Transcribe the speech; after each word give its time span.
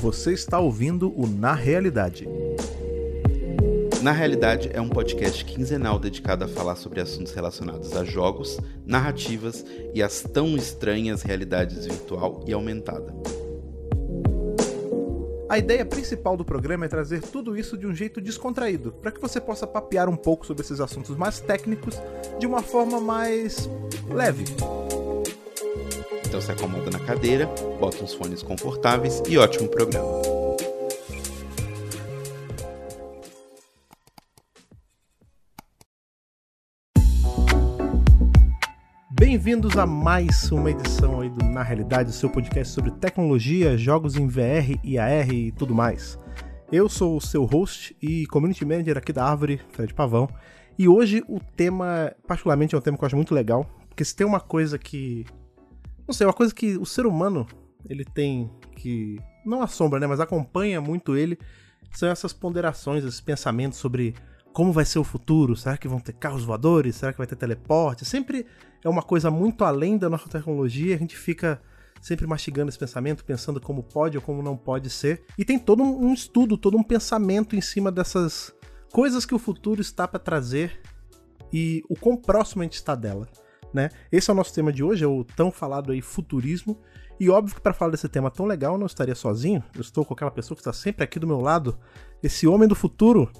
Você 0.00 0.32
está 0.32 0.58
ouvindo 0.58 1.12
o 1.14 1.26
Na 1.26 1.52
Realidade. 1.52 2.26
Na 4.00 4.12
Realidade 4.12 4.70
é 4.72 4.80
um 4.80 4.88
podcast 4.88 5.44
quinzenal 5.44 5.98
dedicado 5.98 6.42
a 6.42 6.48
falar 6.48 6.76
sobre 6.76 7.02
assuntos 7.02 7.34
relacionados 7.34 7.94
a 7.94 8.02
jogos, 8.02 8.58
narrativas 8.86 9.62
e 9.92 10.02
as 10.02 10.22
tão 10.22 10.56
estranhas 10.56 11.20
realidades 11.20 11.84
virtual 11.84 12.42
e 12.46 12.52
aumentada. 12.54 13.14
A 15.50 15.58
ideia 15.58 15.84
principal 15.84 16.34
do 16.34 16.46
programa 16.46 16.86
é 16.86 16.88
trazer 16.88 17.20
tudo 17.20 17.54
isso 17.54 17.76
de 17.76 17.86
um 17.86 17.94
jeito 17.94 18.22
descontraído, 18.22 18.92
para 18.92 19.12
que 19.12 19.20
você 19.20 19.38
possa 19.38 19.66
papear 19.66 20.08
um 20.08 20.16
pouco 20.16 20.46
sobre 20.46 20.62
esses 20.62 20.80
assuntos 20.80 21.14
mais 21.14 21.40
técnicos 21.40 22.00
de 22.38 22.46
uma 22.46 22.62
forma 22.62 23.02
mais 23.02 23.68
leve. 24.08 24.44
Então 26.30 26.40
se 26.40 26.52
acomoda 26.52 26.88
na 26.92 27.00
cadeira, 27.00 27.46
bota 27.80 28.04
uns 28.04 28.14
fones 28.14 28.40
confortáveis 28.40 29.20
e 29.28 29.36
ótimo 29.36 29.68
programa. 29.68 30.06
Bem-vindos 39.10 39.76
a 39.76 39.84
mais 39.84 40.52
uma 40.52 40.70
edição 40.70 41.20
aí 41.20 41.28
do 41.28 41.44
Na 41.44 41.64
Realidade, 41.64 42.10
o 42.10 42.12
seu 42.12 42.30
podcast 42.30 42.72
sobre 42.72 42.92
tecnologia, 42.92 43.76
jogos 43.76 44.14
em 44.14 44.28
VR 44.28 44.78
e 44.84 44.98
AR 44.98 45.34
e 45.34 45.50
tudo 45.50 45.74
mais. 45.74 46.16
Eu 46.70 46.88
sou 46.88 47.16
o 47.16 47.20
seu 47.20 47.44
host 47.44 47.96
e 48.00 48.24
community 48.28 48.64
manager 48.64 48.98
aqui 48.98 49.12
da 49.12 49.24
Árvore, 49.24 49.60
Fred 49.70 49.92
Pavão, 49.92 50.28
e 50.78 50.86
hoje 50.86 51.24
o 51.28 51.40
tema, 51.40 52.14
particularmente, 52.24 52.76
é 52.76 52.78
um 52.78 52.80
tema 52.80 52.96
que 52.96 53.02
eu 53.02 53.06
acho 53.08 53.16
muito 53.16 53.34
legal, 53.34 53.68
porque 53.88 54.04
se 54.04 54.14
tem 54.14 54.24
uma 54.24 54.38
coisa 54.38 54.78
que. 54.78 55.26
Não 56.10 56.14
sei, 56.14 56.26
uma 56.26 56.32
coisa 56.32 56.52
que 56.52 56.76
o 56.76 56.84
ser 56.84 57.06
humano 57.06 57.46
ele 57.88 58.04
tem 58.04 58.50
que. 58.74 59.20
Não 59.46 59.62
assombra, 59.62 60.00
né? 60.00 60.08
Mas 60.08 60.18
acompanha 60.18 60.80
muito 60.80 61.16
ele. 61.16 61.38
São 61.92 62.08
essas 62.08 62.32
ponderações, 62.32 63.04
esses 63.04 63.20
pensamentos 63.20 63.78
sobre 63.78 64.16
como 64.52 64.72
vai 64.72 64.84
ser 64.84 64.98
o 64.98 65.04
futuro? 65.04 65.54
Será 65.54 65.78
que 65.78 65.86
vão 65.86 66.00
ter 66.00 66.14
carros 66.14 66.42
voadores? 66.42 66.96
Será 66.96 67.12
que 67.12 67.18
vai 67.18 67.28
ter 67.28 67.36
teleporte? 67.36 68.04
Sempre 68.04 68.44
é 68.84 68.88
uma 68.88 69.02
coisa 69.02 69.30
muito 69.30 69.62
além 69.62 69.96
da 69.96 70.10
nossa 70.10 70.28
tecnologia, 70.28 70.96
a 70.96 70.98
gente 70.98 71.16
fica 71.16 71.62
sempre 72.02 72.26
mastigando 72.26 72.70
esse 72.70 72.78
pensamento, 72.78 73.24
pensando 73.24 73.60
como 73.60 73.80
pode 73.80 74.16
ou 74.16 74.22
como 74.22 74.42
não 74.42 74.56
pode 74.56 74.90
ser. 74.90 75.22
E 75.38 75.44
tem 75.44 75.60
todo 75.60 75.84
um 75.84 76.12
estudo, 76.12 76.58
todo 76.58 76.76
um 76.76 76.82
pensamento 76.82 77.54
em 77.54 77.60
cima 77.60 77.92
dessas 77.92 78.52
coisas 78.90 79.24
que 79.24 79.34
o 79.36 79.38
futuro 79.38 79.80
está 79.80 80.08
para 80.08 80.18
trazer 80.18 80.80
e 81.52 81.84
o 81.88 81.94
quão 81.94 82.16
próximo 82.16 82.62
a 82.62 82.64
gente 82.64 82.74
está 82.74 82.96
dela. 82.96 83.28
Né? 83.72 83.90
Esse 84.10 84.30
é 84.30 84.32
o 84.32 84.36
nosso 84.36 84.52
tema 84.52 84.72
de 84.72 84.82
hoje, 84.82 85.04
é 85.04 85.06
o 85.06 85.24
tão 85.24 85.50
falado 85.50 85.92
aí 85.92 86.02
futurismo. 86.02 86.78
E 87.18 87.28
óbvio 87.28 87.54
que 87.54 87.60
para 87.60 87.74
falar 87.74 87.90
desse 87.90 88.08
tema 88.08 88.30
tão 88.30 88.46
legal 88.46 88.74
eu 88.74 88.78
não 88.78 88.86
estaria 88.86 89.14
sozinho, 89.14 89.62
eu 89.74 89.82
estou 89.82 90.04
com 90.04 90.14
aquela 90.14 90.30
pessoa 90.30 90.56
que 90.56 90.62
está 90.62 90.72
sempre 90.72 91.04
aqui 91.04 91.18
do 91.18 91.26
meu 91.26 91.38
lado, 91.38 91.78
esse 92.22 92.46
homem 92.46 92.66
do 92.66 92.74
futuro, 92.74 93.30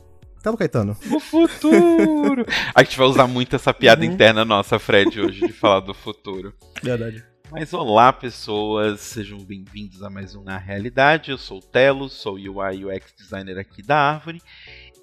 Telo 0.42 0.56
Caetano. 0.56 0.96
O 1.10 1.18
futuro! 1.18 2.44
a 2.74 2.82
gente 2.82 2.98
vai 2.98 3.06
usar 3.06 3.26
muito 3.26 3.56
essa 3.56 3.72
piada 3.72 4.04
uhum. 4.04 4.12
interna 4.12 4.44
nossa, 4.44 4.78
Fred, 4.78 5.20
hoje, 5.20 5.46
de 5.46 5.52
falar 5.52 5.80
do 5.80 5.94
futuro. 5.94 6.54
Verdade. 6.82 7.24
Mas 7.50 7.74
olá, 7.74 8.12
pessoas, 8.12 9.00
sejam 9.00 9.38
bem-vindos 9.38 10.02
a 10.02 10.08
mais 10.08 10.36
um 10.36 10.42
Na 10.42 10.56
Realidade. 10.56 11.30
Eu 11.30 11.38
sou 11.38 11.58
o 11.58 11.62
Telo, 11.62 12.08
sou 12.08 12.34
UI 12.34 12.84
UX 12.84 13.12
designer 13.18 13.58
aqui 13.58 13.82
da 13.82 13.96
Árvore. 13.96 14.40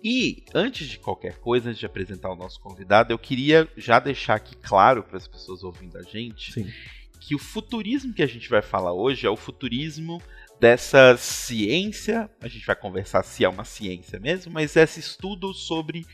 E 0.04 0.44
antes 0.54 0.88
de 0.88 1.00
qualquer 1.00 1.38
coisa, 1.40 1.70
antes 1.70 1.80
de 1.80 1.86
apresentar 1.86 2.32
o 2.32 2.36
nosso 2.36 2.60
convidado, 2.60 3.12
eu 3.12 3.20
queria 3.20 3.68
já 3.76 4.00
deixar 4.00 4.36
aqui 4.36 4.56
claro 4.56 5.04
para 5.04 5.18
as 5.18 5.28
pessoas 5.28 5.64
ouvindo 5.64 5.98
a 5.98 6.04
gente 6.04 6.54
Sim. 6.54 6.72
que 7.20 7.36
o 7.36 7.40
futurismo 7.40 8.14
que 8.14 8.22
a 8.22 8.28
gente 8.28 8.50
vai 8.50 8.62
falar 8.62 8.94
hoje 8.94 9.26
é 9.26 9.30
o 9.30 9.36
futurismo 9.36 10.22
dessa 10.60 11.16
ciência, 11.18 12.30
a 12.42 12.48
gente 12.48 12.66
vai 12.66 12.76
conversar 12.76 13.24
se 13.24 13.44
é 13.44 13.50
uma 13.50 13.64
ciência 13.64 14.20
mesmo, 14.20 14.52
mas 14.52 14.76
esse 14.76 15.00
estudo 15.00 15.54
sobre 15.54 16.06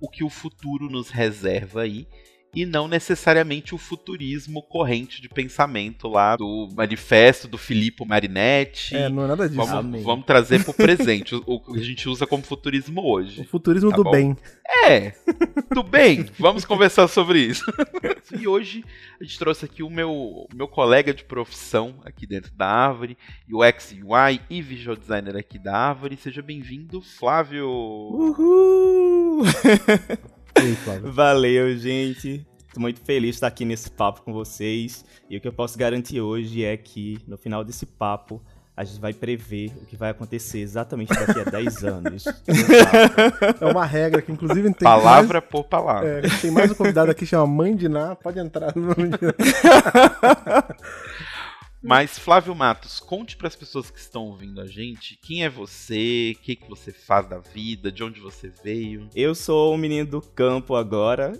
o 0.00 0.08
que 0.08 0.24
o 0.24 0.30
futuro 0.30 0.90
nos 0.90 1.10
reserva 1.10 1.82
aí 1.82 2.06
e 2.54 2.66
não 2.66 2.86
necessariamente 2.86 3.74
o 3.74 3.78
futurismo 3.78 4.62
corrente 4.62 5.22
de 5.22 5.28
pensamento 5.28 6.06
lá 6.06 6.36
do 6.36 6.68
manifesto 6.74 7.48
do 7.48 7.56
Filippo 7.56 8.04
Marinetti. 8.04 8.94
É, 8.94 9.08
não 9.08 9.24
é 9.24 9.28
nada 9.28 9.48
disso. 9.48 9.64
Vamos, 9.64 10.02
vamos 10.02 10.26
trazer 10.26 10.62
pro 10.62 10.74
presente, 10.74 11.34
o, 11.46 11.60
que 11.60 11.80
a 11.80 11.82
gente 11.82 12.08
usa 12.08 12.26
como 12.26 12.42
futurismo 12.42 13.02
hoje. 13.02 13.40
O 13.40 13.44
futurismo 13.44 13.90
tá 13.90 13.96
do 13.96 14.04
bom? 14.04 14.10
bem. 14.10 14.36
É, 14.84 15.14
do 15.72 15.82
bem. 15.82 16.26
Vamos 16.38 16.66
conversar 16.66 17.08
sobre 17.08 17.38
isso. 17.38 17.64
e 18.38 18.46
hoje 18.46 18.84
a 19.18 19.24
gente 19.24 19.38
trouxe 19.38 19.64
aqui 19.64 19.82
o 19.82 19.88
meu, 19.88 20.46
meu 20.54 20.68
colega 20.68 21.14
de 21.14 21.24
profissão 21.24 22.00
aqui 22.04 22.26
dentro 22.26 22.52
da 22.54 22.66
Árvore, 22.66 23.16
UX 23.50 23.94
UI 24.04 24.40
e 24.50 24.60
Visual 24.60 24.96
Designer 24.96 25.36
aqui 25.36 25.58
da 25.58 25.74
Árvore. 25.74 26.18
Seja 26.18 26.42
bem-vindo, 26.42 27.00
Flávio! 27.00 27.66
Uhul! 27.66 29.42
Valeu, 31.12 31.76
gente. 31.76 32.46
Tô 32.72 32.80
muito 32.80 33.00
feliz 33.00 33.30
de 33.30 33.36
estar 33.36 33.48
aqui 33.48 33.64
nesse 33.64 33.90
papo 33.90 34.22
com 34.22 34.32
vocês. 34.32 35.04
E 35.28 35.36
o 35.36 35.40
que 35.40 35.48
eu 35.48 35.52
posso 35.52 35.78
garantir 35.78 36.20
hoje 36.20 36.64
é 36.64 36.76
que 36.76 37.18
no 37.26 37.36
final 37.36 37.62
desse 37.62 37.84
papo 37.84 38.42
a 38.74 38.84
gente 38.84 39.00
vai 39.00 39.12
prever 39.12 39.70
o 39.82 39.86
que 39.86 39.96
vai 39.96 40.10
acontecer 40.10 40.60
exatamente 40.60 41.12
daqui 41.12 41.40
a 41.40 41.44
10 41.44 41.84
anos. 41.84 42.24
É 43.60 43.66
uma 43.66 43.84
regra 43.84 44.22
que, 44.22 44.32
inclusive, 44.32 44.62
tem. 44.72 44.88
Palavra 44.88 45.40
mais... 45.40 45.50
por 45.50 45.64
palavra. 45.64 46.08
É, 46.08 46.22
tem 46.40 46.50
mais 46.50 46.70
um 46.70 46.74
convidado 46.74 47.10
aqui 47.10 47.20
que 47.20 47.26
chama 47.26 47.46
Mãe 47.46 47.76
de 47.76 47.88
Ná. 47.88 48.16
Pode 48.16 48.38
entrar 48.38 48.74
no 48.74 48.82
nome 48.82 49.10
de 49.10 49.18
Mas, 51.82 52.16
Flávio 52.16 52.54
Matos, 52.54 53.00
conte 53.00 53.36
para 53.36 53.48
as 53.48 53.56
pessoas 53.56 53.90
que 53.90 53.98
estão 53.98 54.26
ouvindo 54.26 54.60
a 54.60 54.66
gente 54.66 55.18
quem 55.20 55.44
é 55.44 55.50
você, 55.50 56.32
o 56.36 56.40
que, 56.40 56.54
que 56.54 56.68
você 56.68 56.92
faz 56.92 57.28
da 57.28 57.38
vida, 57.38 57.90
de 57.90 58.04
onde 58.04 58.20
você 58.20 58.52
veio. 58.62 59.08
Eu 59.16 59.34
sou 59.34 59.74
um 59.74 59.76
menino 59.76 60.08
do 60.08 60.22
campo 60.22 60.76
agora, 60.76 61.32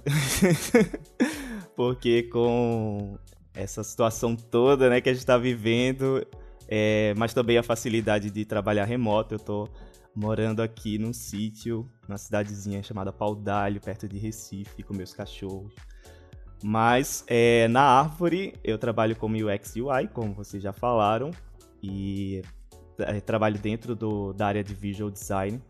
porque 1.76 2.24
com 2.24 3.16
essa 3.54 3.84
situação 3.84 4.34
toda 4.34 4.90
né, 4.90 5.00
que 5.00 5.08
a 5.08 5.12
gente 5.12 5.20
está 5.20 5.38
vivendo, 5.38 6.26
é, 6.66 7.14
mas 7.16 7.32
também 7.32 7.56
a 7.56 7.62
facilidade 7.62 8.28
de 8.28 8.44
trabalhar 8.44 8.84
remoto, 8.84 9.34
eu 9.34 9.38
estou 9.38 9.68
morando 10.12 10.60
aqui 10.60 10.98
num 10.98 11.12
sítio, 11.12 11.88
numa 12.08 12.18
cidadezinha 12.18 12.82
chamada 12.82 13.12
Paudalho, 13.12 13.80
perto 13.80 14.08
de 14.08 14.18
Recife, 14.18 14.82
com 14.82 14.92
meus 14.92 15.14
cachorros. 15.14 15.72
Mas 16.62 17.24
é, 17.26 17.66
na 17.68 17.82
Árvore 17.82 18.54
eu 18.62 18.78
trabalho 18.78 19.16
como 19.16 19.36
UX 19.36 19.74
UI, 19.76 20.08
como 20.12 20.32
vocês 20.32 20.62
já 20.62 20.72
falaram, 20.72 21.32
e 21.82 22.42
é, 22.98 23.20
trabalho 23.20 23.58
dentro 23.58 23.96
do, 23.96 24.32
da 24.32 24.46
área 24.46 24.62
de 24.62 24.72
Visual 24.72 25.10
Design. 25.10 25.60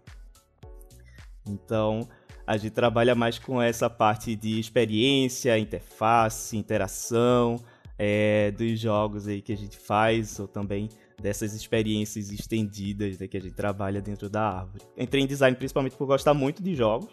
Então 1.47 2.07
a 2.47 2.57
gente 2.57 2.73
trabalha 2.73 3.15
mais 3.15 3.39
com 3.39 3.63
essa 3.63 3.89
parte 3.89 4.37
de 4.37 4.61
experiência, 4.61 5.59
interface, 5.59 6.57
interação 6.57 7.57
é, 7.99 8.51
dos 8.51 8.79
jogos 8.79 9.27
aí 9.29 9.41
que 9.41 9.53
a 9.53 9.57
gente 9.57 9.79
faz, 9.79 10.39
ou 10.39 10.47
também 10.47 10.89
dessas 11.21 11.55
experiências 11.55 12.31
estendidas 12.31 13.19
né, 13.19 13.29
que 13.29 13.37
a 13.37 13.41
gente 13.41 13.55
trabalha 13.55 14.03
dentro 14.03 14.29
da 14.29 14.43
árvore. 14.43 14.85
Entrei 14.97 15.23
em 15.23 15.27
design 15.27 15.57
principalmente 15.57 15.97
por 15.97 16.07
gostar 16.07 16.35
muito 16.35 16.63
de 16.63 16.75
jogos, 16.75 17.11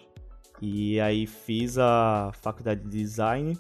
e 0.62 1.00
aí 1.00 1.26
fiz 1.28 1.78
a 1.78 2.32
faculdade 2.42 2.82
de 2.82 2.90
design 2.90 3.58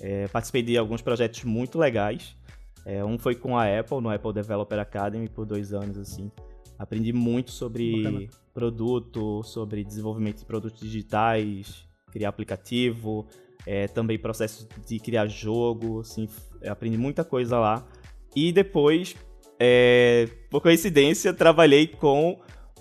é, 0.00 0.28
participei 0.28 0.62
de 0.62 0.76
alguns 0.76 1.02
projetos 1.02 1.44
muito 1.44 1.78
legais. 1.78 2.36
É, 2.84 3.04
um 3.04 3.18
foi 3.18 3.34
com 3.34 3.56
a 3.56 3.64
Apple, 3.78 4.00
no 4.00 4.10
Apple 4.10 4.32
Developer 4.32 4.78
Academy, 4.78 5.28
por 5.28 5.44
dois 5.44 5.72
anos, 5.72 5.98
assim. 5.98 6.30
Aprendi 6.78 7.12
muito 7.12 7.50
sobre 7.50 8.02
Bacana. 8.02 8.26
produto, 8.54 9.42
sobre 9.42 9.84
desenvolvimento 9.84 10.38
de 10.38 10.44
produtos 10.44 10.80
digitais, 10.80 11.84
criar 12.12 12.28
aplicativo, 12.28 13.26
é, 13.66 13.88
também 13.88 14.18
processo 14.18 14.66
de 14.86 14.98
criar 14.98 15.26
jogo, 15.26 16.00
assim, 16.00 16.28
aprendi 16.66 16.96
muita 16.96 17.24
coisa 17.24 17.58
lá. 17.58 17.86
E 18.34 18.52
depois, 18.52 19.16
é, 19.58 20.28
por 20.48 20.62
coincidência, 20.62 21.34
trabalhei 21.34 21.86
com 21.86 22.38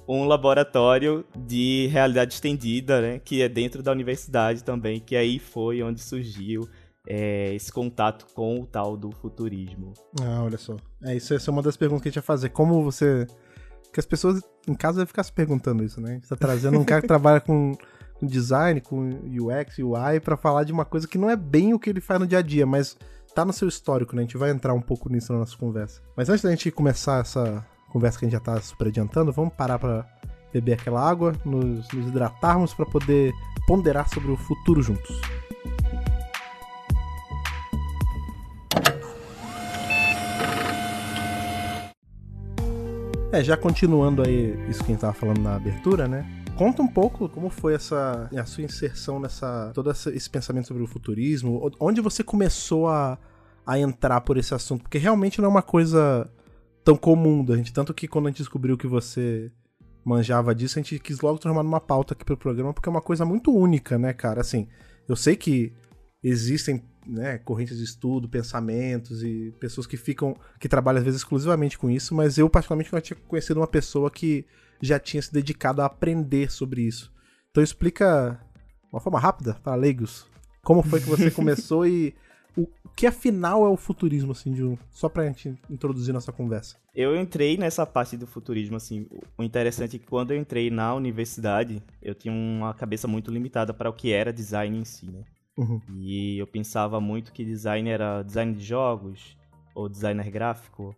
um 0.07 0.23
laboratório 0.23 1.25
de 1.35 1.87
realidade 1.87 2.35
estendida, 2.35 3.01
né, 3.01 3.19
que 3.19 3.41
é 3.41 3.49
dentro 3.49 3.83
da 3.83 3.91
universidade 3.91 4.63
também, 4.63 4.99
que 4.99 5.15
aí 5.15 5.37
foi 5.39 5.83
onde 5.83 6.01
surgiu 6.01 6.69
é, 7.07 7.55
esse 7.55 7.71
contato 7.71 8.25
com 8.33 8.59
o 8.59 8.65
tal 8.65 8.97
do 8.97 9.11
futurismo. 9.11 9.93
Ah, 10.21 10.43
olha 10.43 10.57
só. 10.57 10.75
É, 11.01 11.15
isso, 11.15 11.33
essa 11.33 11.49
é 11.49 11.51
uma 11.51 11.61
das 11.61 11.77
perguntas 11.77 12.03
que 12.03 12.09
a 12.09 12.11
gente 12.11 12.17
ia 12.17 12.21
fazer. 12.21 12.49
Como 12.49 12.83
você. 12.83 13.25
Que 13.93 13.99
as 13.99 14.05
pessoas 14.05 14.43
em 14.67 14.73
casa 14.73 14.97
devem 14.97 15.07
ficar 15.07 15.23
se 15.23 15.31
perguntando 15.31 15.83
isso, 15.83 16.01
né? 16.01 16.19
Você 16.21 16.29
tá 16.29 16.35
trazendo 16.35 16.77
um 16.77 16.83
cara 16.83 17.01
que 17.01 17.07
trabalha 17.07 17.39
com, 17.39 17.71
com 18.19 18.27
design, 18.27 18.81
com 18.81 19.09
UX, 19.23 19.79
UI, 19.79 20.19
para 20.19 20.35
falar 20.35 20.65
de 20.65 20.73
uma 20.73 20.83
coisa 20.83 21.07
que 21.07 21.17
não 21.17 21.29
é 21.29 21.35
bem 21.37 21.73
o 21.73 21.79
que 21.79 21.89
ele 21.89 22.01
faz 22.01 22.19
no 22.19 22.27
dia 22.27 22.39
a 22.39 22.41
dia, 22.41 22.65
mas 22.65 22.97
tá 23.33 23.45
no 23.45 23.53
seu 23.53 23.67
histórico, 23.67 24.15
né? 24.15 24.23
A 24.23 24.25
gente 24.25 24.37
vai 24.37 24.51
entrar 24.51 24.73
um 24.73 24.81
pouco 24.81 25.09
nisso 25.09 25.31
na 25.31 25.39
nossa 25.39 25.55
conversa. 25.55 26.01
Mas 26.15 26.27
antes 26.29 26.43
da 26.43 26.49
gente 26.49 26.69
começar 26.69 27.21
essa 27.21 27.65
conversa 27.89 28.19
que 28.19 28.25
a 28.25 28.27
gente 28.27 28.37
já 28.37 28.43
tá 28.43 28.59
super 28.59 28.87
adiantando, 28.87 29.31
vamos 29.31 29.53
parar 29.53 29.79
para 29.79 30.05
beber 30.51 30.73
aquela 30.73 31.07
água, 31.07 31.33
nos, 31.45 31.87
nos 31.93 32.07
hidratarmos 32.07 32.73
para 32.73 32.85
poder 32.85 33.31
ponderar 33.65 34.09
sobre 34.09 34.31
o 34.31 34.37
futuro 34.37 34.81
juntos. 34.81 35.21
É, 43.29 43.43
já 43.43 43.57
continuando 43.57 44.21
aí 44.21 44.57
isso 44.69 44.79
que 44.79 44.85
a 44.85 44.93
gente 44.93 45.01
tava 45.01 45.13
falando 45.13 45.41
na 45.41 45.57
abertura, 45.57 46.07
né? 46.07 46.25
Conta 46.55 46.81
um 46.81 46.87
pouco 46.87 47.27
como 47.27 47.49
foi 47.49 47.73
essa 47.73 48.29
a 48.33 48.45
sua 48.45 48.63
inserção 48.63 49.19
nessa 49.19 49.69
todo 49.73 49.91
esse 49.91 50.29
pensamento 50.29 50.67
sobre 50.67 50.81
o 50.81 50.87
futurismo, 50.87 51.69
onde 51.77 51.99
você 51.99 52.23
começou 52.23 52.87
a, 52.87 53.17
a 53.65 53.77
entrar 53.77 54.21
por 54.21 54.37
esse 54.37 54.53
assunto, 54.53 54.83
porque 54.83 54.97
realmente 54.97 55.39
não 55.39 55.47
é 55.47 55.51
uma 55.51 55.61
coisa 55.61 56.27
tão 56.85 56.95
comum 56.95 57.43
da 57.43 57.57
gente, 57.57 57.73
tanto 57.73 57.93
que 57.93 58.07
quando 58.07 58.27
a 58.27 58.29
gente 58.29 58.37
descobriu 58.37 58.77
que 58.77 58.87
você 58.87 59.51
manjava 60.05 60.55
disso, 60.55 60.79
a 60.79 60.81
gente 60.81 60.97
quis 60.97 61.19
logo 61.19 61.37
transformar 61.37 61.63
numa 61.63 61.81
pauta 61.81 62.13
aqui 62.13 62.23
pro 62.23 62.37
programa, 62.37 62.73
porque 62.73 62.87
é 62.87 62.91
uma 62.91 63.01
coisa 63.01 63.25
muito 63.25 63.53
única, 63.53 63.97
né, 63.97 64.13
cara? 64.13 64.39
Assim, 64.39 64.69
eu 65.07 65.17
sei 65.17 65.35
que 65.35 65.73
existem 66.23 66.81
né, 67.07 67.37
correntes 67.39 67.77
de 67.77 67.83
estudo, 67.83 68.27
pensamentos 68.27 69.23
e 69.23 69.53
pessoas 69.59 69.87
que 69.87 69.97
ficam, 69.97 70.35
que 70.59 70.67
trabalham 70.67 70.99
às 70.99 71.05
vezes 71.05 71.21
exclusivamente 71.21 71.77
com 71.77 71.89
isso, 71.89 72.13
mas 72.13 72.37
eu 72.37 72.49
particularmente 72.49 72.91
não 72.91 73.01
tinha 73.01 73.17
conhecido 73.27 73.59
uma 73.59 73.67
pessoa 73.67 74.11
que 74.11 74.45
já 74.81 74.99
tinha 74.99 75.21
se 75.21 75.31
dedicado 75.31 75.81
a 75.81 75.85
aprender 75.85 76.51
sobre 76.51 76.81
isso. 76.81 77.11
Então 77.51 77.63
explica, 77.63 78.39
de 78.83 78.89
uma 78.91 79.01
forma 79.01 79.19
rápida, 79.19 79.55
para 79.55 79.75
leigos, 79.75 80.27
como 80.63 80.83
foi 80.83 80.99
que 80.99 81.09
você 81.09 81.29
começou 81.31 81.87
e 81.87 82.13
o 82.55 82.67
que 82.95 83.05
afinal 83.05 83.63
é 83.65 83.69
o 83.69 83.77
futurismo, 83.77 84.31
assim, 84.31 84.51
de 84.51 84.63
um, 84.63 84.75
só 84.89 85.07
pra 85.07 85.27
gente 85.27 85.55
introduzir 85.69 86.13
nossa 86.13 86.31
conversa. 86.31 86.75
Eu 86.95 87.15
entrei 87.15 87.55
nessa 87.55 87.85
parte 87.85 88.17
do 88.17 88.25
futurismo, 88.25 88.75
assim, 88.75 89.07
o 89.37 89.43
interessante 89.43 89.95
é 89.95 89.99
que 89.99 90.07
quando 90.07 90.31
eu 90.31 90.37
entrei 90.37 90.71
na 90.71 90.95
universidade, 90.95 91.83
eu 92.01 92.15
tinha 92.15 92.33
uma 92.33 92.73
cabeça 92.73 93.07
muito 93.07 93.31
limitada 93.31 93.71
para 93.73 93.89
o 93.89 93.93
que 93.93 94.11
era 94.11 94.33
design 94.33 94.79
em 94.79 94.83
si, 94.83 95.05
né? 95.05 95.23
Uhum. 95.57 95.81
E 95.99 96.37
eu 96.37 96.45
pensava 96.45 97.01
muito 97.01 97.33
que 97.33 97.43
design 97.43 97.89
era 97.89 98.21
design 98.21 98.53
de 98.53 98.63
jogos 98.63 99.35
ou 99.73 99.89
designer 99.89 100.29
gráfico. 100.29 100.95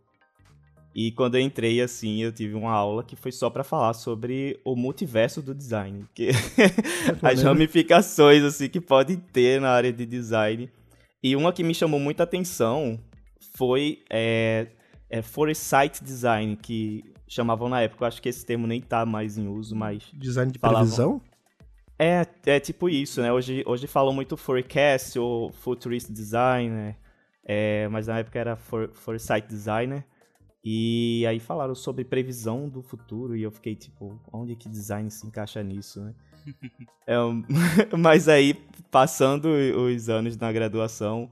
E 0.94 1.11
quando 1.11 1.35
eu 1.35 1.41
entrei, 1.41 1.81
assim, 1.81 2.21
eu 2.21 2.31
tive 2.31 2.56
uma 2.56 2.71
aula 2.71 3.03
que 3.03 3.15
foi 3.15 3.31
só 3.31 3.50
para 3.50 3.63
falar 3.63 3.94
sobre 3.94 4.59
o 4.65 4.75
multiverso 4.75 5.41
do 5.41 5.56
design. 5.56 6.06
Que 6.13 6.29
as 7.21 7.41
ramificações, 7.41 8.44
assim, 8.44 8.67
que 8.67 8.81
pode 8.81 9.15
ter 9.17 9.61
na 9.61 9.69
área 9.69 9.94
de 9.94 10.06
design. 10.06 10.69
E 11.23 11.35
uma 11.35 11.53
que 11.53 11.63
me 11.63 11.73
chamou 11.73 12.00
muita 12.00 12.23
atenção 12.23 13.00
foi 13.55 14.00
é, 14.09 14.67
é 15.09 15.21
Foresight 15.21 16.03
Design, 16.03 16.55
que 16.57 17.03
chamavam 17.27 17.69
na 17.69 17.81
época. 17.81 18.03
Eu 18.03 18.07
acho 18.07 18.21
que 18.21 18.27
esse 18.27 18.45
termo 18.45 18.65
nem 18.65 18.81
tá 18.81 19.05
mais 19.05 19.38
em 19.38 19.47
uso, 19.47 19.75
mas... 19.75 20.03
Design 20.13 20.51
de 20.51 20.57
falavam... 20.59 20.81
previsão? 20.81 21.21
É, 22.01 22.25
é 22.46 22.60
tipo 22.62 22.88
isso, 22.88 23.22
né? 23.22 23.31
Hoje, 23.31 23.62
hoje 23.68 23.86
falam 23.86 24.13
muito 24.13 24.38
forecast 24.38 25.19
ou 25.19 25.51
futurist 25.51 26.10
design, 26.10 26.69
né? 26.69 26.96
É, 27.44 27.90
mas 27.90 28.07
na 28.07 28.19
época 28.19 28.40
era 28.40 28.56
for, 28.56 28.90
foresight 28.94 29.46
designer. 29.46 30.06
E 30.63 31.25
aí 31.28 31.40
falaram 31.40 31.75
sobre 31.75 32.06
previsão 32.06 32.69
do 32.69 32.81
futuro 32.81 33.36
e 33.36 33.44
eu 33.44 33.51
fiquei 33.51 33.75
tipo, 33.75 34.18
onde 34.31 34.56
que 34.56 34.69
design 34.69 35.12
se 35.12 35.28
encaixa 35.28 35.62
nisso, 35.62 36.01
né? 36.01 36.16
é, 37.06 37.16
mas 37.98 38.30
aí, 38.30 38.54
passando 38.90 39.50
os 39.50 40.07
anos 40.07 40.38
na 40.38 40.51
graduação 40.54 41.30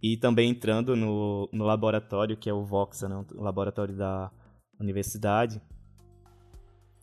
e 0.00 0.16
também 0.16 0.50
entrando 0.50 0.94
no, 0.94 1.48
no 1.52 1.64
laboratório, 1.64 2.36
que 2.36 2.48
é 2.48 2.52
o 2.52 2.64
Voxa, 2.64 3.08
né? 3.08 3.24
o 3.34 3.42
laboratório 3.42 3.96
da 3.96 4.30
universidade, 4.78 5.60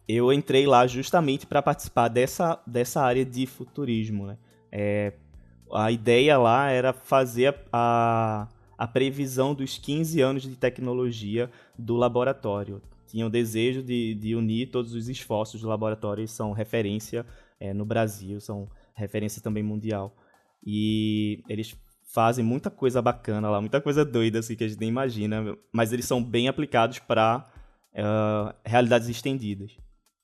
eu 0.07 0.31
entrei 0.31 0.65
lá 0.67 0.85
justamente 0.85 1.45
para 1.45 1.61
participar 1.61 2.07
dessa, 2.07 2.61
dessa 2.65 3.01
área 3.01 3.25
de 3.25 3.45
futurismo. 3.45 4.27
Né? 4.27 4.37
É, 4.71 5.13
a 5.73 5.91
ideia 5.91 6.37
lá 6.37 6.69
era 6.69 6.93
fazer 6.93 7.55
a, 7.71 8.47
a 8.77 8.87
previsão 8.87 9.53
dos 9.53 9.77
15 9.77 10.21
anos 10.21 10.43
de 10.43 10.55
tecnologia 10.55 11.49
do 11.77 11.95
laboratório. 11.95 12.81
Tinha 13.07 13.25
o 13.25 13.29
desejo 13.29 13.81
de, 13.81 14.15
de 14.15 14.35
unir 14.35 14.67
todos 14.67 14.93
os 14.93 15.07
esforços 15.07 15.61
do 15.61 15.67
laboratório, 15.67 16.27
são 16.27 16.51
referência 16.51 17.25
é, 17.59 17.73
no 17.73 17.85
Brasil, 17.85 18.39
são 18.39 18.69
referência 18.93 19.41
também 19.41 19.63
mundial. 19.63 20.15
E 20.65 21.43
eles 21.47 21.75
fazem 22.03 22.45
muita 22.45 22.69
coisa 22.69 23.01
bacana 23.01 23.49
lá, 23.49 23.59
muita 23.59 23.81
coisa 23.81 24.05
doida 24.05 24.39
assim 24.39 24.55
que 24.55 24.63
a 24.63 24.67
gente 24.67 24.79
nem 24.79 24.89
imagina, 24.89 25.57
mas 25.71 25.91
eles 25.91 26.05
são 26.05 26.23
bem 26.23 26.47
aplicados 26.47 26.99
para 26.99 27.45
uh, 27.93 28.55
realidades 28.63 29.09
estendidas. 29.09 29.77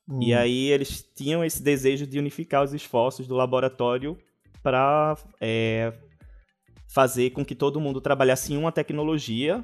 Hum. 0.09 0.19
E 0.21 0.33
aí 0.33 0.67
eles 0.67 1.01
tinham 1.15 1.43
esse 1.43 1.61
desejo 1.61 2.05
de 2.07 2.19
unificar 2.19 2.63
os 2.63 2.73
esforços 2.73 3.27
do 3.27 3.35
laboratório 3.35 4.17
para 4.61 5.17
é, 5.39 5.93
fazer 6.87 7.31
com 7.31 7.43
que 7.43 7.55
todo 7.55 7.79
mundo 7.79 8.01
trabalhasse 8.01 8.53
em 8.53 8.57
uma 8.57 8.71
tecnologia 8.71 9.63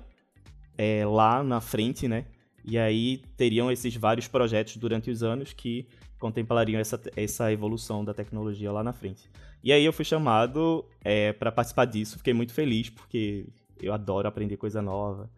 é, 0.78 1.06
lá 1.06 1.44
na 1.44 1.60
frente, 1.60 2.08
né? 2.08 2.26
E 2.64 2.78
aí 2.78 3.22
teriam 3.38 3.72
esses 3.72 3.96
vários 3.96 4.28
projetos 4.28 4.78
durante 4.78 5.10
os 5.10 5.24
anos 5.24 5.54
que 5.54 5.88
contemplariam 6.20 6.80
essa, 6.80 7.00
essa 7.16 7.52
evolução 7.52 8.04
da 8.04 8.14
tecnologia 8.14 8.72
lá 8.72 8.84
na 8.84 8.92
frente. 8.92 9.30
E 9.64 9.72
aí 9.72 9.84
eu 9.84 9.94
fui 9.94 10.06
chamado 10.06 10.86
é, 11.04 11.34
para 11.34 11.52
participar 11.52 11.86
disso, 11.86 12.18
fiquei 12.18 12.34
muito 12.34 12.54
feliz 12.54 12.90
porque 12.90 13.48
eu 13.82 13.94
adoro 13.94 14.28
aprender 14.28 14.58
coisa 14.58 14.82
nova 14.82 15.30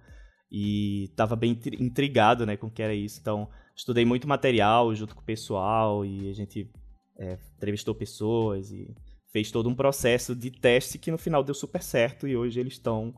e 0.52 1.06
estava 1.06 1.36
bem 1.36 1.58
intrigado, 1.80 2.46
né, 2.46 2.58
com 2.58 2.68
o 2.68 2.72
que 2.72 2.82
era 2.82 2.94
isso. 2.94 3.20
Então 3.22 3.48
estudei 3.80 4.04
muito 4.04 4.28
material 4.28 4.94
junto 4.94 5.16
com 5.16 5.22
o 5.22 5.26
pessoal 5.26 6.06
e 6.06 6.30
a 6.30 6.34
gente 6.34 6.70
é, 7.18 7.38
entrevistou 7.56 7.96
pessoas 7.96 8.72
e 8.72 8.94
fez 9.32 9.52
todo 9.52 9.70
um 9.70 9.76
processo 9.76 10.36
de 10.36 10.52
teste 10.52 10.98
que 10.98 11.10
no 11.10 11.18
final 11.18 11.44
deu 11.44 11.56
super 11.56 11.82
certo 11.82 12.28
e 12.28 12.36
hoje 12.36 12.60
eles 12.60 12.74
estão 12.74 13.16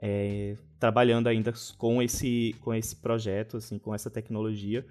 é, 0.00 0.54
trabalhando 0.78 1.28
ainda 1.28 1.52
com 1.78 2.02
esse, 2.02 2.54
com 2.60 2.74
esse 2.74 2.96
projeto, 2.96 3.56
assim, 3.56 3.78
com 3.78 3.94
essa 3.94 4.10
tecnologia. 4.10 4.84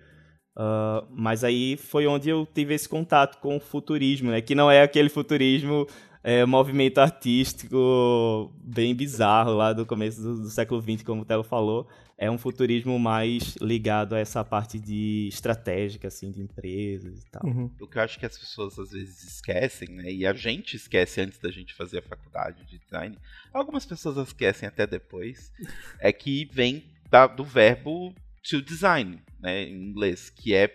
Uh, 0.57 1.05
mas 1.11 1.43
aí 1.43 1.77
foi 1.77 2.07
onde 2.07 2.29
eu 2.29 2.45
tive 2.45 2.73
esse 2.73 2.89
contato 2.89 3.39
com 3.39 3.57
o 3.57 3.59
futurismo, 3.59 4.31
né? 4.31 4.41
Que 4.41 4.55
não 4.55 4.71
é 4.71 4.81
aquele 4.81 5.07
futurismo 5.07 5.87
é, 6.23 6.45
movimento 6.45 6.99
artístico 6.99 8.53
bem 8.63 8.93
bizarro 8.95 9.53
lá 9.53 9.73
do 9.73 9.85
começo 9.85 10.21
do, 10.21 10.41
do 10.43 10.49
século 10.49 10.81
XX, 10.81 11.03
como 11.03 11.21
o 11.21 11.25
Telo 11.25 11.43
falou. 11.43 11.87
É 12.17 12.29
um 12.29 12.37
futurismo 12.37 12.99
mais 12.99 13.55
ligado 13.59 14.13
a 14.13 14.19
essa 14.19 14.43
parte 14.43 14.79
de 14.79 15.27
estratégica, 15.27 16.07
assim, 16.07 16.31
de 16.31 16.39
empresas 16.39 17.23
e 17.23 17.25
tal. 17.25 17.43
Uhum. 17.43 17.71
O 17.81 17.87
que 17.87 17.97
eu 17.97 18.01
acho 18.03 18.19
que 18.19 18.25
as 18.27 18.37
pessoas 18.37 18.77
às 18.77 18.91
vezes 18.91 19.23
esquecem, 19.23 19.89
né? 19.89 20.11
E 20.11 20.27
a 20.27 20.33
gente 20.33 20.75
esquece 20.75 21.19
antes 21.19 21.39
da 21.39 21.49
gente 21.49 21.73
fazer 21.73 21.97
a 21.97 22.03
faculdade 22.03 22.63
de 22.65 22.77
design. 22.77 23.17
Algumas 23.51 23.87
pessoas 23.87 24.17
esquecem 24.17 24.69
até 24.69 24.85
depois. 24.85 25.51
é 25.99 26.13
que 26.13 26.47
vem 26.53 26.83
da, 27.09 27.25
do 27.25 27.43
verbo 27.43 28.13
to 28.47 28.61
design, 28.61 29.19
né? 29.39 29.63
Em 29.63 29.89
inglês, 29.89 30.29
que 30.29 30.53
é 30.53 30.67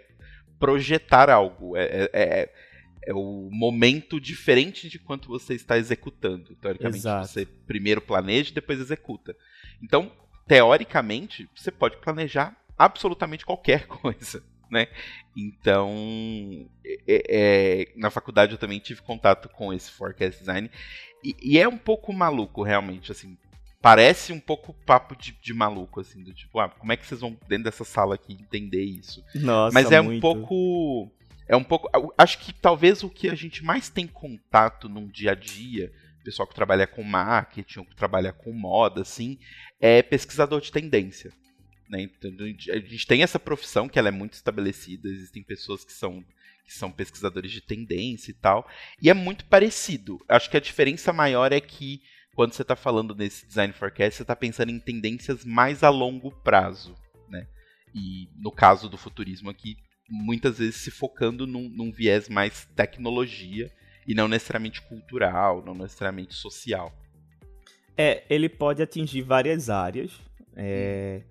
projetar 0.58 1.30
algo. 1.30 1.76
é, 1.76 1.84
é, 1.84 2.10
é 2.12 2.52
é 3.06 3.14
o 3.14 3.48
momento 3.52 4.20
diferente 4.20 4.88
de 4.88 4.98
quanto 4.98 5.28
você 5.28 5.54
está 5.54 5.78
executando. 5.78 6.56
Teoricamente, 6.56 6.98
Exato. 6.98 7.28
você 7.28 7.46
primeiro 7.46 8.00
planeja 8.00 8.50
e 8.50 8.54
depois 8.54 8.80
executa. 8.80 9.34
Então, 9.80 10.10
teoricamente, 10.46 11.48
você 11.54 11.70
pode 11.70 11.96
planejar 11.98 12.56
absolutamente 12.76 13.46
qualquer 13.46 13.86
coisa. 13.88 14.42
Né? 14.68 14.88
Então, 15.36 16.68
é, 16.84 17.22
é, 17.28 17.92
na 17.94 18.10
faculdade 18.10 18.52
eu 18.52 18.58
também 18.58 18.80
tive 18.80 19.00
contato 19.00 19.48
com 19.48 19.72
esse 19.72 19.92
forecast 19.92 20.40
design 20.40 20.68
e, 21.22 21.36
e, 21.40 21.58
é 21.58 21.68
um 21.68 21.78
pouco 21.78 22.12
maluco 22.12 22.64
realmente, 22.64 23.12
assim, 23.12 23.38
parece 23.80 24.32
um 24.32 24.40
pouco 24.40 24.74
papo 24.84 25.14
de, 25.14 25.38
de, 25.40 25.54
maluco, 25.54 26.00
assim, 26.00 26.20
do 26.20 26.34
tipo, 26.34 26.58
ah, 26.58 26.68
como 26.68 26.92
é 26.92 26.96
que 26.96 27.06
vocês 27.06 27.20
vão 27.20 27.38
dentro 27.46 27.64
dessa 27.64 27.84
sala 27.84 28.16
aqui 28.16 28.32
entender 28.32 28.82
isso? 28.82 29.24
Nossa, 29.36 29.72
Mas 29.72 29.92
é 29.92 30.00
muito. 30.00 30.18
um 30.18 30.20
pouco 30.20 31.12
é 31.48 31.56
um 31.56 31.64
pouco. 31.64 31.88
Acho 32.18 32.38
que 32.38 32.52
talvez 32.52 33.02
o 33.02 33.10
que 33.10 33.28
a 33.28 33.34
gente 33.34 33.64
mais 33.64 33.88
tem 33.88 34.06
contato 34.06 34.88
num 34.88 35.08
dia 35.08 35.32
a 35.32 35.34
dia, 35.34 35.92
pessoal 36.24 36.46
que 36.46 36.54
trabalha 36.54 36.86
com 36.86 37.02
marketing, 37.02 37.80
ou 37.80 37.84
que 37.84 37.94
trabalha 37.94 38.32
com 38.32 38.52
moda, 38.52 39.02
assim, 39.02 39.38
é 39.80 40.02
pesquisador 40.02 40.60
de 40.60 40.72
tendência. 40.72 41.32
Né? 41.88 42.02
Então, 42.02 42.30
a 42.40 42.78
gente 42.78 43.06
tem 43.06 43.22
essa 43.22 43.38
profissão 43.38 43.88
que 43.88 43.98
ela 43.98 44.08
é 44.08 44.12
muito 44.12 44.32
estabelecida, 44.32 45.08
existem 45.08 45.42
pessoas 45.42 45.84
que 45.84 45.92
são 45.92 46.24
que 46.64 46.74
são 46.74 46.90
pesquisadores 46.90 47.52
de 47.52 47.60
tendência 47.60 48.32
e 48.32 48.34
tal, 48.34 48.68
e 49.00 49.08
é 49.08 49.14
muito 49.14 49.44
parecido. 49.44 50.18
Acho 50.28 50.50
que 50.50 50.56
a 50.56 50.60
diferença 50.60 51.12
maior 51.12 51.52
é 51.52 51.60
que 51.60 52.02
quando 52.34 52.54
você 52.54 52.62
está 52.62 52.74
falando 52.74 53.14
nesse 53.14 53.46
design 53.46 53.72
forecast, 53.72 54.16
você 54.16 54.22
está 54.22 54.34
pensando 54.34 54.70
em 54.70 54.80
tendências 54.80 55.44
mais 55.44 55.84
a 55.84 55.90
longo 55.90 56.32
prazo, 56.42 56.96
né? 57.28 57.46
E 57.94 58.28
no 58.36 58.50
caso 58.50 58.88
do 58.88 58.98
futurismo 58.98 59.48
aqui, 59.48 59.76
muitas 60.08 60.58
vezes 60.58 60.76
se 60.76 60.90
focando 60.90 61.46
num, 61.46 61.68
num 61.68 61.90
viés 61.90 62.28
mais 62.28 62.66
tecnologia 62.76 63.70
e 64.06 64.14
não 64.14 64.28
necessariamente 64.28 64.80
cultural, 64.82 65.64
não 65.64 65.74
necessariamente 65.74 66.34
social. 66.34 66.92
É, 67.96 68.24
ele 68.28 68.48
pode 68.48 68.82
atingir 68.82 69.22
várias 69.22 69.68
áreas, 69.70 70.12
é, 70.54 71.22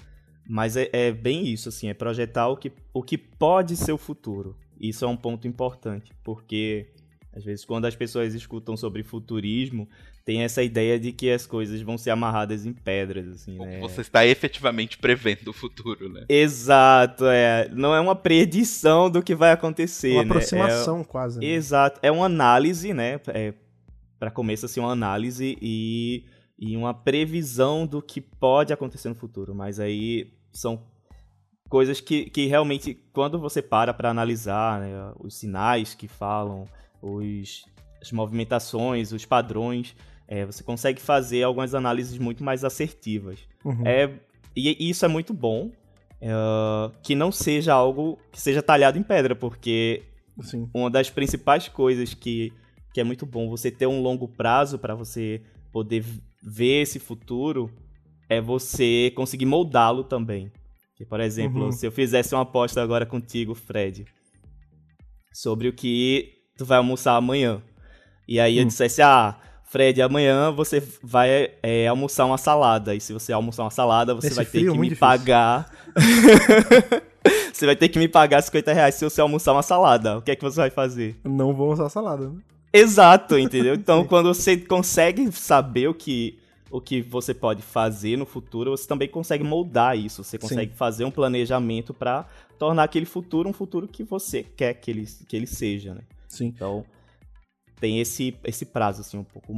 mas 0.48 0.76
é, 0.76 0.90
é, 0.92 1.12
bem 1.12 1.48
isso, 1.48 1.70
assim, 1.70 1.90
é 1.90 1.94
projetar 1.94 2.48
o 2.50 2.58
que, 2.58 2.72
o 2.94 3.02
que 3.02 3.18
pode 3.18 3.78
ser 3.78 3.92
o 3.92 3.98
futuro. 3.98 4.58
Isso 4.80 5.06
é 5.06 5.08
um 5.08 5.16
ponto 5.16 5.48
importante, 5.48 6.12
porque 6.24 6.88
às 7.34 7.44
vezes 7.44 7.64
quando 7.64 7.86
as 7.86 7.96
pessoas 7.96 8.34
escutam 8.34 8.76
sobre 8.76 9.04
futurismo, 9.04 9.88
tem 10.26 10.42
essa 10.42 10.64
ideia 10.64 11.00
de 11.00 11.12
que 11.12 11.30
as 11.30 11.46
coisas 11.46 11.80
vão 11.82 12.00
ser 12.00 12.10
amarradas 12.10 12.66
em 12.66 12.74
pedras, 12.74 13.28
assim, 13.28 13.60
né? 13.60 13.80
você 13.80 14.02
está 14.02 14.26
efetivamente 14.26 14.98
prevendo 14.98 15.50
o 15.50 15.54
futuro, 15.54 16.10
né? 16.10 16.26
Exato, 16.28 17.26
é. 17.28 17.70
Não 17.72 17.94
é 17.94 18.00
uma 18.00 18.16
predição 18.16 19.08
do 19.08 19.22
que 19.22 19.36
vai 19.36 19.52
acontecer, 19.52 20.14
Uma 20.14 20.24
né? 20.24 20.30
aproximação 20.30 21.04
quase. 21.04 21.38
É... 21.38 21.42
Né? 21.42 21.54
Exato. 21.54 22.00
É 22.02 22.12
uma 22.12 22.26
análise, 22.26 22.92
né? 22.92 23.22
É, 23.28 23.54
para 24.18 24.32
começo, 24.32 24.66
assim, 24.66 24.80
uma 24.80 24.92
análise 24.92 25.60
e, 25.62 26.26
e 26.58 26.76
uma 26.76 26.92
previsão 26.94 27.86
do 27.86 28.02
que 28.02 28.20
pode 28.20 28.74
acontecer 28.74 29.10
no 29.10 29.16
futuro. 29.16 29.54
Mas 29.54 29.80
aí 29.80 30.34
são 30.52 30.82
coisas 31.70 32.02
que, 32.02 32.32
que 32.32 32.48
realmente, 32.48 32.96
quando 33.14 33.38
você 33.40 33.62
para 33.62 33.94
para 33.94 34.10
analisar 34.10 34.80
né, 34.80 35.14
os 35.20 35.36
sinais 35.36 35.94
que 35.94 36.08
falam, 36.08 36.66
os, 37.00 37.64
as 38.02 38.12
movimentações, 38.12 39.12
os 39.12 39.24
padrões, 39.24 39.96
é, 40.28 40.46
você 40.46 40.64
consegue 40.64 41.02
fazer 41.02 41.44
algumas 41.44 41.74
análises 41.76 42.18
muito 42.18 42.44
mais 42.44 42.64
assertivas. 42.64 43.40
Uhum. 43.64 43.86
É, 43.86 44.12
e 44.56 44.90
isso 44.90 45.06
é 45.06 45.08
muito 45.08 45.34
bom, 45.34 45.72
é, 46.22 46.32
que 47.04 47.14
não 47.16 47.32
seja 47.32 47.74
algo 47.74 48.18
que 48.32 48.40
seja 48.42 48.62
talhado 48.62 48.98
em 48.98 49.04
pedra, 49.04 49.36
porque 49.36 50.04
Sim. 50.42 50.70
uma 50.74 50.90
das 50.90 51.10
principais 51.10 51.68
coisas 51.68 52.14
que, 52.14 52.52
que 52.94 53.00
é 53.02 53.04
muito 53.04 53.26
bom 53.26 53.50
você 53.50 53.70
ter 53.70 53.86
um 53.88 54.02
longo 54.02 54.28
prazo 54.28 54.80
para 54.80 54.96
você 54.96 55.42
poder 55.72 56.04
ver 56.42 56.82
esse 56.84 57.00
futuro 57.00 57.70
é 58.30 58.40
você 58.42 59.12
conseguir 59.16 59.46
moldá-lo 59.46 60.04
também. 60.04 60.52
Que, 60.96 61.06
por 61.06 61.20
exemplo, 61.20 61.66
Uhum. 61.66 61.72
se 61.72 61.86
eu 61.86 61.92
fizesse 61.92 62.34
uma 62.34 62.42
aposta 62.44 62.82
agora 62.82 63.06
contigo, 63.06 63.54
Fred, 63.54 64.06
sobre 65.34 65.68
o 65.68 65.74
que 65.74 66.34
tu 66.58 66.66
vai 66.66 66.78
almoçar 66.78 67.16
amanhã. 67.18 67.62
E 68.28 68.40
aí 68.40 68.58
eu 68.58 68.64
Hum. 68.64 68.68
dissesse, 68.68 69.02
ah, 69.02 69.38
Fred, 69.68 70.02
amanhã 70.02 70.52
você 70.52 70.82
vai 71.02 71.52
é, 71.62 71.88
almoçar 71.88 72.26
uma 72.26 72.38
salada. 72.38 72.96
E 72.96 73.02
se 73.02 73.12
você 73.12 73.34
almoçar 73.34 73.64
uma 73.64 73.72
salada, 73.72 74.14
você 74.14 74.28
Nesse 74.28 74.36
vai 74.36 74.46
ter 74.46 74.60
que 74.60 74.66
muito 74.66 74.80
me 74.80 74.90
difícil. 74.90 75.00
pagar. 75.00 75.72
você 77.52 77.66
vai 77.66 77.76
ter 77.76 77.90
que 77.90 77.98
me 78.00 78.08
pagar 78.08 78.42
50 78.42 78.74
reais 78.74 78.96
se 78.96 79.04
você 79.04 79.20
almoçar 79.20 79.52
uma 79.54 79.64
salada. 79.64 80.20
O 80.20 80.22
que 80.22 80.32
é 80.32 80.36
que 80.36 80.44
você 80.44 80.58
vai 80.58 80.70
fazer? 80.70 81.16
Não 81.24 81.54
vou 81.54 81.74
usar 81.74 81.90
salada, 81.90 82.30
né? 82.30 82.36
Exato, 82.72 83.38
entendeu? 83.38 83.74
Então, 83.76 84.06
quando 84.06 84.34
você 84.34 84.56
consegue 84.56 85.32
saber 85.32 85.88
o 85.88 85.94
que, 85.94 86.38
o 86.70 86.80
que 86.80 87.02
você 87.02 87.34
pode 87.34 87.62
fazer 87.62 88.18
no 88.18 88.26
futuro, 88.26 88.72
você 88.72 88.88
também 88.88 89.08
consegue 89.08 89.44
moldar 89.44 89.98
isso. 89.98 90.24
Você 90.24 90.38
consegue 90.38 90.74
fazer 90.74 91.06
um 91.06 91.12
planejamento 91.12 91.94
para 91.94 92.26
tornar 92.60 92.84
aquele 92.84 93.06
futuro 93.06 93.50
um 93.50 93.54
futuro 93.54 93.88
que 93.88 94.04
você 94.04 94.44
quer 94.44 94.74
que 94.76 94.92
ele, 94.92 95.06
que 95.28 95.36
ele 95.36 95.48
seja, 95.48 95.94
né? 95.96 96.02
Sim. 96.28 96.46
Então, 96.48 96.86
tem 97.80 98.00
esse, 98.00 98.38
esse 98.44 98.66
prazo, 98.66 99.02
assim, 99.02 99.18
um 99.18 99.24
pouco 99.24 99.54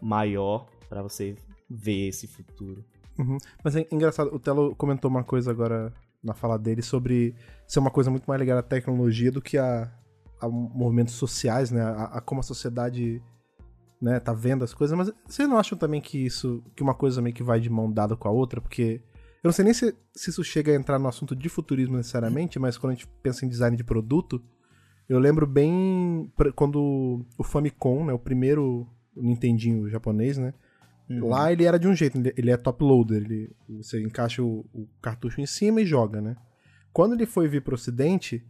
maior 0.00 0.66
para 0.88 1.02
você 1.02 1.36
ver 1.68 2.08
esse 2.08 2.26
futuro. 2.26 2.84
Uhum. 3.18 3.38
Mas 3.64 3.76
é 3.76 3.86
engraçado, 3.90 4.34
o 4.34 4.38
Telo 4.38 4.74
comentou 4.76 5.10
uma 5.10 5.24
coisa 5.24 5.50
agora 5.50 5.92
na 6.22 6.34
fala 6.34 6.58
dele 6.58 6.82
sobre 6.82 7.34
ser 7.66 7.78
uma 7.78 7.90
coisa 7.90 8.10
muito 8.10 8.26
mais 8.26 8.40
ligada 8.40 8.60
à 8.60 8.62
tecnologia 8.62 9.30
do 9.30 9.40
que 9.40 9.56
a, 9.56 9.90
a 10.40 10.48
movimentos 10.48 11.14
sociais, 11.14 11.70
né? 11.70 11.82
A, 11.82 12.04
a 12.04 12.20
como 12.20 12.40
a 12.40 12.44
sociedade 12.44 13.22
né, 14.00 14.20
tá 14.20 14.32
vendo 14.32 14.64
as 14.64 14.74
coisas. 14.74 14.96
Mas 14.96 15.10
vocês 15.26 15.48
não 15.48 15.58
acham 15.58 15.78
também 15.78 16.00
que 16.00 16.18
isso, 16.18 16.62
que 16.74 16.82
uma 16.82 16.94
coisa 16.94 17.22
meio 17.22 17.34
que 17.34 17.42
vai 17.42 17.60
de 17.60 17.70
mão 17.70 17.90
dada 17.90 18.16
com 18.16 18.28
a 18.28 18.30
outra? 18.30 18.60
Porque 18.60 19.00
eu 19.42 19.48
não 19.48 19.52
sei 19.52 19.64
nem 19.64 19.74
se, 19.74 19.94
se 20.14 20.30
isso 20.30 20.42
chega 20.44 20.72
a 20.72 20.74
entrar 20.74 20.98
no 20.98 21.08
assunto 21.08 21.34
de 21.34 21.48
futurismo 21.48 21.96
necessariamente, 21.96 22.58
mas 22.58 22.76
quando 22.76 22.92
a 22.92 22.94
gente 22.94 23.06
pensa 23.22 23.46
em 23.46 23.48
design 23.48 23.76
de 23.76 23.84
produto, 23.84 24.42
eu 25.08 25.18
lembro 25.18 25.46
bem 25.46 26.30
quando 26.54 27.24
o 27.38 27.44
Famicom, 27.44 28.04
né, 28.04 28.12
o 28.12 28.18
primeiro 28.18 28.86
Nintendinho 29.16 29.88
japonês, 29.88 30.36
né? 30.36 30.52
Uhum. 31.08 31.28
Lá 31.28 31.52
ele 31.52 31.64
era 31.64 31.78
de 31.78 31.86
um 31.88 31.94
jeito, 31.94 32.18
ele- 32.18 32.34
ele 32.36 32.50
é 32.50 32.56
top 32.56 32.82
loader, 32.84 33.22
ele, 33.22 33.50
você 33.68 34.02
encaixa 34.02 34.42
o, 34.42 34.66
o 34.74 34.88
cartucho 35.00 35.40
em 35.40 35.46
cima 35.46 35.80
e 35.80 35.86
joga, 35.86 36.20
né? 36.20 36.36
Quando 36.92 37.14
ele 37.14 37.26
foi 37.26 37.46
vir 37.48 37.62
pro 37.62 37.74
ocidente, 37.74 38.44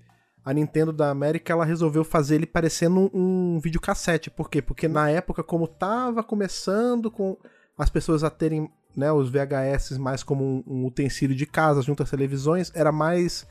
a 0.44 0.52
Nintendo 0.54 0.92
da 0.92 1.10
América 1.10 1.52
ela 1.52 1.64
resolveu 1.64 2.02
fazer 2.04 2.36
ele 2.36 2.46
parecendo 2.46 3.10
um, 3.12 3.56
um 3.56 3.60
videocassete. 3.60 4.30
Por 4.30 4.48
quê? 4.48 4.62
Porque 4.62 4.88
na 4.88 5.10
época, 5.10 5.42
como 5.42 5.66
tava 5.68 6.22
começando 6.22 7.10
com 7.10 7.36
as 7.76 7.90
pessoas 7.90 8.24
a 8.24 8.30
terem 8.30 8.70
né, 8.96 9.12
os 9.12 9.28
VHS 9.28 9.98
mais 9.98 10.22
como 10.22 10.42
um, 10.44 10.64
um 10.66 10.86
utensílio 10.86 11.36
de 11.36 11.44
casa 11.44 11.82
junto 11.82 12.02
às 12.02 12.10
televisões, 12.10 12.72
era 12.74 12.90
mais 12.90 13.46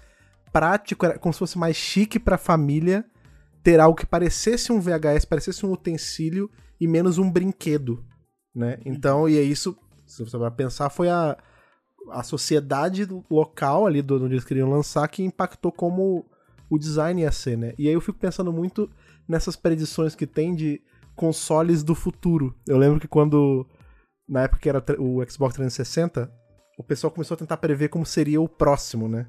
prático, 0.55 1.05
era 1.05 1.19
como 1.19 1.33
se 1.33 1.39
fosse 1.39 1.57
mais 1.57 1.75
chique 1.75 2.17
pra 2.17 2.38
família 2.38 3.03
ter 3.62 3.77
algo 3.77 3.97
que 3.97 4.05
parecesse 4.05 4.71
um 4.71 4.79
VHS, 4.79 5.25
parecesse 5.25 5.65
um 5.65 5.71
utensílio 5.74 6.50
e 6.79 6.88
menos 6.88 7.17
um 7.17 7.29
brinquedo, 7.29 8.01
né? 8.55 8.79
Então, 8.85 9.27
e 9.27 9.38
é 9.38 9.41
isso, 9.41 9.77
se 10.07 10.24
você 10.24 10.38
vai 10.38 10.50
pensar, 10.50 10.89
foi 10.89 11.09
a, 11.09 11.38
a 12.09 12.24
sociedade 12.24 13.05
local 13.29 13.85
ali 13.85 14.01
do 14.01 14.15
onde 14.15 14.35
eles 14.35 14.45
queriam 14.45 14.69
lançar 14.69 15.05
que 15.09 15.24
impactou 15.24 15.74
como 15.74 16.25
o 16.69 16.79
design 16.79 17.21
ia 17.21 17.33
ser, 17.33 17.57
né? 17.57 17.74
E 17.77 17.89
aí 17.89 17.93
eu 17.93 18.00
fico 18.00 18.17
pensando 18.17 18.53
muito 18.53 18.89
nessas 19.27 19.57
predições 19.57 20.15
que 20.15 20.25
tem 20.25 20.55
de 20.55 20.81
consoles 21.17 21.83
do 21.83 21.93
futuro. 21.93 22.55
Eu 22.65 22.77
lembro 22.77 23.01
que 23.01 23.09
quando, 23.09 23.67
na 24.25 24.43
época 24.43 24.62
que 24.62 24.69
era 24.69 24.81
o 25.00 25.21
Xbox 25.29 25.53
360, 25.55 26.31
o 26.79 26.83
pessoal 26.83 27.12
começou 27.12 27.35
a 27.35 27.39
tentar 27.39 27.57
prever 27.57 27.89
como 27.89 28.05
seria 28.05 28.39
o 28.39 28.47
próximo, 28.47 29.09
né? 29.09 29.27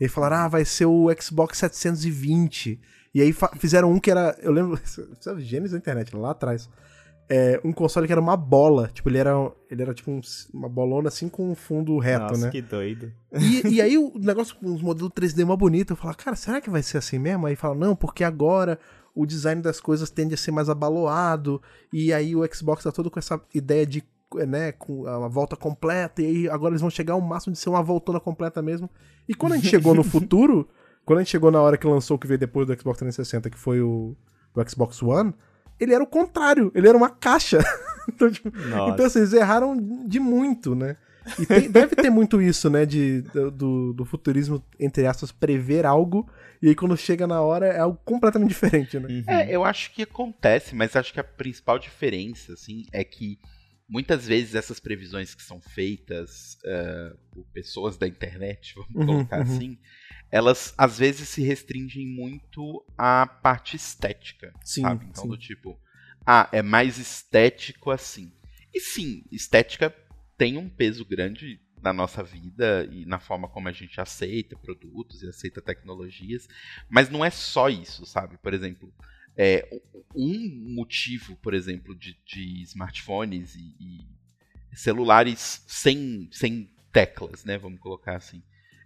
E 0.00 0.08
falaram, 0.08 0.36
ah, 0.36 0.48
vai 0.48 0.64
ser 0.64 0.86
o 0.86 1.06
Xbox 1.20 1.58
720. 1.58 2.80
E 3.14 3.20
aí 3.22 3.32
fizeram 3.58 3.92
um 3.92 4.00
que 4.00 4.10
era. 4.10 4.36
Eu 4.42 4.52
lembro. 4.52 4.78
Sabe, 5.20 5.42
gênios 5.42 5.70
da 5.72 5.78
internet, 5.78 6.14
lá 6.16 6.32
atrás. 6.32 6.68
É, 7.26 7.58
um 7.64 7.72
console 7.72 8.06
que 8.06 8.12
era 8.12 8.20
uma 8.20 8.36
bola. 8.36 8.90
Tipo, 8.92 9.08
ele 9.08 9.18
era, 9.18 9.32
ele 9.70 9.80
era 9.82 9.94
tipo 9.94 10.10
um- 10.10 10.20
uma 10.52 10.68
bolona 10.68 11.08
assim 11.08 11.28
com 11.28 11.50
um 11.50 11.54
fundo 11.54 11.96
reto, 11.98 12.24
Nossa, 12.32 12.46
né? 12.46 12.50
que 12.50 12.60
doido. 12.60 13.10
E, 13.32 13.76
e 13.76 13.80
aí 13.80 13.96
o 13.96 14.12
negócio 14.18 14.54
com 14.56 14.74
os 14.74 14.82
modelos 14.82 15.10
3D 15.12 15.44
mó 15.44 15.56
bonito, 15.56 15.92
eu 15.92 15.96
falo, 15.96 16.14
cara, 16.16 16.36
será 16.36 16.60
que 16.60 16.68
vai 16.68 16.82
ser 16.82 16.98
assim 16.98 17.18
mesmo? 17.18 17.46
Aí 17.46 17.56
fala, 17.56 17.74
não, 17.74 17.96
porque 17.96 18.22
agora 18.24 18.78
o 19.14 19.24
design 19.24 19.62
das 19.62 19.80
coisas 19.80 20.10
tende 20.10 20.34
a 20.34 20.36
ser 20.36 20.50
mais 20.50 20.68
abaloado, 20.68 21.62
e 21.92 22.12
aí 22.12 22.34
o 22.36 22.42
Xbox 22.52 22.82
tá 22.82 22.90
todo 22.92 23.10
com 23.10 23.18
essa 23.18 23.40
ideia 23.54 23.86
de, 23.86 24.02
né, 24.34 24.72
com 24.72 25.06
a 25.06 25.28
volta 25.28 25.56
completa, 25.56 26.22
e 26.22 26.26
aí 26.26 26.48
agora 26.48 26.72
eles 26.72 26.80
vão 26.80 26.90
chegar 26.90 27.14
ao 27.14 27.20
máximo 27.20 27.52
de 27.52 27.58
ser 27.58 27.68
uma 27.70 27.82
voltona 27.82 28.20
completa 28.20 28.60
mesmo. 28.60 28.88
E 29.28 29.34
quando 29.34 29.52
a 29.52 29.56
gente 29.56 29.68
chegou 29.68 29.94
no 29.94 30.02
futuro, 30.04 30.68
quando 31.04 31.18
a 31.18 31.22
gente 31.22 31.30
chegou 31.30 31.50
na 31.50 31.60
hora 31.60 31.76
que 31.76 31.86
lançou 31.86 32.16
o 32.16 32.18
que 32.20 32.26
veio 32.26 32.38
depois 32.38 32.66
do 32.66 32.72
Xbox 32.78 32.98
360, 32.98 33.50
que 33.50 33.58
foi 33.58 33.80
o, 33.80 34.16
o 34.54 34.68
Xbox 34.70 35.02
One, 35.02 35.34
ele 35.78 35.94
era 35.94 36.02
o 36.02 36.06
contrário, 36.06 36.70
ele 36.74 36.88
era 36.88 36.96
uma 36.96 37.10
caixa. 37.10 37.58
então, 38.08 38.30
tipo, 38.30 38.50
então, 38.92 39.06
assim, 39.06 39.20
eles 39.20 39.32
erraram 39.32 39.76
de 40.06 40.20
muito, 40.20 40.74
né? 40.74 40.96
E 41.38 41.46
tem- 41.46 41.70
deve 41.70 41.96
ter 41.96 42.10
muito 42.10 42.40
isso, 42.40 42.68
né? 42.68 42.84
De, 42.84 43.22
do, 43.22 43.92
do 43.92 44.04
futurismo, 44.04 44.62
entre 44.78 45.06
aspas, 45.06 45.32
prever 45.32 45.86
algo, 45.86 46.28
e 46.60 46.68
aí 46.68 46.74
quando 46.74 46.96
chega 46.96 47.26
na 47.26 47.40
hora 47.40 47.66
é 47.66 47.78
algo 47.78 47.98
completamente 48.04 48.50
diferente, 48.50 48.98
né? 48.98 49.08
Uhum. 49.08 49.24
É, 49.26 49.50
eu 49.50 49.64
acho 49.64 49.92
que 49.92 50.02
acontece, 50.02 50.74
mas 50.74 50.94
acho 50.94 51.12
que 51.12 51.20
a 51.20 51.24
principal 51.24 51.78
diferença, 51.78 52.52
assim, 52.52 52.84
é 52.92 53.02
que 53.02 53.38
muitas 53.88 54.26
vezes 54.26 54.54
essas 54.54 54.80
previsões 54.80 55.34
que 55.34 55.42
são 55.42 55.60
feitas 55.60 56.58
eh, 56.64 57.16
por 57.30 57.44
pessoas 57.52 57.96
da 57.96 58.06
internet, 58.08 58.74
vamos 58.76 58.90
Uhum, 58.94 59.04
colocar 59.04 59.40
uhum. 59.40 59.42
assim, 59.42 59.78
elas 60.30 60.74
às 60.76 60.98
vezes 60.98 61.28
se 61.28 61.42
restringem 61.42 62.06
muito 62.06 62.84
à 62.96 63.26
parte 63.26 63.76
estética, 63.76 64.54
Sim, 64.64 64.82
sabe? 64.82 65.06
Então, 65.06 65.26
sim. 65.26 65.28
do 65.28 65.36
tipo, 65.36 65.78
ah, 66.26 66.48
é 66.52 66.62
mais 66.62 66.98
estético 66.98 67.90
assim. 67.90 68.32
E 68.72 68.80
sim, 68.80 69.24
estética 69.30 69.94
tem 70.36 70.56
um 70.56 70.68
peso 70.68 71.04
grande 71.04 71.60
na 71.80 71.92
nossa 71.92 72.22
vida 72.22 72.88
e 72.90 73.04
na 73.04 73.20
forma 73.20 73.48
como 73.48 73.68
a 73.68 73.72
gente 73.72 74.00
aceita 74.00 74.56
produtos 74.56 75.22
e 75.22 75.28
aceita 75.28 75.60
tecnologias, 75.60 76.48
mas 76.88 77.10
não 77.10 77.24
é 77.24 77.30
só 77.30 77.68
isso, 77.68 78.06
sabe? 78.06 78.38
Por 78.38 78.54
exemplo, 78.54 78.92
é, 79.36 79.80
um 80.14 80.74
motivo, 80.74 81.36
por 81.36 81.54
exemplo, 81.54 81.94
de, 81.94 82.16
de 82.24 82.62
smartphones 82.62 83.54
e, 83.56 83.74
e 83.80 84.76
celulares 84.76 85.64
sem, 85.66 86.28
sem 86.32 86.70
teclas, 86.92 87.44
né? 87.44 87.58
Vamos 87.58 87.80
colocar 87.80 88.16
assim, 88.16 88.42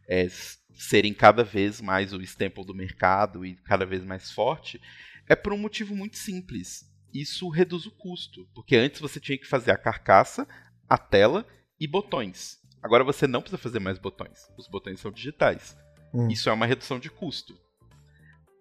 é, 0.09 0.29
serem 0.75 1.13
cada 1.13 1.45
vez 1.45 1.81
mais 1.81 2.13
o 2.13 2.21
staple 2.23 2.65
do 2.65 2.75
mercado 2.75 3.45
e 3.45 3.57
cada 3.57 3.85
vez 3.85 4.05
mais 4.05 4.31
forte, 4.31 4.81
é 5.29 5.37
por 5.37 5.53
um 5.53 5.59
motivo 5.59 5.95
muito 5.95 6.17
simples. 6.17 6.89
Isso 7.13 7.49
reduz 7.49 7.87
o 7.87 7.91
custo, 7.91 8.49
porque 8.55 8.77
antes 8.77 9.01
você 9.01 9.19
tinha 9.19 9.39
que 9.39 9.47
fazer 9.47 9.71
a 9.71 9.79
carcaça, 9.79 10.47
a 10.89 10.97
tela 10.97 11.47
e 11.81 11.87
botões. 11.87 12.59
Agora 12.83 13.05
você 13.05 13.27
não 13.27 13.41
precisa 13.41 13.61
fazer 13.61 13.81
mais 13.81 13.99
botões. 13.99 14.49
Os 14.57 14.69
botões 14.69 15.01
são 15.01 15.11
digitais. 15.11 15.77
Hum. 16.13 16.29
Isso 16.29 16.49
é 16.49 16.53
uma 16.53 16.67
redução 16.67 16.99
de 16.99 17.11
custo. 17.11 17.59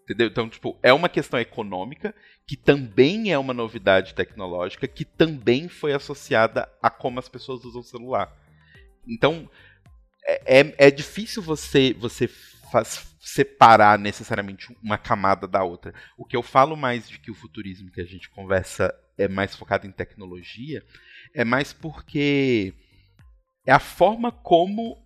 Entendeu? 0.07 0.27
Então, 0.27 0.47
tipo, 0.49 0.79
é 0.81 0.93
uma 0.93 1.09
questão 1.09 1.37
econômica 1.37 2.15
que 2.47 2.55
também 2.55 3.33
é 3.33 3.37
uma 3.37 3.53
novidade 3.53 4.13
tecnológica 4.13 4.87
que 4.87 5.03
também 5.03 5.67
foi 5.67 5.91
associada 5.91 6.69
a 6.81 6.89
como 6.89 7.19
as 7.19 7.27
pessoas 7.27 7.65
usam 7.65 7.81
o 7.81 7.83
celular. 7.83 8.31
Então, 9.07 9.49
é, 10.25 10.59
é, 10.61 10.75
é 10.87 10.91
difícil 10.91 11.41
você 11.41 11.93
você 11.93 12.27
faz- 12.71 13.15
separar 13.21 13.99
necessariamente 13.99 14.75
uma 14.83 14.97
camada 14.97 15.47
da 15.47 15.63
outra. 15.63 15.93
O 16.17 16.25
que 16.25 16.37
eu 16.37 16.43
falo 16.43 16.77
mais 16.77 17.09
de 17.09 17.19
que 17.19 17.31
o 17.31 17.35
futurismo 17.35 17.91
que 17.91 18.01
a 18.01 18.05
gente 18.05 18.29
conversa 18.29 18.93
é 19.17 19.27
mais 19.27 19.55
focada 19.55 19.87
em 19.87 19.91
tecnologia, 19.91 20.83
é 21.33 21.43
mais 21.43 21.73
porque 21.73 22.73
é 23.65 23.71
a 23.71 23.79
forma 23.79 24.31
como 24.31 24.97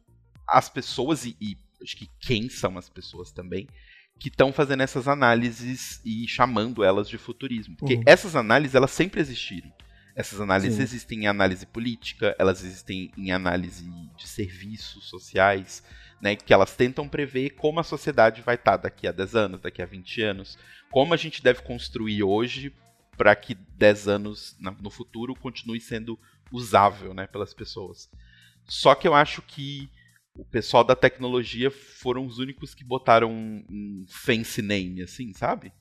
as 0.48 0.70
pessoas, 0.70 1.26
e, 1.26 1.36
e 1.42 1.58
acho 1.82 1.98
que 1.98 2.10
quem 2.20 2.50
são 2.50 2.78
as 2.78 2.90
pessoas 2.90 3.32
também, 3.32 3.68
que 4.22 4.28
estão 4.30 4.54
fazendo 4.54 4.84
essas 4.84 5.08
análises 5.08 6.00
e 6.06 6.28
chamando 6.28 6.84
elas 6.84 7.10
de 7.10 7.18
futurismo. 7.18 7.76
Porque 7.76 7.96
uhum. 7.96 8.04
essas 8.06 8.36
análises, 8.36 8.76
elas 8.76 8.92
sempre 8.92 9.20
existiram. 9.20 9.74
Essas 10.16 10.40
análises 10.40 10.76
Sim. 10.76 10.84
existem 10.84 11.24
em 11.24 11.28
análise 11.28 11.66
política, 11.66 12.36
elas 12.38 12.64
existem 12.64 13.12
em 13.18 13.32
análise 13.32 13.84
de 14.16 14.28
serviços 14.28 15.10
sociais, 15.10 15.84
né, 16.22 16.36
que 16.36 16.54
elas 16.54 16.76
tentam 16.76 17.10
prever 17.10 17.56
como 17.56 17.80
a 17.80 17.84
sociedade 17.84 18.44
vai 18.44 18.54
estar 18.54 18.78
daqui 18.78 19.08
a 19.08 19.12
10 19.12 19.36
anos, 19.36 19.62
daqui 19.62 19.82
a 19.82 19.88
20 19.88 20.22
anos, 20.22 20.56
como 20.92 21.16
a 21.16 21.18
gente 21.18 21.42
deve 21.42 21.64
construir 21.64 22.22
hoje 22.22 22.72
para 23.18 23.36
que 23.36 23.56
10 23.56 24.08
anos 24.08 24.56
no 24.80 24.92
futuro 24.92 25.34
continue 25.34 25.82
sendo 25.82 26.20
usável 26.52 27.16
né, 27.16 27.26
pelas 27.26 27.56
pessoas. 27.56 28.08
Só 28.68 28.94
que 28.94 29.08
eu 29.08 29.16
acho 29.16 29.42
que 29.42 29.90
o 30.36 30.46
pessoal 30.46 30.84
da 30.84 30.96
tecnologia 30.96 31.70
foram 31.70 32.26
os 32.26 32.38
únicos 32.40 32.74
que 32.74 32.84
botaram 32.84 33.32
um, 33.32 33.66
um 33.70 34.06
fancy 34.08 34.62
name, 34.62 35.02
assim, 35.02 35.34
sabe? 35.34 35.72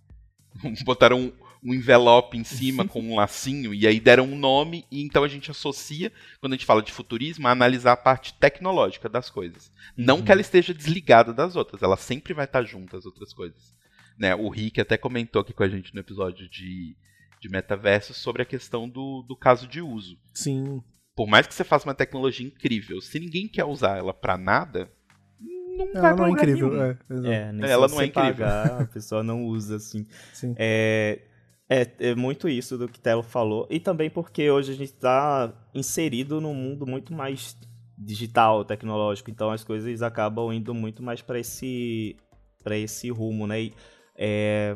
botaram 0.85 1.21
um, 1.21 1.33
um 1.62 1.75
envelope 1.75 2.37
em 2.37 2.42
cima 2.42 2.87
com 2.87 3.00
um 3.00 3.14
lacinho 3.14 3.73
e 3.73 3.87
aí 3.87 4.00
deram 4.00 4.25
um 4.25 4.37
nome 4.37 4.85
e 4.90 5.02
então 5.02 5.23
a 5.23 5.28
gente 5.28 5.50
associa, 5.50 6.12
quando 6.40 6.52
a 6.52 6.57
gente 6.57 6.66
fala 6.66 6.83
de 6.83 6.92
futurismo, 6.92 7.47
a 7.47 7.52
analisar 7.52 7.92
a 7.92 7.97
parte 7.97 8.35
tecnológica 8.35 9.09
das 9.09 9.30
coisas. 9.30 9.69
Uhum. 9.97 10.04
Não 10.04 10.23
que 10.23 10.33
ela 10.33 10.40
esteja 10.40 10.75
desligada 10.75 11.33
das 11.33 11.54
outras, 11.54 11.83
ela 11.83 11.97
sempre 11.97 12.35
vai 12.35 12.45
estar 12.45 12.62
junto 12.64 12.97
às 12.97 13.07
outras 13.07 13.33
coisas. 13.33 13.76
Né? 14.19 14.35
O 14.35 14.49
Rick 14.49 14.80
até 14.80 14.99
comentou 14.99 15.42
aqui 15.42 15.52
com 15.52 15.62
a 15.62 15.69
gente 15.69 15.95
no 15.95 16.00
episódio 16.00 16.49
de, 16.49 16.97
de 17.40 17.49
metaverso 17.49 18.12
sobre 18.12 18.42
a 18.42 18.47
questão 18.47 18.88
do, 18.88 19.23
do 19.23 19.37
caso 19.37 19.66
de 19.66 19.80
uso. 19.80 20.19
Sim 20.35 20.83
por 21.21 21.29
mais 21.29 21.47
que 21.47 21.53
você 21.53 21.65
faça 21.65 21.87
uma 21.87 21.95
tecnologia 21.95 22.47
incrível, 22.47 22.99
se 22.99 23.21
ninguém 23.21 23.47
quer 23.47 23.67
usar 23.67 23.99
ela 23.99 24.15
para 24.15 24.39
nada, 24.39 24.91
não 25.39 25.87
ela 25.95 26.15
vai 26.15 26.17
não 26.17 26.27
é 26.27 26.31
incrível. 26.31 26.83
É, 26.83 26.99
é, 27.27 27.71
ela 27.71 27.89
não 27.89 28.00
é 28.00 28.07
incrível. 28.07 28.47
Pagar, 28.47 28.81
a 28.81 28.87
pessoa 28.89 29.23
não 29.23 29.45
usa 29.45 29.77
assim. 29.77 30.07
Sim. 30.33 30.55
É, 30.57 31.21
é, 31.69 31.87
é 31.99 32.15
muito 32.15 32.49
isso 32.49 32.79
do 32.79 32.89
que 32.89 32.99
Telo 32.99 33.23
falou. 33.23 33.67
E 33.69 33.79
também 33.79 34.09
porque 34.09 34.50
hoje 34.50 34.73
a 34.73 34.75
gente 34.75 34.95
está 34.95 35.53
inserido 35.75 36.41
num 36.41 36.55
mundo 36.55 36.87
muito 36.87 37.12
mais 37.12 37.55
digital, 37.99 38.65
tecnológico. 38.65 39.31
Então 39.31 39.50
as 39.50 39.62
coisas 39.62 40.00
acabam 40.00 40.50
indo 40.50 40.73
muito 40.73 41.03
mais 41.03 41.21
para 41.21 41.39
esse, 41.39 42.17
esse 42.65 43.11
rumo, 43.11 43.47
né? 43.47 43.65
E, 43.65 43.75
é, 44.17 44.75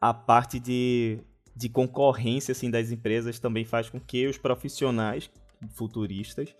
a 0.00 0.12
parte 0.12 0.58
de, 0.58 1.20
de 1.54 1.68
concorrência 1.68 2.50
assim, 2.50 2.68
das 2.68 2.90
empresas 2.90 3.38
também 3.38 3.64
faz 3.64 3.88
com 3.88 4.00
que 4.00 4.26
os 4.26 4.36
profissionais 4.36 5.30
futuristas, 5.70 6.54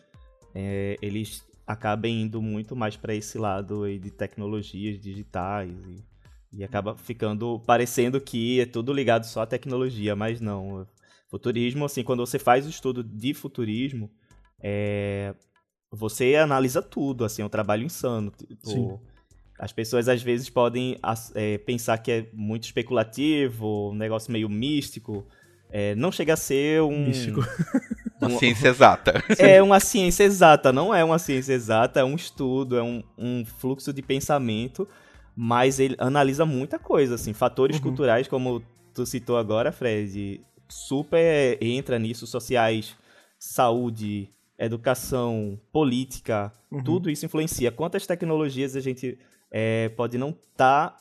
é, 0.55 0.97
eles 1.01 1.45
acabem 1.67 2.23
indo 2.23 2.41
muito 2.43 2.75
mais 2.77 2.97
para 2.97 3.15
esse 3.15 3.39
lado 3.39 3.87
de 3.99 4.11
tecnologias 4.11 5.01
digitais 5.01 5.71
e, 5.87 6.59
e 6.59 6.65
acaba 6.65 6.97
ficando 6.97 7.61
parecendo 7.61 8.21
que 8.21 8.61
é 8.61 8.67
tudo 8.67 8.93
ligado 8.93 9.25
só 9.25 9.43
à 9.43 9.47
tecnologia, 9.47 10.15
mas 10.15 10.41
não. 10.41 10.87
Futurismo, 11.29 11.87
assim, 11.87 12.03
quando 12.03 12.25
você 12.27 12.39
faz 12.39 12.67
o 12.67 12.69
estudo 12.69 13.03
de 13.03 13.33
futurismo, 13.33 14.11
é, 14.63 15.35
você 15.91 16.37
analisa 16.37 16.83
tudo, 16.83 17.25
assim, 17.25 17.41
é 17.41 17.45
um 17.45 17.49
trabalho 17.49 17.85
insano. 17.85 18.31
Tipo, 18.31 19.01
as 19.59 19.73
pessoas 19.73 20.09
às 20.09 20.23
vezes 20.23 20.51
podem 20.51 20.99
é, 21.35 21.57
pensar 21.59 21.97
que 21.99 22.11
é 22.11 22.29
muito 22.35 22.65
especulativo, 22.65 23.91
um 23.91 23.95
negócio 23.95 24.33
meio 24.33 24.49
místico. 24.49 25.27
É, 25.71 25.95
não 25.95 26.13
chega 26.13 26.35
a 26.35 26.37
ser 26.37 26.83
um. 26.83 27.07
Místico. 27.07 27.41
Uma 28.29 28.38
ciência 28.38 28.69
exata. 28.69 29.25
É 29.38 29.62
uma 29.62 29.81
ciência 29.81 30.25
exata, 30.25 30.73
não 30.73 30.95
é 30.95 31.05
uma 31.05 31.19
ciência 31.19 31.52
exata, 31.52 32.00
é 32.00 32.05
um 32.05 32.14
estudo, 32.14 32.76
é 32.79 32.83
um, 32.83 33.02
um 33.19 33.45
fluxo 33.45 33.93
de 33.93 34.02
pensamento, 34.02 34.88
mas 35.35 35.81
ele 35.81 35.97
analisa 35.99 36.44
muita 36.47 36.79
coisa, 36.79 37.16
assim, 37.16 37.33
fatores 37.33 37.77
uhum. 37.77 37.83
culturais, 37.83 38.29
como 38.29 38.62
tu 38.94 39.05
citou 39.05 39.37
agora, 39.37 39.73
Fred, 39.73 40.40
super 40.68 41.59
entra 41.61 41.99
nisso, 41.99 42.27
sociais, 42.27 42.97
saúde, 43.38 44.29
educação, 44.59 45.59
política, 45.73 46.53
uhum. 46.70 46.83
tudo 46.83 47.11
isso 47.11 47.27
influencia. 47.27 47.73
Quantas 47.73 48.07
tecnologias 48.07 48.77
a 48.77 48.81
gente 48.81 49.18
é, 49.51 49.88
pode 49.90 50.16
não 50.16 50.31
estar 50.31 50.90
tá 50.90 50.97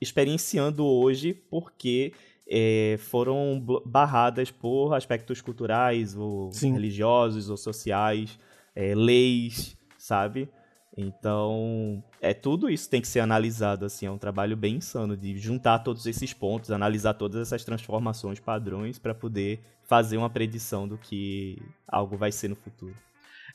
experienciando 0.00 0.84
hoje 0.84 1.32
porque 1.32 2.12
é, 2.54 2.96
foram 2.98 3.64
barradas 3.86 4.50
por 4.50 4.92
aspectos 4.92 5.40
culturais, 5.40 6.14
ou 6.14 6.52
Sim. 6.52 6.74
religiosos, 6.74 7.48
ou 7.48 7.56
sociais, 7.56 8.38
é, 8.76 8.94
leis, 8.94 9.74
sabe? 9.96 10.50
Então, 10.94 12.04
é 12.20 12.34
tudo 12.34 12.68
isso 12.68 12.90
tem 12.90 13.00
que 13.00 13.08
ser 13.08 13.20
analisado, 13.20 13.86
assim, 13.86 14.04
é 14.04 14.10
um 14.10 14.18
trabalho 14.18 14.54
bem 14.54 14.76
insano 14.76 15.16
de 15.16 15.38
juntar 15.38 15.78
todos 15.78 16.04
esses 16.04 16.34
pontos, 16.34 16.70
analisar 16.70 17.14
todas 17.14 17.40
essas 17.40 17.64
transformações, 17.64 18.38
padrões, 18.38 18.98
para 18.98 19.14
poder 19.14 19.60
fazer 19.84 20.18
uma 20.18 20.28
predição 20.28 20.86
do 20.86 20.98
que 20.98 21.56
algo 21.88 22.18
vai 22.18 22.30
ser 22.30 22.48
no 22.48 22.56
futuro. 22.56 22.94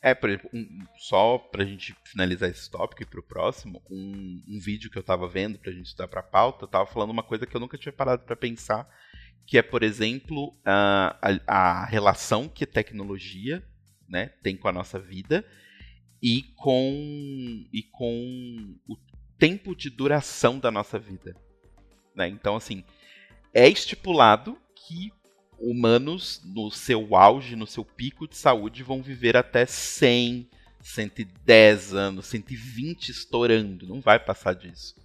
É, 0.07 0.15
por 0.15 0.29
exemplo, 0.29 0.49
um, 0.53 0.85
só 0.97 1.37
pra 1.37 1.65
gente 1.65 1.93
finalizar 2.05 2.49
esse 2.49 2.71
tópico 2.71 3.03
e 3.03 3.05
pro 3.05 3.21
próximo, 3.21 3.83
um, 3.91 4.41
um 4.47 4.57
vídeo 4.57 4.89
que 4.89 4.97
eu 4.97 5.03
tava 5.03 5.27
vendo 5.27 5.59
pra 5.59 5.69
gente 5.69 5.87
estudar 5.87 6.07
pra 6.07 6.23
pauta, 6.23 6.65
tava 6.65 6.85
falando 6.85 7.09
uma 7.09 7.23
coisa 7.23 7.45
que 7.45 7.53
eu 7.53 7.59
nunca 7.59 7.77
tinha 7.77 7.91
parado 7.91 8.23
para 8.23 8.35
pensar, 8.35 8.87
que 9.45 9.57
é, 9.57 9.61
por 9.61 9.83
exemplo, 9.83 10.57
a, 10.65 11.17
a, 11.45 11.85
relação 11.85 12.47
que 12.47 12.65
tecnologia 12.65 13.61
né, 14.07 14.27
tem 14.41 14.55
com 14.55 14.69
a 14.69 14.71
nossa 14.71 14.97
vida 14.97 15.45
e 16.23 16.43
com, 16.55 17.67
e 17.73 17.83
com 17.91 18.77
o 18.87 18.95
tempo 19.37 19.75
de 19.75 19.89
duração 19.89 20.57
da 20.57 20.71
nossa 20.71 20.97
vida. 20.97 21.35
Né? 22.15 22.29
Então, 22.29 22.55
assim, 22.55 22.81
é 23.53 23.67
estipulado 23.67 24.57
que 24.73 25.11
humanos, 25.59 26.41
no 26.43 26.69
seu 26.71 27.15
auge, 27.15 27.55
no 27.55 27.67
seu 27.67 27.83
pico 27.83 28.27
de 28.27 28.37
saúde, 28.37 28.83
vão 28.83 29.01
viver 29.01 29.35
até 29.35 29.65
100, 29.65 30.47
110 30.81 31.93
anos, 31.93 32.25
120 32.27 33.09
estourando. 33.09 33.87
Não 33.87 34.01
vai 34.01 34.19
passar 34.19 34.53
disso. 34.53 34.95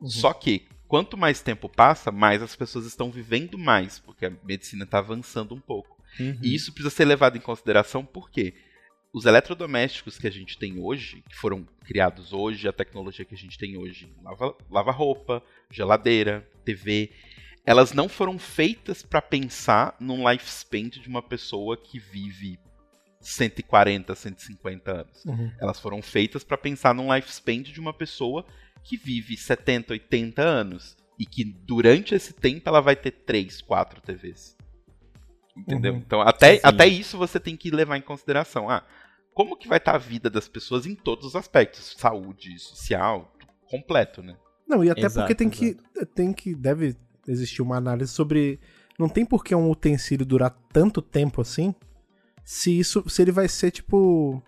Uhum. 0.00 0.08
Só 0.08 0.32
que, 0.32 0.66
quanto 0.88 1.16
mais 1.16 1.42
tempo 1.42 1.68
passa, 1.68 2.10
mais 2.10 2.42
as 2.42 2.56
pessoas 2.56 2.86
estão 2.86 3.10
vivendo 3.10 3.56
mais, 3.58 3.98
porque 3.98 4.26
a 4.26 4.32
medicina 4.44 4.84
está 4.84 4.98
avançando 4.98 5.54
um 5.54 5.60
pouco. 5.60 5.96
Uhum. 6.18 6.38
E 6.42 6.54
isso 6.54 6.72
precisa 6.72 6.94
ser 6.94 7.04
levado 7.04 7.36
em 7.36 7.40
consideração 7.40 8.04
porque 8.04 8.54
os 9.12 9.26
eletrodomésticos 9.26 10.18
que 10.18 10.26
a 10.26 10.30
gente 10.30 10.58
tem 10.58 10.80
hoje, 10.80 11.22
que 11.28 11.36
foram 11.36 11.66
criados 11.84 12.32
hoje, 12.32 12.66
a 12.66 12.72
tecnologia 12.72 13.24
que 13.24 13.34
a 13.34 13.38
gente 13.38 13.58
tem 13.58 13.76
hoje, 13.76 14.10
lava-roupa, 14.70 15.34
lava 15.34 15.44
geladeira, 15.70 16.48
TV, 16.64 17.10
elas 17.64 17.92
não 17.92 18.08
foram 18.08 18.38
feitas 18.38 19.02
para 19.02 19.22
pensar 19.22 19.96
num 20.00 20.28
lifespan 20.28 20.88
de 20.88 21.08
uma 21.08 21.22
pessoa 21.22 21.76
que 21.76 21.98
vive 21.98 22.58
140, 23.20 24.14
150 24.14 24.90
anos. 24.90 25.24
Uhum. 25.24 25.50
Elas 25.60 25.78
foram 25.78 26.02
feitas 26.02 26.42
para 26.42 26.58
pensar 26.58 26.92
num 26.94 27.14
lifespan 27.14 27.62
de 27.62 27.80
uma 27.80 27.92
pessoa 27.92 28.44
que 28.82 28.96
vive 28.96 29.36
70, 29.36 29.92
80 29.92 30.42
anos 30.42 30.96
e 31.18 31.24
que 31.24 31.44
durante 31.44 32.14
esse 32.14 32.32
tempo 32.32 32.68
ela 32.68 32.80
vai 32.80 32.96
ter 32.96 33.12
3, 33.12 33.62
4 33.62 34.00
TVs. 34.00 34.56
Entendeu? 35.56 35.92
Uhum. 35.92 35.98
Então, 35.98 36.20
até, 36.20 36.60
até 36.62 36.86
isso 36.86 37.16
você 37.16 37.38
tem 37.38 37.56
que 37.56 37.70
levar 37.70 37.96
em 37.96 38.02
consideração. 38.02 38.68
Ah, 38.68 38.84
como 39.32 39.56
que 39.56 39.68
vai 39.68 39.78
estar 39.78 39.92
tá 39.92 39.96
a 39.96 40.00
vida 40.00 40.28
das 40.28 40.48
pessoas 40.48 40.84
em 40.84 40.94
todos 40.94 41.26
os 41.26 41.36
aspectos? 41.36 41.94
Saúde, 41.96 42.58
social, 42.58 43.32
completo, 43.66 44.22
né? 44.22 44.36
Não, 44.66 44.82
e 44.82 44.90
até 44.90 45.02
exato, 45.02 45.20
porque 45.20 45.34
tem 45.34 45.48
exato. 45.48 45.82
que, 45.92 46.06
tem 46.06 46.32
que. 46.32 46.54
Deve 46.54 46.96
existir 47.26 47.62
uma 47.62 47.76
análise 47.76 48.12
sobre. 48.12 48.60
Não 48.98 49.08
tem 49.08 49.24
por 49.24 49.44
que 49.44 49.54
um 49.54 49.70
utensílio 49.70 50.26
durar 50.26 50.56
tanto 50.72 51.00
tempo 51.00 51.40
assim. 51.40 51.74
Se 52.44 52.78
isso. 52.78 53.08
Se 53.08 53.22
ele 53.22 53.32
vai 53.32 53.48
ser 53.48 53.70
tipo. 53.70 54.42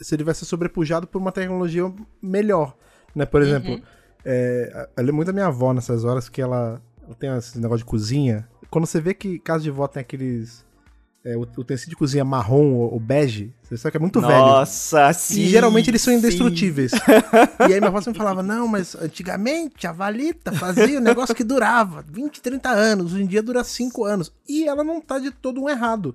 Se 0.00 0.14
ele 0.14 0.24
vai 0.24 0.34
ser 0.34 0.44
sobrepujado 0.44 1.06
por 1.06 1.20
uma 1.20 1.32
tecnologia 1.32 1.92
melhor. 2.20 2.76
Né? 3.14 3.24
Por 3.26 3.42
exemplo, 3.42 3.74
uhum. 3.74 3.82
é, 4.24 4.88
eu 4.96 5.02
lembro 5.02 5.16
muito 5.16 5.26
da 5.28 5.32
minha 5.32 5.46
avó 5.46 5.72
nessas 5.72 6.04
horas 6.04 6.28
que 6.28 6.40
ela, 6.40 6.82
ela 7.04 7.14
tem 7.14 7.30
esse 7.36 7.58
negócio 7.60 7.84
de 7.84 7.90
cozinha. 7.90 8.48
Quando 8.70 8.86
você 8.86 9.00
vê 9.00 9.14
que 9.14 9.38
casa 9.38 9.62
de 9.62 9.70
vó 9.70 9.86
tem 9.86 10.00
aqueles 10.00 10.64
é, 11.24 11.36
o 11.36 11.42
utensílio 11.42 11.90
de 11.90 11.96
cozinha 11.96 12.24
marrom 12.24 12.72
ou, 12.72 12.98
bege, 12.98 13.54
você 13.62 13.76
sabe 13.76 13.92
que 13.92 13.96
é 13.96 14.00
muito 14.00 14.20
Nossa, 14.20 14.32
velho. 14.32 14.46
Nossa, 14.46 15.12
sim. 15.12 15.42
E 15.42 15.48
geralmente 15.48 15.88
eles 15.88 16.02
são 16.02 16.12
indestrutíveis. 16.12 16.92
e 17.60 17.72
aí 17.72 17.78
minha 17.78 17.88
avó 17.88 18.00
sempre 18.00 18.18
falava: 18.18 18.42
não, 18.42 18.66
mas 18.66 18.94
antigamente 18.96 19.86
a 19.86 19.92
valita 19.92 20.52
fazia 20.52 20.98
um 20.98 21.02
negócio 21.02 21.34
que 21.34 21.44
durava 21.44 22.04
20, 22.08 22.40
30 22.40 22.68
anos, 22.70 23.12
hoje 23.12 23.22
em 23.22 23.26
dia 23.26 23.42
dura 23.42 23.62
5 23.62 24.04
anos. 24.04 24.32
E 24.48 24.66
ela 24.66 24.82
não 24.82 25.00
tá 25.00 25.18
de 25.18 25.30
todo 25.30 25.62
um 25.62 25.68
errado. 25.68 26.14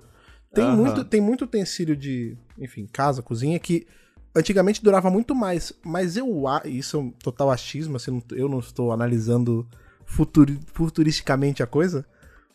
Tem, 0.52 0.64
uhum. 0.64 0.76
muito, 0.76 1.04
tem 1.04 1.20
muito 1.20 1.44
utensílio 1.44 1.96
de, 1.96 2.36
enfim, 2.58 2.86
casa, 2.90 3.22
cozinha, 3.22 3.58
que 3.58 3.86
antigamente 4.34 4.82
durava 4.82 5.10
muito 5.10 5.34
mais. 5.34 5.72
Mas 5.82 6.16
eu, 6.16 6.44
isso 6.64 6.96
é 6.96 7.00
um 7.00 7.10
total 7.10 7.50
achismo, 7.50 7.96
assim, 7.96 8.22
eu 8.32 8.48
não 8.48 8.58
estou 8.58 8.92
analisando 8.92 9.66
futuri, 10.04 10.58
futuristicamente 10.72 11.62
a 11.62 11.66
coisa, 11.66 12.04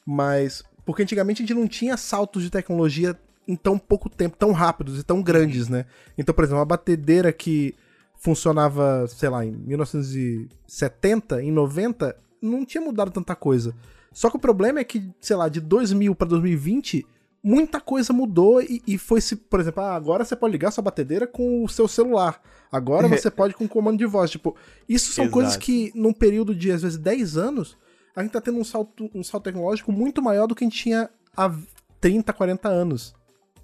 mas 0.05 0.63
Porque 0.85 1.03
antigamente 1.03 1.41
a 1.41 1.45
gente 1.45 1.57
não 1.57 1.67
tinha 1.67 1.97
saltos 1.97 2.43
de 2.43 2.49
tecnologia 2.49 3.17
em 3.47 3.55
tão 3.55 3.77
pouco 3.77 4.09
tempo, 4.09 4.37
tão 4.37 4.51
rápidos 4.51 4.99
e 4.99 5.03
tão 5.03 5.21
grandes, 5.21 5.67
né? 5.67 5.85
Então, 6.17 6.33
por 6.33 6.43
exemplo, 6.43 6.59
uma 6.59 6.65
batedeira 6.65 7.31
que 7.31 7.75
funcionava, 8.17 9.05
sei 9.07 9.29
lá, 9.29 9.45
em 9.45 9.51
1970, 9.51 11.43
em 11.43 11.51
90, 11.51 12.15
não 12.41 12.65
tinha 12.65 12.81
mudado 12.81 13.11
tanta 13.11 13.35
coisa. 13.35 13.75
Só 14.13 14.29
que 14.29 14.37
o 14.37 14.39
problema 14.39 14.79
é 14.79 14.83
que, 14.83 15.11
sei 15.19 15.35
lá, 15.35 15.49
de 15.49 15.59
2000 15.59 16.15
para 16.15 16.27
2020, 16.27 17.05
muita 17.43 17.81
coisa 17.81 18.13
mudou 18.13 18.61
e, 18.61 18.81
e 18.87 18.97
foi 18.97 19.19
se, 19.19 19.35
por 19.35 19.59
exemplo, 19.59 19.83
ah, 19.83 19.95
agora 19.95 20.23
você 20.23 20.35
pode 20.35 20.53
ligar 20.53 20.71
sua 20.71 20.83
batedeira 20.83 21.27
com 21.27 21.63
o 21.63 21.69
seu 21.69 21.87
celular. 21.87 22.41
Agora 22.71 23.07
você 23.09 23.29
pode 23.29 23.53
com 23.53 23.67
comando 23.67 23.97
de 23.97 24.05
voz. 24.05 24.31
Tipo, 24.31 24.55
isso 24.87 25.11
são 25.11 25.25
Exato. 25.25 25.33
coisas 25.33 25.57
que, 25.57 25.91
num 25.93 26.13
período 26.13 26.55
de, 26.55 26.71
às 26.71 26.81
vezes, 26.81 26.97
10 26.97 27.37
anos, 27.37 27.77
a 28.15 28.21
gente 28.21 28.31
tá 28.31 28.41
tendo 28.41 28.59
um 28.59 28.63
salto, 28.63 29.09
um 29.13 29.23
salto 29.23 29.45
tecnológico 29.45 29.91
muito 29.91 30.21
maior 30.21 30.47
do 30.47 30.55
que 30.55 30.63
a 30.63 30.67
gente 30.67 30.81
tinha 30.81 31.09
há 31.35 31.51
30, 31.99 32.31
40 32.31 32.69
anos. 32.69 33.15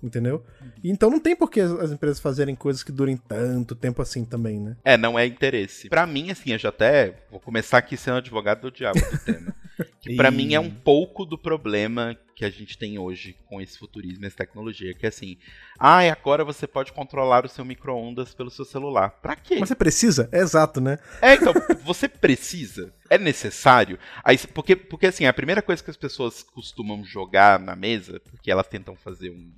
Entendeu? 0.02 0.44
Então 0.84 1.10
não 1.10 1.20
tem 1.20 1.36
por 1.36 1.50
que 1.50 1.60
as, 1.60 1.72
as 1.72 1.92
empresas 1.92 2.20
fazerem 2.20 2.56
coisas 2.56 2.84
que 2.84 2.92
durem 2.92 3.18
tanto 3.18 3.76
tempo 3.76 4.02
assim 4.02 4.24
também, 4.24 4.60
né? 4.60 4.78
É, 4.84 4.98
não 4.98 5.20
é 5.20 5.26
interesse. 5.26 5.90
Pra 5.90 6.08
mim, 6.08 6.32
assim, 6.32 6.52
eu 6.52 6.58
já 6.58 6.70
até 6.70 7.24
vou 7.30 7.40
começar 7.40 7.80
aqui 7.80 7.98
sendo 7.98 8.18
advogado 8.18 8.62
do 8.62 8.72
diabo 8.72 9.00
do 9.00 9.18
tema. 9.20 9.56
Que 10.02 10.16
pra 10.16 10.30
Ih. 10.30 10.36
mim 10.36 10.54
é 10.54 10.60
um 10.60 10.70
pouco 10.70 11.26
do 11.26 11.38
problema 11.38 12.18
que 12.36 12.46
a 12.46 12.50
gente 12.50 12.78
tem 12.78 12.98
hoje 12.98 13.36
com 13.48 13.60
esse 13.60 13.78
futurismo 13.78 14.26
essa 14.26 14.38
tecnologia, 14.38 14.94
que 14.94 15.06
é 15.06 15.10
assim, 15.10 15.38
ah, 15.78 16.06
e 16.06 16.10
agora 16.10 16.44
você 16.46 16.66
pode 16.66 16.94
controlar 16.94 17.46
o 17.46 17.50
seu 17.50 17.66
micro-ondas 17.66 18.34
pelo 18.34 18.50
seu 18.50 18.64
celular. 18.64 19.10
Pra 19.22 19.36
quê? 19.36 19.58
Mas 19.60 19.68
você 19.68 19.76
precisa? 19.76 20.30
É 20.32 20.40
exato, 20.40 20.80
né? 20.80 20.98
É, 21.22 21.34
então, 21.34 21.54
você 21.84 22.08
precisa? 22.08 22.94
É 23.10 23.18
necessário? 23.18 24.00
Aí, 24.24 24.38
porque, 24.38 24.74
porque, 24.76 25.08
assim, 25.08 25.26
a 25.26 25.34
primeira 25.34 25.62
coisa 25.62 25.84
que 25.84 25.92
as 25.92 25.98
pessoas 25.98 26.42
costumam 26.42 27.04
jogar 27.04 27.60
na 27.60 27.76
mesa, 27.76 28.22
porque 28.22 28.50
elas 28.50 28.68
tentam 28.68 28.96
fazer 28.96 29.32
um, 29.32 29.52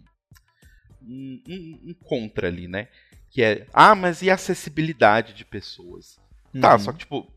um, 1.01 1.41
um- 1.47 1.79
um 1.89 1.93
contra 1.93 2.47
ali, 2.47 2.67
né? 2.67 2.87
Que 3.29 3.43
é, 3.43 3.67
ah, 3.73 3.95
mas 3.95 4.21
e 4.21 4.29
a 4.29 4.33
acessibilidade 4.35 5.33
de 5.33 5.45
pessoas? 5.45 6.19
Tá, 6.59 6.73
Uhum. 6.73 6.79
só 6.79 6.91
que, 6.91 6.99
tipo, 6.99 7.31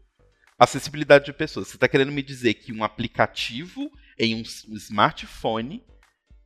acessibilidade 0.59 1.25
de 1.25 1.33
pessoas. 1.33 1.69
Você 1.69 1.79
tá 1.79 1.87
querendo 1.89 2.13
me 2.13 2.23
dizer 2.23 2.55
que 2.55 2.73
um 2.73 2.83
aplicativo 2.85 3.91
em 4.19 4.35
um 4.35 4.43
smartphone 4.77 5.85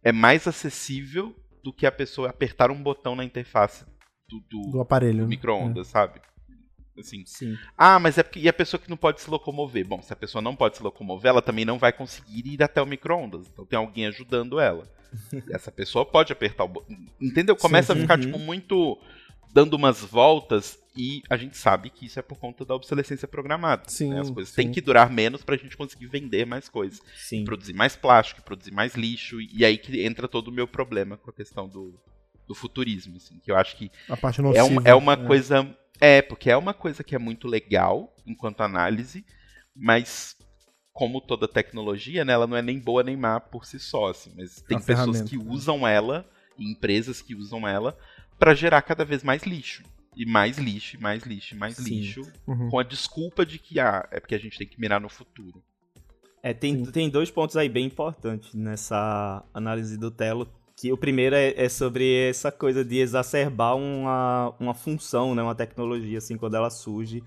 é 0.02 0.12
mais 0.12 0.46
acessível 0.46 1.35
do 1.62 1.72
que 1.72 1.87
a 1.87 1.92
pessoa 1.92 2.31
apertar 2.31 2.70
um 2.70 2.83
botão 2.83 3.14
na 3.16 3.24
interface 3.24 3.85
do, 4.28 4.40
do- 4.48 4.70
Do 4.72 4.81
aparelho. 4.81 5.22
do 5.24 5.28
micro-ondas, 5.28 5.88
sabe? 5.88 6.20
Assim, 6.99 7.23
Sim. 7.27 7.57
ah, 7.77 7.99
mas 7.99 8.19
é 8.19 8.23
porque. 8.23 8.41
E 8.41 8.49
a 8.49 8.53
pessoa 8.53 8.81
que 8.81 8.91
não 8.91 8.97
pode 8.97 9.21
se 9.21 9.31
locomover? 9.31 9.87
Bom, 9.87 10.03
se 10.03 10.13
a 10.13 10.17
pessoa 10.17 10.43
não 10.43 10.55
pode 10.57 10.77
se 10.77 10.83
locomover, 10.83 11.29
ela 11.31 11.43
também 11.43 11.65
não 11.65 11.79
vai 11.79 11.93
conseguir 11.93 12.47
ir 12.47 12.63
até 12.63 12.81
o 12.83 12.87
micro-ondas. 12.87 13.47
Então 13.53 13.65
tem 13.65 13.79
alguém 13.79 14.07
ajudando 14.07 14.59
ela. 14.61 14.89
Essa 15.51 15.71
pessoa 15.73 16.05
pode 16.05 16.33
apertar 16.33 16.65
o 16.65 16.69
botão. 16.69 16.97
Entendeu? 17.21 17.57
Começa 17.57 17.93
Sim, 17.95 17.99
a 18.01 18.03
ficar, 18.03 18.19
uhum. 18.19 18.25
tipo, 18.27 18.39
muito. 18.39 18.99
dando 19.53 19.75
umas 19.75 20.01
voltas. 20.03 20.79
E 20.97 21.23
a 21.31 21.37
gente 21.37 21.57
sabe 21.57 21.91
que 21.91 22.07
isso 22.07 22.19
é 22.19 22.23
por 22.23 22.37
conta 22.39 22.65
da 22.65 22.75
obsolescência 22.75 23.29
programada. 23.29 23.85
Sim, 23.87 24.13
né? 24.13 24.21
As 24.21 24.31
coisas 24.31 24.53
sim. 24.53 24.63
têm 24.63 24.73
que 24.73 24.81
durar 24.81 25.09
menos 25.09 25.45
pra 25.45 25.57
gente 25.57 25.77
conseguir 25.77 26.07
vender 26.09 26.45
mais 26.45 26.69
coisas. 26.69 27.01
Sim. 27.17 27.45
Produzir 27.45 27.73
mais 27.73 27.95
plástico, 27.95 28.43
produzir 28.43 28.73
mais 28.73 28.97
lixo. 28.97 29.41
E 29.41 29.65
aí 29.65 29.79
que 29.79 30.05
entra 30.05 30.27
todo 30.27 30.49
o 30.49 30.53
meu 30.53 30.67
problema 30.67 31.17
com 31.17 31.31
a 31.31 31.33
questão 31.33 31.69
do, 31.69 31.95
do 32.49 32.55
futurismo. 32.55 33.17
Assim, 33.17 33.39
que 33.39 33.51
eu 33.53 33.57
acho 33.57 33.77
que 33.77 33.93
A 34.09 34.17
parte 34.17 34.41
é, 34.41 34.65
um- 34.65 34.81
é 34.85 34.95
uma 34.95 35.15
né? 35.15 35.25
coisa. 35.25 35.65
É, 36.01 36.23
porque 36.23 36.51
é 36.51 36.57
uma 36.57 36.75
coisa 36.75 37.03
que 37.03 37.15
é 37.15 37.19
muito 37.19 37.49
legal 37.49 38.15
enquanto 38.27 38.61
análise, 38.61 39.25
mas 39.75 40.37
como 40.93 41.21
toda 41.21 41.47
tecnologia, 41.47 42.25
né, 42.25 42.33
ela 42.33 42.47
não 42.47 42.57
é 42.57 42.63
nem 42.63 42.79
boa 42.79 43.03
nem 43.03 43.17
má 43.17 43.39
por 43.39 43.65
si 43.65 43.79
só, 43.79 44.11
assim, 44.11 44.33
mas 44.37 44.61
tem 44.63 44.77
uma 44.77 44.85
pessoas 44.85 45.23
que 45.23 45.37
né? 45.37 45.45
usam 45.47 45.87
ela, 45.87 46.29
e 46.59 46.71
empresas 46.73 47.23
que 47.23 47.35
usam 47.35 47.67
ela, 47.67 47.97
para 48.39 48.55
gerar 48.55 48.83
cada 48.83 49.05
vez 49.05 49.23
mais 49.23 49.45
lixo. 49.45 49.85
E 50.17 50.27
mais 50.27 50.59
lixo, 50.59 50.97
e 50.97 51.01
mais 51.01 51.23
lixo, 51.23 51.55
e 51.55 51.57
mais 51.59 51.77
Sim. 51.77 52.01
lixo, 52.01 52.23
Uhum. 52.47 52.69
com 52.69 52.79
a 52.79 52.83
desculpa 52.83 53.47
de 53.47 53.59
que 53.59 53.79
ah, 53.79 54.09
é 54.11 54.19
porque 54.19 54.35
a 54.35 54.39
gente 54.39 54.59
tem 54.59 54.67
que 54.67 54.81
mirar 54.81 55.01
no 55.01 55.09
futuro. 55.09 55.63
É, 56.43 56.53
tem, 56.53 56.85
Sim. 56.85 56.91
tem 56.91 57.09
dois 57.09 57.31
pontos 57.31 57.57
aí 57.57 57.69
bem 57.69 57.87
importantes 57.87 58.53
nessa 58.55 59.45
análise 59.55 59.97
do 59.97 60.11
Telo. 60.11 60.49
Que 60.81 60.93
o 60.93 60.97
primeiro 60.97 61.35
é, 61.35 61.55
é 61.57 61.69
sobre 61.69 62.29
essa 62.29 62.53
coisa 62.53 62.85
de 62.85 62.99
exacerbar 62.99 63.77
uma, 63.77 64.55
uma 64.61 64.75
função, 64.75 65.35
né, 65.35 65.43
uma 65.43 65.55
tecnologia, 65.55 66.19
assim, 66.19 66.37
quando 66.37 66.55
ela 66.55 66.71
surge. 66.71 67.23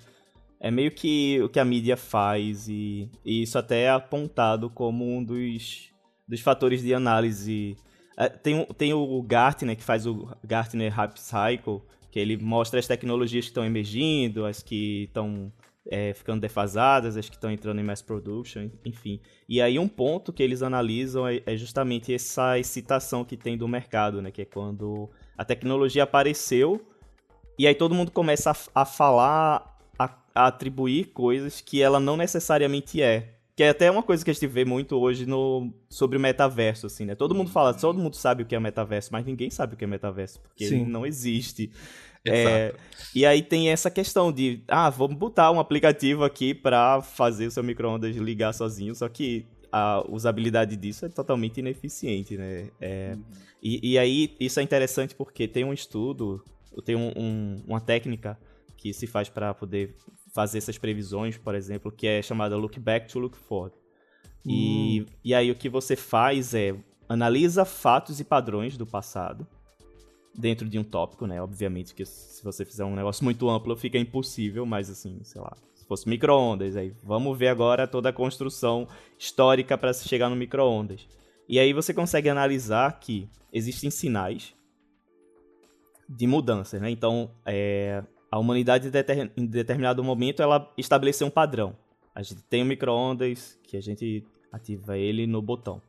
É 0.58 0.72
meio 0.72 0.92
que 0.92 1.42
o 1.42 1.50
que 1.50 1.60
a 1.60 1.66
mídia 1.66 1.98
faz, 1.98 2.70
e, 2.70 3.10
e 3.26 3.42
isso 3.42 3.58
até 3.58 3.84
é 3.84 3.90
apontado 3.90 4.70
como 4.70 5.04
um 5.04 5.22
dos, 5.22 5.90
dos 6.26 6.40
fatores 6.40 6.82
de 6.82 6.94
análise. 6.94 7.76
É, 8.18 8.30
tem, 8.30 8.66
tem 8.78 8.94
o 8.94 9.22
Gartner, 9.22 9.76
que 9.76 9.84
faz 9.84 10.06
o 10.06 10.30
Gartner 10.46 10.94
Hype 10.94 11.18
Cycle, 11.18 11.82
que 12.10 12.20
ele 12.20 12.38
mostra 12.38 12.80
as 12.80 12.88
tecnologias 12.88 13.46
que 13.46 13.52
estão 13.52 13.66
emergindo, 13.66 14.46
as 14.46 14.64
que 14.64 15.06
estão 15.06 15.52
é, 15.90 16.14
ficando 16.14 16.42
defasadas, 16.42 17.18
as 17.18 17.28
que 17.30 17.36
estão 17.36 17.52
entrando 17.52 17.80
em 17.80 17.84
mass 17.84 18.02
production, 18.02 18.70
enfim. 18.86 19.20
E 19.48 19.62
aí 19.62 19.80
um 19.80 19.88
ponto 19.88 20.32
que 20.32 20.44
eles 20.44 20.62
analisam 20.62 21.28
é, 21.28 21.42
é 21.46 21.58
justamente 21.58 22.14
essa 22.14 22.60
excitação 22.60 23.26
que 23.26 23.36
tem 23.36 23.58
do 23.58 23.68
mercado, 23.68 24.22
né? 24.22 24.32
Que 24.32 24.44
é 24.44 24.46
quando 24.46 25.10
a 25.38 25.44
tecnologia 25.44 26.04
apareceu 26.04 26.86
e 27.58 27.68
aí 27.68 27.76
todo 27.76 27.96
mundo 27.96 28.12
começa 28.12 28.52
a, 28.52 28.82
a 28.82 28.86
falar, 28.86 29.80
a, 29.98 30.10
a 30.34 30.48
atribuir 30.48 31.12
coisas 31.14 31.62
que 31.62 31.82
ela 31.82 32.00
não 32.00 32.18
necessariamente 32.18 33.02
é. 33.02 33.36
Que 33.56 33.64
é 33.64 33.70
até 33.70 33.92
uma 33.92 34.02
coisa 34.02 34.24
que 34.24 34.32
a 34.32 34.34
gente 34.34 34.48
vê 34.48 34.64
muito 34.64 34.98
hoje 34.98 35.26
no, 35.26 35.72
sobre 35.90 36.18
o 36.18 36.20
metaverso, 36.20 36.88
assim, 36.88 37.06
né? 37.06 37.16
Todo 37.16 37.36
mundo 37.36 37.52
fala, 37.52 37.74
todo 37.74 38.00
mundo 38.00 38.16
sabe 38.16 38.44
o 38.44 38.46
que 38.46 38.56
é 38.56 38.60
metaverso, 38.60 39.10
mas 39.12 39.26
ninguém 39.26 39.50
sabe 39.50 39.74
o 39.74 39.78
que 39.78 39.84
é 39.84 39.88
metaverso, 39.88 40.40
porque 40.42 40.66
Sim. 40.66 40.82
ele 40.82 40.90
não 40.90 41.06
existe. 41.06 41.72
É, 42.32 42.76
e 43.16 43.26
aí 43.26 43.42
tem 43.42 43.70
essa 43.70 43.90
questão 43.90 44.32
de, 44.32 44.64
ah, 44.68 44.90
vamos 44.90 45.18
botar 45.18 45.52
um 45.52 45.60
aplicativo 45.60 46.24
aqui 46.24 46.54
pra 46.54 47.02
fazer 47.02 47.48
o 47.48 47.52
seu 47.52 47.64
micro-ondas 47.64 48.16
ligar 48.16 48.54
sozinho, 48.54 48.94
só 48.94 49.10
que 49.10 49.46
a 49.72 50.04
usabilidade 50.08 50.76
disso 50.76 51.06
é 51.06 51.10
totalmente 51.10 51.60
ineficiente, 51.60 52.38
né? 52.38 52.70
É, 52.80 53.18
e, 53.62 53.92
e 53.94 53.98
aí 53.98 54.36
isso 54.40 54.60
é 54.60 54.64
interessante 54.64 55.16
porque 55.16 55.48
tem 55.48 55.64
um 55.64 55.74
estudo, 55.74 56.44
tem 56.86 56.96
um- 56.96 57.12
um- 57.16 57.64
uma 57.68 57.80
técnica 57.82 58.38
que 58.78 58.94
se 58.94 59.08
faz 59.08 59.28
para 59.30 59.54
poder 59.54 59.96
fazer 60.34 60.58
essas 60.60 60.78
previsões, 60.78 61.38
por 61.38 61.56
exemplo, 61.56 61.92
que 61.92 62.06
é 62.08 62.22
chamada 62.22 62.56
Look 62.56 62.80
Back 62.80 63.12
to 63.12 63.20
Look 63.20 63.38
Forward. 63.38 63.76
E, 64.46 65.06
e 65.24 65.34
aí 65.34 65.52
o 65.52 65.56
que 65.56 65.70
você 65.70 65.96
faz 65.96 66.54
é 66.54 66.76
analisa 67.08 67.66
fatos 67.66 68.20
e 68.20 68.24
padrões 68.24 68.78
do 68.78 68.86
passado 68.86 69.46
dentro 70.34 70.68
de 70.68 70.80
um 70.80 70.84
tópico, 70.84 71.28
né? 71.28 71.42
Obviamente 71.42 71.94
que 71.94 72.06
se 72.06 72.44
você 72.44 72.66
fizer 72.66 72.86
um 72.86 72.96
negócio 72.96 73.24
muito 73.24 73.50
amplo 73.50 73.76
fica 73.76 73.98
impossível, 73.98 74.66
mas 74.66 74.90
assim, 74.90 75.20
sei 75.24 75.42
lá, 75.42 75.56
se 75.76 75.86
fosse 75.86 76.08
micro-ondas, 76.08 76.76
aí 76.76 76.94
vamos 77.04 77.38
ver 77.38 77.50
agora 77.50 77.88
toda 77.88 78.10
a 78.10 78.14
construção 78.14 78.88
histórica 79.18 79.78
para 79.78 79.94
se 79.94 80.08
chegar 80.08 80.30
no 80.30 80.36
micro-ondas. 80.36 81.08
E 81.48 81.60
aí 81.60 81.74
você 81.74 81.94
consegue 81.94 82.30
analisar 82.30 83.00
que 83.00 83.28
existem 83.52 83.90
sinais 83.90 84.56
de 86.08 86.28
mudanças, 86.28 86.82
né? 86.82 86.90
Então, 86.90 87.32
é, 87.46 88.04
a 88.30 88.40
humanidade 88.40 88.88
em 88.88 88.92
deter- 88.92 89.32
em 89.36 89.46
determinado 89.46 90.04
momento 90.04 90.42
ela 90.42 90.72
estabeleceu 90.78 91.28
um 91.28 91.32
padrão. 91.32 91.76
A 92.16 92.22
gente 92.22 92.42
tem 92.44 92.64
um 92.64 92.66
micro-ondas 92.66 93.60
que 93.64 93.78
a 93.78 93.82
gente 93.82 94.26
ativa 94.52 94.98
ele 94.98 95.26
no 95.28 95.42
botão. 95.42 95.82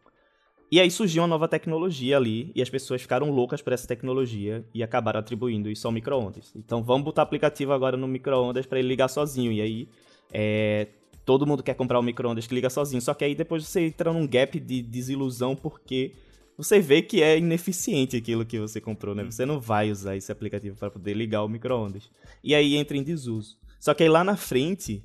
E 0.73 0.81
aí 0.81 0.91
surgiu 0.91 1.21
uma 1.23 1.29
nova 1.29 1.47
tecnologia 1.47 2.17
ali 2.17 2.51
e 2.55 2.63
as 2.63 2.71
pessoas 2.71 3.03
ficaram 3.03 3.31
loucas 3.31 3.61
por 3.61 3.75
essa 3.75 3.87
tecnologia 3.87 4.65
e 4.73 4.83
acabaram 4.83 5.21
atribuindo 5.21 5.71
isso 5.71 5.87
ao 5.87 5.93
micro-ondas. 5.93 6.51
Então 6.57 6.83
vamos 6.83 7.05
botar 7.05 7.21
aplicativo 7.21 7.75
agora 7.75 7.95
no 7.95 8.09
micro-ondas 8.09 8.65
para 8.65 8.79
ele 8.79 8.89
ligar 8.89 9.09
sozinho. 9.09 9.53
E 9.53 9.61
aí 9.61 9.89
é, 10.33 10.89
todo 11.27 11.47
mundo 11.47 11.63
quer 11.63 11.75
comprar 11.75 12.01
um 12.01 12.03
micro-ondas 12.03 12.47
que 12.47 12.55
liga 12.55 12.71
sozinho. 12.71 13.03
Só 13.03 13.13
que 13.13 13.23
aí 13.23 13.35
depois 13.35 13.67
você 13.67 13.83
entra 13.83 14.15
num 14.15 14.27
gap 14.27 14.59
de 14.59 14.81
desilusão 14.81 15.55
porque 15.55 16.13
você 16.57 16.81
vê 16.81 17.03
que 17.03 17.23
é 17.23 17.37
ineficiente 17.37 18.17
aquilo 18.17 18.47
que 18.47 18.59
você 18.59 18.81
comprou, 18.81 19.15
né? 19.15 19.25
Você 19.25 19.45
não 19.45 19.61
vai 19.61 19.91
usar 19.91 20.17
esse 20.17 20.33
aplicativo 20.33 20.75
para 20.75 20.91
poder 20.91 21.13
ligar 21.13 21.45
o 21.45 21.49
micro-ondas. 21.51 22.11
E 22.43 22.55
aí 22.55 22.77
entra 22.77 22.97
em 22.97 23.03
desuso. 23.03 23.59
Só 23.79 23.93
que 23.93 24.05
aí 24.05 24.09
lá 24.09 24.25
na 24.25 24.39
frente 24.39 25.05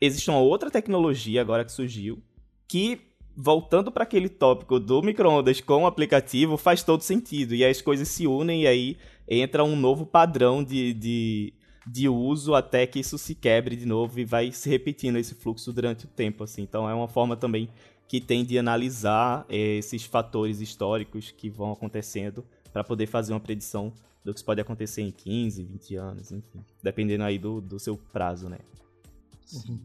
existe 0.00 0.30
uma 0.30 0.38
outra 0.38 0.70
tecnologia 0.70 1.40
agora 1.40 1.64
que 1.64 1.72
surgiu 1.72 2.22
que 2.68 3.00
voltando 3.36 3.90
para 3.90 4.02
aquele 4.02 4.28
tópico 4.28 4.78
do 4.78 5.02
micro-ondas 5.02 5.60
com 5.60 5.84
o 5.84 5.86
aplicativo 5.86 6.56
faz 6.56 6.82
todo 6.82 7.02
sentido 7.02 7.54
e 7.54 7.64
as 7.64 7.80
coisas 7.80 8.08
se 8.08 8.26
unem 8.26 8.62
e 8.62 8.66
aí 8.66 8.96
entra 9.28 9.64
um 9.64 9.74
novo 9.74 10.04
padrão 10.04 10.62
de, 10.62 10.92
de, 10.92 11.54
de 11.86 12.08
uso 12.08 12.54
até 12.54 12.86
que 12.86 13.00
isso 13.00 13.16
se 13.16 13.34
quebre 13.34 13.74
de 13.74 13.86
novo 13.86 14.20
e 14.20 14.24
vai 14.24 14.52
se 14.52 14.68
repetindo 14.68 15.16
esse 15.16 15.34
fluxo 15.34 15.72
durante 15.72 16.04
o 16.04 16.08
tempo 16.08 16.44
assim 16.44 16.62
então 16.62 16.88
é 16.88 16.94
uma 16.94 17.08
forma 17.08 17.36
também 17.36 17.68
que 18.06 18.20
tem 18.20 18.44
de 18.44 18.58
analisar 18.58 19.46
eh, 19.48 19.78
esses 19.78 20.04
fatores 20.04 20.60
históricos 20.60 21.30
que 21.30 21.48
vão 21.48 21.72
acontecendo 21.72 22.44
para 22.70 22.84
poder 22.84 23.06
fazer 23.06 23.32
uma 23.32 23.40
predição 23.40 23.92
do 24.24 24.32
que 24.34 24.44
pode 24.44 24.60
acontecer 24.60 25.02
em 25.02 25.10
15, 25.10 25.64
20 25.64 25.96
anos, 25.96 26.30
enfim, 26.30 26.64
dependendo 26.82 27.24
aí 27.24 27.38
do, 27.38 27.60
do 27.60 27.78
seu 27.78 27.96
prazo, 27.96 28.48
né? 28.48 28.58
Sim. 29.44 29.80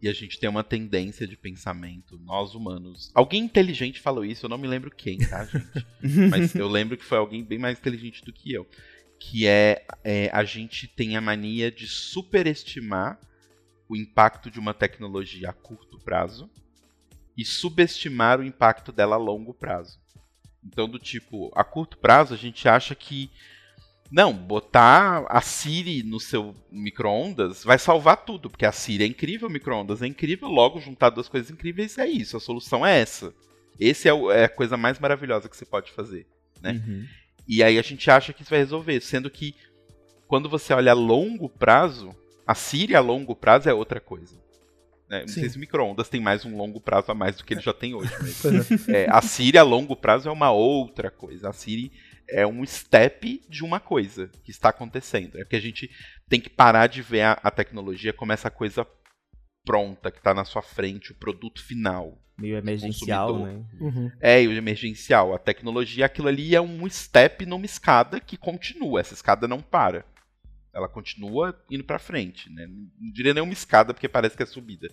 E 0.00 0.08
a 0.08 0.12
gente 0.12 0.38
tem 0.38 0.48
uma 0.48 0.62
tendência 0.62 1.26
de 1.26 1.36
pensamento, 1.36 2.18
nós 2.18 2.54
humanos. 2.54 3.10
Alguém 3.14 3.42
inteligente 3.42 4.00
falou 4.00 4.24
isso, 4.24 4.46
eu 4.46 4.50
não 4.50 4.58
me 4.58 4.68
lembro 4.68 4.90
quem, 4.90 5.18
tá, 5.18 5.44
gente? 5.44 5.86
Mas 6.30 6.54
eu 6.54 6.68
lembro 6.68 6.96
que 6.96 7.04
foi 7.04 7.18
alguém 7.18 7.42
bem 7.42 7.58
mais 7.58 7.78
inteligente 7.78 8.24
do 8.24 8.32
que 8.32 8.52
eu. 8.52 8.66
Que 9.18 9.46
é, 9.46 9.84
é 10.04 10.30
a 10.32 10.44
gente 10.44 10.86
tem 10.86 11.16
a 11.16 11.20
mania 11.20 11.70
de 11.70 11.88
superestimar 11.88 13.18
o 13.88 13.96
impacto 13.96 14.50
de 14.50 14.60
uma 14.60 14.72
tecnologia 14.72 15.50
a 15.50 15.52
curto 15.52 15.98
prazo 15.98 16.48
e 17.36 17.44
subestimar 17.44 18.38
o 18.38 18.44
impacto 18.44 18.92
dela 18.92 19.16
a 19.16 19.18
longo 19.18 19.52
prazo. 19.52 19.98
Então, 20.62 20.88
do 20.88 20.98
tipo, 20.98 21.50
a 21.54 21.64
curto 21.64 21.96
prazo 21.98 22.34
a 22.34 22.36
gente 22.36 22.68
acha 22.68 22.94
que 22.94 23.30
não, 24.10 24.32
botar 24.32 25.26
a 25.28 25.40
Siri 25.40 26.02
no 26.02 26.18
seu 26.18 26.54
micro-ondas 26.70 27.62
vai 27.62 27.78
salvar 27.78 28.16
tudo, 28.24 28.48
porque 28.48 28.64
a 28.64 28.72
Siri 28.72 29.04
é 29.04 29.06
incrível, 29.06 29.48
o 29.48 29.50
micro-ondas 29.50 30.02
é 30.02 30.06
incrível, 30.06 30.48
logo 30.48 30.80
juntar 30.80 31.10
duas 31.10 31.28
coisas 31.28 31.50
incríveis 31.50 31.98
é 31.98 32.06
isso, 32.06 32.36
a 32.36 32.40
solução 32.40 32.86
é 32.86 32.98
essa. 32.98 33.34
Esse 33.78 34.08
é, 34.08 34.12
é 34.12 34.44
a 34.44 34.48
coisa 34.48 34.76
mais 34.76 34.98
maravilhosa 34.98 35.48
que 35.48 35.56
você 35.56 35.66
pode 35.66 35.92
fazer, 35.92 36.26
né? 36.60 36.82
Uhum. 36.86 37.06
E 37.46 37.62
aí 37.62 37.78
a 37.78 37.82
gente 37.82 38.10
acha 38.10 38.32
que 38.32 38.42
isso 38.42 38.50
vai 38.50 38.58
resolver, 38.58 39.00
sendo 39.00 39.30
que 39.30 39.54
quando 40.26 40.48
você 40.48 40.72
olha 40.72 40.92
a 40.92 40.94
longo 40.94 41.48
prazo, 41.48 42.14
a 42.46 42.54
Siri 42.54 42.94
a 42.94 43.00
longo 43.00 43.36
prazo 43.36 43.68
é 43.68 43.74
outra 43.74 44.00
coisa. 44.00 44.36
Né? 45.08 45.20
Não 45.20 45.28
Sim. 45.28 45.40
sei 45.40 45.48
se 45.48 45.58
micro-ondas 45.58 46.08
tem 46.08 46.20
mais 46.20 46.44
um 46.44 46.56
longo 46.56 46.80
prazo 46.80 47.10
a 47.10 47.14
mais 47.14 47.36
do 47.36 47.44
que 47.44 47.54
ele 47.54 47.62
já 47.62 47.72
tem 47.72 47.94
hoje. 47.94 48.12
Mas, 48.20 48.88
é. 48.88 49.04
é, 49.04 49.10
a 49.10 49.22
Siri 49.22 49.56
a 49.56 49.62
longo 49.62 49.96
prazo 49.96 50.28
é 50.28 50.32
uma 50.32 50.50
outra 50.50 51.10
coisa. 51.10 51.48
A 51.48 51.52
Siri 51.52 51.90
é 52.30 52.46
um 52.46 52.64
step 52.64 53.44
de 53.48 53.64
uma 53.64 53.80
coisa 53.80 54.30
que 54.44 54.50
está 54.50 54.68
acontecendo. 54.68 55.38
É 55.38 55.44
que 55.44 55.56
a 55.56 55.60
gente 55.60 55.90
tem 56.28 56.40
que 56.40 56.50
parar 56.50 56.86
de 56.86 57.02
ver 57.02 57.22
a, 57.22 57.32
a 57.42 57.50
tecnologia 57.50 58.12
como 58.12 58.32
essa 58.32 58.50
coisa 58.50 58.86
pronta, 59.64 60.10
que 60.10 60.18
está 60.18 60.32
na 60.32 60.44
sua 60.44 60.62
frente, 60.62 61.12
o 61.12 61.14
produto 61.14 61.62
final. 61.62 62.18
Meio 62.38 62.56
emergencial, 62.56 63.44
né? 63.44 63.64
Uhum. 63.80 64.10
É, 64.20 64.38
o 64.40 64.52
emergencial. 64.52 65.34
A 65.34 65.38
tecnologia, 65.38 66.06
aquilo 66.06 66.28
ali 66.28 66.54
é 66.54 66.60
um 66.60 66.88
step 66.88 67.44
numa 67.44 67.66
escada 67.66 68.20
que 68.20 68.36
continua. 68.36 69.00
Essa 69.00 69.14
escada 69.14 69.48
não 69.48 69.60
para. 69.60 70.04
Ela 70.72 70.88
continua 70.88 71.60
indo 71.68 71.82
para 71.82 71.98
frente, 71.98 72.50
né? 72.52 72.66
Não 72.66 73.10
diria 73.12 73.34
nem 73.34 73.42
uma 73.42 73.52
escada, 73.52 73.92
porque 73.92 74.08
parece 74.08 74.36
que 74.36 74.42
é 74.42 74.46
subida. 74.46 74.88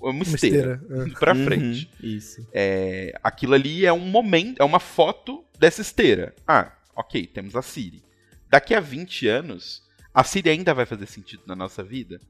É 0.00 0.04
uma, 0.04 0.10
uma 0.10 0.22
esteira, 0.22 0.80
esteira. 0.82 1.08
É. 1.08 1.18
pra 1.18 1.34
uhum, 1.34 1.44
frente. 1.44 1.90
Isso. 2.02 2.46
É, 2.52 3.18
aquilo 3.22 3.54
ali 3.54 3.86
é 3.86 3.92
um 3.92 4.00
momento, 4.00 4.60
é 4.60 4.64
uma 4.64 4.80
foto 4.80 5.44
dessa 5.58 5.80
esteira. 5.80 6.34
Ah, 6.46 6.72
ok, 6.96 7.26
temos 7.26 7.56
a 7.56 7.62
Siri. 7.62 8.02
Daqui 8.48 8.74
a 8.74 8.80
20 8.80 9.28
anos, 9.28 9.82
a 10.12 10.24
Siri 10.24 10.50
ainda 10.50 10.74
vai 10.74 10.86
fazer 10.86 11.06
sentido 11.06 11.42
na 11.46 11.56
nossa 11.56 11.82
vida? 11.82 12.20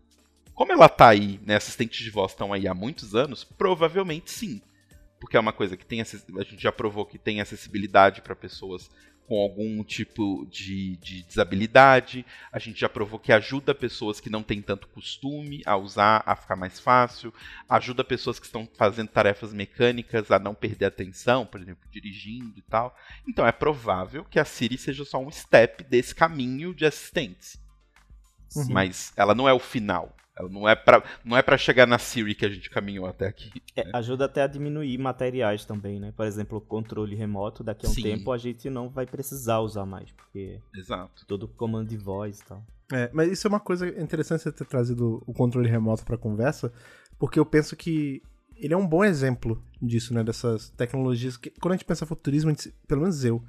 Como 0.55 0.71
ela 0.71 0.89
tá 0.89 1.09
aí, 1.09 1.41
né, 1.45 1.57
assistentes 1.57 2.05
de 2.05 2.11
voz 2.11 2.33
estão 2.33 2.53
aí 2.53 2.69
há 2.69 2.75
muitos 2.75 3.15
anos, 3.15 3.43
provavelmente 3.43 4.31
sim. 4.31 4.61
Porque 5.19 5.37
é 5.37 5.41
uma 5.41 5.53
coisa 5.53 5.77
que 5.77 5.87
tem 5.87 6.01
a 6.01 6.05
gente 6.05 6.63
já 6.63 6.73
provou 6.73 7.07
que 7.07 7.19
tem 7.19 7.41
acessibilidade 7.41 8.23
para 8.23 8.35
pessoas 8.35 8.91
com 9.27 9.41
algum 9.41 9.83
tipo 9.85 10.47
de, 10.51 10.97
de, 10.97 11.23
desabilidade. 11.23 12.25
A 12.53 12.59
gente 12.59 12.81
já 12.81 12.89
provou 12.89 13.19
que 13.19 13.33
ajuda 13.33 13.75
pessoas 13.75 14.21
que 14.21 14.31
não 14.31 14.43
têm 14.43 14.61
tanto 14.61 14.89
costume 14.89 15.63
a 15.65 15.77
usar, 15.77 16.23
a 16.27 16.37
ficar 16.37 16.57
mais 16.57 16.79
fácil. 16.79 17.33
Ajuda 17.69 18.05
pessoas 18.05 18.39
que 18.39 18.47
estão 18.47 18.69
fazendo 18.77 19.09
tarefas 19.09 19.53
mecânicas 19.53 20.31
a 20.31 20.39
não 20.39 20.55
perder 20.55 20.87
atenção, 20.87 21.47
por 21.47 21.61
exemplo, 21.61 21.89
dirigindo 21.91 22.59
e 22.59 22.63
tal. 22.63 22.97
Então 23.27 23.47
é 23.47 23.53
provável 23.53 24.25
que 24.25 24.39
a 24.39 24.45
Siri 24.45 24.77
seja 24.77 25.05
só 25.05 25.19
um 25.19 25.31
step 25.31 25.85
desse 25.85 26.15
caminho 26.15 26.75
de 26.75 26.85
assistentes. 26.85 27.61
Uhum. 28.55 28.67
Mas 28.71 29.13
ela 29.17 29.35
não 29.35 29.49
é 29.49 29.53
o 29.53 29.59
final. 29.59 30.15
Ela 30.37 30.49
não 30.49 30.69
é 30.69 30.75
para 30.75 31.03
não 31.25 31.37
é 31.37 31.43
para 31.43 31.59
chegar 31.59 31.87
na 31.87 31.99
Siri 31.99 32.35
que 32.35 32.47
a 32.47 32.49
gente 32.49 32.71
caminhou 32.71 33.07
até 33.07 33.27
aqui. 33.27 33.51
É, 33.77 33.89
ajuda 33.95 34.25
até 34.25 34.43
a 34.43 34.47
diminuir 34.47 34.97
materiais 34.99 35.65
também, 35.65 36.01
né? 36.01 36.13
Por 36.17 36.27
exemplo, 36.27 36.59
o 36.59 36.61
controle 36.61 37.15
remoto, 37.15 37.63
daqui 37.63 37.87
a 37.87 37.89
um 37.89 37.93
Sim. 37.93 38.03
tempo 38.03 38.33
a 38.33 38.39
gente 38.39 38.71
não 38.71 38.89
vai 38.89 39.07
precisar 39.07 39.61
usar 39.61 39.85
mais, 39.85 40.11
porque 40.13 40.59
Exato. 40.75 41.27
todo 41.27 41.47
comando 41.49 41.89
de 41.89 41.97
voz 41.97 42.41
e 42.41 42.45
tal. 42.45 42.65
É, 42.93 43.11
mas 43.13 43.31
isso 43.31 43.47
é 43.47 43.51
uma 43.51 43.61
coisa 43.61 43.89
interessante 44.01 44.43
você 44.43 44.53
ter 44.53 44.67
trazido 44.67 45.23
o 45.27 45.33
controle 45.33 45.69
remoto 45.69 46.05
para 46.05 46.19
conversa, 46.19 46.73
porque 47.19 47.39
eu 47.39 47.47
penso 47.47 47.77
que 47.77 48.23
ele 48.57 48.75
é 48.75 48.77
um 48.77 48.87
bom 48.87 49.05
exemplo 49.05 49.63
disso, 49.81 50.15
né? 50.15 50.23
Dessas 50.23 50.71
tecnologias 50.71 51.37
que 51.37 51.51
quando 51.51 51.73
a 51.73 51.77
gente 51.77 51.87
pensa 51.87 52.07
futurismo, 52.07 52.51
gente, 52.51 52.73
pelo 52.87 53.03
menos 53.03 53.25
eu, 53.25 53.43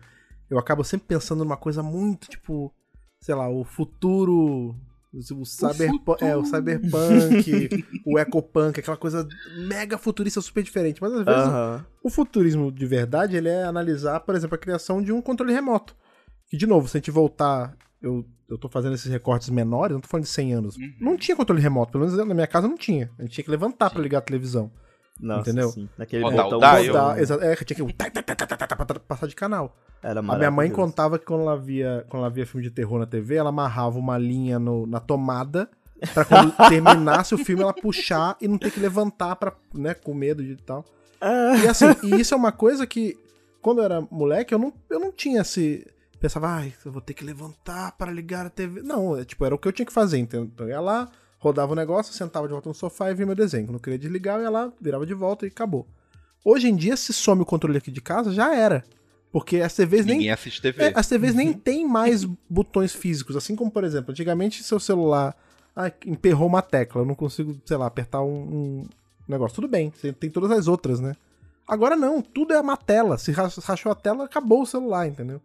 eu 0.49 0.57
acabo 0.57 0.83
sempre 0.83 1.07
pensando 1.07 1.43
numa 1.43 1.57
coisa 1.57 1.83
muito 1.83 2.29
tipo, 2.29 2.73
sei 3.19 3.35
lá, 3.35 3.49
o 3.49 3.63
futuro 3.63 4.75
o, 5.13 5.45
cyberpunk, 5.45 6.23
é, 6.23 6.35
o 6.35 6.43
cyberpunk, 6.43 7.85
o 8.05 8.17
ecopunk, 8.17 8.79
aquela 8.79 8.97
coisa 8.97 9.27
mega 9.67 9.97
futurista 9.97 10.41
super 10.41 10.63
diferente. 10.63 10.99
Mas 11.01 11.13
às 11.13 11.23
vezes 11.23 11.85
o 12.03 12.09
futurismo 12.09 12.71
de 12.71 12.85
verdade 12.85 13.37
ele 13.37 13.49
é 13.49 13.63
analisar, 13.63 14.19
por 14.21 14.33
exemplo, 14.33 14.55
a 14.55 14.57
criação 14.59 15.01
de 15.01 15.11
um 15.11 15.21
controle 15.21 15.53
remoto. 15.53 15.95
E 16.51 16.57
de 16.57 16.65
novo, 16.65 16.87
se 16.87 16.97
a 16.97 16.99
gente 16.99 17.11
voltar, 17.11 17.77
eu, 18.01 18.25
eu 18.49 18.57
tô 18.57 18.67
fazendo 18.67 18.95
esses 18.95 19.11
recortes 19.11 19.49
menores, 19.49 19.93
não 19.93 20.01
tô 20.01 20.07
falando 20.07 20.25
de 20.25 20.31
100 20.31 20.53
anos. 20.53 20.77
Uhum. 20.77 20.93
Não 20.99 21.17
tinha 21.17 21.37
controle 21.37 21.61
remoto, 21.61 21.91
pelo 21.91 22.05
menos 22.05 22.17
na 22.17 22.33
minha 22.33 22.47
casa 22.47 22.67
não 22.67 22.77
tinha. 22.77 23.11
A 23.19 23.21
gente 23.21 23.33
tinha 23.33 23.45
que 23.45 23.51
levantar 23.51 23.91
para 23.91 24.01
ligar 24.01 24.17
a 24.17 24.21
televisão. 24.21 24.71
Nossa, 25.19 25.41
entendeu? 25.49 25.69
Sim. 25.69 25.87
Naquele 25.97 26.23
botão 26.23 26.49
rodar, 26.49 27.17
exato, 27.17 27.43
é, 27.43 27.55
tinha 27.55 27.77
que 27.77 28.99
passar 29.07 29.27
de 29.27 29.35
canal. 29.35 29.75
Era 30.01 30.19
a 30.19 30.37
minha 30.37 30.51
mãe 30.51 30.69
contava 30.69 31.17
que 31.17 31.25
quando 31.25 31.41
ela 31.41 31.57
via, 31.57 32.05
quando 32.09 32.23
ela 32.23 32.31
via 32.31 32.45
filme 32.45 32.63
de 32.63 32.71
terror 32.71 32.99
na 32.99 33.05
TV, 33.05 33.35
ela 33.35 33.49
amarrava 33.49 33.97
uma 33.97 34.17
linha 34.17 34.59
no, 34.59 34.85
na 34.85 34.99
tomada 34.99 35.69
pra 36.13 36.25
quando 36.25 36.51
terminasse 36.67 37.33
o 37.33 37.37
filme 37.37 37.63
ela 37.63 37.73
puxar 37.73 38.35
e 38.41 38.47
não 38.47 38.57
ter 38.57 38.71
que 38.71 38.79
levantar 38.79 39.35
pra, 39.37 39.53
né, 39.73 39.93
com 39.93 40.13
medo 40.13 40.43
de 40.43 40.57
tal. 40.57 40.83
Ah. 41.21 41.55
E 41.63 41.67
assim, 41.67 41.85
e 42.03 42.19
isso 42.19 42.33
é 42.33 42.37
uma 42.37 42.51
coisa 42.51 42.85
que 42.85 43.17
quando 43.61 43.77
eu 43.79 43.85
era 43.85 44.01
moleque, 44.11 44.53
eu 44.53 44.59
não, 44.59 44.73
eu 44.89 44.99
não 44.99 45.11
tinha 45.11 45.41
esse 45.41 45.87
pensava, 46.19 46.47
ai, 46.47 46.73
eu 46.85 46.91
vou 46.91 47.01
ter 47.01 47.13
que 47.13 47.23
levantar 47.23 47.91
para 47.97 48.09
ligar 48.09 48.45
a 48.45 48.49
TV. 48.49 48.81
Não, 48.81 49.17
é, 49.17 49.25
tipo, 49.25 49.43
era 49.43 49.53
o 49.53 49.57
que 49.57 49.67
eu 49.67 49.73
tinha 49.73 49.85
que 49.85 49.91
fazer, 49.91 50.17
então 50.17 50.49
eu 50.57 50.69
ia 50.69 50.79
lá, 50.79 51.09
rodava 51.43 51.73
o 51.73 51.75
negócio, 51.75 52.13
sentava 52.13 52.47
de 52.47 52.53
volta 52.53 52.69
no 52.69 52.73
sofá 52.73 53.11
e 53.11 53.13
via 53.13 53.25
meu 53.25 53.35
desenho. 53.35 53.67
Quando 53.67 53.75
eu 53.75 53.81
queria 53.81 53.99
desligar, 53.99 54.37
eu 54.37 54.43
ia 54.43 54.49
lá, 54.49 54.71
virava 54.79 55.05
de 55.05 55.13
volta 55.13 55.45
e 55.45 55.49
acabou. 55.49 55.85
Hoje 56.43 56.69
em 56.69 56.75
dia, 56.75 56.95
se 56.95 57.11
some 57.11 57.41
o 57.41 57.45
controle 57.45 57.77
aqui 57.77 57.91
de 57.91 58.01
casa, 58.01 58.31
já 58.31 58.55
era. 58.55 58.83
Porque 59.31 59.57
as 59.57 59.75
TVs 59.75 60.05
Ninguém 60.05 60.19
nem. 60.19 60.31
assiste 60.31 60.61
TV. 60.61 60.83
É, 60.83 60.93
as 60.95 61.07
TVs 61.07 61.33
nem 61.35 61.51
tem 61.53 61.87
mais 61.87 62.23
botões 62.49 62.93
físicos. 62.93 63.35
Assim 63.35 63.55
como, 63.55 63.69
por 63.69 63.83
exemplo, 63.83 64.11
antigamente 64.11 64.63
seu 64.63 64.79
celular 64.79 65.35
ah, 65.75 65.91
emperrou 66.05 66.47
uma 66.47 66.61
tecla, 66.61 67.01
eu 67.01 67.05
não 67.05 67.15
consigo, 67.15 67.59
sei 67.65 67.75
lá, 67.77 67.87
apertar 67.87 68.21
um, 68.21 68.29
um 68.29 68.85
negócio. 69.27 69.55
Tudo 69.55 69.67
bem, 69.67 69.91
você 69.93 70.13
tem 70.13 70.29
todas 70.29 70.51
as 70.51 70.67
outras, 70.67 70.99
né? 70.99 71.15
Agora 71.67 71.95
não, 71.95 72.21
tudo 72.21 72.53
é 72.53 72.61
uma 72.61 72.77
tela. 72.77 73.17
Se 73.17 73.31
rachou 73.31 73.91
a 73.91 73.95
tela, 73.95 74.25
acabou 74.25 74.61
o 74.61 74.65
celular, 74.65 75.07
entendeu? 75.07 75.41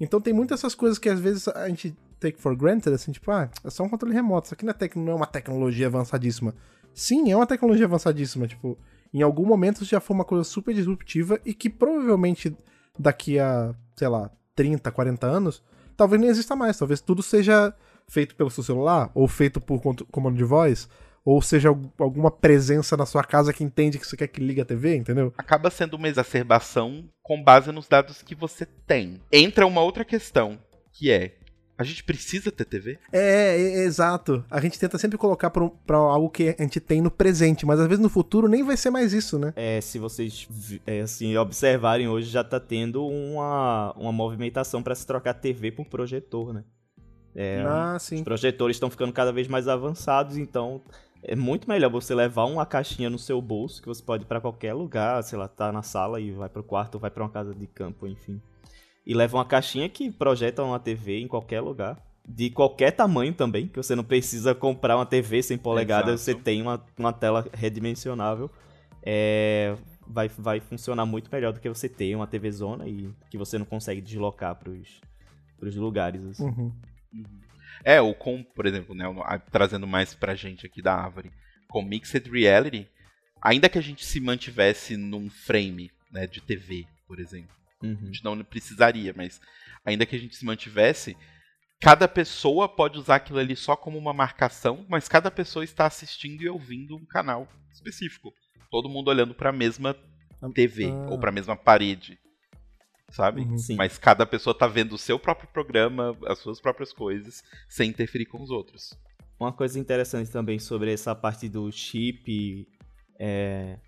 Então 0.00 0.20
tem 0.20 0.32
muitas 0.32 0.60
essas 0.60 0.74
coisas 0.74 0.98
que 0.98 1.08
às 1.08 1.20
vezes 1.20 1.48
a 1.48 1.68
gente 1.68 1.94
take 2.20 2.40
for 2.40 2.56
granted, 2.56 2.94
assim, 2.94 3.12
tipo, 3.12 3.30
ah, 3.30 3.50
é 3.64 3.70
só 3.70 3.82
um 3.84 3.88
controle 3.88 4.14
remoto. 4.14 4.46
Isso 4.46 4.54
aqui 4.54 4.64
não 4.64 4.72
é, 4.72 4.90
não 4.96 5.12
é 5.12 5.14
uma 5.14 5.26
tecnologia 5.26 5.86
avançadíssima. 5.86 6.54
Sim, 6.94 7.30
é 7.30 7.36
uma 7.36 7.46
tecnologia 7.46 7.86
avançadíssima. 7.86 8.46
Tipo, 8.46 8.78
em 9.12 9.22
algum 9.22 9.46
momento 9.46 9.84
já 9.84 10.00
foi 10.00 10.14
uma 10.14 10.24
coisa 10.24 10.44
super 10.44 10.74
disruptiva 10.74 11.40
e 11.44 11.52
que 11.54 11.68
provavelmente 11.68 12.56
daqui 12.98 13.38
a, 13.38 13.74
sei 13.94 14.08
lá, 14.08 14.30
30, 14.54 14.90
40 14.90 15.26
anos, 15.26 15.62
talvez 15.96 16.20
nem 16.20 16.30
exista 16.30 16.56
mais. 16.56 16.78
Talvez 16.78 17.00
tudo 17.00 17.22
seja 17.22 17.74
feito 18.08 18.34
pelo 18.34 18.50
seu 18.50 18.62
celular, 18.62 19.10
ou 19.14 19.26
feito 19.26 19.60
por 19.60 19.80
comando 20.10 20.36
de 20.36 20.44
voz, 20.44 20.88
ou 21.24 21.42
seja 21.42 21.68
alguma 21.98 22.30
presença 22.30 22.96
na 22.96 23.04
sua 23.04 23.24
casa 23.24 23.52
que 23.52 23.64
entende 23.64 23.98
que 23.98 24.06
você 24.06 24.16
quer 24.16 24.28
que 24.28 24.40
ligue 24.40 24.60
a 24.60 24.64
TV, 24.64 24.96
entendeu? 24.96 25.34
Acaba 25.36 25.70
sendo 25.70 25.94
uma 25.94 26.08
exacerbação 26.08 27.04
com 27.20 27.42
base 27.42 27.72
nos 27.72 27.88
dados 27.88 28.22
que 28.22 28.34
você 28.34 28.64
tem. 28.64 29.20
Entra 29.32 29.66
uma 29.66 29.80
outra 29.80 30.04
questão, 30.04 30.56
que 30.92 31.10
é 31.10 31.34
a 31.78 31.84
gente 31.84 32.02
precisa 32.04 32.50
ter 32.50 32.64
TV? 32.64 32.98
É, 33.12 33.18
é, 33.18 33.60
é, 33.60 33.84
exato. 33.84 34.44
A 34.50 34.60
gente 34.60 34.78
tenta 34.78 34.96
sempre 34.96 35.18
colocar 35.18 35.50
pra, 35.50 35.68
pra, 35.86 35.96
algo 35.96 36.30
que 36.30 36.54
a 36.58 36.62
gente 36.62 36.80
tem 36.80 37.02
no 37.02 37.10
presente, 37.10 37.66
mas 37.66 37.78
às 37.78 37.86
vezes 37.86 38.02
no 38.02 38.08
futuro 38.08 38.48
nem 38.48 38.62
vai 38.62 38.76
ser 38.76 38.90
mais 38.90 39.12
isso, 39.12 39.38
né? 39.38 39.52
É, 39.54 39.80
se 39.80 39.98
vocês 39.98 40.48
é, 40.86 41.00
assim, 41.00 41.36
observarem 41.36 42.08
hoje, 42.08 42.30
já 42.30 42.42
tá 42.42 42.58
tendo 42.58 43.06
uma, 43.06 43.92
uma 43.96 44.12
movimentação 44.12 44.82
para 44.82 44.94
se 44.94 45.06
trocar 45.06 45.34
TV 45.34 45.70
por 45.70 45.84
projetor, 45.84 46.54
né? 46.54 46.64
É, 47.34 47.62
ah, 47.66 47.98
sim. 48.00 48.16
Os 48.16 48.22
projetores 48.22 48.76
estão 48.76 48.90
ficando 48.90 49.12
cada 49.12 49.30
vez 49.30 49.46
mais 49.46 49.68
avançados, 49.68 50.38
então 50.38 50.80
é 51.22 51.36
muito 51.36 51.68
melhor 51.68 51.90
você 51.90 52.14
levar 52.14 52.44
uma 52.44 52.64
caixinha 52.64 53.10
no 53.10 53.18
seu 53.18 53.42
bolso, 53.42 53.82
que 53.82 53.88
você 53.88 54.02
pode 54.02 54.24
ir 54.24 54.26
pra 54.26 54.40
qualquer 54.40 54.72
lugar, 54.72 55.22
sei 55.22 55.38
lá, 55.38 55.46
tá 55.46 55.70
na 55.70 55.82
sala 55.82 56.18
e 56.18 56.30
vai 56.30 56.48
pro 56.48 56.62
quarto, 56.62 56.98
vai 56.98 57.10
para 57.10 57.22
uma 57.22 57.28
casa 57.28 57.54
de 57.54 57.66
campo, 57.66 58.06
enfim 58.06 58.40
e 59.06 59.14
leva 59.14 59.36
uma 59.36 59.44
caixinha 59.44 59.88
que 59.88 60.10
projeta 60.10 60.62
uma 60.64 60.80
TV 60.80 61.20
em 61.20 61.28
qualquer 61.28 61.60
lugar. 61.60 61.96
De 62.28 62.50
qualquer 62.50 62.90
tamanho 62.90 63.32
também, 63.32 63.68
que 63.68 63.76
você 63.76 63.94
não 63.94 64.02
precisa 64.02 64.52
comprar 64.52 64.96
uma 64.96 65.06
TV 65.06 65.40
100 65.40 65.58
polegadas, 65.58 66.20
você 66.20 66.34
tem 66.34 66.60
uma, 66.60 66.84
uma 66.98 67.12
tela 67.12 67.46
redimensionável. 67.54 68.50
É, 69.00 69.76
vai, 70.04 70.28
vai 70.28 70.58
funcionar 70.58 71.06
muito 71.06 71.30
melhor 71.30 71.52
do 71.52 71.60
que 71.60 71.68
você 71.68 71.88
ter 71.88 72.16
uma 72.16 72.26
TV 72.26 72.50
zona 72.50 72.88
e 72.88 73.08
que 73.30 73.38
você 73.38 73.56
não 73.56 73.64
consegue 73.64 74.00
deslocar 74.00 74.56
para 74.56 74.70
os 74.70 75.76
lugares. 75.76 76.24
Assim. 76.24 76.44
Uhum. 76.44 76.72
É, 77.84 78.00
ou 78.00 78.12
com, 78.12 78.42
por 78.42 78.66
exemplo, 78.66 78.92
né, 78.92 79.04
trazendo 79.52 79.86
mais 79.86 80.12
pra 80.12 80.34
gente 80.34 80.66
aqui 80.66 80.82
da 80.82 80.94
Árvore, 80.94 81.30
com 81.68 81.80
Mixed 81.80 82.28
Reality, 82.28 82.88
ainda 83.40 83.68
que 83.68 83.78
a 83.78 83.82
gente 83.82 84.04
se 84.04 84.18
mantivesse 84.18 84.96
num 84.96 85.30
frame 85.30 85.92
né, 86.10 86.26
de 86.26 86.40
TV, 86.40 86.86
por 87.06 87.20
exemplo, 87.20 87.54
uhum. 87.82 87.98
a 88.02 88.06
gente 88.06 88.24
não 88.24 88.42
precisaria, 88.44 89.12
mas 89.16 89.40
ainda 89.84 90.06
que 90.06 90.16
a 90.16 90.18
gente 90.18 90.36
se 90.36 90.44
mantivesse, 90.44 91.16
cada 91.80 92.08
pessoa 92.08 92.68
pode 92.68 92.98
usar 92.98 93.16
aquilo 93.16 93.38
ali 93.38 93.56
só 93.56 93.76
como 93.76 93.98
uma 93.98 94.12
marcação, 94.12 94.84
mas 94.88 95.08
cada 95.08 95.30
pessoa 95.30 95.64
está 95.64 95.86
assistindo 95.86 96.42
e 96.42 96.48
ouvindo 96.48 96.96
um 96.96 97.04
canal 97.04 97.48
específico. 97.72 98.32
Todo 98.70 98.88
mundo 98.88 99.08
olhando 99.08 99.34
para 99.34 99.50
a 99.50 99.52
mesma 99.52 99.96
TV 100.54 100.90
ah. 100.90 101.08
ou 101.10 101.18
para 101.18 101.30
a 101.30 101.32
mesma 101.32 101.56
parede. 101.56 102.18
Sabe? 103.10 103.42
Uhum, 103.42 103.56
mas 103.76 103.98
cada 103.98 104.26
pessoa 104.26 104.52
está 104.52 104.66
vendo 104.66 104.94
o 104.94 104.98
seu 104.98 105.18
próprio 105.18 105.48
programa, 105.48 106.16
as 106.26 106.38
suas 106.40 106.60
próprias 106.60 106.92
coisas, 106.92 107.44
sem 107.68 107.88
interferir 107.88 108.26
com 108.26 108.42
os 108.42 108.50
outros. 108.50 108.98
Uma 109.38 109.52
coisa 109.52 109.78
interessante 109.78 110.30
também 110.30 110.58
sobre 110.58 110.92
essa 110.92 111.14
parte 111.14 111.48
do 111.48 111.70
chip 111.70 112.66
é, 113.18 113.78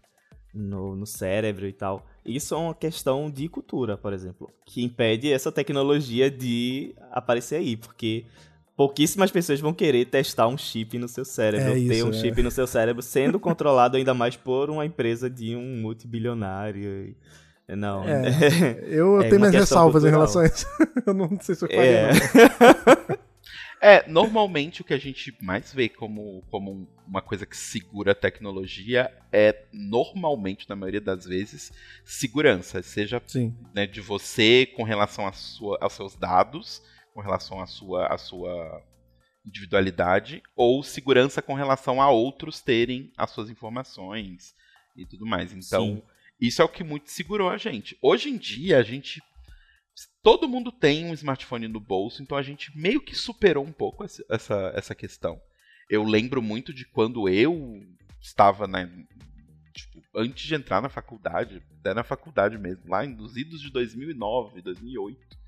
no, 0.55 0.95
no 0.95 1.07
cérebro 1.07 1.67
e 1.67 1.73
tal. 1.73 2.07
Isso 2.29 2.55
é 2.55 2.59
uma 2.59 2.75
questão 2.75 3.31
de 3.31 3.49
cultura, 3.49 3.97
por 3.97 4.13
exemplo, 4.13 4.51
que 4.67 4.83
impede 4.83 5.33
essa 5.33 5.51
tecnologia 5.51 6.31
de 6.31 6.95
aparecer 7.11 7.57
aí, 7.57 7.77
porque 7.77 8.25
pouquíssimas 8.77 9.31
pessoas 9.31 9.61
vão 9.61 9.73
querer 9.73 10.05
testar 10.05 10.47
um 10.47 10.57
chip 10.57 10.99
no 10.99 11.09
seu 11.09 11.25
cérebro, 11.25 11.73
é 11.73 11.89
ter 11.89 12.05
um 12.05 12.11
é. 12.11 12.13
chip 12.13 12.43
no 12.43 12.51
seu 12.51 12.67
cérebro, 12.67 13.03
sendo 13.03 13.41
controlado 13.41 13.97
ainda 13.97 14.15
mais 14.15 14.37
por 14.37 14.71
uma 14.71 14.87
empresa 14.87 15.29
de 15.29 15.57
um 15.57 15.81
multibilionário. 15.81 17.15
Não. 17.69 18.05
É, 18.05 18.79
eu 18.89 19.21
é 19.21 19.29
tenho 19.29 19.41
minhas 19.41 19.55
ressalvas 19.55 20.03
cultural. 20.03 20.09
em 20.09 20.13
relação 20.13 20.43
a 20.43 20.47
isso. 20.47 20.67
eu 21.07 21.15
não 21.15 21.29
sei 21.41 21.55
se 21.55 21.65
eu 21.65 21.69
falei. 21.69 21.89
É. 21.89 23.19
É, 23.81 24.09
normalmente 24.09 24.81
o 24.81 24.85
que 24.85 24.95
a 24.95 24.99
gente 24.99 25.37
mais 25.41 25.73
vê 25.73 25.89
como, 25.89 26.43
como 26.51 26.89
uma 27.07 27.23
coisa 27.23 27.47
que 27.47 27.57
segura 27.57 28.13
a 28.13 28.15
tecnologia 28.15 29.13
é, 29.33 29.67
normalmente, 29.73 30.69
na 30.69 30.75
maioria 30.77 31.01
das 31.01 31.25
vezes, 31.25 31.73
segurança. 32.05 32.83
Seja 32.83 33.23
né, 33.75 33.87
de 33.87 34.01
você 34.01 34.67
com 34.67 34.83
relação 34.83 35.27
a 35.27 35.33
sua, 35.33 35.79
aos 35.81 35.93
seus 35.93 36.17
dados, 36.17 36.83
com 37.15 37.21
relação 37.21 37.61
à 37.61 37.67
sua, 37.67 38.07
à 38.07 38.19
sua 38.19 38.83
individualidade, 39.47 40.43
ou 40.55 40.83
segurança 40.83 41.41
com 41.41 41.55
relação 41.55 42.03
a 42.03 42.11
outros 42.11 42.61
terem 42.61 43.13
as 43.17 43.31
suas 43.31 43.49
informações 43.49 44.55
e 44.97 45.07
tudo 45.07 45.25
mais. 45.25 45.53
Então, 45.53 45.97
Sim. 45.97 46.03
isso 46.41 46.61
é 46.61 46.65
o 46.65 46.69
que 46.69 46.85
muito 46.85 47.11
segurou 47.11 47.49
a 47.49 47.57
gente. 47.57 47.97
Hoje 48.03 48.29
em 48.29 48.37
dia, 48.37 48.79
a 48.79 48.83
gente 48.83 49.23
todo 50.23 50.49
mundo 50.49 50.71
tem 50.71 51.07
um 51.07 51.15
smartphone 51.15 51.69
no 51.69 51.81
bolso, 51.81 52.23
então 52.23 52.37
a 52.37 52.43
gente 52.43 52.77
meio 52.77 53.01
que 53.01 53.15
superou 53.15 53.65
um 53.65 53.73
pouco 53.73 54.05
essa, 54.05 54.73
essa 54.75 54.95
questão. 54.95 55.41
Eu 55.91 56.03
lembro 56.05 56.43
muito 56.43 56.73
de 56.73 56.85
quando 56.85 57.29
eu 57.29 57.83
estava 58.21 58.67
na. 58.67 58.87
Tipo, 58.87 60.03
antes 60.15 60.47
de 60.47 60.55
entrar 60.55 60.83
na 60.83 60.89
faculdade, 60.89 61.63
até 61.81 61.95
na 61.95 62.05
faculdade 62.05 62.59
mesmo, 62.59 62.89
lá 62.89 63.07
nos 63.07 63.37
idos 63.37 63.61
de 63.61 63.71
2009, 63.71 64.61
2008, 64.61 65.39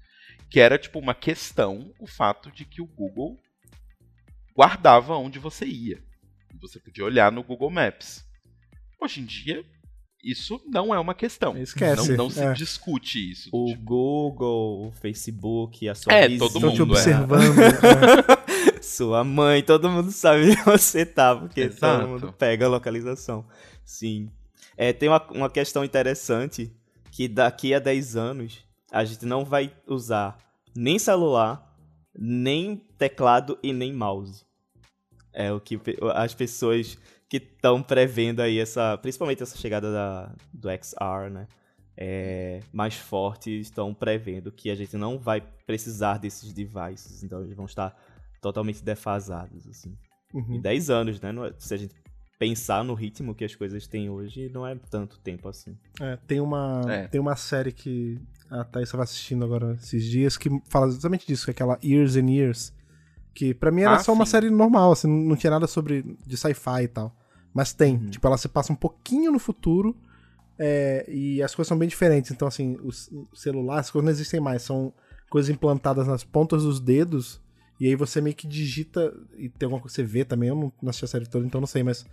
que 0.49 0.61
era 0.61 0.79
tipo 0.79 0.99
uma 0.99 1.15
questão 1.15 1.93
o 1.99 2.07
fato 2.07 2.51
de 2.51 2.65
que 2.65 2.81
o 2.81 2.87
Google 2.87 3.39
guardava 4.55 5.17
onde 5.17 5.39
você 5.39 5.67
ia. 5.67 6.03
Você 6.61 6.79
podia 6.81 7.05
olhar 7.05 7.31
no 7.31 7.43
Google 7.43 7.71
Maps. 7.71 8.25
Hoje 9.01 9.21
em 9.21 9.25
dia, 9.25 9.65
isso 10.23 10.61
não 10.67 10.95
é 10.95 10.99
uma 10.99 11.15
questão. 11.15 11.57
Esquece. 11.57 12.11
Não, 12.11 12.25
não 12.25 12.31
se 12.31 12.43
é. 12.43 12.53
discute 12.53 13.31
isso. 13.31 13.49
O 13.53 13.67
tipo... 13.67 13.83
Google, 13.83 14.89
o 14.89 14.93
Facebook, 14.93 15.89
a 15.89 15.95
sua 15.95 16.13
é, 16.13 16.29
vizinha, 16.29 16.51
todo 16.51 16.61
mundo 16.61 16.75
te 16.75 16.83
observando. 16.83 17.57
É. 18.77 18.83
Sua 18.83 19.23
mãe, 19.23 19.63
todo 19.63 19.91
mundo 19.91 20.11
sabe 20.11 20.51
onde 20.51 20.63
você 20.63 21.05
tá, 21.05 21.37
porque 21.37 21.63
Exato. 21.63 22.01
todo 22.01 22.09
mundo 22.09 22.33
pega 22.33 22.67
a 22.67 22.69
localização. 22.69 23.45
Sim. 23.85 24.31
É, 24.77 24.93
tem 24.93 25.09
uma, 25.09 25.23
uma 25.31 25.51
questão 25.51 25.85
interessante 25.85 26.73
que 27.11 27.29
daqui 27.29 27.75
a 27.75 27.79
10 27.79 28.17
anos 28.17 28.65
a 28.91 29.05
gente 29.05 29.27
não 29.27 29.45
vai 29.45 29.73
usar 29.87 30.39
nem 30.75 30.99
celular, 30.99 31.77
nem 32.19 32.77
teclado 32.99 33.59
e 33.63 33.73
nem 33.73 33.93
mouse. 33.93 34.45
É 35.33 35.53
o 35.53 35.61
que 35.61 35.79
as 36.15 36.35
pessoas 36.35 36.99
que 37.31 37.37
estão 37.37 37.81
prevendo 37.81 38.41
aí 38.41 38.59
essa, 38.59 38.99
principalmente 38.99 39.41
essa 39.41 39.57
chegada 39.57 39.93
da, 39.93 40.35
do 40.53 40.69
XR, 40.69 41.31
né? 41.31 41.47
É, 41.97 42.61
mais 42.73 42.97
forte 42.97 43.61
estão 43.61 43.95
prevendo 43.95 44.51
que 44.51 44.69
a 44.69 44.75
gente 44.75 44.97
não 44.97 45.17
vai 45.17 45.41
precisar 45.65 46.19
desses 46.19 46.53
devices, 46.53 47.23
então 47.23 47.41
eles 47.41 47.55
vão 47.55 47.67
estar 47.67 47.97
totalmente 48.43 48.83
defasados, 48.83 49.69
assim. 49.69 49.97
Uhum. 50.35 50.57
Em 50.57 50.61
10 50.61 50.91
anos, 50.91 51.21
né? 51.21 51.31
É, 51.47 51.55
se 51.57 51.73
a 51.73 51.77
gente 51.77 51.95
pensar 52.37 52.83
no 52.83 52.95
ritmo 52.95 53.35
que 53.35 53.45
as 53.45 53.55
coisas 53.55 53.87
têm 53.87 54.11
hoje, 54.11 54.51
não 54.53 54.67
é 54.67 54.75
tanto 54.91 55.21
tempo 55.21 55.49
assim. 55.49 55.79
É, 56.01 56.17
tem 56.27 56.41
uma, 56.41 56.83
é. 56.89 57.07
tem 57.07 57.21
uma 57.21 57.37
série 57.37 57.71
que 57.71 58.21
a 58.51 58.65
Thaís 58.65 58.89
estava 58.89 59.05
assistindo 59.05 59.45
agora 59.45 59.75
esses 59.75 60.03
dias 60.03 60.37
que 60.37 60.51
fala 60.69 60.89
exatamente 60.89 61.27
disso, 61.29 61.45
que 61.45 61.51
é 61.51 61.53
aquela 61.53 61.79
Years 61.85 62.17
and 62.17 62.29
Years, 62.29 62.73
que 63.33 63.55
para 63.55 63.71
mim 63.71 63.83
era 63.83 63.95
ah, 63.95 63.99
só 63.99 64.13
sim. 64.13 64.19
uma 64.19 64.27
série 64.27 64.51
normal, 64.51 64.91
assim, 64.91 65.07
não 65.07 65.37
tinha 65.37 65.51
nada 65.51 65.69
sobre 65.69 66.17
de 66.27 66.37
sci-fi 66.37 66.83
e 66.83 66.89
tal. 66.89 67.20
Mas 67.55 67.73
tem. 67.73 67.97
Uhum. 67.97 68.11
Tipo, 68.11 68.27
ela 68.27 68.39
se 68.39 68.49
passa 68.49 68.73
um 68.73 68.77
pouquinho 68.77 69.33
no 69.33 69.39
futuro 69.39 69.97
é, 70.59 71.05
e 71.09 71.43
as 71.43 71.55
coisas 71.55 71.69
são 71.69 71.79
bem 71.79 71.89
diferentes. 71.89 72.31
Então, 72.31 72.47
assim, 72.47 72.77
o 72.83 72.93
celular, 73.35 73.81
as 73.81 73.91
coisas 73.91 74.05
não 74.05 74.13
existem 74.13 74.41
mais. 74.41 74.63
São 74.63 74.93
coisas 75.29 75.51
implantadas 75.51 76.07
nas 76.07 76.23
pontas 76.23 76.63
dos 76.65 76.81
dedos. 76.81 77.41
E 77.81 77.87
aí 77.87 77.95
você 77.95 78.21
meio 78.21 78.37
que 78.37 78.47
digita 78.47 79.13
e 79.39 79.49
tem 79.49 79.67
alguma 79.67 79.81
coisa 79.81 79.95
que 79.95 80.03
você 80.03 80.07
vê 80.07 80.25
também. 80.25 80.51
Eu 80.51 80.55
não, 80.55 80.73
não 80.83 80.91
assisti 80.91 81.05
a 81.07 81.09
série 81.09 81.27
toda, 81.27 81.47
então 81.47 81.61
não 81.61 81.67
sei, 81.67 81.83
mas 81.83 82.05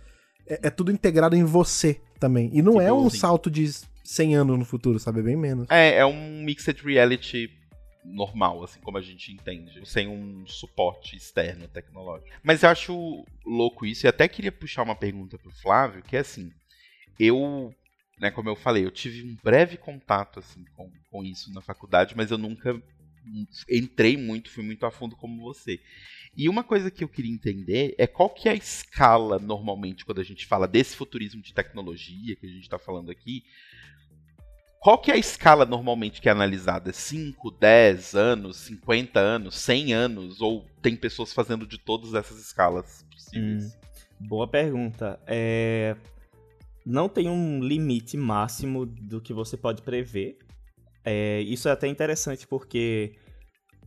é, 0.46 0.68
é 0.68 0.70
tudo 0.70 0.90
integrado 0.90 1.36
em 1.36 1.44
você 1.44 2.00
também. 2.18 2.50
E 2.54 2.62
não 2.62 2.72
tipo, 2.72 2.82
é 2.82 2.92
um 2.92 3.06
assim. 3.06 3.18
salto 3.18 3.50
de 3.50 3.70
100 4.02 4.36
anos 4.36 4.58
no 4.58 4.64
futuro, 4.64 4.98
sabe? 4.98 5.20
É 5.20 5.22
bem 5.22 5.36
menos. 5.36 5.66
É, 5.68 5.98
é 5.98 6.06
um 6.06 6.42
mixed 6.42 6.82
reality 6.82 7.50
normal, 8.04 8.62
assim 8.64 8.80
como 8.80 8.98
a 8.98 9.02
gente 9.02 9.32
entende, 9.32 9.80
sem 9.88 10.08
um 10.08 10.46
suporte 10.46 11.16
externo 11.16 11.68
tecnológico. 11.68 12.30
Mas 12.42 12.62
eu 12.62 12.70
acho 12.70 13.24
louco 13.44 13.84
isso, 13.84 14.06
e 14.06 14.08
até 14.08 14.28
queria 14.28 14.52
puxar 14.52 14.82
uma 14.82 14.96
pergunta 14.96 15.38
pro 15.38 15.50
Flávio, 15.50 16.02
que 16.02 16.16
é 16.16 16.20
assim, 16.20 16.52
eu, 17.18 17.74
né, 18.18 18.30
como 18.30 18.48
eu 18.48 18.56
falei, 18.56 18.84
eu 18.84 18.90
tive 18.90 19.28
um 19.28 19.36
breve 19.42 19.76
contato 19.76 20.38
assim 20.38 20.64
com, 20.74 20.90
com 21.10 21.24
isso 21.24 21.52
na 21.52 21.60
faculdade, 21.60 22.16
mas 22.16 22.30
eu 22.30 22.38
nunca 22.38 22.80
entrei 23.68 24.16
muito, 24.16 24.50
fui 24.50 24.64
muito 24.64 24.86
a 24.86 24.90
fundo 24.90 25.16
como 25.16 25.42
você. 25.42 25.80
E 26.36 26.48
uma 26.48 26.62
coisa 26.62 26.90
que 26.90 27.02
eu 27.02 27.08
queria 27.08 27.32
entender 27.32 27.94
é 27.98 28.06
qual 28.06 28.30
que 28.30 28.48
é 28.48 28.52
a 28.52 28.54
escala 28.54 29.38
normalmente 29.38 30.04
quando 30.04 30.20
a 30.20 30.24
gente 30.24 30.46
fala 30.46 30.68
desse 30.68 30.96
futurismo 30.96 31.42
de 31.42 31.52
tecnologia 31.52 32.36
que 32.36 32.46
a 32.46 32.48
gente 32.48 32.62
está 32.62 32.78
falando 32.78 33.10
aqui, 33.10 33.44
qual 34.80 34.98
que 34.98 35.10
é 35.10 35.14
a 35.14 35.18
escala 35.18 35.64
normalmente 35.64 36.20
que 36.20 36.28
é 36.28 36.32
analisada? 36.32 36.92
5, 36.92 37.50
10 37.50 38.14
anos, 38.14 38.56
50 38.58 39.18
anos, 39.18 39.56
100 39.56 39.92
anos? 39.92 40.40
Ou 40.40 40.64
tem 40.80 40.96
pessoas 40.96 41.32
fazendo 41.32 41.66
de 41.66 41.78
todas 41.78 42.14
essas 42.14 42.38
escalas 42.38 43.04
possíveis? 43.10 43.64
Hum, 43.64 44.26
boa 44.28 44.46
pergunta. 44.46 45.18
É... 45.26 45.96
Não 46.86 47.08
tem 47.08 47.28
um 47.28 47.62
limite 47.62 48.16
máximo 48.16 48.86
do 48.86 49.20
que 49.20 49.32
você 49.32 49.56
pode 49.56 49.82
prever. 49.82 50.38
É... 51.04 51.40
Isso 51.40 51.68
é 51.68 51.72
até 51.72 51.88
interessante 51.88 52.46
porque 52.46 53.16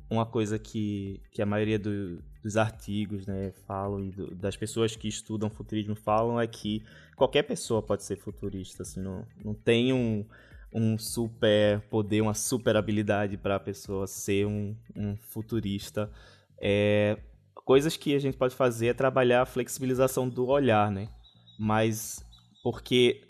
uma 0.09 0.25
coisa 0.25 0.59
que, 0.59 1.21
que 1.31 1.41
a 1.41 1.45
maioria 1.45 1.79
do, 1.79 2.21
dos 2.43 2.57
artigos 2.57 3.25
né, 3.25 3.53
falam 3.65 4.09
do, 4.09 4.35
das 4.35 4.57
pessoas 4.57 4.93
que 4.93 5.07
estudam 5.07 5.49
futurismo 5.49 5.95
falam 5.95 6.37
é 6.37 6.45
que 6.45 6.83
qualquer 7.15 7.43
pessoa 7.43 7.81
pode 7.81 8.03
ser 8.03 8.17
futurista. 8.17 8.83
Assim, 8.83 8.99
não, 8.99 9.25
não 9.41 9.53
tem 9.53 9.93
um 9.93 10.25
um 10.73 10.97
super 10.97 11.81
poder, 11.89 12.21
uma 12.21 12.33
super 12.33 12.75
habilidade 12.75 13.37
para 13.37 13.55
a 13.55 13.59
pessoa 13.59 14.07
ser 14.07 14.45
um, 14.45 14.75
um 14.95 15.17
futurista. 15.17 16.09
É, 16.57 17.17
coisas 17.53 17.97
que 17.97 18.15
a 18.15 18.19
gente 18.19 18.37
pode 18.37 18.55
fazer 18.55 18.87
é 18.87 18.93
trabalhar 18.93 19.41
a 19.41 19.45
flexibilização 19.45 20.29
do 20.29 20.47
olhar, 20.47 20.89
né? 20.91 21.07
Mas 21.59 22.23
porque 22.63 23.21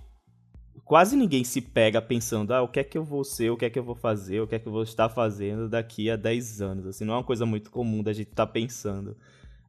quase 0.86 1.16
ninguém 1.16 1.44
se 1.44 1.62
pega 1.62 2.02
pensando, 2.02 2.54
ah, 2.54 2.62
o 2.62 2.68
que 2.68 2.80
é 2.80 2.84
que 2.84 2.98
eu 2.98 3.04
vou 3.04 3.24
ser, 3.24 3.50
o 3.50 3.58
que 3.58 3.66
é 3.66 3.70
que 3.70 3.80
eu 3.80 3.84
vou 3.84 3.96
fazer, 3.96 4.42
o 4.42 4.48
que 4.48 4.56
é 4.56 4.60
que 4.60 4.68
eu 4.68 4.72
vou 4.72 4.84
estar 4.84 5.10
fazendo 5.10 5.70
daqui 5.70 6.10
a 6.10 6.16
10 6.16 6.62
anos. 6.62 6.86
Assim, 6.86 7.06
não 7.06 7.14
é 7.14 7.18
uma 7.18 7.24
coisa 7.24 7.46
muito 7.46 7.72
comum 7.72 8.04
da 8.04 8.14
gente 8.14 8.30
estar 8.30 8.46
tá 8.46 8.52
pensando. 8.52 9.16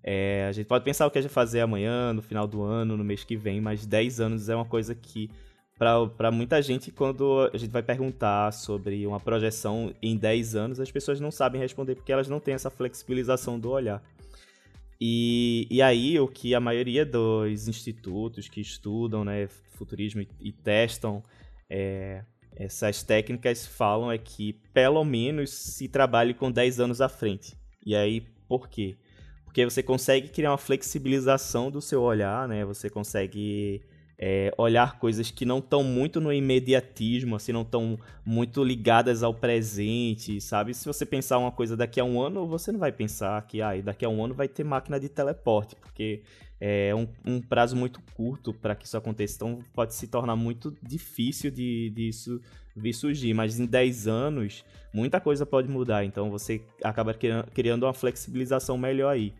É, 0.02 0.46
a 0.48 0.52
gente 0.52 0.66
pode 0.66 0.84
pensar 0.84 1.06
o 1.06 1.10
que 1.10 1.18
a 1.18 1.22
gente 1.22 1.30
vai 1.30 1.34
fazer 1.34 1.60
amanhã, 1.60 2.12
no 2.12 2.22
final 2.22 2.46
do 2.46 2.62
ano, 2.62 2.96
no 2.96 3.04
mês 3.04 3.22
que 3.22 3.36
vem, 3.36 3.60
mas 3.60 3.86
10 3.86 4.20
anos 4.20 4.48
é 4.48 4.56
uma 4.56 4.64
coisa 4.64 4.94
que 4.94 5.30
para 6.16 6.30
muita 6.30 6.60
gente, 6.62 6.90
quando 6.90 7.50
a 7.52 7.56
gente 7.56 7.70
vai 7.70 7.82
perguntar 7.82 8.52
sobre 8.52 9.06
uma 9.06 9.20
projeção 9.20 9.94
em 10.02 10.16
10 10.16 10.54
anos, 10.54 10.80
as 10.80 10.90
pessoas 10.90 11.20
não 11.20 11.30
sabem 11.30 11.60
responder 11.60 11.94
porque 11.94 12.12
elas 12.12 12.28
não 12.28 12.40
têm 12.40 12.54
essa 12.54 12.70
flexibilização 12.70 13.58
do 13.58 13.70
olhar. 13.70 14.02
E, 15.00 15.66
e 15.70 15.82
aí, 15.82 16.18
o 16.20 16.28
que 16.28 16.54
a 16.54 16.60
maioria 16.60 17.04
dos 17.04 17.66
institutos 17.66 18.48
que 18.48 18.60
estudam 18.60 19.24
né, 19.24 19.48
futurismo 19.70 20.20
e, 20.20 20.28
e 20.40 20.52
testam 20.52 21.22
é, 21.68 22.22
essas 22.54 23.02
técnicas 23.02 23.66
falam 23.66 24.12
é 24.12 24.18
que, 24.18 24.52
pelo 24.72 25.04
menos, 25.04 25.50
se 25.50 25.88
trabalhe 25.88 26.32
com 26.34 26.50
10 26.50 26.78
anos 26.80 27.00
à 27.00 27.08
frente. 27.08 27.56
E 27.84 27.96
aí, 27.96 28.20
por 28.46 28.68
quê? 28.68 28.96
porque 29.52 29.66
você 29.66 29.82
consegue 29.82 30.28
criar 30.28 30.52
uma 30.52 30.56
flexibilização 30.56 31.70
do 31.70 31.82
seu 31.82 32.00
olhar, 32.00 32.48
né? 32.48 32.64
Você 32.64 32.88
consegue 32.88 33.82
é, 34.24 34.54
olhar 34.56 35.00
coisas 35.00 35.32
que 35.32 35.44
não 35.44 35.58
estão 35.58 35.82
muito 35.82 36.20
no 36.20 36.32
imediatismo, 36.32 37.34
assim, 37.34 37.50
não 37.50 37.62
estão 37.62 37.98
muito 38.24 38.62
ligadas 38.62 39.24
ao 39.24 39.34
presente, 39.34 40.40
sabe? 40.40 40.72
Se 40.74 40.86
você 40.86 41.04
pensar 41.04 41.38
uma 41.38 41.50
coisa 41.50 41.76
daqui 41.76 41.98
a 41.98 42.04
um 42.04 42.22
ano, 42.22 42.46
você 42.46 42.70
não 42.70 42.78
vai 42.78 42.92
pensar 42.92 43.44
que 43.48 43.60
ah, 43.60 43.72
daqui 43.82 44.04
a 44.04 44.08
um 44.08 44.24
ano 44.24 44.32
vai 44.32 44.46
ter 44.46 44.62
máquina 44.62 45.00
de 45.00 45.08
teleporte, 45.08 45.74
porque 45.74 46.22
é 46.60 46.94
um, 46.94 47.08
um 47.26 47.40
prazo 47.40 47.74
muito 47.74 48.00
curto 48.14 48.54
para 48.54 48.76
que 48.76 48.86
isso 48.86 48.96
aconteça. 48.96 49.34
Então 49.34 49.58
pode 49.74 49.92
se 49.92 50.06
tornar 50.06 50.36
muito 50.36 50.72
difícil 50.80 51.50
de, 51.50 51.90
de 51.90 52.08
isso 52.08 52.40
vir 52.76 52.92
surgir. 52.92 53.34
Mas 53.34 53.58
em 53.58 53.66
10 53.66 54.06
anos, 54.06 54.64
muita 54.94 55.20
coisa 55.20 55.44
pode 55.44 55.68
mudar. 55.68 56.04
Então 56.04 56.30
você 56.30 56.62
acaba 56.84 57.12
criando 57.12 57.82
uma 57.82 57.92
flexibilização 57.92 58.78
melhor 58.78 59.10
aí. 59.10 59.34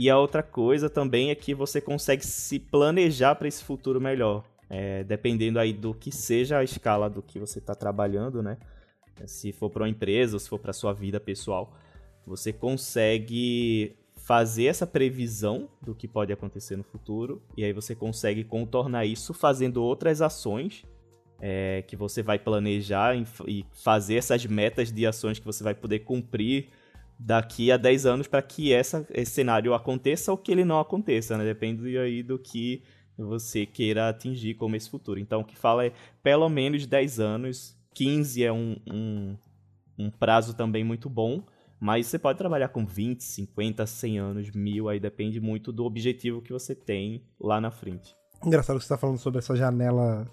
E 0.00 0.08
a 0.08 0.18
outra 0.18 0.42
coisa 0.42 0.88
também 0.88 1.28
é 1.28 1.34
que 1.34 1.52
você 1.54 1.78
consegue 1.78 2.24
se 2.24 2.58
planejar 2.58 3.34
para 3.34 3.46
esse 3.46 3.62
futuro 3.62 4.00
melhor. 4.00 4.42
É, 4.70 5.04
dependendo 5.04 5.58
aí 5.58 5.74
do 5.74 5.92
que 5.92 6.10
seja 6.10 6.56
a 6.56 6.64
escala 6.64 7.10
do 7.10 7.20
que 7.20 7.38
você 7.38 7.58
está 7.58 7.74
trabalhando, 7.74 8.42
né? 8.42 8.56
Se 9.26 9.52
for 9.52 9.68
para 9.68 9.82
uma 9.82 9.90
empresa 9.90 10.36
ou 10.36 10.40
se 10.40 10.48
for 10.48 10.58
para 10.58 10.72
sua 10.72 10.94
vida 10.94 11.20
pessoal, 11.20 11.76
você 12.26 12.50
consegue 12.50 13.94
fazer 14.16 14.64
essa 14.66 14.86
previsão 14.86 15.68
do 15.82 15.94
que 15.94 16.08
pode 16.08 16.32
acontecer 16.32 16.76
no 16.76 16.82
futuro 16.82 17.42
e 17.54 17.62
aí 17.62 17.74
você 17.74 17.94
consegue 17.94 18.42
contornar 18.42 19.04
isso 19.04 19.34
fazendo 19.34 19.82
outras 19.82 20.22
ações 20.22 20.82
é, 21.38 21.84
que 21.86 21.94
você 21.94 22.22
vai 22.22 22.38
planejar 22.38 23.14
e 23.46 23.66
fazer 23.74 24.14
essas 24.14 24.46
metas 24.46 24.90
de 24.90 25.06
ações 25.06 25.38
que 25.38 25.44
você 25.44 25.62
vai 25.62 25.74
poder 25.74 25.98
cumprir 25.98 26.70
daqui 27.22 27.70
a 27.70 27.76
10 27.76 28.06
anos 28.06 28.26
para 28.26 28.40
que 28.40 28.72
essa, 28.72 29.06
esse 29.10 29.32
cenário 29.32 29.74
aconteça 29.74 30.32
ou 30.32 30.38
que 30.38 30.50
ele 30.50 30.64
não 30.64 30.80
aconteça, 30.80 31.36
né? 31.36 31.44
Depende 31.44 31.98
aí 31.98 32.22
do 32.22 32.38
que 32.38 32.82
você 33.16 33.66
queira 33.66 34.08
atingir 34.08 34.54
como 34.54 34.74
esse 34.74 34.88
futuro. 34.88 35.20
Então, 35.20 35.42
o 35.42 35.44
que 35.44 35.56
fala 35.56 35.84
é 35.84 35.92
pelo 36.22 36.48
menos 36.48 36.86
10 36.86 37.20
anos, 37.20 37.76
15 37.94 38.42
é 38.42 38.50
um, 38.50 38.76
um, 38.90 39.36
um 39.98 40.10
prazo 40.10 40.54
também 40.54 40.82
muito 40.82 41.10
bom, 41.10 41.44
mas 41.78 42.06
você 42.06 42.18
pode 42.18 42.38
trabalhar 42.38 42.68
com 42.68 42.86
20, 42.86 43.22
50, 43.22 43.86
100 43.86 44.18
anos, 44.18 44.50
mil, 44.52 44.88
aí 44.88 44.98
depende 44.98 45.38
muito 45.40 45.70
do 45.70 45.84
objetivo 45.84 46.40
que 46.40 46.52
você 46.52 46.74
tem 46.74 47.22
lá 47.38 47.60
na 47.60 47.70
frente. 47.70 48.16
Engraçado 48.44 48.78
que 48.78 48.84
você 48.84 48.86
está 48.86 48.96
falando 48.96 49.18
sobre 49.18 49.40
essa 49.40 49.54
janela, 49.54 50.26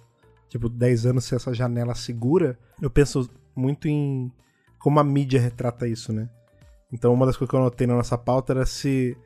tipo, 0.47 0.69
10 0.69 1.07
anos 1.07 1.25
ser 1.25 1.35
essa 1.35 1.53
janela 1.53 1.93
segura. 1.95 2.57
Eu 2.81 2.89
penso 2.89 3.29
muito 3.53 3.89
em 3.89 4.31
como 4.79 5.01
a 5.01 5.03
mídia 5.03 5.41
retrata 5.41 5.85
isso, 5.85 6.13
né? 6.13 6.29
Então 6.91 7.13
uma 7.13 7.25
das 7.25 7.35
coisas 7.35 7.49
que 7.49 7.55
eu 7.55 7.59
anotei 7.59 7.87
na 7.87 7.95
nossa 7.95 8.17
pauta 8.17 8.53
era 8.53 8.65
se 8.65 9.17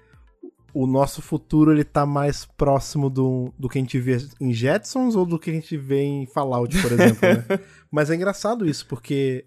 o 0.74 0.88
nosso 0.88 1.22
futuro 1.22 1.72
ele 1.72 1.84
tá 1.84 2.06
mais 2.06 2.46
próximo 2.46 3.10
do, 3.10 3.54
do 3.60 3.68
que 3.68 3.78
a 3.78 3.82
gente 3.82 4.00
vê 4.00 4.18
em 4.40 4.54
Jetsons 4.54 5.16
ou 5.16 5.26
do 5.26 5.38
que 5.38 5.50
a 5.50 5.54
gente 5.54 5.76
vê 5.78 6.02
em 6.02 6.26
Fallout, 6.26 6.82
por 6.82 6.92
exemplo, 6.94 7.20
né? 7.22 7.60
Mas 7.92 8.10
é 8.10 8.16
engraçado 8.16 8.66
isso, 8.66 8.86
porque 8.88 9.46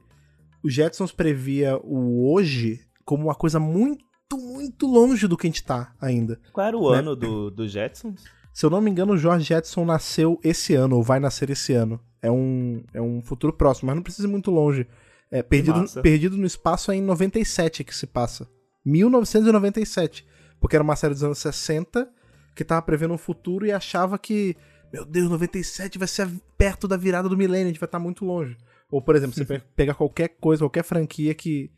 o 0.63 0.71
Jetsons 0.71 1.13
previa 1.13 1.79
o 1.83 2.31
hoje 2.33 2.81
como 3.05 3.25
uma 3.25 3.35
coisa 3.35 3.59
muito, 3.59 4.05
muito 4.33 4.87
longe 4.87 5.27
do 5.27 5.37
que 5.37 5.47
a 5.47 5.51
gente 5.51 5.65
tá 5.65 5.95
ainda. 6.01 6.39
Qual 6.53 6.67
era 6.67 6.77
o 6.77 6.93
né? 6.93 6.99
ano 6.99 7.17
do, 7.17 7.51
do 7.51 7.67
Jetsons? 7.67 8.23
Se 8.53 8.65
eu 8.65 8.71
não 8.71 8.81
me 8.81 8.89
engano, 8.89 9.15
o 9.15 9.19
George 9.19 9.45
Jetson 9.45 9.85
nasceu 9.85 10.39
esse 10.43 10.75
ano, 10.75 10.97
ou 10.97 11.03
vai 11.03 11.19
nascer 11.19 11.51
esse 11.51 11.73
ano. 11.73 12.01
É 12.23 12.31
um, 12.31 12.85
é 12.95 13.03
um 13.03 13.21
futuro 13.21 13.53
próximo, 13.53 13.89
mas 13.89 13.97
não 13.97 14.03
precisa 14.03 14.29
ir 14.29 14.31
muito 14.31 14.51
longe. 14.51 14.87
É, 15.31 15.43
perdido, 15.43 15.85
perdido 16.03 16.37
no 16.37 16.47
Espaço 16.47 16.93
é 16.93 16.97
em 16.97 17.03
97 17.03 17.85
que 17.85 17.95
se 17.95 18.07
passa. 18.07 18.49
1997. 18.85 20.27
Porque 20.61 20.77
era 20.77 20.83
uma 20.83 20.97
série 20.97 21.15
dos 21.15 21.25
anos 21.25 21.39
60 21.39 22.09
que 22.55 22.65
tava 22.65 22.83
prevendo 22.83 23.15
um 23.15 23.19
futuro 23.19 23.67
e 23.67 23.73
achava 23.73 24.19
que, 24.19 24.57
meu 24.93 25.05
Deus, 25.05 25.29
97 25.29 25.99
vai 25.99 26.07
ser 26.07 26.29
perto 26.57 26.87
da 26.87 26.97
virada 26.97 27.29
do 27.29 27.37
milênio, 27.37 27.67
a 27.67 27.69
gente 27.69 27.81
vai 27.81 27.87
estar 27.87 27.99
tá 27.99 28.03
muito 28.03 28.25
longe. 28.25 28.57
Ou, 28.91 29.03
por 29.03 29.17
exemplo, 29.17 29.35
você 29.35 29.45
pega 29.75 29.93
qualquer 29.93 30.29
coisa, 30.41 30.63
qualquer 30.63 30.85
franquia 30.85 31.35
que 31.35 31.71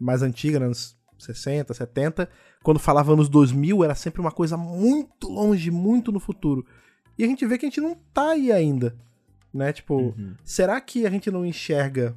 mais 0.00 0.22
antiga, 0.22 0.58
né, 0.58 0.66
anos 0.66 0.96
60, 1.18 1.72
70, 1.72 2.28
quando 2.62 2.80
falava 2.80 3.12
anos 3.12 3.28
2000, 3.28 3.84
era 3.84 3.94
sempre 3.94 4.20
uma 4.20 4.32
coisa 4.32 4.56
muito 4.56 5.28
longe, 5.28 5.70
muito 5.70 6.10
no 6.10 6.18
futuro. 6.18 6.66
E 7.16 7.24
a 7.24 7.26
gente 7.26 7.46
vê 7.46 7.58
que 7.58 7.66
a 7.66 7.68
gente 7.68 7.80
não 7.80 7.94
tá 8.12 8.30
aí 8.30 8.50
ainda, 8.50 8.96
né? 9.52 9.72
Tipo, 9.72 9.96
uhum. 9.96 10.34
será 10.42 10.80
que 10.80 11.06
a 11.06 11.10
gente 11.10 11.30
não 11.30 11.44
enxerga 11.44 12.16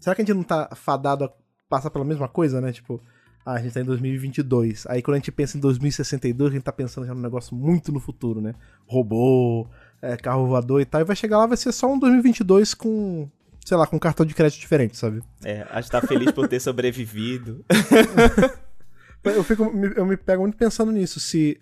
Será 0.00 0.14
que 0.14 0.22
a 0.22 0.24
gente 0.24 0.36
não 0.36 0.42
tá 0.42 0.70
fadado 0.74 1.24
a 1.24 1.32
passar 1.68 1.90
pela 1.90 2.04
mesma 2.04 2.28
coisa, 2.28 2.60
né? 2.60 2.72
Tipo, 2.72 3.00
ah, 3.44 3.54
a 3.54 3.62
gente 3.62 3.74
tá 3.74 3.80
em 3.80 3.84
2022. 3.84 4.86
Aí 4.86 5.02
quando 5.02 5.16
a 5.16 5.18
gente 5.18 5.32
pensa 5.32 5.56
em 5.56 5.60
2062, 5.60 6.50
a 6.50 6.54
gente 6.54 6.62
tá 6.62 6.72
pensando 6.72 7.06
já 7.06 7.14
num 7.14 7.20
negócio 7.20 7.54
muito 7.54 7.92
no 7.92 8.00
futuro, 8.00 8.40
né? 8.40 8.54
Robô, 8.86 9.66
é, 10.00 10.16
carro 10.16 10.46
voador 10.46 10.80
e 10.80 10.84
tal. 10.84 11.00
E 11.00 11.04
vai 11.04 11.16
chegar 11.16 11.38
lá, 11.38 11.46
vai 11.46 11.56
ser 11.56 11.72
só 11.72 11.92
um 11.92 11.98
2022 11.98 12.74
com, 12.74 13.28
sei 13.64 13.76
lá, 13.76 13.86
com 13.86 13.96
um 13.96 14.00
cartão 14.00 14.24
de 14.24 14.34
crédito 14.34 14.60
diferente, 14.60 14.96
sabe? 14.96 15.22
É, 15.44 15.66
a 15.70 15.80
gente 15.80 15.90
tá 15.90 16.00
feliz 16.00 16.30
por 16.32 16.48
ter 16.48 16.60
sobrevivido. 16.60 17.64
eu, 19.24 19.44
fico, 19.44 19.64
eu 19.94 20.06
me 20.06 20.16
pego 20.16 20.42
muito 20.42 20.56
pensando 20.56 20.90
nisso. 20.90 21.20
Se 21.20 21.60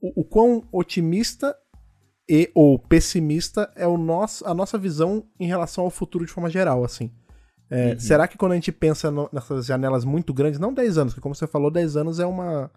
o, 0.00 0.20
o 0.20 0.24
quão 0.24 0.66
otimista 0.70 1.56
e 2.28 2.50
ou 2.54 2.78
pessimista 2.78 3.72
é 3.74 3.86
o 3.86 3.96
nosso, 3.96 4.46
a 4.46 4.52
nossa 4.52 4.76
visão 4.76 5.24
em 5.40 5.46
relação 5.46 5.84
ao 5.84 5.90
futuro 5.90 6.26
de 6.26 6.32
forma 6.32 6.50
geral, 6.50 6.84
assim. 6.84 7.10
É, 7.70 7.92
uhum. 7.92 7.98
Será 7.98 8.26
que 8.26 8.38
quando 8.38 8.52
a 8.52 8.54
gente 8.54 8.72
pensa 8.72 9.10
no, 9.10 9.28
nessas 9.32 9.66
janelas 9.66 10.04
muito 10.04 10.32
grandes, 10.32 10.58
não 10.58 10.72
10 10.72 10.98
anos, 10.98 11.12
porque 11.12 11.22
como 11.22 11.34
você 11.34 11.46
falou, 11.46 11.70
10 11.70 11.96
anos 11.96 12.18
é 12.18 12.26
uma, 12.26 12.70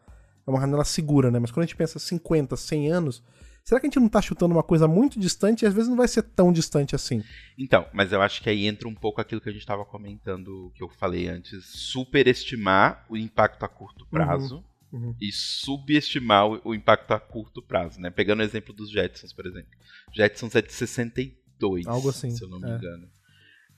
é 0.45 0.49
uma 0.49 0.59
janela 0.59 0.83
segura, 0.83 1.31
né? 1.31 1.39
Mas 1.39 1.51
quando 1.51 1.63
a 1.63 1.67
gente 1.67 1.75
pensa 1.75 1.97
50, 1.97 2.57
100 2.57 2.91
anos, 2.91 3.23
será 3.63 3.79
que 3.79 3.87
a 3.87 3.89
gente 3.89 3.99
não 3.99 4.09
tá 4.09 4.21
chutando 4.21 4.53
uma 4.53 4.63
coisa 4.63 4.87
muito 4.87 5.17
distante 5.19 5.63
e 5.63 5.65
às 5.65 5.73
vezes 5.73 5.89
não 5.89 5.95
vai 5.95 6.07
ser 6.07 6.23
tão 6.23 6.51
distante 6.51 6.93
assim? 6.93 7.23
Então, 7.57 7.85
mas 7.93 8.11
eu 8.11 8.21
acho 8.21 8.41
que 8.41 8.49
aí 8.49 8.67
entra 8.67 8.87
um 8.87 8.95
pouco 8.95 9.21
aquilo 9.21 9.39
que 9.39 9.47
a 9.47 9.51
gente 9.51 9.61
estava 9.61 9.85
comentando, 9.85 10.71
que 10.75 10.83
eu 10.83 10.89
falei 10.89 11.27
antes, 11.29 11.65
superestimar 11.65 13.05
o 13.09 13.15
impacto 13.15 13.63
a 13.63 13.69
curto 13.69 14.03
uhum. 14.03 14.09
prazo. 14.09 14.57
Uhum. 14.57 14.71
Uhum. 14.91 15.15
e 15.21 15.31
subestimar 15.31 16.45
o, 16.45 16.61
o, 16.65 16.75
impacto 16.75 17.13
a 17.13 17.19
curto 17.19 17.61
prazo, 17.61 17.97
né? 17.97 18.09
Pegando 18.09 18.41
o 18.41 18.43
exemplo 18.43 18.73
dos 18.73 18.91
Jetsons, 18.91 19.31
por 19.31 19.45
exemplo. 19.45 19.71
Jetsons 20.13 20.53
é 20.53 20.61
de 20.61 20.73
62, 20.73 21.87
Algo 21.87 22.09
assim, 22.09 22.29
se 22.29 22.43
eu 22.43 22.49
não 22.49 22.59
me 22.59 22.69
é. 22.69 22.75
engano. 22.75 23.07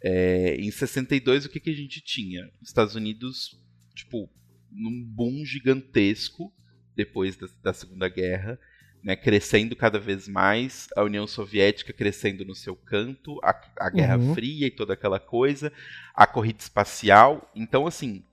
É, 0.03 0.55
em 0.55 0.69
62, 0.69 1.45
o 1.45 1.49
que, 1.49 1.59
que 1.59 1.69
a 1.69 1.75
gente 1.75 2.01
tinha? 2.01 2.49
Estados 2.61 2.93
Unidos, 2.93 3.57
tipo, 3.95 4.29
num 4.69 5.03
boom 5.03 5.45
gigantesco 5.45 6.53
depois 6.95 7.37
da, 7.37 7.47
da 7.63 7.73
Segunda 7.73 8.09
Guerra, 8.09 8.59
né, 9.03 9.15
crescendo 9.15 9.75
cada 9.75 9.99
vez 9.99 10.27
mais, 10.27 10.87
a 10.95 11.03
União 11.03 11.27
Soviética 11.27 11.91
crescendo 11.91 12.45
no 12.45 12.55
seu 12.55 12.75
canto, 12.75 13.39
a, 13.43 13.59
a 13.79 13.89
Guerra 13.89 14.17
uhum. 14.17 14.33
Fria 14.33 14.67
e 14.67 14.71
toda 14.71 14.93
aquela 14.93 15.19
coisa, 15.19 15.71
a 16.13 16.25
corrida 16.27 16.59
espacial. 16.59 17.49
Então, 17.55 17.85
assim, 17.87 18.23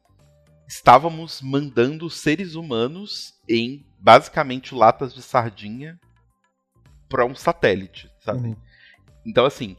estávamos 0.69 1.41
mandando 1.41 2.09
seres 2.09 2.55
humanos 2.55 3.35
em 3.49 3.85
basicamente 3.99 4.75
latas 4.75 5.13
de 5.15 5.23
sardinha 5.23 5.99
para 7.09 7.27
um 7.27 7.35
satélite, 7.35 8.09
sabe? 8.21 8.49
Uhum. 8.49 8.57
Então, 9.27 9.45
assim, 9.45 9.77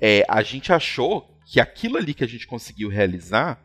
é, 0.00 0.24
a 0.26 0.42
gente 0.42 0.72
achou 0.72 1.29
que 1.50 1.58
aquilo 1.58 1.98
ali 1.98 2.14
que 2.14 2.22
a 2.22 2.28
gente 2.28 2.46
conseguiu 2.46 2.88
realizar, 2.88 3.60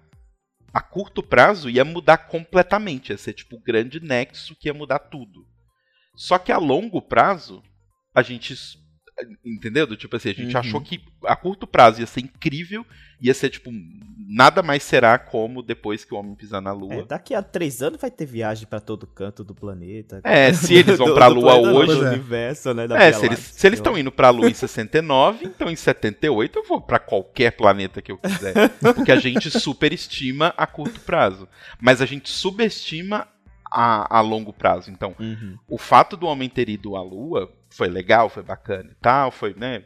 a 0.74 0.82
curto 0.82 1.22
prazo 1.22 1.70
ia 1.70 1.86
mudar 1.86 2.18
completamente, 2.18 3.12
ia 3.12 3.18
ser 3.18 3.34
tipo 3.34 3.58
o 3.58 3.62
grande 3.62 4.00
nexo 4.00 4.56
que 4.56 4.68
ia 4.68 4.74
mudar 4.74 4.98
tudo. 4.98 5.46
Só 6.16 6.40
que 6.40 6.52
a 6.52 6.58
longo 6.58 7.00
prazo, 7.00 7.62
a 8.12 8.24
gente 8.24 8.56
Entendeu? 9.46 9.88
Do, 9.88 9.96
tipo 9.96 10.16
assim, 10.16 10.30
a 10.30 10.34
gente 10.34 10.54
uhum. 10.54 10.60
achou 10.60 10.82
que 10.82 11.02
a 11.24 11.36
curto 11.36 11.66
prazo 11.66 12.02
ia 12.02 12.06
ser 12.06 12.20
incrível, 12.20 12.86
ia 13.22 13.34
ser 13.34 13.50
tipo, 13.50 13.72
nada 14.28 14.62
mais 14.62 14.84
será 14.84 15.18
como 15.18 15.62
depois 15.62 16.04
que 16.04 16.14
o 16.14 16.18
homem 16.18 16.36
pisar 16.36 16.62
na 16.62 16.74
Lua. 16.74 16.96
É, 16.96 17.04
daqui 17.04 17.34
a 17.34 17.42
três 17.42 17.82
anos 17.82 18.00
vai 18.02 18.12
ter 18.12 18.26
viagem 18.26 18.68
para 18.68 18.82
todo 18.82 19.08
canto 19.08 19.44
do 19.44 19.56
planeta. 19.56 20.20
É, 20.24 20.52
se 20.52 20.74
eles 20.74 20.98
vão 21.00 21.14
pra 21.14 21.28
Lua 21.28 21.56
hoje. 21.56 21.96
Do 21.96 22.08
universo, 22.08 22.74
né, 22.74 22.88
é, 22.92 23.14
se 23.14 23.26
eles, 23.26 23.40
se 23.40 23.66
eles 23.66 23.80
estão 23.80 23.98
indo 23.98 24.12
pra 24.12 24.30
Lua 24.32 24.50
em 24.50 24.54
69, 24.54 25.46
então 25.46 25.70
em 25.70 25.76
78 25.76 26.60
eu 26.60 26.64
vou 26.66 26.82
para 26.82 27.00
qualquer 27.00 27.52
planeta 27.52 28.02
que 28.02 28.12
eu 28.12 28.18
quiser. 28.18 28.54
Porque 28.94 29.12
a 29.12 29.20
gente 29.20 29.50
superestima 29.50 30.54
a 30.58 30.68
curto 30.68 31.00
prazo. 31.00 31.48
Mas 31.80 32.02
a 32.02 32.06
gente 32.06 32.30
subestima 32.30 33.28
a, 33.72 34.18
a 34.18 34.22
longo 34.22 34.54
prazo. 34.54 34.92
Então, 34.92 35.16
uhum. 35.20 35.58
o 35.68 35.78
fato 35.78 36.16
do 36.16 36.26
homem 36.26 36.50
ter 36.50 36.70
ido 36.70 36.96
à 36.96 37.02
Lua 37.02 37.52
foi 37.70 37.88
legal, 37.88 38.30
foi 38.30 38.44
bacana 38.44 38.92
e 38.92 38.96
tal, 38.96 39.32
foi, 39.32 39.54
né? 39.54 39.84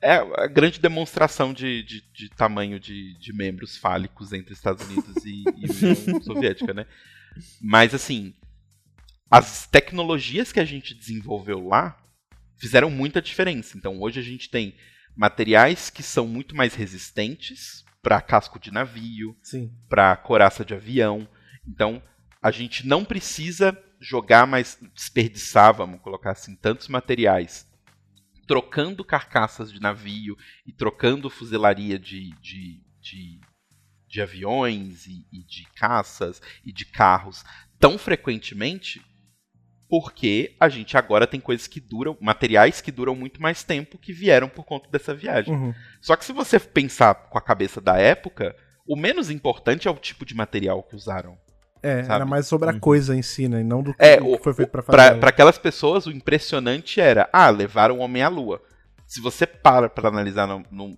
É 0.00 0.16
a 0.16 0.46
grande 0.46 0.78
demonstração 0.78 1.52
de, 1.54 1.82
de, 1.82 2.02
de 2.12 2.28
tamanho 2.28 2.78
de, 2.78 3.18
de, 3.18 3.32
membros 3.32 3.78
fálicos 3.78 4.32
entre 4.32 4.52
Estados 4.52 4.86
Unidos 4.86 5.24
e, 5.24 5.44
e 5.56 6.04
União 6.06 6.22
Soviética, 6.22 6.74
né? 6.74 6.86
Mas, 7.60 7.94
assim, 7.94 8.34
as 9.30 9.66
tecnologias 9.66 10.52
que 10.52 10.60
a 10.60 10.64
gente 10.64 10.94
desenvolveu 10.94 11.66
lá 11.66 11.98
fizeram 12.56 12.90
muita 12.90 13.22
diferença. 13.22 13.76
Então, 13.76 14.00
hoje 14.00 14.20
a 14.20 14.22
gente 14.22 14.50
tem 14.50 14.74
materiais 15.16 15.90
que 15.90 16.02
são 16.02 16.26
muito 16.26 16.54
mais 16.54 16.74
resistentes 16.74 17.84
para 18.02 18.20
casco 18.20 18.60
de 18.60 18.70
navio, 18.70 19.36
para 19.88 20.14
coraça 20.16 20.64
de 20.64 20.74
avião. 20.74 21.26
Então, 21.66 22.02
a 22.46 22.52
gente 22.52 22.86
não 22.86 23.04
precisa 23.04 23.76
jogar 24.00 24.46
mais, 24.46 24.78
desperdiçar, 24.94 25.74
vamos 25.74 26.00
colocar 26.00 26.30
assim, 26.30 26.54
tantos 26.54 26.86
materiais 26.86 27.66
trocando 28.46 29.04
carcaças 29.04 29.72
de 29.72 29.80
navio 29.80 30.36
e 30.64 30.70
trocando 30.70 31.28
fuzilaria 31.28 31.98
de, 31.98 32.30
de, 32.40 32.80
de, 33.00 33.40
de 34.06 34.22
aviões 34.22 35.08
e, 35.08 35.26
e 35.32 35.42
de 35.42 35.66
caças 35.74 36.40
e 36.64 36.72
de 36.72 36.84
carros 36.84 37.44
tão 37.80 37.98
frequentemente 37.98 39.04
porque 39.88 40.54
a 40.60 40.68
gente 40.68 40.96
agora 40.96 41.26
tem 41.26 41.40
coisas 41.40 41.66
que 41.66 41.80
duram, 41.80 42.16
materiais 42.20 42.80
que 42.80 42.92
duram 42.92 43.16
muito 43.16 43.42
mais 43.42 43.64
tempo 43.64 43.98
que 43.98 44.12
vieram 44.12 44.48
por 44.48 44.64
conta 44.64 44.88
dessa 44.88 45.12
viagem. 45.12 45.52
Uhum. 45.52 45.74
Só 46.00 46.14
que 46.14 46.24
se 46.24 46.32
você 46.32 46.60
pensar 46.60 47.12
com 47.12 47.38
a 47.38 47.42
cabeça 47.42 47.80
da 47.80 47.96
época, 47.96 48.54
o 48.86 48.94
menos 48.94 49.30
importante 49.30 49.88
é 49.88 49.90
o 49.90 49.96
tipo 49.96 50.24
de 50.24 50.34
material 50.34 50.84
que 50.84 50.94
usaram. 50.94 51.36
É, 51.86 52.02
Sabe? 52.02 52.14
era 52.16 52.26
mais 52.26 52.46
sobre 52.46 52.68
a 52.68 52.72
Uhum. 52.72 52.80
coisa 52.80 53.14
em 53.14 53.22
si, 53.22 53.48
né? 53.48 53.60
E 53.60 53.64
não 53.64 53.82
do 53.82 53.94
que, 53.94 54.02
É, 54.04 54.20
o 54.20 54.32
o- 54.34 54.36
que 54.38 54.44
foi 54.44 54.54
feito 54.54 54.70
pra 54.70 54.82
Pra 54.82 55.04
fazer. 55.08 55.20
pra 55.20 55.28
aquelas 55.30 55.58
pessoas, 55.58 56.06
o 56.06 56.10
impressionante 56.10 57.00
era, 57.00 57.28
ah, 57.32 57.48
levaram 57.50 57.96
o 57.98 58.00
homem 58.00 58.22
à 58.22 58.28
lua. 58.28 58.60
Se 59.06 59.20
você 59.20 59.46
para 59.46 59.88
pra 59.88 60.08
analisar 60.08 60.46
no- 60.48 60.64
no- 60.70 60.96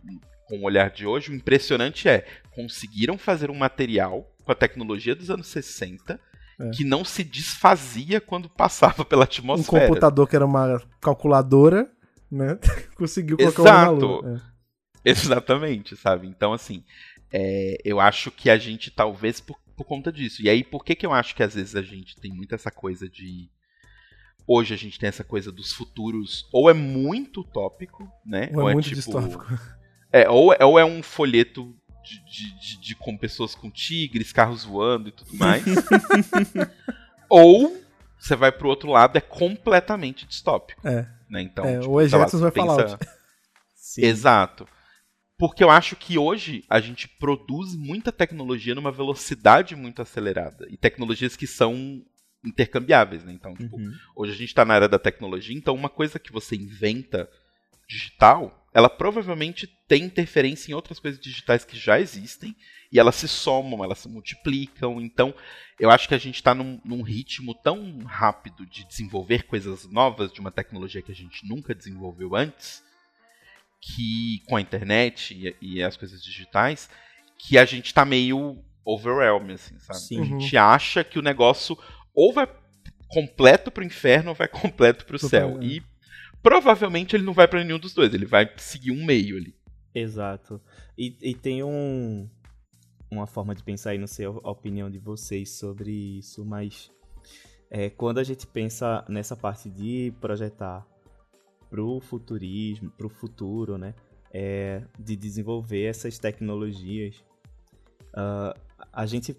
com 0.49 0.59
o 0.61 0.65
olhar 0.65 0.91
de 0.91 1.07
hoje, 1.07 1.31
o 1.31 1.35
impressionante 1.35 2.09
é, 2.09 2.25
conseguiram 2.55 3.19
fazer 3.19 3.51
um 3.51 3.55
material 3.55 4.27
com 4.45 4.51
a 4.51 4.55
tecnologia 4.55 5.15
dos 5.15 5.31
anos 5.31 5.47
60 5.49 6.19
É. 6.59 6.71
que 6.71 6.85
não 6.85 7.05
se 7.05 7.23
desfazia 7.23 8.19
quando 8.21 8.49
passava 8.49 9.05
pela 9.05 9.21
Um 9.21 9.25
atmosfera. 9.25 9.87
computador 9.87 10.27
que 10.27 10.35
era 10.37 10.47
uma 10.47 10.81
calculadora, 11.01 11.87
né? 12.31 12.59
Conseguiu 12.97 13.37
colocar 13.37 13.63
o 13.63 13.65
homem 13.65 13.75
na 13.75 13.83
Exato. 13.83 14.07
lua. 14.07 14.43
Exatamente, 15.05 15.97
sabe? 15.97 16.27
Então, 16.27 16.53
assim, 16.53 16.83
é, 17.33 17.77
eu 17.85 18.01
acho 18.01 18.31
que 18.31 18.49
a 18.51 18.57
gente 18.59 18.91
talvez 18.91 19.41
por, 19.41 19.57
por 19.79 19.85
conta 19.85 20.11
disso. 20.13 20.43
E 20.43 20.51
aí, 20.51 20.63
por 20.65 20.85
que, 20.85 20.95
que 20.97 21.07
eu 21.07 21.13
acho 21.13 21.35
que 21.35 21.43
às 21.43 21.55
vezes 21.55 21.77
a 21.77 21.83
gente 21.83 22.17
tem 22.21 22.33
muito 22.33 22.55
essa 22.55 22.71
coisa 22.71 23.09
de. 23.09 23.49
Hoje 24.47 24.75
a 24.75 24.77
gente 24.77 24.99
tem 24.99 25.09
essa 25.09 25.23
coisa 25.23 25.53
dos 25.53 25.73
futuros, 25.73 26.49
ou 26.53 26.69
é 26.69 26.75
muito 26.75 27.43
utópico, 27.43 28.11
né? 28.27 28.49
É. 28.53 28.57
Ou 28.57 28.69
é 28.69 28.73
muito 28.75 28.91
distópico. 28.91 29.47
É, 30.11 30.27
ou, 30.27 30.55
é- 30.55 30.65
ou 30.65 30.79
é 30.79 30.85
um 30.87 31.03
folheto 31.03 31.77
de, 32.03 32.19
de- 32.25 32.59
de- 32.59 32.81
de- 32.81 32.95
com 32.95 33.15
pessoas 33.15 33.55
com 33.55 33.71
tigres, 33.71 34.33
carros 34.33 34.65
voando 34.65 35.11
e 35.11 35.13
tudo 35.13 35.37
mais. 35.37 35.63
ou 37.29 37.77
você 38.19 38.35
vai 38.35 38.51
pro 38.51 38.71
outro 38.71 38.91
lado, 38.91 39.19
é 39.19 39.21
completamente 39.21 40.27
distópico. 40.27 40.81
É. 40.89 41.07
Né? 41.29 41.43
Então, 41.43 41.63
É, 41.65 41.79
tipo, 41.79 41.91
ou 41.93 42.01
é 42.01 42.05
ou 42.05 42.23
é 42.23 42.27
você 42.27 42.51
pensa-. 42.51 42.99
Sim. 43.77 44.03
Exato. 44.07 44.67
Porque 45.39 45.63
eu 45.63 45.71
acho 45.71 45.95
que 45.95 46.19
hoje 46.19 46.65
a 46.69 46.81
gente 46.81 47.07
produz 47.09 47.75
muita 47.77 48.11
tecnologia 48.11 48.75
numa 48.75 48.91
velocidade 48.91 49.77
muito 49.77 50.03
acelerada. 50.03 50.67
E 50.69 50.77
tecnologias 50.77 51.37
que 51.37 51.47
são 51.47 52.03
intercambiáveis, 52.45 53.25
né? 53.25 53.33
Então, 53.33 53.55
tipo, 53.55 53.77
Uhum. 53.77 53.93
hoje 54.17 54.33
a 54.33 54.37
gente 54.37 54.49
está 54.49 54.65
na 54.65 54.75
era 54.75 54.89
da 54.89 54.99
tecnologia, 54.99 55.57
então 55.57 55.75
uma 55.75 55.89
coisa 55.89 56.19
que 56.19 56.33
você 56.33 56.57
inventa 56.57 57.29
digital, 57.89 58.67
ela 58.75 58.89
provavelmente 58.91 59.67
tem 59.89 60.05
interferência 60.05 60.71
em 60.71 60.75
outras 60.75 61.01
coisas 61.01 61.21
digitais 61.21 61.65
que 61.65 61.77
já 61.79 61.99
existem, 61.99 62.55
e 62.93 62.99
elas 62.99 63.15
se 63.17 63.29
somam, 63.29 63.83
elas 63.83 63.99
se 63.99 64.09
multiplicam. 64.09 65.01
Então, 65.01 65.35
eu 65.79 65.91
acho 65.91 66.09
que 66.09 66.15
a 66.15 66.19
gente 66.19 66.37
está 66.37 66.55
num, 66.55 66.81
num 66.85 67.03
ritmo 67.03 67.55
tão 67.55 68.01
rápido 68.05 68.67
de 68.67 68.87
desenvolver 68.87 69.45
coisas 69.45 69.85
novas 69.91 70.33
de 70.33 70.41
uma 70.41 70.51
tecnologia 70.51 71.03
que 71.03 71.13
a 71.13 71.15
gente 71.15 71.47
nunca 71.47 71.75
desenvolveu 71.75 72.35
antes, 72.35 72.83
que 73.81 74.43
com 74.49 74.57
a 74.57 74.61
internet 74.61 75.35
e, 75.35 75.57
e 75.61 75.83
as 75.83 75.97
coisas 75.97 76.23
digitais, 76.23 76.89
que 77.39 77.57
a 77.57 77.65
gente 77.65 77.87
está 77.87 78.05
meio 78.05 78.63
overwhelmed, 78.85 79.55
assim, 79.55 79.79
sabe? 79.79 79.99
Sim. 80.01 80.21
A 80.21 80.25
gente 80.25 80.57
acha 80.57 81.05
que 81.05 81.19
o 81.19 81.23
negócio 81.23 81.79
ou 82.15 82.33
vai 82.33 82.49
completo 83.09 83.71
pro 83.71 83.85
inferno 83.85 84.31
ou 84.31 84.35
vai 84.35 84.49
completo 84.49 85.05
pro 85.05 85.19
Pro 85.19 85.29
céu. 85.29 85.63
E 85.63 85.83
provavelmente 86.43 87.15
ele 87.15 87.25
não 87.25 87.33
vai 87.33 87.47
pra 87.47 87.63
nenhum 87.63 87.79
dos 87.79 87.95
dois, 87.95 88.13
ele 88.13 88.27
vai 88.27 88.51
seguir 88.57 88.91
um 88.91 89.05
meio 89.05 89.37
ali. 89.37 89.55
Exato. 89.95 90.61
E, 90.97 91.17
e 91.21 91.35
tem 91.35 91.63
um, 91.63 92.29
uma 93.11 93.27
forma 93.27 93.55
de 93.55 93.63
pensar 93.63 93.91
aí, 93.91 93.99
não 93.99 94.07
sei 94.07 94.27
a 94.27 94.51
opinião 94.51 94.91
de 94.91 94.99
vocês 94.99 95.59
sobre 95.59 95.91
isso, 96.19 96.45
mas 96.45 96.91
é, 97.71 97.91
quando 97.91 98.19
a 98.19 98.25
gente 98.25 98.47
pensa 98.47 99.05
nessa 99.09 99.37
parte 99.37 99.69
de 99.69 100.13
projetar 100.21 100.87
pro 101.71 102.01
futurismo, 102.01 102.91
pro 102.91 103.09
futuro, 103.09 103.77
né? 103.79 103.95
É, 104.33 104.83
de 104.99 105.17
desenvolver 105.17 105.85
essas 105.85 106.19
tecnologias, 106.19 107.25
ah, 108.15 108.55
a 108.93 109.07
gente 109.07 109.35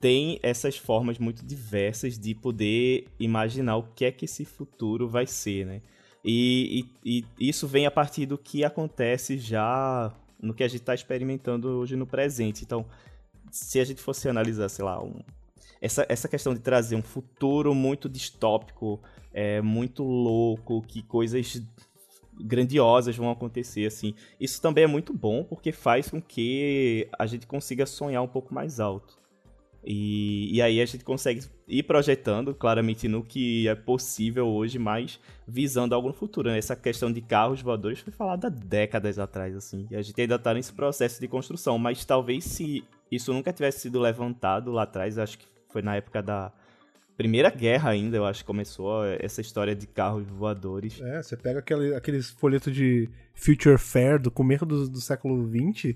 tem 0.00 0.38
essas 0.42 0.76
formas 0.76 1.18
muito 1.18 1.44
diversas 1.44 2.18
de 2.18 2.34
poder 2.34 3.06
imaginar 3.18 3.76
o 3.76 3.84
que 3.84 4.04
é 4.04 4.12
que 4.12 4.24
esse 4.24 4.44
futuro 4.44 5.08
vai 5.08 5.26
ser, 5.26 5.64
né? 5.66 5.82
E, 6.24 6.86
e- 7.04 7.24
e 7.38 7.48
isso 7.48 7.66
vem 7.66 7.86
a 7.86 7.90
partir 7.90 8.26
do 8.26 8.36
que 8.38 8.64
acontece 8.64 9.38
já 9.38 10.12
no 10.40 10.52
que 10.54 10.62
a 10.64 10.68
gente 10.68 10.80
está 10.80 10.94
experimentando 10.94 11.68
hoje 11.68 11.96
no 11.96 12.06
presente. 12.06 12.64
Então, 12.64 12.84
se 13.50 13.78
a 13.80 13.84
gente 13.84 14.00
fosse 14.02 14.28
analisar, 14.28 14.68
sei 14.68 14.84
lá, 14.84 15.02
um- 15.02 15.20
essa, 15.80 16.04
essa 16.08 16.28
questão 16.28 16.54
de 16.54 16.60
trazer 16.60 16.96
um 16.96 17.02
futuro 17.02 17.74
muito 17.74 18.08
distópico, 18.08 19.00
é, 19.34 19.60
muito 19.60 20.04
louco, 20.04 20.80
que 20.80 21.02
coisas 21.02 21.60
grandiosas 22.40 23.16
vão 23.16 23.30
acontecer, 23.30 23.86
assim. 23.86 24.14
Isso 24.40 24.62
também 24.62 24.84
é 24.84 24.86
muito 24.86 25.12
bom, 25.12 25.44
porque 25.44 25.72
faz 25.72 26.08
com 26.08 26.22
que 26.22 27.08
a 27.18 27.26
gente 27.26 27.46
consiga 27.46 27.84
sonhar 27.84 28.22
um 28.22 28.28
pouco 28.28 28.54
mais 28.54 28.80
alto. 28.80 29.22
E, 29.86 30.54
e 30.54 30.62
aí 30.62 30.80
a 30.80 30.86
gente 30.86 31.04
consegue 31.04 31.44
ir 31.68 31.82
projetando 31.82 32.54
claramente 32.54 33.06
no 33.06 33.22
que 33.22 33.68
é 33.68 33.74
possível 33.74 34.46
hoje, 34.46 34.78
mas 34.78 35.20
visando 35.46 35.94
algo 35.94 36.08
no 36.08 36.14
futuro. 36.14 36.48
né? 36.48 36.56
Essa 36.56 36.74
questão 36.74 37.12
de 37.12 37.20
carros 37.20 37.60
voadores 37.60 38.00
foi 38.00 38.12
falada 38.12 38.48
décadas 38.48 39.18
atrás, 39.18 39.54
assim. 39.54 39.86
E 39.90 39.96
a 39.96 40.00
gente 40.00 40.18
ainda 40.18 40.36
está 40.36 40.54
nesse 40.54 40.72
processo 40.72 41.20
de 41.20 41.28
construção, 41.28 41.76
mas 41.76 42.04
talvez 42.04 42.44
se 42.44 42.82
isso 43.10 43.32
nunca 43.32 43.52
tivesse 43.52 43.80
sido 43.80 44.00
levantado 44.00 44.72
lá 44.72 44.84
atrás, 44.84 45.18
acho 45.18 45.38
que 45.38 45.46
foi 45.68 45.82
na 45.82 45.96
época 45.96 46.22
da 46.22 46.50
Primeira 47.16 47.48
Guerra 47.50 47.90
ainda, 47.90 48.16
eu 48.16 48.24
acho 48.24 48.40
que 48.40 48.46
começou 48.46 49.04
essa 49.20 49.40
história 49.40 49.74
de 49.74 49.86
carros 49.86 50.24
voadores. 50.26 51.00
É, 51.00 51.22
você 51.22 51.36
pega 51.36 51.60
aquele, 51.60 51.94
aqueles 51.94 52.30
folhetos 52.30 52.74
de 52.74 53.08
Future 53.34 53.78
Fair 53.78 54.20
do 54.20 54.30
começo 54.30 54.66
do, 54.66 54.88
do 54.88 55.00
século 55.00 55.48
XX, 55.48 55.94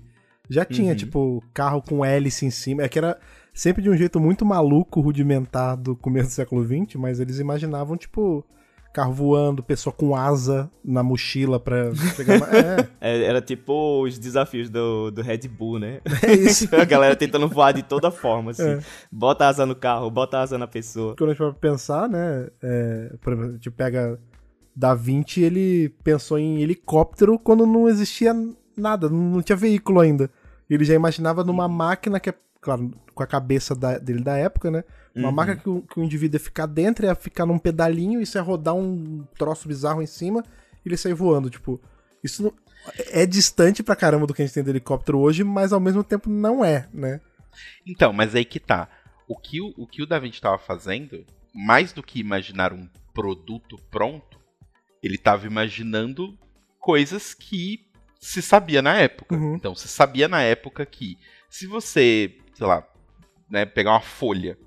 já 0.49 0.63
tinha, 0.65 0.91
Uhum. 0.91 0.97
tipo, 0.97 1.43
carro 1.53 1.81
com 1.81 2.03
hélice 2.05 2.45
em 2.45 2.49
cima. 2.49 2.83
É 2.83 2.89
que 2.89 2.97
era 2.97 3.19
sempre 3.53 3.81
de 3.83 3.89
um 3.89 3.95
jeito 3.97 4.19
muito 4.19 4.45
maluco, 4.45 5.01
rudimentar 5.01 5.75
do 5.75 5.95
começo 5.95 6.29
do 6.29 6.33
século 6.33 6.63
XX, 6.65 6.95
mas 6.95 7.19
eles 7.19 7.37
imaginavam, 7.39 7.97
tipo, 7.97 8.45
carro 8.93 9.13
voando, 9.13 9.61
pessoa 9.63 9.93
com 9.93 10.15
asa 10.15 10.69
na 10.83 11.03
mochila 11.03 11.59
pra 11.59 11.93
chegar 12.15 12.39
mais. 12.39 12.53
É, 12.53 12.87
É, 12.99 13.23
Era 13.23 13.41
tipo 13.41 14.03
os 14.03 14.17
desafios 14.17 14.69
do, 14.69 15.11
do 15.11 15.21
Red 15.21 15.47
Bull, 15.47 15.79
né? 15.79 16.01
é 16.23 16.33
isso. 16.33 16.67
a 16.75 16.83
galera 16.85 17.15
tentando 17.15 17.47
voar 17.47 17.71
de 17.71 17.83
toda 17.83 18.09
forma, 18.11 18.51
assim. 18.51 18.63
É. 18.67 18.79
Bota 19.11 19.47
asa 19.47 19.65
no 19.65 19.75
carro, 19.75 20.09
bota 20.09 20.39
asa 20.39 20.57
na 20.57 20.67
pessoa. 20.67 21.15
Quando 21.17 21.29
a 21.29 21.33
gente 21.33 21.43
vai 21.43 21.53
pensar, 21.53 22.09
né? 22.09 22.47
é, 22.61 23.13
por 23.21 23.33
exemplo, 23.33 23.49
a 23.49 23.53
gente 23.53 23.71
pega 23.71 24.19
Da 24.75 24.93
Vinci, 24.95 25.41
ele 25.41 25.89
pensou 26.03 26.37
em 26.39 26.61
helicóptero 26.61 27.37
quando 27.39 27.65
não 27.65 27.87
existia 27.87 28.33
nada, 28.75 29.07
não 29.09 29.17
não 29.35 29.41
tinha 29.41 29.55
veículo 29.55 29.99
ainda. 29.99 30.29
Ele 30.69 30.83
já 30.85 30.93
imaginava 30.93 31.43
numa 31.43 31.67
máquina 31.67 32.19
que 32.19 32.29
é, 32.29 32.33
claro, 32.61 32.91
com 33.13 33.23
a 33.23 33.27
cabeça 33.27 33.75
da- 33.75 33.97
dele 33.97 34.23
da 34.23 34.35
época, 34.37 34.69
né? 34.71 34.83
Uma 35.15 35.29
Uhum. 35.29 35.33
máquina 35.35 35.57
que 35.57 35.69
o, 35.69 35.81
que 35.81 35.99
o 35.99 36.03
indivíduo 36.03 36.35
ia 36.35 36.39
ficar 36.43 36.65
dentro, 36.65 37.05
ia 37.05 37.15
ficar 37.15 37.45
num 37.45 37.57
pedalinho, 37.59 38.21
isso 38.21 38.37
ia 38.37 38.41
rodar 38.41 38.75
um 38.75 39.25
troço 39.37 39.67
bizarro 39.67 40.01
em 40.01 40.05
cima 40.07 40.43
e 40.85 40.89
ele 40.89 40.97
sair 40.97 41.13
voando. 41.13 41.49
Tipo, 41.49 41.79
isso 42.23 42.43
não- 42.43 42.53
é 43.11 43.25
distante 43.25 43.81
pra 43.83 43.95
caramba 43.95 44.25
do 44.27 44.33
que 44.33 44.41
a 44.41 44.45
gente 44.45 44.53
tem 44.53 44.63
do 44.63 44.69
helicóptero 44.69 45.19
hoje, 45.19 45.43
mas 45.43 45.73
ao 45.73 45.79
mesmo 45.79 46.03
tempo 46.03 46.29
não 46.29 46.63
é, 46.63 46.87
né? 46.93 47.19
Então, 47.85 48.13
mas 48.13 48.35
aí 48.35 48.45
que 48.45 48.59
tá. 48.59 48.87
O 49.27 49.35
que 49.37 49.59
o, 49.61 49.73
o, 49.77 49.85
que 49.87 50.01
o 50.01 50.05
Da 50.07 50.17
Vinci 50.19 50.35
estava 50.35 50.57
fazendo, 50.57 51.25
mais 51.53 51.91
do 51.91 52.01
que 52.01 52.19
imaginar 52.19 52.71
um 52.71 52.87
produto 53.13 53.77
pronto, 53.91 54.39
ele 55.03 55.15
estava 55.15 55.45
imaginando 55.45 56.37
coisas 56.79 57.33
que 57.33 57.85
se 58.19 58.41
sabia 58.41 58.81
na 58.81 58.95
época. 58.95 59.35
Uhum. 59.35 59.55
Então, 59.55 59.75
se 59.75 59.87
sabia 59.87 60.27
na 60.27 60.41
época 60.41 60.85
que 60.85 61.17
se 61.49 61.67
você, 61.67 62.37
sei 62.53 62.65
lá, 62.67 62.87
né, 63.49 63.65
pegar 63.65 63.91
uma 63.91 64.01
folha 64.01 64.57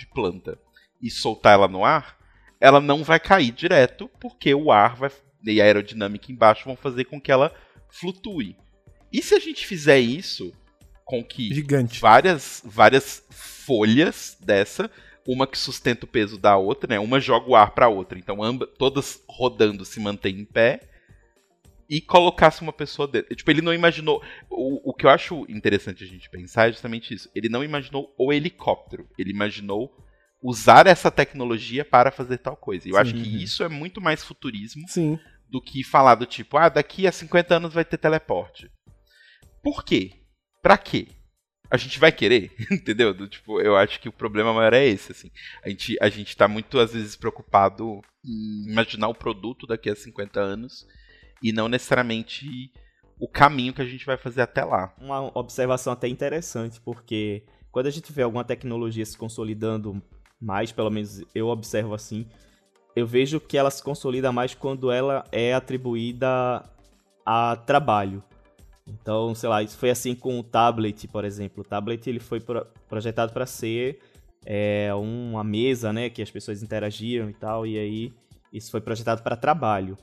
de 0.00 0.06
planta 0.06 0.58
e 1.00 1.10
soltar 1.10 1.54
ela 1.54 1.68
no 1.68 1.84
ar, 1.84 2.18
ela 2.60 2.80
não 2.80 3.04
vai 3.04 3.20
cair 3.20 3.52
direto, 3.52 4.10
porque 4.20 4.54
o 4.54 4.72
ar 4.72 4.96
vai, 4.96 5.10
e 5.44 5.60
a 5.60 5.64
aerodinâmica 5.64 6.32
embaixo 6.32 6.64
vão 6.64 6.76
fazer 6.76 7.04
com 7.04 7.20
que 7.20 7.30
ela 7.30 7.54
flutue. 7.88 8.56
E 9.12 9.22
se 9.22 9.34
a 9.34 9.38
gente 9.38 9.66
fizer 9.66 9.98
isso 9.98 10.52
com 11.04 11.24
que 11.24 11.52
Gigante. 11.52 12.00
várias, 12.00 12.62
várias 12.64 13.24
folhas 13.30 14.36
dessa, 14.40 14.90
uma 15.26 15.46
que 15.46 15.58
sustenta 15.58 16.04
o 16.04 16.08
peso 16.08 16.38
da 16.38 16.56
outra, 16.56 16.88
né? 16.88 17.00
Uma 17.00 17.20
joga 17.20 17.50
o 17.50 17.56
ar 17.56 17.72
para 17.72 17.88
outra. 17.88 18.18
Então, 18.18 18.42
ambas, 18.42 18.68
todas 18.78 19.22
rodando 19.28 19.84
se 19.84 20.00
mantêm 20.00 20.40
em 20.40 20.44
pé. 20.44 20.89
E 21.90 22.00
colocasse 22.00 22.62
uma 22.62 22.72
pessoa 22.72 23.08
dentro. 23.08 23.34
Tipo, 23.34 23.50
ele 23.50 23.60
não 23.60 23.74
imaginou. 23.74 24.22
O, 24.48 24.90
o 24.90 24.94
que 24.94 25.04
eu 25.04 25.10
acho 25.10 25.44
interessante 25.48 26.04
a 26.04 26.06
gente 26.06 26.30
pensar 26.30 26.68
é 26.68 26.72
justamente 26.72 27.12
isso. 27.12 27.28
Ele 27.34 27.48
não 27.48 27.64
imaginou 27.64 28.14
o 28.16 28.32
helicóptero. 28.32 29.08
Ele 29.18 29.30
imaginou 29.30 29.92
usar 30.42 30.86
essa 30.86 31.10
tecnologia 31.10 31.84
para 31.84 32.10
fazer 32.10 32.38
tal 32.38 32.56
coisa. 32.56 32.88
Eu 32.88 32.94
Sim, 32.94 33.00
acho 33.00 33.14
que 33.14 33.28
uhum. 33.28 33.36
isso 33.36 33.62
é 33.62 33.68
muito 33.68 34.00
mais 34.00 34.24
futurismo 34.24 34.88
Sim. 34.88 35.18
do 35.48 35.60
que 35.60 35.84
falar 35.84 36.14
do 36.14 36.26
tipo, 36.26 36.56
ah, 36.56 36.68
daqui 36.68 37.06
a 37.06 37.12
50 37.12 37.56
anos 37.56 37.74
vai 37.74 37.84
ter 37.84 37.98
teleporte. 37.98 38.70
Por 39.62 39.84
quê? 39.84 40.12
Pra 40.62 40.78
quê? 40.78 41.08
A 41.70 41.76
gente 41.76 41.98
vai 41.98 42.10
querer, 42.10 42.50
entendeu? 42.70 43.14
Do, 43.14 43.28
tipo, 43.28 43.60
eu 43.60 43.76
acho 43.76 44.00
que 44.00 44.08
o 44.08 44.12
problema 44.12 44.52
maior 44.52 44.72
é 44.72 44.84
esse, 44.86 45.12
assim. 45.12 45.30
A 45.64 45.68
gente, 45.68 45.96
a 46.00 46.08
gente 46.08 46.36
tá 46.36 46.48
muito, 46.48 46.78
às 46.78 46.92
vezes, 46.92 47.14
preocupado 47.14 48.00
em 48.24 48.70
imaginar 48.70 49.08
o 49.08 49.14
produto 49.14 49.66
daqui 49.66 49.88
a 49.88 49.94
50 49.94 50.40
anos 50.40 50.86
e 51.42 51.52
não 51.52 51.68
necessariamente 51.68 52.72
o 53.18 53.28
caminho 53.28 53.72
que 53.72 53.82
a 53.82 53.86
gente 53.86 54.06
vai 54.06 54.16
fazer 54.16 54.42
até 54.42 54.64
lá. 54.64 54.94
Uma 55.00 55.30
observação 55.38 55.92
até 55.92 56.08
interessante, 56.08 56.80
porque 56.80 57.44
quando 57.70 57.86
a 57.86 57.90
gente 57.90 58.12
vê 58.12 58.22
alguma 58.22 58.44
tecnologia 58.44 59.04
se 59.04 59.16
consolidando 59.16 60.02
mais, 60.40 60.72
pelo 60.72 60.90
menos 60.90 61.22
eu 61.34 61.48
observo 61.48 61.94
assim, 61.94 62.26
eu 62.96 63.06
vejo 63.06 63.38
que 63.38 63.56
ela 63.56 63.70
se 63.70 63.82
consolida 63.82 64.32
mais 64.32 64.54
quando 64.54 64.90
ela 64.90 65.24
é 65.30 65.54
atribuída 65.54 66.64
a 67.24 67.56
trabalho. 67.56 68.22
Então, 68.86 69.34
sei 69.34 69.48
lá, 69.48 69.62
isso 69.62 69.76
foi 69.76 69.90
assim 69.90 70.14
com 70.14 70.38
o 70.38 70.42
tablet, 70.42 71.06
por 71.06 71.24
exemplo. 71.24 71.62
O 71.62 71.64
tablet 71.64 72.08
ele 72.08 72.18
foi 72.18 72.40
pro 72.40 72.66
projetado 72.88 73.32
para 73.32 73.46
ser 73.46 74.00
é, 74.44 74.92
uma 74.94 75.44
mesa, 75.44 75.92
né, 75.92 76.10
que 76.10 76.22
as 76.22 76.30
pessoas 76.30 76.62
interagiam 76.62 77.30
e 77.30 77.34
tal, 77.34 77.66
e 77.66 77.78
aí 77.78 78.12
isso 78.52 78.70
foi 78.70 78.80
projetado 78.80 79.22
para 79.22 79.36
trabalho. 79.36 79.96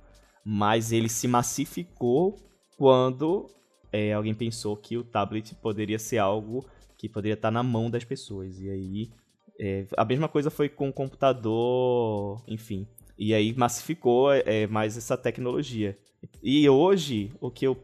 Mas 0.50 0.94
ele 0.94 1.10
se 1.10 1.28
massificou 1.28 2.38
quando 2.78 3.50
é, 3.92 4.14
alguém 4.14 4.34
pensou 4.34 4.78
que 4.78 4.96
o 4.96 5.04
tablet 5.04 5.54
poderia 5.56 6.00
ser 6.00 6.20
algo 6.20 6.66
que 6.98 7.10
poderia 7.10 7.34
estar 7.34 7.52
na 7.52 7.62
mão 7.62 7.90
das 7.90 8.06
pessoas. 8.06 8.58
E 8.58 8.70
aí, 8.70 9.12
é, 9.60 9.86
a 9.98 10.06
mesma 10.06 10.30
coisa 10.30 10.50
foi 10.50 10.70
com 10.70 10.88
o 10.88 10.94
computador, 10.94 12.42
enfim. 12.48 12.88
E 13.18 13.34
aí 13.34 13.54
massificou 13.58 14.32
é, 14.32 14.66
mais 14.68 14.96
essa 14.96 15.18
tecnologia. 15.18 15.98
E 16.42 16.70
hoje, 16.70 17.34
o 17.42 17.52
que 17.52 17.68
eu 17.68 17.78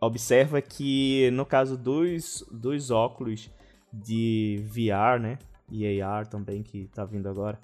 observo 0.00 0.56
é 0.56 0.62
que, 0.62 1.30
no 1.32 1.44
caso 1.44 1.76
dos, 1.76 2.42
dos 2.50 2.90
óculos 2.90 3.50
de 3.92 4.64
VR, 4.64 5.20
né? 5.20 5.38
E 5.70 6.00
AR 6.00 6.26
também, 6.26 6.62
que 6.62 6.86
tá 6.86 7.04
vindo 7.04 7.28
agora, 7.28 7.60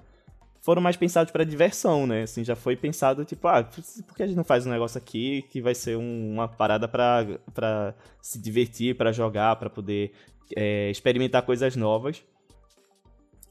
foram 0.63 0.81
mais 0.81 0.95
pensados 0.95 1.31
para 1.31 1.43
diversão, 1.43 2.07
né? 2.07 2.23
Assim, 2.23 2.43
já 2.43 2.55
foi 2.55 2.77
pensado, 2.77 3.25
tipo, 3.25 3.47
ah, 3.49 3.63
por 4.07 4.15
que 4.15 4.23
a 4.23 4.27
gente 4.27 4.37
não 4.37 4.45
faz 4.45 4.65
um 4.65 4.69
negócio 4.69 4.97
aqui 4.97 5.41
que 5.49 5.61
vai 5.61 5.75
ser 5.75 5.97
um, 5.97 6.33
uma 6.33 6.47
parada 6.47 6.87
para 6.87 7.93
se 8.21 8.39
divertir, 8.39 8.95
para 8.95 9.11
jogar, 9.11 9.57
para 9.57 9.69
poder 9.69 10.13
é, 10.55 10.89
experimentar 10.89 11.41
coisas 11.41 11.75
novas. 11.75 12.23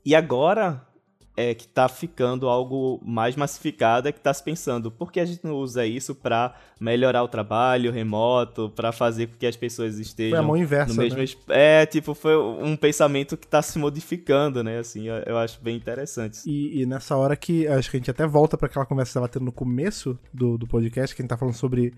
E 0.04 0.14
agora 0.14 0.86
é 1.34 1.54
que 1.54 1.66
tá 1.66 1.88
ficando 1.88 2.46
algo 2.46 3.00
mais 3.02 3.36
massificado, 3.36 4.06
é 4.06 4.12
que 4.12 4.20
tá 4.20 4.34
se 4.34 4.44
pensando, 4.44 4.90
por 4.90 5.10
que 5.10 5.18
a 5.18 5.24
gente 5.24 5.42
não 5.42 5.54
usa 5.54 5.86
isso 5.86 6.14
para 6.14 6.54
melhorar 6.78 7.22
o 7.22 7.28
trabalho 7.28 7.90
remoto, 7.90 8.70
para 8.76 8.92
fazer 8.92 9.28
com 9.28 9.38
que 9.38 9.46
as 9.46 9.56
pessoas 9.56 9.98
estejam 9.98 10.36
Foi 10.36 10.38
a 10.38 10.46
mão 10.46 10.56
inversa, 10.56 10.92
no 10.92 11.02
mesmo 11.02 11.18
né? 11.18 11.24
é, 11.48 11.86
tipo, 11.86 12.12
foi 12.14 12.36
um 12.36 12.76
pensamento 12.76 13.36
que 13.36 13.46
tá 13.46 13.62
se 13.62 13.78
modificando, 13.78 14.62
né? 14.62 14.78
Assim, 14.78 15.08
eu, 15.08 15.14
eu 15.26 15.38
acho 15.38 15.58
bem 15.62 15.74
interessante. 15.74 16.40
E, 16.44 16.82
e 16.82 16.86
nessa 16.86 17.16
hora 17.16 17.34
que 17.34 17.66
acho 17.66 17.90
que 17.90 17.96
a 17.96 18.00
gente 18.00 18.10
até 18.10 18.26
volta 18.26 18.58
para 18.58 18.66
aquela 18.66 18.84
conversa 18.84 19.08
que 19.08 19.12
estava 19.12 19.28
tendo 19.28 19.46
no 19.46 19.52
começo 19.52 20.18
do, 20.34 20.58
do 20.58 20.66
podcast, 20.66 21.16
que 21.16 21.22
a 21.22 21.24
gente 21.24 21.30
tá 21.30 21.38
falando 21.38 21.54
sobre 21.54 21.94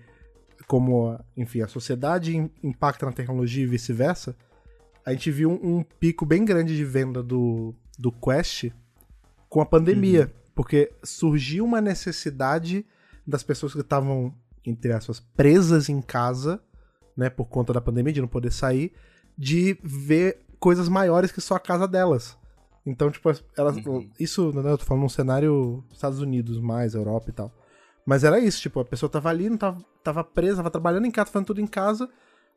como, 0.65 1.19
enfim, 1.35 1.61
a 1.61 1.67
sociedade 1.67 2.37
im- 2.37 2.49
impacta 2.63 3.05
na 3.05 3.11
tecnologia 3.11 3.63
e 3.63 3.67
vice-versa. 3.67 4.33
A 5.05 5.11
gente 5.11 5.29
viu 5.29 5.51
um, 5.51 5.79
um 5.79 5.83
pico 5.83 6.25
bem 6.25 6.45
grande 6.45 6.75
de 6.75 6.85
venda 6.85 7.21
do, 7.21 7.75
do 7.99 8.11
Quest 8.11 8.69
com 9.55 9.61
a 9.61 9.65
pandemia, 9.65 10.33
porque 10.53 10.91
surgiu 11.01 11.63
uma 11.63 11.79
necessidade 11.79 12.85
das 13.25 13.41
pessoas 13.41 13.71
que 13.71 13.79
estavam, 13.79 14.35
entre 14.65 14.91
aspas, 14.91 15.21
presas 15.33 15.87
em 15.87 16.01
casa, 16.01 16.61
né, 17.15 17.29
por 17.29 17.45
conta 17.45 17.71
da 17.71 17.79
pandemia, 17.79 18.11
de 18.11 18.19
não 18.19 18.27
poder 18.27 18.51
sair, 18.51 18.91
de 19.37 19.79
ver 19.81 20.41
coisas 20.59 20.89
maiores 20.89 21.31
que 21.31 21.39
só 21.39 21.55
a 21.55 21.59
casa 21.61 21.87
delas. 21.87 22.37
Então, 22.85 23.09
tipo, 23.09 23.31
elas. 23.57 23.77
Uhum. 23.77 24.11
Isso, 24.19 24.51
né, 24.51 24.73
eu 24.73 24.77
tô 24.77 24.83
falando 24.83 25.03
num 25.03 25.09
cenário 25.09 25.81
Estados 25.89 26.19
Unidos, 26.19 26.59
mais 26.59 26.93
Europa 26.93 27.29
e 27.29 27.33
tal. 27.33 27.49
Mas 28.05 28.25
era 28.25 28.37
isso, 28.37 28.59
tipo, 28.59 28.81
a 28.81 28.85
pessoa 28.85 29.09
tava 29.09 29.29
ali, 29.29 29.49
não 29.49 29.57
tava, 29.57 29.77
tava 30.03 30.21
presa, 30.21 30.57
tava 30.57 30.69
trabalhando 30.69 31.05
em 31.05 31.11
casa, 31.11 31.31
fazendo 31.31 31.47
tudo 31.47 31.61
em 31.61 31.67
casa. 31.67 32.09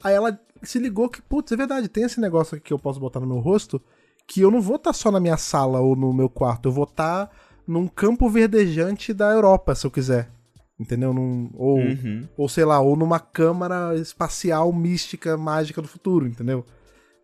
Aí 0.02 0.14
ela 0.14 0.36
se 0.64 0.80
ligou 0.80 1.08
que, 1.08 1.22
putz, 1.22 1.52
é 1.52 1.56
verdade, 1.56 1.88
tem 1.88 2.02
esse 2.02 2.20
negócio 2.20 2.56
aqui 2.56 2.64
que 2.64 2.72
eu 2.72 2.78
posso 2.78 2.98
botar 2.98 3.20
no 3.20 3.26
meu 3.28 3.38
rosto, 3.38 3.80
que 4.28 4.42
eu 4.42 4.50
não 4.50 4.60
vou 4.60 4.76
estar 4.76 4.92
só 4.92 5.10
na 5.10 5.18
minha 5.18 5.36
sala 5.38 5.80
ou 5.80 5.96
no 5.96 6.12
meu 6.12 6.28
quarto, 6.28 6.68
eu 6.68 6.72
vou 6.72 6.84
estar 6.84 7.30
num 7.66 7.88
campo 7.88 8.28
verdejante 8.28 9.12
da 9.14 9.32
Europa, 9.32 9.74
se 9.74 9.86
eu 9.86 9.90
quiser. 9.90 10.30
Entendeu? 10.78 11.12
Num, 11.12 11.50
ou, 11.54 11.78
Uhum. 11.78 12.28
ou 12.36 12.48
sei 12.48 12.64
lá, 12.64 12.78
ou 12.78 12.94
numa 12.94 13.18
câmara 13.18 13.96
espacial 13.96 14.72
mística, 14.72 15.36
mágica 15.36 15.82
do 15.82 15.88
futuro, 15.88 16.26
entendeu? 16.26 16.64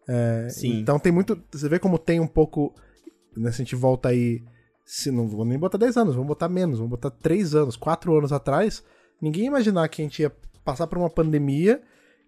É, 0.09 0.49
Sim. 0.51 0.81
Então 0.81 0.99
tem 0.99 1.13
muito. 1.13 1.39
Você 1.53 1.69
vê 1.69 1.79
como 1.79 1.99
tem 1.99 2.19
um 2.21 2.27
pouco. 2.27 2.75
Né, 3.37 3.51
se 3.53 3.63
a 3.63 3.65
gente 3.65 3.77
volta 3.77 4.09
aí. 4.09 4.43
Se 4.85 5.11
não 5.11 5.27
vou 5.29 5.45
nem 5.45 5.59
botar 5.59 5.79
10 5.79 5.97
anos, 5.97 6.15
vamos 6.15 6.29
botar 6.29 6.49
menos, 6.49 6.79
vamos 6.79 6.91
botar 6.91 7.11
3 7.11 7.55
anos, 7.55 7.75
4 7.77 8.15
anos 8.19 8.33
atrás. 8.33 8.83
Ninguém 9.21 9.43
ia 9.45 9.49
imaginar 9.49 9.89
que 9.89 10.03
a 10.03 10.05
gente 10.05 10.21
ia 10.21 10.33
passar 10.65 10.87
por 10.87 10.99
uma 10.99 11.09
pandemia 11.09 11.81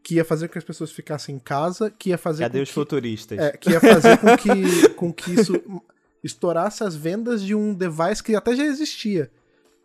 que 0.06 0.14
ia 0.14 0.24
fazer 0.24 0.46
com 0.46 0.52
que 0.52 0.58
as 0.58 0.64
pessoas 0.64 0.92
ficassem 0.92 1.34
em 1.34 1.38
casa, 1.40 1.90
que 1.90 2.10
ia 2.10 2.18
fazer 2.18 2.44
Cadê 2.44 2.58
com 2.58 2.62
os 2.62 2.68
que, 2.68 2.74
futuristas? 2.74 3.38
é, 3.40 3.56
que 3.56 3.70
ia 3.70 3.80
fazer 3.80 4.16
com 4.18 4.36
que, 4.36 4.88
com 4.94 5.12
que 5.12 5.34
isso 5.34 5.82
estourasse 6.22 6.84
as 6.84 6.94
vendas 6.94 7.42
de 7.42 7.56
um 7.56 7.74
device 7.74 8.22
que 8.22 8.36
até 8.36 8.54
já 8.54 8.64
existia, 8.64 9.28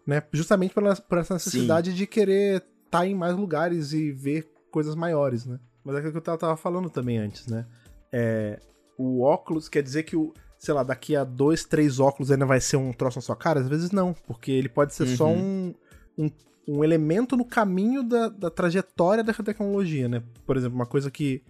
né? 0.05 0.21
Justamente 0.31 0.75
por, 0.75 0.83
por 1.01 1.17
essa 1.17 1.33
necessidade 1.33 1.91
de 1.91 2.05
querer 2.05 2.63
estar 2.85 3.07
em 3.07 3.15
mais 3.15 3.35
lugares 3.35 3.93
e 3.93 4.11
ver 4.11 4.47
coisas 4.69 4.93
maiores, 4.93 5.47
né? 5.47 5.59
Mas 5.83 5.95
é 5.95 5.97
aquilo 5.97 6.11
que 6.11 6.29
eu 6.29 6.37
tava, 6.37 6.55
falando 6.55 6.87
também 6.87 7.17
antes, 7.17 7.47
né? 7.47 7.65
É, 8.13 8.59
o 8.99 9.23
óculos 9.23 9.67
quer 9.67 9.81
dizer 9.81 10.03
que 10.03 10.15
o, 10.15 10.35
sei 10.59 10.75
lá, 10.75 10.83
daqui 10.83 11.15
a 11.15 11.23
dois, 11.23 11.63
três 11.63 11.99
óculos 11.99 12.29
ainda 12.29 12.45
vai 12.45 12.61
ser 12.61 12.77
um 12.77 12.93
troço 12.93 13.17
na 13.17 13.23
sua 13.23 13.35
cara? 13.35 13.59
Às 13.59 13.67
vezes 13.67 13.89
não, 13.89 14.13
porque 14.13 14.51
ele 14.51 14.69
pode 14.69 14.93
ser 14.93 15.07
só 15.07 15.27
um, 15.27 15.73
um, 16.15 16.29
um 16.71 16.83
elemento 16.83 17.35
no 17.35 17.45
caminho 17.45 18.03
da, 18.03 18.29
da 18.29 18.49
trajetória 18.49 19.23
dessa 19.23 19.43
tecnologia, 19.43 20.07
né? 20.07 20.23
Por 20.45 20.57
exemplo, 20.57 20.75
uma 20.75 20.85
coisa 20.85 21.09
que 21.11 21.43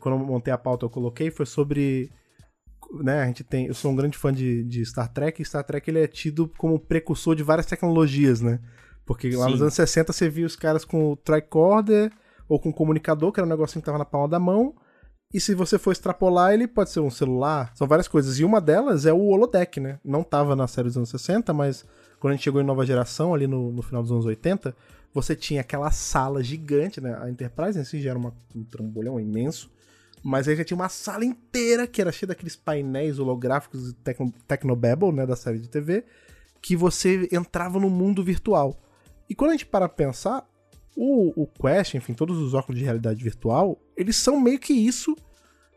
quando 0.00 0.18
eu 0.18 0.26
montei 0.26 0.52
a 0.52 0.58
pauta 0.58 0.84
eu 0.84 0.90
coloquei 0.90 1.30
foi 1.30 1.46
sobre 1.46 2.10
né, 2.92 3.22
a 3.22 3.26
gente 3.26 3.44
tem, 3.44 3.66
eu 3.66 3.74
sou 3.74 3.90
um 3.90 3.96
grande 3.96 4.16
fã 4.16 4.32
de, 4.32 4.64
de 4.64 4.84
Star 4.84 5.12
Trek, 5.12 5.40
e 5.40 5.44
Star 5.44 5.64
Trek 5.64 5.90
ele 5.90 6.02
é 6.02 6.06
tido 6.06 6.48
como 6.56 6.78
precursor 6.78 7.34
de 7.34 7.42
várias 7.42 7.66
tecnologias, 7.66 8.40
né? 8.40 8.60
Porque 9.04 9.30
lá 9.30 9.44
Sim. 9.46 9.52
nos 9.52 9.62
anos 9.62 9.74
60 9.74 10.12
você 10.12 10.28
via 10.28 10.46
os 10.46 10.56
caras 10.56 10.84
com 10.84 11.12
o 11.12 11.16
tricorder 11.16 12.10
ou 12.48 12.58
com 12.58 12.70
o 12.70 12.74
comunicador, 12.74 13.30
que 13.30 13.40
era 13.40 13.46
um 13.46 13.50
negocinho 13.50 13.82
que 13.82 13.86
tava 13.86 13.98
na 13.98 14.04
palma 14.04 14.28
da 14.28 14.38
mão, 14.38 14.74
e 15.32 15.40
se 15.40 15.54
você 15.54 15.78
for 15.78 15.92
extrapolar, 15.92 16.54
ele 16.54 16.66
pode 16.66 16.90
ser 16.90 17.00
um 17.00 17.10
celular, 17.10 17.72
são 17.74 17.86
várias 17.86 18.08
coisas. 18.08 18.38
E 18.38 18.44
uma 18.44 18.60
delas 18.60 19.04
é 19.04 19.12
o 19.12 19.26
holodeck, 19.26 19.78
né? 19.78 19.98
Não 20.02 20.22
tava 20.22 20.56
na 20.56 20.66
série 20.66 20.88
dos 20.88 20.96
anos 20.96 21.10
60, 21.10 21.52
mas 21.52 21.84
quando 22.18 22.32
a 22.32 22.36
gente 22.36 22.44
chegou 22.44 22.60
em 22.60 22.64
nova 22.64 22.84
geração, 22.84 23.34
ali 23.34 23.46
no, 23.46 23.72
no 23.72 23.82
final 23.82 24.02
dos 24.02 24.10
anos 24.10 24.26
80, 24.26 24.74
você 25.12 25.34
tinha 25.34 25.60
aquela 25.60 25.90
sala 25.90 26.42
gigante, 26.42 27.00
né? 27.00 27.16
A 27.20 27.30
Enterprise 27.30 27.78
em 27.78 27.84
si 27.84 28.00
já 28.00 28.10
era 28.10 28.18
uma, 28.18 28.34
um 28.54 28.64
trambolhão 28.64 29.18
imenso, 29.18 29.70
mas 30.22 30.48
aí 30.48 30.56
já 30.56 30.64
tinha 30.64 30.76
uma 30.76 30.88
sala 30.88 31.24
inteira 31.24 31.86
que 31.86 32.00
era 32.00 32.12
cheia 32.12 32.28
daqueles 32.28 32.56
painéis 32.56 33.18
holográficos 33.18 33.94
tecno, 34.04 34.32
Tecnobabble, 34.46 35.12
né, 35.12 35.24
da 35.26 35.36
série 35.36 35.58
de 35.58 35.68
TV, 35.68 36.04
que 36.60 36.76
você 36.76 37.28
entrava 37.32 37.78
no 37.78 37.88
mundo 37.88 38.22
virtual. 38.22 38.76
E 39.28 39.34
quando 39.34 39.50
a 39.50 39.54
gente 39.54 39.66
para 39.66 39.88
pensar, 39.88 40.46
o, 40.96 41.42
o 41.42 41.46
Quest, 41.46 41.94
enfim, 41.94 42.14
todos 42.14 42.38
os 42.38 42.54
óculos 42.54 42.78
de 42.78 42.84
realidade 42.84 43.22
virtual, 43.22 43.78
eles 43.96 44.16
são 44.16 44.40
meio 44.40 44.58
que 44.58 44.72
isso 44.72 45.16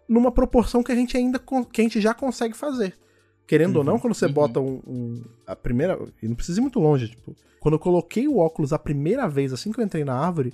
numa 0.10 0.32
proporção 0.32 0.82
que 0.82 0.92
a 0.92 0.96
gente 0.96 1.16
ainda 1.16 1.39
que 1.72 1.82
a 1.82 1.84
gente 1.84 2.02
já 2.02 2.14
consegue 2.14 2.56
fazer. 2.56 2.98
Querendo 3.52 3.76
ou 3.76 3.84
não, 3.84 3.99
quando 3.99 4.14
você 4.14 4.28
uhum. 4.28 4.32
bota 4.32 4.62
um, 4.62 4.80
um- 4.88 5.22
a 5.45 5.54
primeira, 5.58 5.99
e 6.24 6.28
não 6.28 6.36
precisa 6.36 6.60
ir 6.60 6.62
muito 6.62 6.80
longe, 6.80 7.10
tipo, 7.10 7.36
quando 7.60 7.74
eu 7.76 7.80
coloquei 7.80 8.26
o 8.26 8.38
óculos 8.38 8.72
a 8.72 8.80
primeira 8.80 9.28
vez 9.28 9.52
assim 9.52 9.74
que 9.74 9.80
eu 9.82 9.84
entrei 9.84 10.06
na 10.06 10.16
árvore, 10.18 10.54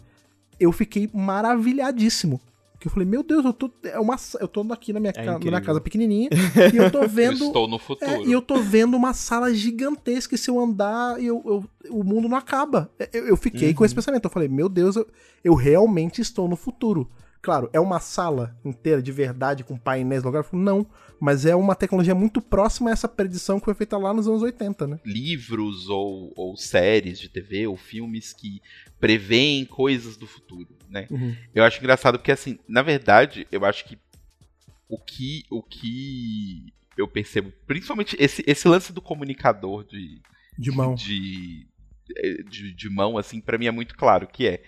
eu 0.60 0.72
fiquei 0.72 1.08
maravilhadíssimo. 1.14 2.42
Que 2.80 2.88
eu 2.88 2.92
falei, 2.92 3.08
meu 3.08 3.22
Deus, 3.24 3.46
eu 3.46 3.54
tô 3.54 3.72
é 3.84 4.00
uma 4.00 4.16
eu 4.40 4.48
tô 4.48 4.62
aqui 4.74 4.92
na 4.94 5.00
minha, 5.00 5.14
ca- 5.14 5.24
na 5.24 5.38
minha 5.40 5.62
casa 5.62 5.80
pequenininha 5.80 6.30
e 6.74 6.78
eu 6.78 6.92
tô 6.92 7.04
Eu 7.04 7.10
vendo 7.10 7.46
estou 7.46 7.68
no 7.68 7.78
futuro. 7.78 8.10
é, 8.12 8.24
e 8.24 8.32
eu 8.32 8.42
tô 8.42 8.58
vendo 8.62 8.96
uma 8.98 9.14
sala 9.14 9.54
gigantesca 9.54 10.34
e 10.34 10.38
se 10.40 10.50
eu 10.50 10.60
andar, 10.60 11.22
eu, 11.22 11.42
eu- 11.46 11.66
o 11.92 12.04
mundo 12.04 12.28
não 12.28 12.38
acaba. 12.38 12.90
É, 13.00 13.10
Eu, 13.14 13.28
eu 13.28 13.38
fiquei 13.38 13.74
com 13.76 13.86
esse 13.86 13.94
pensamento. 13.96 14.26
Eu 14.26 14.30
falei, 14.32 14.48
meu 14.48 14.68
Deus, 14.70 14.96
eu, 14.96 15.08
eu 15.44 15.54
realmente 15.56 16.20
estou 16.22 16.48
no 16.48 16.56
futuro. 16.56 17.08
Claro, 17.42 17.70
é 17.72 17.80
uma 17.80 18.00
sala 18.00 18.58
inteira 18.66 19.02
de 19.02 19.12
verdade 19.12 19.64
com 19.64 19.78
painéis 19.78 20.24
holográficos? 20.24 20.60
Não. 20.60 20.86
Mas 21.20 21.46
é 21.46 21.56
uma 21.56 21.76
tecnologia 21.76 22.14
muito 22.14 22.42
próxima 22.42 22.90
a 22.90 22.94
essa 22.94 23.08
predição 23.08 23.60
que 23.60 23.66
foi 23.66 23.74
feita 23.74 23.98
lá 23.98 24.14
nos 24.14 24.28
anos 24.28 24.42
80, 24.42 24.86
né? 24.88 25.00
livros 25.04 25.90
ou, 25.90 26.32
ou 26.36 26.56
séries 26.56 27.20
de 27.20 27.30
TV 27.30 27.68
ou 27.68 27.76
filmes 27.76 28.34
que 28.34 28.62
preveem 29.00 29.66
coisas 29.66 30.16
do 30.18 30.28
futuro, 30.28 30.76
né? 30.90 31.08
Uhum. 31.10 31.36
Eu 31.56 31.64
acho 31.64 31.80
engraçado 31.80 32.18
porque 32.20 32.32
assim, 32.32 32.60
na 32.68 32.82
verdade, 32.82 33.48
eu 33.52 33.66
acho 33.66 33.86
que 33.86 33.98
o 34.90 34.98
que 35.00 35.44
o 35.50 35.62
que 35.62 36.72
eu 36.98 37.08
percebo, 37.08 37.54
principalmente 37.66 38.16
esse, 38.20 38.44
esse 38.48 38.68
lance 38.68 38.92
do 38.92 39.02
comunicador 39.02 39.86
de, 39.86 40.20
De 40.58 40.72
mão. 40.72 40.96
de, 40.96 41.68
de, 42.50 42.74
de 42.74 42.90
mão, 42.90 43.18
assim, 43.18 43.40
pra 43.40 43.58
mim 43.58 43.68
é 43.68 43.72
muito 43.72 43.96
claro 43.96 44.28
que 44.28 44.48
é. 44.48 44.64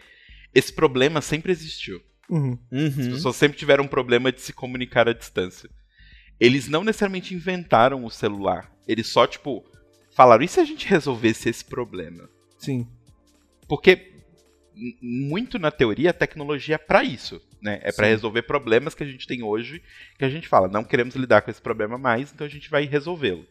Esse 0.53 0.71
problema 0.71 1.21
sempre 1.21 1.51
existiu. 1.51 2.01
Uhum. 2.29 2.57
As 2.71 2.97
Uhum. 2.97 3.11
pessoas 3.11 3.35
sempre 3.35 3.57
tiveram 3.57 3.83
um 3.85 3.87
problema 3.87 4.31
de 4.31 4.41
se 4.41 4.53
comunicar 4.53 5.07
à 5.09 5.13
distância. 5.13 5.69
Eles 6.39 6.67
não 6.67 6.83
necessariamente 6.83 7.33
inventaram 7.33 8.05
o 8.05 8.09
celular. 8.09 8.71
Eles 8.87 9.07
só, 9.07 9.25
tipo, 9.27 9.63
falaram, 10.11 10.43
e 10.43 10.47
se 10.47 10.59
a 10.59 10.63
gente 10.65 10.87
resolvesse 10.87 11.49
esse 11.49 11.65
problema? 11.65 12.29
Sim. 12.57 12.87
Porque, 13.67 14.13
muito 15.01 15.59
na 15.59 15.71
teoria, 15.71 16.11
a 16.11 16.13
tecnologia 16.13 16.75
é 16.75 16.77
pra 16.77 17.03
isso. 17.03 17.41
Né? 17.61 17.79
É 17.83 17.91
pra 17.91 18.05
Sim. 18.05 18.11
resolver 18.11 18.43
problemas 18.43 18.95
que 18.95 19.03
a 19.03 19.05
gente 19.05 19.27
tem 19.27 19.43
hoje, 19.43 19.81
que 20.17 20.23
a 20.23 20.29
gente 20.29 20.47
fala, 20.47 20.69
não 20.69 20.83
queremos 20.83 21.13
lidar 21.15 21.41
com 21.41 21.51
esse 21.51 21.61
problema 21.61 21.97
mais, 21.97 22.31
então 22.31 22.47
a 22.47 22.49
gente 22.49 22.69
vai 22.69 22.85
resolvê-lo. 22.85 23.45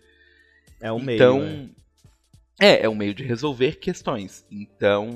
É 0.81 0.91
um 0.91 0.99
meio. 0.99 1.17
então, 1.17 1.41
né? 1.41 1.69
é, 2.59 2.85
é 2.85 2.89
um 2.89 2.95
meio 2.95 3.13
de 3.13 3.23
resolver 3.23 3.77
questões. 3.77 4.47
Então, 4.51 5.11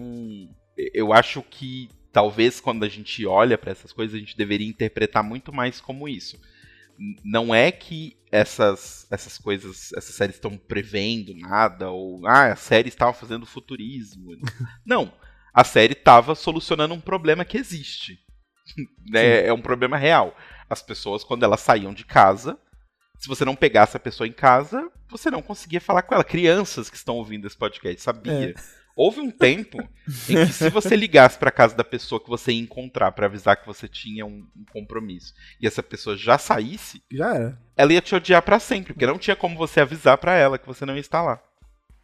eu 0.93 1.11
acho 1.13 1.41
que 1.43 1.89
talvez 2.13 2.61
quando 2.61 2.85
a 2.85 2.89
gente 2.89 3.27
olha 3.27 3.57
pra 3.57 3.73
essas 3.73 3.93
coisas, 3.93 4.15
a 4.15 4.19
gente 4.19 4.37
deveria 4.37 4.69
interpretar 4.69 5.25
muito 5.25 5.53
mais 5.53 5.81
como 5.81 6.09
isso. 6.09 6.39
Não 7.25 7.55
é 7.55 7.73
que 7.73 8.17
essas, 8.31 9.07
essas 9.11 9.39
coisas, 9.39 9.93
essas 9.95 10.15
séries 10.15 10.37
estão 10.37 10.57
prevendo 10.57 11.35
nada, 11.35 11.91
ou 11.91 12.27
ah, 12.27 12.53
a 12.53 12.57
série 12.57 12.89
estava 12.89 13.13
fazendo 13.13 13.47
futurismo. 13.47 14.37
Não. 14.85 15.13
A 15.55 15.65
série 15.65 15.93
estava 15.93 16.35
solucionando 16.35 16.95
um 16.95 17.01
problema 17.01 17.45
que 17.45 17.59
existe. 17.59 18.19
né? 19.11 19.47
É 19.47 19.53
um 19.53 19.61
problema 19.61 19.97
real. 19.97 20.37
As 20.69 20.83
pessoas, 20.83 21.25
quando 21.25 21.43
elas 21.43 21.61
saíam 21.61 21.93
de 21.93 22.05
casa, 22.05 22.59
se 23.19 23.29
você 23.29 23.45
não 23.45 23.55
pegasse 23.55 23.97
a 23.97 24.01
pessoa 24.01 24.27
em 24.27 24.33
casa, 24.33 24.91
você 25.09 25.31
não 25.31 25.43
conseguia 25.43 25.81
falar 25.81 26.03
com 26.03 26.15
ela. 26.15 26.25
Crianças 26.25 26.89
que 26.89 26.97
estão 26.97 27.17
ouvindo 27.17 27.47
esse 27.47 27.57
podcast, 27.57 28.01
sabia? 28.01 28.55
Houve 28.95 29.21
um 29.21 29.31
tempo 29.31 29.79
em 30.29 30.47
que 30.47 30.53
se 30.53 30.69
você 30.71 30.95
ligasse 30.97 31.39
para 31.39 31.51
casa 31.51 31.75
da 31.75 31.85
pessoa 31.85 32.21
que 32.23 32.29
você 32.29 32.53
ia 32.53 32.61
encontrar 32.61 33.13
para 33.13 33.27
avisar 33.27 33.57
que 33.57 33.67
você 33.67 33.89
tinha 33.89 34.27
um, 34.27 34.47
um 34.57 34.65
compromisso 34.73 35.33
e 35.61 35.67
essa 35.67 35.83
pessoa 35.83 36.17
já 36.17 36.37
saísse, 36.39 37.03
Já 37.11 37.35
era. 37.35 37.59
ela 37.77 37.93
ia 37.93 38.01
te 38.03 38.15
odiar 38.15 38.43
para 38.43 38.59
sempre, 38.59 38.93
porque 38.93 39.07
não 39.07 39.19
tinha 39.19 39.37
como 39.37 39.57
você 39.57 39.81
avisar 39.81 40.19
para 40.19 40.35
ela 40.37 40.59
que 40.59 40.67
você 40.67 40.85
não 40.85 40.95
ia 40.95 41.01
estar 41.01 41.23
lá. 41.23 41.43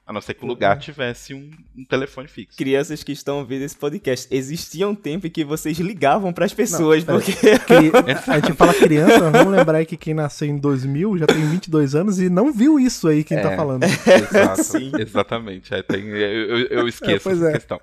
A 0.09 0.13
não 0.15 0.23
ser 0.23 0.33
que 0.33 0.43
o 0.43 0.49
lugar 0.49 0.79
tivesse 0.79 1.35
um, 1.35 1.51
um 1.77 1.85
telefone 1.85 2.27
fixo. 2.29 2.57
Crianças 2.57 3.05
que 3.05 3.13
estão 3.13 3.41
ouvindo 3.41 3.63
esse 3.63 3.77
podcast, 3.77 4.27
existia 4.35 4.89
um 4.89 4.95
tempo 4.95 5.27
em 5.27 5.31
que 5.31 5.45
vocês 5.45 5.79
ligavam 5.79 6.33
pras 6.33 6.55
pessoas, 6.55 7.05
pera. 7.05 7.19
porque. 7.19 7.33
Cri- 7.35 7.93
A 8.27 8.41
gente 8.41 8.55
fala 8.55 8.73
criança, 8.73 9.31
vamos 9.31 9.53
lembrar 9.53 9.77
aí 9.79 9.85
que 9.85 9.99
quem 9.99 10.15
nasceu 10.15 10.49
em 10.49 10.57
2000 10.57 11.19
já 11.19 11.27
tem 11.27 11.47
22 11.51 11.95
anos 11.95 12.19
e 12.19 12.31
não 12.31 12.51
viu 12.51 12.81
isso 12.81 13.07
aí 13.07 13.23
quem 13.23 13.37
tá 13.41 13.53
É. 13.53 13.57
falando. 13.57 13.83
Exato, 13.85 14.65
Sim. 14.65 14.93
exatamente. 14.99 15.75
É, 15.75 15.83
tem- 15.83 16.07
eu, 16.09 16.17
eu- 16.59 16.67
eu 16.69 16.89
esqueço 16.89 17.25
pois 17.25 17.39
essa 17.43 17.51
é. 17.51 17.53
questão. 17.53 17.81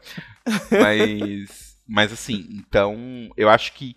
Mas, 0.71 1.77
mas 1.87 2.11
assim, 2.11 2.45
então 2.51 3.29
eu 3.37 3.49
acho 3.49 3.73
que 3.73 3.95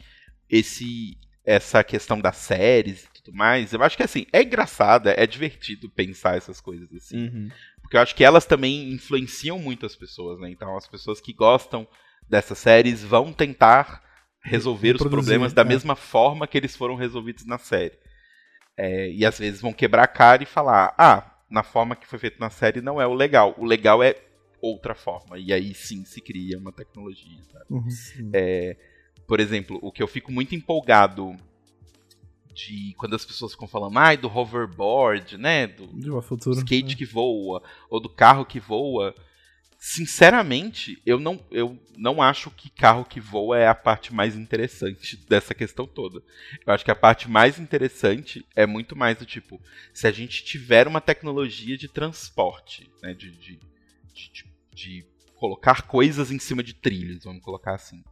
esse 0.50 1.16
essa 1.44 1.82
questão 1.82 2.20
das 2.20 2.36
séries 2.36 3.04
e 3.04 3.22
tudo 3.22 3.34
mais, 3.34 3.72
eu 3.72 3.82
acho 3.82 3.96
que 3.96 4.02
assim, 4.02 4.26
é 4.32 4.42
engraçado, 4.42 5.08
é 5.08 5.26
divertido 5.26 5.88
pensar 5.88 6.36
essas 6.36 6.60
coisas 6.60 6.92
assim. 6.94 7.24
Uhum. 7.28 7.48
Porque 7.88 7.96
eu 7.96 8.02
acho 8.02 8.14
que 8.14 8.22
elas 8.22 8.44
também 8.44 8.92
influenciam 8.92 9.58
muito 9.58 9.86
as 9.86 9.96
pessoas, 9.96 10.38
né? 10.38 10.50
Então 10.50 10.76
as 10.76 10.86
pessoas 10.86 11.22
que 11.22 11.32
gostam 11.32 11.88
dessas 12.28 12.58
séries 12.58 13.02
vão 13.02 13.32
tentar 13.32 14.04
resolver 14.42 14.96
os 14.96 15.02
problemas 15.02 15.54
da 15.54 15.62
é. 15.62 15.64
mesma 15.64 15.96
forma 15.96 16.46
que 16.46 16.58
eles 16.58 16.76
foram 16.76 16.96
resolvidos 16.96 17.46
na 17.46 17.56
série. 17.56 17.98
É, 18.76 19.10
e 19.10 19.24
às 19.24 19.38
vezes 19.38 19.62
vão 19.62 19.72
quebrar 19.72 20.02
a 20.02 20.06
cara 20.06 20.42
e 20.42 20.46
falar, 20.46 20.94
ah, 20.98 21.34
na 21.50 21.62
forma 21.62 21.96
que 21.96 22.06
foi 22.06 22.18
feito 22.18 22.38
na 22.38 22.50
série 22.50 22.82
não 22.82 23.00
é 23.00 23.06
o 23.06 23.14
legal. 23.14 23.54
O 23.56 23.64
legal 23.64 24.02
é 24.02 24.16
outra 24.60 24.94
forma. 24.94 25.38
E 25.38 25.50
aí 25.50 25.72
sim 25.72 26.04
se 26.04 26.20
cria 26.20 26.58
uma 26.58 26.70
tecnologia. 26.70 27.40
Uhum. 27.70 27.88
É, 28.34 28.76
por 29.26 29.40
exemplo, 29.40 29.78
o 29.80 29.90
que 29.90 30.02
eu 30.02 30.06
fico 30.06 30.30
muito 30.30 30.54
empolgado 30.54 31.34
de 32.66 32.92
quando 32.98 33.14
as 33.14 33.24
pessoas 33.24 33.52
ficam 33.52 33.68
falando, 33.68 33.96
ai, 33.98 34.16
do 34.16 34.26
hoverboard, 34.28 35.38
né? 35.38 35.68
Do, 35.68 35.86
skate 36.58 36.96
que 36.96 37.04
voa 37.04 37.62
ou 37.88 38.00
do 38.00 38.08
carro 38.08 38.44
que 38.44 38.58
voa. 38.58 39.14
Sinceramente, 39.80 41.00
eu 41.06 41.20
não, 41.20 41.40
eu 41.52 41.78
não 41.96 42.20
acho 42.20 42.50
que 42.50 42.68
carro 42.68 43.04
que 43.04 43.20
voa 43.20 43.56
é 43.56 43.68
a 43.68 43.74
parte 43.76 44.12
mais 44.12 44.34
interessante 44.36 45.16
dessa 45.28 45.54
questão 45.54 45.86
toda. 45.86 46.20
Eu 46.66 46.72
acho 46.74 46.84
que 46.84 46.90
a 46.90 46.96
parte 46.96 47.30
mais 47.30 47.60
interessante 47.60 48.44
é 48.56 48.66
muito 48.66 48.96
mais 48.96 49.16
do 49.16 49.24
tipo, 49.24 49.60
se 49.94 50.08
a 50.08 50.10
gente 50.10 50.42
tiver 50.44 50.88
uma 50.88 51.00
tecnologia 51.00 51.78
de 51.78 51.86
transporte, 51.86 52.90
né, 53.00 53.14
de, 53.14 53.30
de, 53.30 53.60
de, 54.12 54.32
de- 54.32 54.44
de 54.74 55.06
colocar 55.36 55.82
coisas 55.82 56.32
em 56.32 56.40
cima 56.40 56.62
de 56.64 56.74
trilhos, 56.74 57.22
vamos 57.22 57.42
colocar 57.42 57.74
assim, 57.76 58.02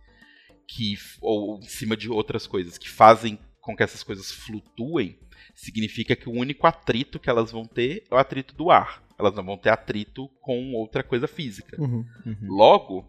que 0.69 0.97
ou 1.21 1.59
em 1.59 1.69
cima 1.69 1.97
de 1.97 2.09
outras 2.09 2.47
coisas 2.47 2.79
que 2.79 2.89
fazem 2.89 3.39
com 3.67 3.77
que 3.77 3.83
essas 3.83 4.05
coisas 4.05 4.31
flutuem, 4.31 5.19
significa 5.53 6.15
que 6.15 6.29
o 6.29 6.33
único 6.33 6.69
atrito 6.69 7.19
que 7.19 7.29
elas 7.29 7.51
vão 7.51 7.67
ter 7.67 8.05
é 8.09 8.15
o 8.15 8.17
atrito 8.17 8.55
do 8.55 8.71
ar. 8.71 9.03
Elas 9.19 9.35
não 9.35 9.45
vão 9.45 9.59
ter 9.59 9.71
atrito 9.71 10.29
com 10.41 10.73
outra 10.75 11.03
coisa 11.03 11.27
física. 11.27 11.77
Uhum. 11.81 12.07
Uhum. 12.25 12.37
Logo, 12.43 13.05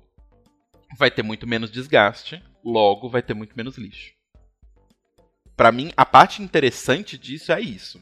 vai 0.98 1.12
ter 1.12 1.22
muito 1.22 1.46
menos 1.46 1.70
desgaste, 1.70 2.42
logo 2.66 3.08
vai 3.08 3.22
ter 3.22 3.36
muito 3.36 3.56
menos 3.56 3.78
lixo. 3.78 4.14
Pra 5.56 5.72
mim, 5.72 5.92
a 5.96 6.06
parte 6.06 6.42
interessante 6.42 7.20
disso 7.20 7.52
é 7.52 7.62
isso. 7.62 8.02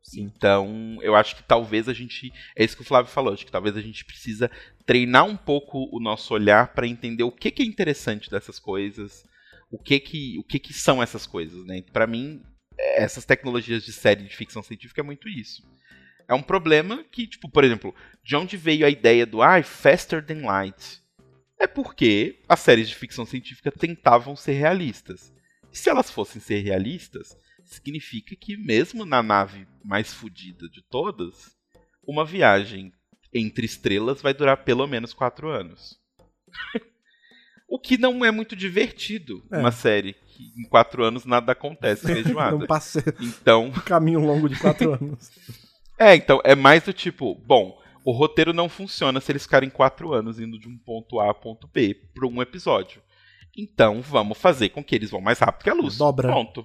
Sim. 0.00 0.22
Então, 0.22 0.98
eu 1.02 1.16
acho 1.16 1.34
que 1.34 1.42
talvez 1.42 1.88
a 1.88 1.92
gente. 1.92 2.32
É 2.56 2.64
isso 2.64 2.76
que 2.76 2.82
o 2.82 2.86
Flávio 2.86 3.10
falou, 3.10 3.34
acho 3.34 3.44
que 3.44 3.52
talvez 3.52 3.76
a 3.76 3.80
gente 3.80 4.04
precisa 4.04 4.48
treinar 4.86 5.24
um 5.24 5.36
pouco 5.36 5.88
o 5.92 6.00
nosso 6.00 6.32
olhar 6.32 6.72
para 6.72 6.86
entender 6.86 7.24
o 7.24 7.32
que, 7.32 7.50
que 7.50 7.62
é 7.62 7.66
interessante 7.66 8.30
dessas 8.30 8.58
coisas, 8.60 9.24
o 9.70 9.78
que 9.78 10.00
que, 10.00 10.38
o 10.38 10.44
que, 10.44 10.58
que 10.58 10.72
são 10.72 11.02
essas 11.02 11.26
coisas, 11.26 11.64
né? 11.64 11.82
Para 11.92 12.06
mim, 12.06 12.42
essas 12.78 13.24
tecnologias 13.24 13.84
de 13.84 13.92
série 13.92 14.24
de 14.24 14.36
ficção 14.36 14.62
científica 14.62 15.00
é 15.00 15.04
muito 15.04 15.28
isso. 15.28 15.62
É 16.26 16.34
um 16.34 16.42
problema 16.42 17.04
que, 17.04 17.26
tipo, 17.26 17.50
por 17.50 17.64
exemplo, 17.64 17.94
de 18.22 18.36
onde 18.36 18.56
veio 18.56 18.84
a 18.84 18.90
ideia 18.90 19.24
do 19.24 19.42
ah, 19.42 19.62
faster 19.62 20.24
than 20.24 20.44
light? 20.44 21.02
É 21.58 21.66
porque 21.66 22.40
as 22.48 22.60
séries 22.60 22.88
de 22.88 22.94
ficção 22.94 23.24
científica 23.24 23.72
tentavam 23.72 24.36
ser 24.36 24.52
realistas. 24.52 25.32
E 25.72 25.76
se 25.76 25.88
elas 25.88 26.10
fossem 26.10 26.40
ser 26.40 26.60
realistas, 26.60 27.36
significa 27.64 28.36
que 28.36 28.56
mesmo 28.56 29.04
na 29.04 29.22
nave 29.22 29.66
mais 29.84 30.12
fodida 30.12 30.68
de 30.68 30.82
todas, 30.82 31.56
uma 32.06 32.24
viagem 32.24 32.92
entre 33.32 33.66
estrelas 33.66 34.22
vai 34.22 34.32
durar 34.32 34.64
pelo 34.64 34.86
menos 34.86 35.12
quatro 35.12 35.48
anos. 35.48 35.98
o 37.68 37.78
que 37.78 37.98
não 37.98 38.24
é 38.24 38.30
muito 38.30 38.56
divertido 38.56 39.44
É. 39.52 39.58
uma 39.58 39.70
série 39.70 40.14
que 40.26 40.52
em 40.56 40.62
quatro 40.68 41.04
anos 41.04 41.24
nada 41.24 41.52
acontece 41.52 42.06
Não 42.08 42.14
feijoada. 42.14 42.66
passei 42.66 43.02
então, 43.20 43.66
um 43.68 43.70
caminho 43.72 44.20
longo 44.20 44.48
de 44.48 44.58
quatro 44.58 44.94
anos. 44.98 45.30
é, 45.98 46.14
então 46.16 46.40
é 46.44 46.54
mais 46.54 46.82
do 46.84 46.92
tipo, 46.92 47.34
bom, 47.46 47.78
o 48.04 48.12
roteiro 48.12 48.52
não 48.54 48.68
funciona 48.68 49.20
se 49.20 49.30
eles 49.30 49.42
ficarem 49.42 49.68
quatro 49.68 50.12
anos 50.14 50.40
indo 50.40 50.58
de 50.58 50.66
um 50.68 50.78
ponto 50.78 51.20
A 51.20 51.30
a 51.30 51.34
ponto 51.34 51.68
B 51.68 51.94
para 52.14 52.26
um 52.26 52.40
episódio. 52.40 53.02
Então 53.56 54.00
vamos 54.00 54.38
fazer 54.38 54.68
com 54.70 54.82
que 54.82 54.94
eles 54.94 55.10
vão 55.10 55.20
mais 55.20 55.38
rápido 55.40 55.64
que 55.64 55.70
a 55.70 55.74
luz. 55.74 55.98
Dobra. 55.98 56.28
Pronto. 56.28 56.64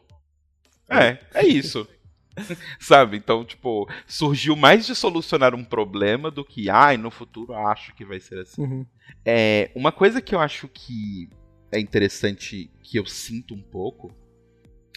É, 0.89 1.17
é 1.33 1.45
isso. 1.45 1.87
Sabe? 2.79 3.17
Então, 3.17 3.45
tipo, 3.45 3.87
surgiu 4.07 4.55
mais 4.55 4.85
de 4.85 4.95
solucionar 4.95 5.53
um 5.53 5.63
problema 5.63 6.31
do 6.31 6.43
que, 6.43 6.69
ai, 6.69 6.97
no 6.97 7.11
futuro 7.11 7.53
acho 7.53 7.93
que 7.95 8.05
vai 8.05 8.19
ser 8.19 8.39
assim. 8.39 8.61
Uhum. 8.61 8.85
É, 9.25 9.71
uma 9.75 9.91
coisa 9.91 10.21
que 10.21 10.33
eu 10.33 10.39
acho 10.39 10.67
que 10.67 11.29
é 11.71 11.79
interessante, 11.79 12.71
que 12.81 12.97
eu 12.97 13.05
sinto 13.05 13.53
um 13.53 13.61
pouco, 13.61 14.11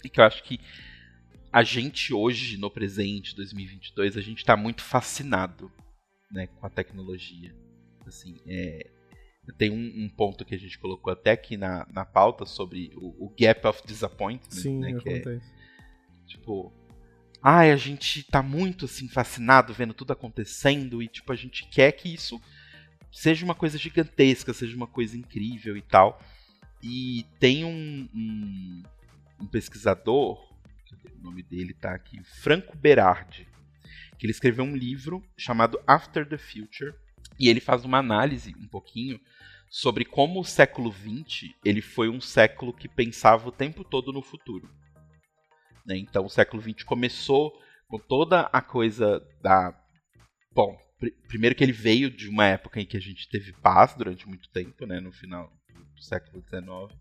e 0.05 0.09
que 0.09 0.20
eu 0.20 0.24
acho 0.24 0.43
que 0.43 0.61
a 1.53 1.62
gente 1.62 2.12
hoje, 2.12 2.59
no 2.59 2.70
presente, 2.70 3.34
2022, 3.34 4.16
a 4.16 4.20
gente 4.20 4.45
tá 4.45 4.57
muito 4.57 4.82
fascinado 4.82 5.72
né, 6.30 6.47
com 6.47 6.66
a 6.66 6.70
tecnologia. 6.70 7.55
Assim, 8.07 8.37
é, 8.47 8.91
tem 9.57 9.70
um, 9.70 10.05
um 10.05 10.09
ponto 10.09 10.45
que 10.45 10.55
a 10.55 10.59
gente 10.59 10.78
colocou 10.78 11.12
até 11.12 11.30
aqui 11.30 11.57
na, 11.57 11.87
na 11.91 12.05
pauta 12.05 12.45
sobre 12.45 12.93
o, 12.97 13.26
o 13.26 13.34
Gap 13.39 13.66
of 13.66 13.82
Disappointment, 13.87 14.51
Sim, 14.51 14.80
né, 14.80 14.99
que 15.01 15.09
é. 15.09 15.41
Tipo, 16.26 16.72
ai, 17.43 17.70
a 17.70 17.76
gente 17.76 18.22
tá 18.22 18.43
muito 18.43 18.84
assim 18.84 19.09
fascinado 19.09 19.72
vendo 19.72 19.95
tudo 19.95 20.12
acontecendo 20.12 21.03
e 21.03 21.09
tipo 21.09 21.32
a 21.32 21.37
gente 21.37 21.66
quer 21.68 21.93
que 21.93 22.12
isso 22.12 22.41
seja 23.12 23.45
uma 23.45 23.55
coisa 23.55 23.78
gigantesca, 23.78 24.53
seja 24.53 24.76
uma 24.76 24.87
coisa 24.87 25.16
incrível 25.16 25.76
e 25.76 25.82
tal. 25.82 26.20
E 26.82 27.24
tem 27.41 27.64
um, 27.64 28.09
um, 28.14 28.82
um 29.41 29.47
pesquisador, 29.47 30.39
o 31.18 31.22
nome 31.22 31.43
dele 31.43 31.72
tá 31.72 31.95
aqui, 31.95 32.22
Franco 32.43 32.76
Berardi, 32.76 33.49
que 34.18 34.26
ele 34.26 34.32
escreveu 34.32 34.64
um 34.64 34.76
livro 34.76 35.24
chamado 35.37 35.80
After 35.87 36.28
the 36.28 36.39
Future 36.39 36.95
e 37.39 37.49
ele 37.49 37.61
faz 37.61 37.84
uma 37.84 37.99
análise 37.99 38.55
um 38.59 38.68
pouquinho 38.68 39.20
sobre 39.68 40.05
como 40.05 40.41
o 40.41 40.45
século 40.45 40.93
XX 40.93 41.55
ele 41.64 41.80
foi 41.80 42.09
um 42.09 42.20
século 42.20 42.72
que 42.72 42.89
pensava 42.89 43.49
o 43.49 43.53
tempo 43.53 43.82
todo 43.82 44.12
no 44.12 44.22
futuro. 44.22 44.70
Né? 45.87 45.97
Então 45.99 46.24
o 46.24 46.30
século 46.30 46.62
XX 46.62 46.82
começou 46.82 47.53
com 47.89 47.99
toda 47.99 48.43
a 48.53 48.61
coisa 48.61 49.22
da. 49.41 49.72
Bom, 50.53 50.76
pr 50.99 51.09
primeiro 51.28 51.55
que 51.55 51.62
ele 51.62 51.72
veio 51.72 52.11
de 52.11 52.28
uma 52.28 52.47
época 52.47 52.80
em 52.80 52.87
que 52.87 52.97
a 52.97 53.01
gente 53.01 53.28
teve 53.28 53.53
paz 53.53 53.95
durante 53.95 54.26
muito 54.26 54.51
tempo, 54.51 54.84
né? 54.87 55.01
No 55.01 55.12
final 55.12 55.53
do 55.95 56.03
século 56.03 56.43
XIX. 56.43 56.99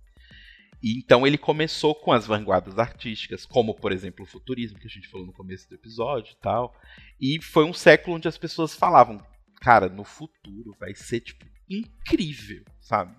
E 0.84 1.00
então 1.00 1.26
ele 1.26 1.38
começou 1.38 1.96
com 1.96 2.12
as 2.12 2.28
vanguardas 2.28 2.78
artísticas, 2.78 3.46
como 3.46 3.74
por 3.74 3.92
exemplo 3.92 4.24
o 4.24 4.28
futurismo, 4.28 4.78
que 4.78 4.88
a 4.88 4.90
gente 4.90 5.08
falou 5.08 5.26
no 5.26 5.34
começo 5.34 5.68
do 5.68 5.76
episódio 5.76 6.34
e 6.34 6.40
tal. 6.42 6.76
E 7.20 7.42
foi 7.42 7.66
um 7.66 7.74
século 7.74 8.18
onde 8.18 8.28
as 8.28 8.38
pessoas 8.38 8.76
falavam, 8.76 9.26
cara, 9.62 9.90
no 9.90 10.04
futuro 10.04 10.76
vai 10.80 10.94
ser 10.94 11.22
tipo 11.22 11.46
incrível, 11.68 12.64
sabe? 12.80 13.16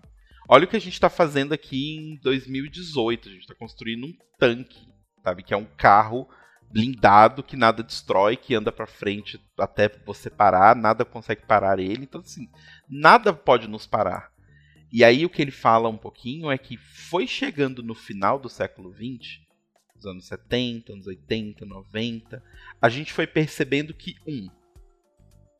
Olha 0.48 0.64
o 0.64 0.68
que 0.68 0.76
a 0.76 0.80
gente 0.80 0.92
está 0.92 1.10
fazendo 1.10 1.52
aqui 1.52 1.96
em 1.96 2.20
2018, 2.20 3.28
a 3.28 3.32
gente 3.32 3.40
está 3.40 3.54
construindo 3.54 4.06
um 4.06 4.16
tanque, 4.38 4.86
sabe, 5.26 5.42
que 5.42 5.52
é 5.52 5.56
um 5.56 5.66
carro 5.76 6.28
blindado 6.70 7.42
que 7.42 7.56
nada 7.56 7.82
destrói, 7.82 8.36
que 8.36 8.54
anda 8.54 8.70
para 8.70 8.86
frente 8.86 9.40
até 9.58 9.88
você 10.04 10.30
parar, 10.30 10.76
nada 10.76 11.04
consegue 11.04 11.42
parar 11.44 11.78
ele. 11.78 12.04
Então 12.04 12.20
assim, 12.20 12.48
nada 12.88 13.32
pode 13.32 13.68
nos 13.68 13.86
parar. 13.86 14.30
E 14.92 15.02
aí 15.02 15.26
o 15.26 15.30
que 15.30 15.42
ele 15.42 15.50
fala 15.50 15.88
um 15.88 15.96
pouquinho 15.96 16.50
é 16.50 16.56
que 16.56 16.76
foi 16.76 17.26
chegando 17.26 17.82
no 17.82 17.94
final 17.94 18.38
do 18.38 18.48
século 18.48 18.92
XX, 18.94 19.40
nos 19.96 20.06
anos 20.06 20.26
70, 20.26 20.92
anos 20.92 21.06
80, 21.06 21.66
90, 21.66 22.42
a 22.80 22.88
gente 22.88 23.12
foi 23.12 23.26
percebendo 23.26 23.92
que, 23.92 24.14
um, 24.26 24.48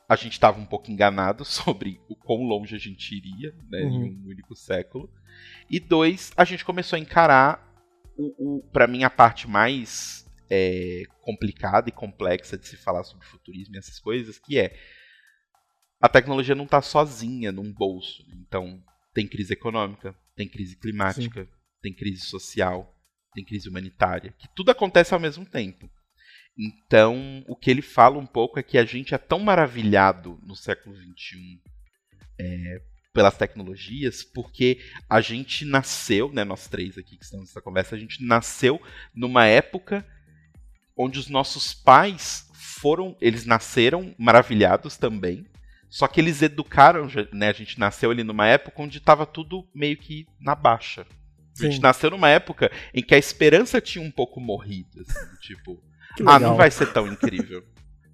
a 0.09 0.15
gente 0.15 0.33
estava 0.33 0.61
um 0.61 0.67
pouco 0.67 0.91
enganado 0.91 1.43
sobre 1.45 2.01
o 2.09 2.15
quão 2.15 2.43
longe 2.45 2.77
a 2.77 2.79
gente 2.79 3.17
iria 3.17 3.53
né, 3.69 3.83
uhum. 3.83 4.05
em 4.07 4.15
um 4.15 4.29
único 4.29 4.55
século. 4.55 5.11
E 5.69 5.81
dois, 5.81 6.33
a 6.37 6.45
gente 6.45 6.65
começou 6.65 6.97
a 6.97 7.01
encarar, 7.01 7.66
o, 8.17 8.59
o 8.59 8.63
para 8.71 8.87
mim, 8.87 9.05
a 9.05 9.11
parte 9.11 9.49
mais 9.49 10.27
é, 10.51 11.03
complicada 11.21 11.89
e 11.89 11.93
complexa 11.93 12.57
de 12.57 12.67
se 12.67 12.77
falar 12.77 13.05
sobre 13.05 13.27
futurismo 13.27 13.75
e 13.75 13.79
essas 13.79 13.99
coisas, 13.99 14.39
que 14.39 14.59
é 14.59 14.77
a 16.01 16.09
tecnologia 16.09 16.55
não 16.55 16.65
está 16.65 16.83
sozinha 16.83 17.51
num 17.51 17.73
bolso. 17.73 18.25
Então, 18.41 18.83
tem 19.15 19.27
crise 19.27 19.53
econômica, 19.53 20.15
tem 20.35 20.49
crise 20.49 20.77
climática, 20.77 21.45
Sim. 21.45 21.51
tem 21.83 21.95
crise 21.95 22.21
social, 22.21 22.95
tem 23.35 23.45
crise 23.45 23.69
humanitária, 23.69 24.35
que 24.39 24.49
tudo 24.55 24.71
acontece 24.71 25.15
ao 25.15 25.21
mesmo 25.21 25.45
tempo. 25.45 25.91
Então, 26.59 27.45
o 27.47 27.57
que 27.57 27.71
ele 27.71 27.83
fala 27.83 28.19
um 28.19 28.27
pouco 28.27 28.59
é 28.59 28.63
que 28.63 28.79
a 28.79 28.85
gente 28.85 29.15
é 29.15 29.19
tão 29.19 29.39
maravilhado 29.39 30.39
no 30.43 30.57
século 30.57 30.97
XXI 30.97 31.61
é, 32.39 32.83
pelas 33.17 33.35
tecnologias, 33.35 34.23
porque 34.23 34.79
a 35.09 35.23
gente 35.23 35.65
nasceu, 35.65 36.31
né, 36.31 36.45
nós 36.45 36.69
três 36.69 36.99
aqui 36.99 37.17
que 37.17 37.25
estamos 37.25 37.47
nessa 37.47 37.63
conversa, 37.63 37.97
a 37.97 37.99
gente 37.99 38.23
nasceu 38.23 38.79
numa 39.15 39.47
época 39.47 40.07
onde 40.95 41.19
os 41.19 41.27
nossos 41.27 41.73
pais 41.73 42.47
foram, 42.53 43.17
eles 43.19 43.47
nasceram 43.47 44.15
maravilhados 44.19 44.99
também, 44.99 45.47
só 45.89 46.07
que 46.07 46.21
eles 46.21 46.43
educaram, 46.43 47.09
né? 47.33 47.49
A 47.49 47.53
gente 47.55 47.81
nasceu 47.81 48.11
ali 48.11 48.23
numa 48.23 48.47
época 48.47 48.83
onde 48.83 48.99
estava 48.99 49.25
tudo 49.25 49.67
meio 49.75 49.97
que 49.97 50.27
na 50.39 50.55
baixa. 50.55 51.07
A 51.59 51.63
gente 51.63 51.81
nasceu 51.81 52.11
numa 52.11 52.29
época 52.29 52.71
em 52.93 53.03
que 53.03 53.15
a 53.15 53.19
esperança 53.19 53.81
tinha 53.81 54.05
um 54.05 54.11
pouco 54.11 54.39
morrido, 54.39 55.01
assim, 55.01 55.37
tipo, 55.41 55.83
ah, 56.27 56.39
não 56.39 56.55
vai 56.55 56.71
ser 56.71 56.93
tão 56.93 57.07
incrível. 57.07 57.65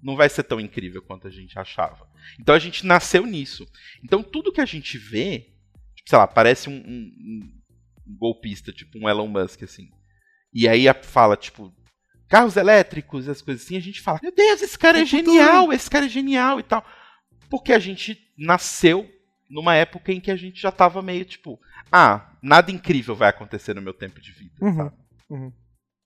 Não 0.03 0.15
vai 0.15 0.29
ser 0.29 0.43
tão 0.43 0.59
incrível 0.59 1.01
quanto 1.01 1.27
a 1.27 1.31
gente 1.31 1.57
achava. 1.57 2.07
Então 2.39 2.53
a 2.53 2.59
gente 2.59 2.85
nasceu 2.85 3.25
nisso. 3.25 3.65
Então 4.03 4.21
tudo 4.21 4.51
que 4.51 4.61
a 4.61 4.65
gente 4.65 4.97
vê, 4.97 5.47
tipo, 5.95 6.09
sei 6.09 6.17
lá, 6.17 6.27
parece 6.27 6.69
um, 6.69 6.75
um, 6.75 7.51
um 8.07 8.17
golpista, 8.17 8.71
tipo 8.71 8.99
um 8.99 9.07
Elon 9.07 9.27
Musk, 9.27 9.63
assim. 9.63 9.89
E 10.53 10.67
aí 10.67 10.85
fala, 11.03 11.37
tipo, 11.37 11.73
carros 12.27 12.57
elétricos, 12.57 13.29
as 13.29 13.41
coisas 13.41 13.63
assim, 13.63 13.77
a 13.77 13.81
gente 13.81 14.01
fala, 14.01 14.19
meu 14.21 14.31
Deus, 14.31 14.61
esse 14.61 14.77
cara 14.77 14.99
é, 14.99 15.01
é 15.01 15.05
genial, 15.05 15.71
esse 15.71 15.89
cara 15.89 16.05
é 16.05 16.09
genial 16.09 16.59
e 16.59 16.63
tal 16.63 16.85
porque 17.53 17.71
a 17.71 17.77
gente 17.77 18.17
nasceu 18.35 19.07
numa 19.47 19.75
época 19.75 20.11
em 20.11 20.19
que 20.19 20.31
a 20.31 20.35
gente 20.35 20.59
já 20.59 20.71
tava 20.71 21.03
meio 21.03 21.23
tipo, 21.23 21.61
ah, 21.91 22.35
nada 22.41 22.71
incrível 22.71 23.15
vai 23.15 23.29
acontecer 23.29 23.75
no 23.75 23.81
meu 23.81 23.93
tempo 23.93 24.19
de 24.19 24.31
vida, 24.31 24.55
uhum, 24.59 24.75
sabe? 24.75 24.95
Uhum. 25.29 25.53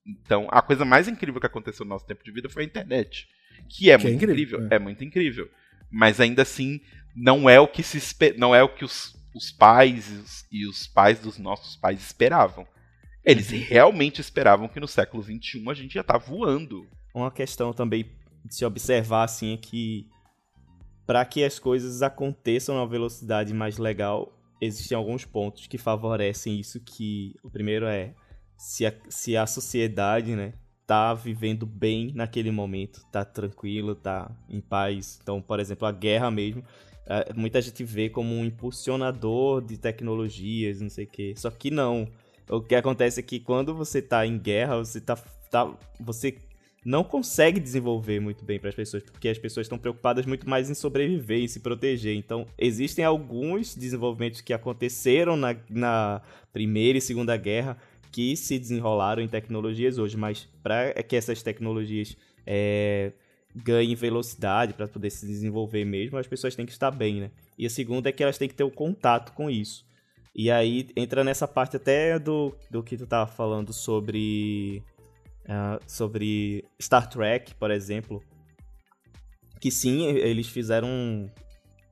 Então, 0.06 0.46
a 0.50 0.60
coisa 0.60 0.84
mais 0.84 1.08
incrível 1.08 1.40
que 1.40 1.46
aconteceu 1.46 1.86
no 1.86 1.88
nosso 1.88 2.06
tempo 2.06 2.22
de 2.22 2.30
vida 2.30 2.50
foi 2.50 2.64
a 2.64 2.66
internet. 2.66 3.26
Que 3.68 3.90
é 3.90 3.96
que 3.96 4.04
muito 4.04 4.22
é 4.22 4.24
incrível, 4.24 4.58
incrível 4.58 4.68
é. 4.70 4.74
é. 4.76 4.78
muito 4.78 5.04
incrível. 5.04 5.50
Mas 5.90 6.20
ainda 6.20 6.42
assim, 6.42 6.80
não 7.16 7.48
é 7.48 7.58
o 7.58 7.66
que 7.66 7.82
se 7.82 8.00
não 8.36 8.54
é 8.54 8.62
o 8.62 8.68
que 8.68 8.84
os, 8.84 9.16
os 9.34 9.50
pais 9.50 10.10
e 10.10 10.14
os, 10.14 10.46
e 10.52 10.66
os 10.66 10.86
pais 10.86 11.18
dos 11.20 11.38
nossos 11.38 11.76
pais 11.76 12.00
esperavam. 12.00 12.66
Eles 13.24 13.50
uhum. 13.50 13.58
realmente 13.58 14.20
esperavam 14.20 14.68
que 14.68 14.80
no 14.80 14.88
século 14.88 15.22
XXI 15.22 15.62
a 15.68 15.74
gente 15.74 15.94
já 15.94 16.02
tá 16.02 16.16
voando. 16.16 16.86
Uma 17.14 17.30
questão 17.30 17.72
também 17.72 18.10
de 18.44 18.54
se 18.54 18.64
observar 18.64 19.24
assim 19.24 19.54
é 19.54 19.56
que 19.56 20.08
para 21.06 21.24
que 21.24 21.42
as 21.42 21.58
coisas 21.58 22.02
aconteçam 22.02 22.74
numa 22.74 22.86
velocidade 22.86 23.54
mais 23.54 23.78
legal, 23.78 24.30
existem 24.60 24.96
alguns 24.96 25.24
pontos 25.24 25.66
que 25.66 25.78
favorecem 25.78 26.60
isso, 26.60 26.80
que 26.80 27.34
o 27.42 27.50
primeiro 27.50 27.86
é 27.86 28.14
se 28.58 28.84
a, 28.84 28.92
se 29.08 29.36
a 29.36 29.46
sociedade, 29.46 30.36
né, 30.36 30.52
tá 30.88 31.12
vivendo 31.12 31.66
bem 31.66 32.12
naquele 32.14 32.50
momento, 32.50 33.04
tá 33.12 33.22
tranquilo, 33.22 33.94
tá 33.94 34.30
em 34.48 34.58
paz. 34.58 35.20
Então, 35.22 35.38
por 35.38 35.60
exemplo, 35.60 35.86
a 35.86 35.92
guerra 35.92 36.30
mesmo, 36.30 36.64
é, 37.04 37.30
muita 37.34 37.60
gente 37.60 37.84
vê 37.84 38.08
como 38.08 38.34
um 38.34 38.42
impulsionador 38.42 39.60
de 39.60 39.76
tecnologias, 39.76 40.80
não 40.80 40.88
sei 40.88 41.04
o 41.04 41.08
quê. 41.08 41.34
Só 41.36 41.50
que 41.50 41.70
não. 41.70 42.08
O 42.48 42.62
que 42.62 42.74
acontece 42.74 43.20
é 43.20 43.22
que 43.22 43.38
quando 43.38 43.74
você 43.74 44.00
tá 44.00 44.26
em 44.26 44.38
guerra, 44.38 44.78
você 44.78 44.98
tá, 44.98 45.14
tá 45.50 45.70
você 46.00 46.38
não 46.82 47.04
consegue 47.04 47.60
desenvolver 47.60 48.18
muito 48.18 48.42
bem 48.42 48.58
para 48.58 48.70
as 48.70 48.74
pessoas, 48.74 49.02
porque 49.02 49.28
as 49.28 49.36
pessoas 49.36 49.66
estão 49.66 49.76
preocupadas 49.76 50.24
muito 50.24 50.48
mais 50.48 50.70
em 50.70 50.74
sobreviver, 50.74 51.40
em 51.40 51.48
se 51.48 51.60
proteger. 51.60 52.16
Então, 52.16 52.46
existem 52.56 53.04
alguns 53.04 53.74
desenvolvimentos 53.74 54.40
que 54.40 54.54
aconteceram 54.54 55.36
na, 55.36 55.54
na 55.68 56.22
Primeira 56.50 56.96
e 56.96 57.02
Segunda 57.02 57.36
Guerra 57.36 57.76
que 58.10 58.36
se 58.36 58.58
desenrolaram 58.58 59.22
em 59.22 59.28
tecnologias 59.28 59.98
hoje, 59.98 60.16
mas 60.16 60.48
para 60.62 60.92
que 61.02 61.16
essas 61.16 61.42
tecnologias 61.42 62.16
é, 62.46 63.12
ganhem 63.54 63.94
velocidade, 63.94 64.74
para 64.74 64.88
poder 64.88 65.10
se 65.10 65.26
desenvolver 65.26 65.84
mesmo, 65.84 66.18
as 66.18 66.26
pessoas 66.26 66.54
têm 66.54 66.66
que 66.66 66.72
estar 66.72 66.90
bem, 66.90 67.20
né? 67.20 67.30
E 67.58 67.66
a 67.66 67.70
segunda 67.70 68.08
é 68.08 68.12
que 68.12 68.22
elas 68.22 68.38
têm 68.38 68.48
que 68.48 68.54
ter 68.54 68.64
o 68.64 68.68
um 68.68 68.70
contato 68.70 69.32
com 69.32 69.50
isso. 69.50 69.86
E 70.34 70.50
aí 70.50 70.88
entra 70.94 71.24
nessa 71.24 71.48
parte 71.48 71.76
até 71.76 72.18
do, 72.18 72.54
do 72.70 72.82
que 72.82 72.96
tu 72.96 73.04
estava 73.04 73.26
falando 73.26 73.72
sobre 73.72 74.82
uh, 75.44 75.82
sobre 75.86 76.64
Star 76.80 77.08
Trek, 77.08 77.54
por 77.54 77.70
exemplo, 77.70 78.22
que 79.60 79.70
sim, 79.70 80.06
eles 80.06 80.48
fizeram 80.48 81.30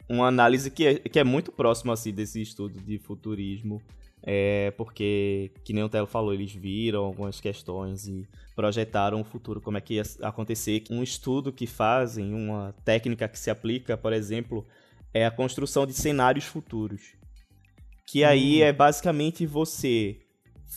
uma 0.09 0.29
análise 0.29 0.71
que 0.71 0.87
é, 0.87 0.95
que 0.95 1.19
é 1.19 1.25
muito 1.25 1.51
próxima 1.51 1.93
assim, 1.93 2.13
desse 2.13 2.41
estudo 2.41 2.81
de 2.81 2.99
futurismo, 2.99 3.83
é, 4.23 4.73
porque, 4.73 5.53
que 5.65 5.73
nem 5.73 5.85
o 5.85 5.89
Telo 5.89 6.07
falou, 6.07 6.33
eles 6.33 6.53
viram 6.53 7.05
algumas 7.05 7.41
questões 7.41 8.07
e 8.07 8.27
projetaram 8.55 9.21
o 9.21 9.25
futuro, 9.25 9.61
como 9.61 9.79
é 9.79 9.81
que 9.81 9.95
ia 9.95 10.03
acontecer. 10.23 10.85
Um 10.91 11.03
estudo 11.03 11.53
que 11.53 11.67
fazem, 11.67 12.35
uma 12.35 12.75
técnica 12.85 13.29
que 13.29 13.39
se 13.39 13.51
aplica, 13.51 13.97
por 13.97 14.13
exemplo, 14.13 14.67
é 15.13 15.25
a 15.27 15.31
construção 15.31 15.87
de 15.87 15.93
cenários 15.93 16.45
futuros. 16.45 17.15
Que 18.07 18.25
aí 18.25 18.63
hum. 18.63 18.65
é 18.65 18.73
basicamente 18.73 19.47
você 19.47 20.19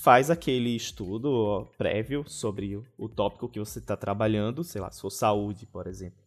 faz 0.01 0.29
aquele 0.29 0.75
estudo 0.75 1.67
prévio 1.77 2.23
sobre 2.27 2.81
o 2.97 3.09
tópico 3.09 3.49
que 3.49 3.59
você 3.59 3.79
está 3.79 3.97
trabalhando, 3.97 4.63
sei 4.63 4.81
lá, 4.81 4.91
for 4.91 5.09
saúde, 5.09 5.65
por 5.65 5.87
exemplo. 5.87 6.19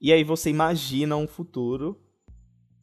E 0.00 0.12
aí 0.12 0.22
você 0.22 0.50
imagina 0.50 1.16
um 1.16 1.26
futuro 1.26 1.98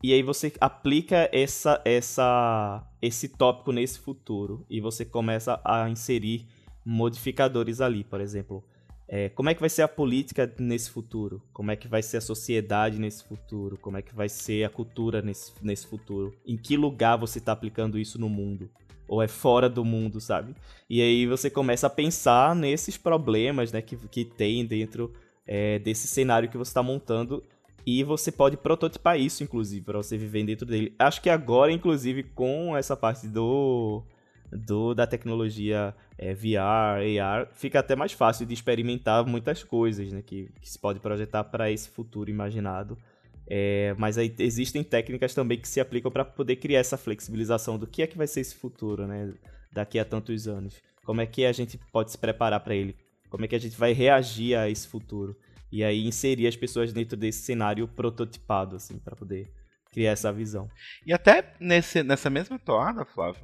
e 0.03 0.13
aí 0.13 0.23
você 0.23 0.51
aplica 0.59 1.29
essa, 1.31 1.81
essa, 1.85 2.83
esse 3.01 3.27
tópico 3.29 3.71
nesse 3.71 3.99
futuro 3.99 4.65
e 4.69 4.81
você 4.81 5.05
começa 5.05 5.61
a 5.63 5.89
inserir 5.89 6.47
modificadores 6.85 7.81
ali, 7.81 8.03
por 8.03 8.19
exemplo. 8.19 8.63
É, 9.07 9.27
como 9.29 9.49
é 9.49 9.53
que 9.53 9.59
vai 9.59 9.69
ser 9.69 9.81
a 9.81 9.87
política 9.87 10.51
nesse 10.57 10.89
futuro? 10.89 11.43
Como 11.51 11.69
é 11.69 11.75
que 11.75 11.87
vai 11.87 12.01
ser 12.01 12.17
a 12.17 12.21
sociedade 12.21 12.97
nesse 12.97 13.23
futuro? 13.25 13.77
Como 13.77 13.97
é 13.97 14.01
que 14.01 14.15
vai 14.15 14.29
ser 14.29 14.63
a 14.63 14.69
cultura 14.69 15.21
nesse, 15.21 15.51
nesse 15.61 15.85
futuro? 15.85 16.33
Em 16.45 16.55
que 16.55 16.77
lugar 16.77 17.17
você 17.17 17.39
está 17.39 17.51
aplicando 17.51 17.99
isso 17.99 18.19
no 18.19 18.29
mundo? 18.29 18.69
ou 19.11 19.21
é 19.21 19.27
fora 19.27 19.67
do 19.67 19.83
mundo, 19.83 20.21
sabe? 20.21 20.55
E 20.89 21.01
aí 21.01 21.27
você 21.27 21.49
começa 21.49 21.85
a 21.85 21.89
pensar 21.89 22.55
nesses 22.55 22.95
problemas, 22.95 23.69
né, 23.69 23.81
que, 23.81 23.97
que 24.07 24.23
tem 24.23 24.65
dentro 24.65 25.11
é, 25.45 25.79
desse 25.79 26.07
cenário 26.07 26.47
que 26.47 26.57
você 26.57 26.69
está 26.69 26.81
montando 26.81 27.43
e 27.85 28.03
você 28.03 28.31
pode 28.31 28.57
prototipar 28.57 29.19
isso, 29.19 29.43
inclusive, 29.43 29.83
para 29.83 29.97
você 29.97 30.17
viver 30.17 30.45
dentro 30.45 30.65
dele. 30.65 30.93
Acho 30.99 31.21
que 31.21 31.29
agora, 31.29 31.71
inclusive, 31.71 32.23
com 32.23 32.75
essa 32.77 32.95
parte 32.95 33.27
do, 33.27 34.03
do 34.51 34.93
da 34.93 35.07
tecnologia 35.07 35.95
é, 36.17 36.33
VR, 36.33 37.19
AR, 37.21 37.49
fica 37.53 37.79
até 37.79 37.95
mais 37.95 38.11
fácil 38.11 38.45
de 38.45 38.53
experimentar 38.53 39.25
muitas 39.25 39.63
coisas, 39.63 40.11
né, 40.11 40.21
que, 40.21 40.49
que 40.61 40.69
se 40.69 40.77
pode 40.77 40.99
projetar 40.99 41.43
para 41.45 41.71
esse 41.71 41.89
futuro 41.89 42.29
imaginado. 42.29 42.97
É, 43.47 43.93
mas 43.97 44.17
aí 44.17 44.33
existem 44.39 44.83
técnicas 44.83 45.33
também 45.33 45.57
que 45.57 45.67
se 45.67 45.79
aplicam 45.79 46.11
para 46.11 46.23
poder 46.23 46.55
criar 46.57 46.79
essa 46.79 46.95
flexibilização 46.95 47.77
do 47.77 47.87
que 47.87 48.01
é 48.01 48.07
que 48.07 48.17
vai 48.17 48.27
ser 48.27 48.41
esse 48.41 48.55
futuro, 48.55 49.07
né? 49.07 49.33
Daqui 49.73 49.99
a 49.99 50.05
tantos 50.05 50.47
anos. 50.47 50.81
Como 51.03 51.19
é 51.19 51.25
que 51.25 51.45
a 51.45 51.51
gente 51.51 51.77
pode 51.91 52.11
se 52.11 52.17
preparar 52.17 52.59
para 52.59 52.75
ele? 52.75 52.95
Como 53.29 53.43
é 53.43 53.47
que 53.47 53.55
a 53.55 53.59
gente 53.59 53.77
vai 53.77 53.93
reagir 53.93 54.55
a 54.55 54.69
esse 54.69 54.87
futuro? 54.87 55.35
E 55.71 55.83
aí 55.83 56.05
inserir 56.05 56.47
as 56.47 56.55
pessoas 56.55 56.91
dentro 56.91 57.15
desse 57.17 57.43
cenário 57.43 57.87
prototipado, 57.87 58.75
assim, 58.75 58.99
para 58.99 59.15
poder 59.15 59.51
criar 59.91 60.11
essa 60.11 60.31
visão. 60.31 60.69
E 61.05 61.13
até 61.13 61.53
nesse, 61.59 62.03
nessa 62.03 62.29
mesma 62.29 62.57
toada, 62.57 63.05
Flávio, 63.05 63.43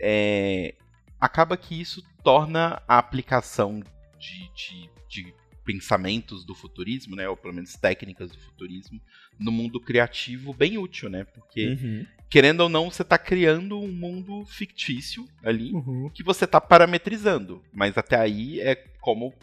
é, 0.00 0.74
acaba 1.20 1.56
que 1.56 1.78
isso 1.80 2.02
torna 2.22 2.82
a 2.86 2.98
aplicação 2.98 3.80
de, 4.18 4.50
de, 4.54 4.90
de, 5.08 5.34
pensamentos 5.64 6.46
do 6.46 6.54
futurismo, 6.54 7.14
né, 7.14 7.28
ou 7.28 7.36
pelo 7.36 7.52
menos 7.52 7.74
técnicas 7.74 8.30
do 8.30 8.38
futurismo, 8.38 8.98
no 9.38 9.52
mundo 9.52 9.78
criativo 9.78 10.54
bem 10.54 10.78
útil, 10.78 11.10
né? 11.10 11.24
Porque, 11.24 11.68
uhum. 11.68 12.06
querendo 12.30 12.60
ou 12.60 12.70
não, 12.70 12.90
você 12.90 13.02
está 13.02 13.18
criando 13.18 13.78
um 13.78 13.92
mundo 13.92 14.46
fictício 14.46 15.28
ali 15.44 15.72
uhum. 15.74 16.08
que 16.14 16.22
você 16.22 16.46
está 16.46 16.58
parametrizando. 16.58 17.62
Mas 17.70 17.98
até 17.98 18.16
aí 18.16 18.60
é 18.60 18.76
como 18.98 19.34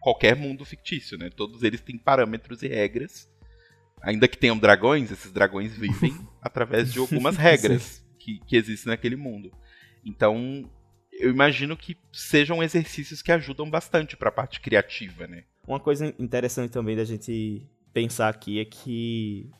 qualquer 0.00 0.34
mundo 0.34 0.64
fictício, 0.64 1.16
né? 1.18 1.30
Todos 1.30 1.62
eles 1.62 1.80
têm 1.80 1.98
parâmetros 1.98 2.62
e 2.62 2.68
regras. 2.68 3.28
Ainda 4.02 4.26
que 4.26 4.38
tenham 4.38 4.58
dragões, 4.58 5.10
esses 5.10 5.30
dragões 5.30 5.76
vivem 5.76 6.16
através 6.40 6.92
de 6.92 6.98
algumas 6.98 7.36
regras 7.36 8.02
que, 8.18 8.38
que 8.46 8.56
existem 8.56 8.90
naquele 8.90 9.16
mundo. 9.16 9.52
Então, 10.04 10.68
eu 11.12 11.30
imagino 11.30 11.76
que 11.76 11.96
sejam 12.12 12.62
exercícios 12.62 13.20
que 13.20 13.30
ajudam 13.30 13.68
bastante 13.68 14.16
para 14.16 14.30
a 14.30 14.32
parte 14.32 14.60
criativa, 14.60 15.26
né? 15.26 15.44
Uma 15.68 15.78
coisa 15.78 16.14
interessante 16.18 16.72
também 16.72 16.96
da 16.96 17.04
gente 17.04 17.62
pensar 17.92 18.28
aqui 18.28 18.58
é 18.58 18.64
que 18.64 19.50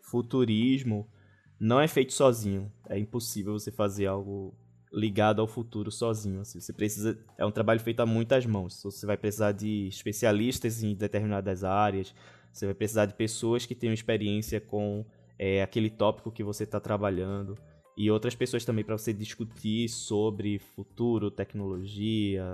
futurismo 0.00 1.10
não 1.58 1.80
é 1.80 1.88
feito 1.88 2.12
sozinho. 2.12 2.72
É 2.88 2.98
impossível 2.98 3.52
você 3.52 3.72
fazer 3.72 4.06
algo 4.06 4.56
ligado 4.92 5.40
ao 5.40 5.46
futuro 5.46 5.90
sozinho. 5.90 6.40
Assim. 6.40 6.60
Você 6.60 6.72
precisa 6.72 7.18
é 7.36 7.44
um 7.44 7.50
trabalho 7.50 7.80
feito 7.80 8.00
a 8.00 8.06
muitas 8.06 8.46
mãos. 8.46 8.82
Você 8.82 9.06
vai 9.06 9.16
precisar 9.16 9.52
de 9.52 9.88
especialistas 9.88 10.82
em 10.82 10.94
determinadas 10.94 11.64
áreas. 11.64 12.14
Você 12.52 12.66
vai 12.66 12.74
precisar 12.74 13.06
de 13.06 13.14
pessoas 13.14 13.66
que 13.66 13.74
tenham 13.74 13.94
experiência 13.94 14.60
com 14.60 15.04
é, 15.38 15.62
aquele 15.62 15.90
tópico 15.90 16.30
que 16.30 16.42
você 16.42 16.64
está 16.64 16.80
trabalhando 16.80 17.56
e 17.98 18.12
outras 18.12 18.36
pessoas 18.36 18.64
também 18.64 18.84
para 18.84 18.96
você 18.96 19.12
discutir 19.12 19.88
sobre 19.88 20.60
futuro, 20.60 21.32
tecnologia 21.32 22.44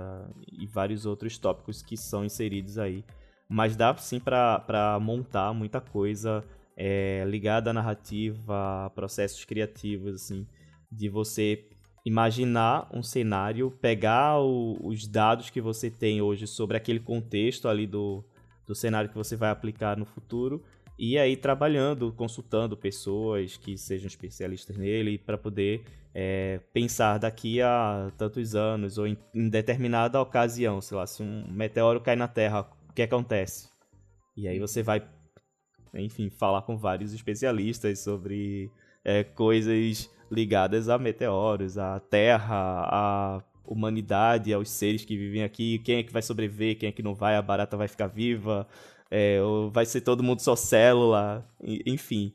e 0.51 0.65
vários 0.65 1.05
outros 1.05 1.37
tópicos 1.37 1.83
que 1.83 1.95
são 1.95 2.25
inseridos 2.25 2.79
aí. 2.79 3.05
Mas 3.47 3.75
dá 3.75 3.95
sim 3.95 4.19
para 4.19 4.99
montar 4.99 5.53
muita 5.53 5.79
coisa 5.79 6.43
é, 6.75 7.23
ligada 7.27 7.69
à 7.69 7.73
narrativa, 7.73 8.85
a 8.85 8.89
processos 8.89 9.45
criativos, 9.45 10.15
assim, 10.15 10.47
de 10.91 11.07
você 11.07 11.69
imaginar 12.05 12.87
um 12.93 13.01
cenário, 13.01 13.71
pegar 13.81 14.39
o, 14.39 14.77
os 14.85 15.07
dados 15.07 15.49
que 15.49 15.59
você 15.59 15.89
tem 15.89 16.21
hoje 16.21 16.45
sobre 16.45 16.77
aquele 16.77 16.99
contexto 16.99 17.67
ali 17.67 17.87
do, 17.87 18.23
do 18.67 18.75
cenário 18.75 19.09
que 19.09 19.15
você 19.15 19.35
vai 19.35 19.49
aplicar 19.49 19.97
no 19.97 20.05
futuro 20.05 20.63
e 20.97 21.17
aí 21.17 21.35
trabalhando, 21.35 22.13
consultando 22.13 22.77
pessoas 22.77 23.57
que 23.57 23.77
sejam 23.77 24.07
especialistas 24.07 24.77
nele 24.77 25.17
para 25.17 25.37
poder 25.37 25.83
é, 26.13 26.61
pensar 26.71 27.17
daqui 27.17 27.61
a 27.61 28.11
tantos 28.17 28.55
anos 28.55 28.97
ou 28.97 29.07
em, 29.07 29.17
em, 29.33 29.49
determinada 29.49 30.21
ocasião, 30.21 30.79
sei 30.79 30.95
lá, 30.95 31.05
se 31.05 31.21
um 31.21 31.45
meteoro 31.51 31.99
cai 31.99 32.15
na 32.15 32.27
Terra, 32.27 32.69
o 32.89 32.93
que 32.93 33.01
acontece? 33.01 33.67
E 34.37 34.47
aí 34.47 34.59
você 34.59 34.81
vai, 34.81 35.05
enfim, 35.93 36.29
falar 36.29 36.61
com 36.61 36.77
vários 36.77 37.13
especialistas 37.13 37.99
sobre 37.99 38.71
é, 39.03 39.23
coisas 39.23 40.09
ligadas 40.31 40.89
a 40.89 40.97
meteoros, 40.97 41.77
a 41.77 41.99
Terra, 41.99 42.87
a 42.89 43.41
humanidade, 43.65 44.53
aos 44.53 44.69
seres 44.69 45.03
que 45.03 45.17
vivem 45.17 45.43
aqui, 45.43 45.79
quem 45.79 45.97
é 45.97 46.03
que 46.03 46.13
vai 46.13 46.21
sobreviver, 46.21 46.77
quem 46.77 46.89
é 46.89 46.91
que 46.91 47.03
não 47.03 47.15
vai, 47.15 47.35
a 47.35 47.41
barata 47.41 47.75
vai 47.75 47.87
ficar 47.87 48.07
viva, 48.07 48.67
é, 49.09 49.41
ou 49.41 49.71
vai 49.71 49.85
ser 49.85 50.01
todo 50.01 50.23
mundo 50.23 50.41
só 50.41 50.55
célula, 50.55 51.47
enfim. 51.85 52.33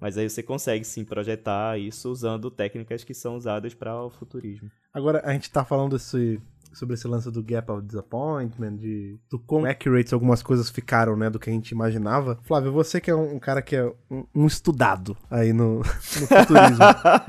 Mas 0.00 0.16
aí 0.16 0.28
você 0.28 0.42
consegue 0.42 0.84
sim 0.84 1.04
projetar 1.04 1.78
isso 1.78 2.10
usando 2.10 2.50
técnicas 2.50 3.04
que 3.04 3.12
são 3.12 3.36
usadas 3.36 3.74
para 3.74 4.02
o 4.02 4.08
futurismo. 4.08 4.70
Agora, 4.94 5.20
a 5.24 5.32
gente 5.32 5.42
está 5.42 5.62
falando 5.64 5.92
desse, 5.92 6.40
sobre 6.72 6.94
esse 6.94 7.06
lance 7.06 7.30
do 7.30 7.42
gap 7.42 7.70
of 7.70 7.86
disappointment, 7.86 8.76
de 8.76 9.18
do 9.28 9.38
quão 9.38 9.64
accurate 9.64 10.14
algumas 10.14 10.42
coisas 10.42 10.70
ficaram, 10.70 11.16
né, 11.16 11.28
do 11.28 11.38
que 11.38 11.50
a 11.50 11.52
gente 11.52 11.70
imaginava. 11.70 12.38
Flávio, 12.42 12.72
você 12.72 13.00
que 13.00 13.10
é 13.10 13.14
um, 13.14 13.36
um 13.36 13.38
cara 13.38 13.60
que 13.60 13.76
é 13.76 13.84
um, 14.10 14.24
um, 14.34 14.46
estudado 14.46 15.16
aí 15.30 15.52
no, 15.52 15.78
no 15.80 15.84
futurismo. 15.84 16.84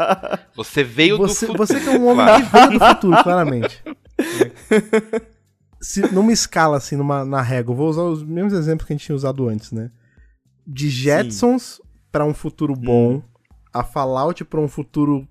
Você 0.56 0.84
veio 0.84 1.18
você, 1.18 1.46
do 1.46 1.54
futuro. 1.54 1.68
Você 1.68 1.80
que 1.80 1.89
é 1.89 1.98
um 1.98 2.08
homem 2.08 2.26
que 2.44 2.52
veio 2.52 2.72
do 2.72 2.86
futuro, 2.86 3.24
claramente. 3.24 3.84
se, 5.82 6.02
numa 6.14 6.32
escala, 6.32 6.78
assim, 6.78 6.96
numa, 6.96 7.26
na 7.26 7.42
régua, 7.42 7.74
vou 7.74 7.89
usar 7.89 8.04
os 8.04 8.22
mesmos 8.22 8.54
exemplos 8.54 8.86
que 8.86 8.94
a 8.94 8.96
gente 8.96 9.06
tinha 9.06 9.16
usado 9.16 9.48
antes, 9.48 9.72
né? 9.72 9.89
De 10.68 10.89
Jetsons 10.89 11.82
para 12.12 12.26
um 12.26 12.34
futuro 12.34 12.76
bom, 12.76 13.16
hum. 13.16 13.22
a 13.74 13.84
Fallout 13.84 14.44
para 14.46 14.60
um 14.60 14.68
futuro 14.68 15.28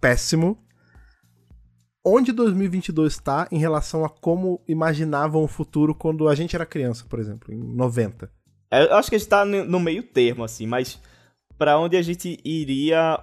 péssimo. 0.00 0.56
Onde 2.04 2.32
2022 2.32 3.12
está 3.12 3.46
em 3.50 3.58
relação 3.58 4.04
a 4.04 4.08
como 4.08 4.60
imaginavam 4.66 5.42
o 5.44 5.48
futuro 5.48 5.94
quando 5.94 6.28
a 6.28 6.34
gente 6.34 6.56
era 6.56 6.66
criança, 6.66 7.04
por 7.08 7.20
exemplo, 7.20 7.54
em 7.54 7.58
90? 7.58 8.30
É, 8.70 8.84
eu 8.84 8.94
acho 8.96 9.08
que 9.08 9.14
a 9.14 9.18
gente 9.18 9.28
tá 9.28 9.44
no 9.44 9.78
meio 9.78 10.02
termo, 10.02 10.42
assim, 10.42 10.66
mas 10.66 11.00
para 11.56 11.78
onde 11.78 11.96
a 11.96 12.02
gente 12.02 12.40
iria 12.44 13.22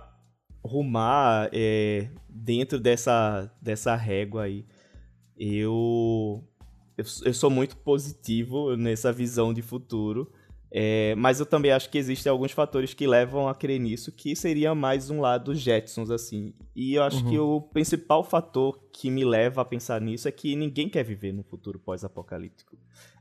rumar 0.64 1.50
é, 1.52 2.10
dentro 2.30 2.80
dessa, 2.80 3.52
dessa 3.62 3.96
régua 3.96 4.44
aí? 4.44 4.66
Eu 5.38 6.44
eu, 7.00 7.06
eu 7.24 7.34
sou 7.34 7.50
muito 7.50 7.78
positivo 7.78 8.76
nessa 8.76 9.12
visão 9.12 9.54
de 9.54 9.62
futuro. 9.62 10.30
É, 10.72 11.15
mas 11.15 11.39
eu 11.39 11.45
também 11.45 11.72
acho 11.72 11.89
que 11.89 11.97
existem 11.97 12.30
alguns 12.30 12.51
fatores 12.51 12.93
que 12.93 13.07
levam 13.07 13.47
a 13.47 13.55
crer 13.55 13.80
nisso, 13.80 14.11
que 14.11 14.36
seria 14.36 14.76
mais 14.76 15.09
um 15.09 15.20
lado 15.20 15.55
Jetsons, 15.55 16.11
assim. 16.11 16.53
E 16.76 16.93
eu 16.93 17.03
acho 17.03 17.24
uhum. 17.24 17.30
que 17.30 17.39
o 17.39 17.61
principal 17.61 18.24
fator 18.24 18.80
que 18.93 19.09
me 19.09 19.26
leva 19.26 19.61
a 19.61 19.65
pensar 19.65 19.99
nisso 19.99 20.28
é 20.28 20.32
que 20.32 20.55
ninguém 20.55 20.88
quer 20.88 21.03
viver 21.03 21.34
no 21.34 21.43
futuro 21.43 21.80
pós-apocalíptico. 21.80 22.78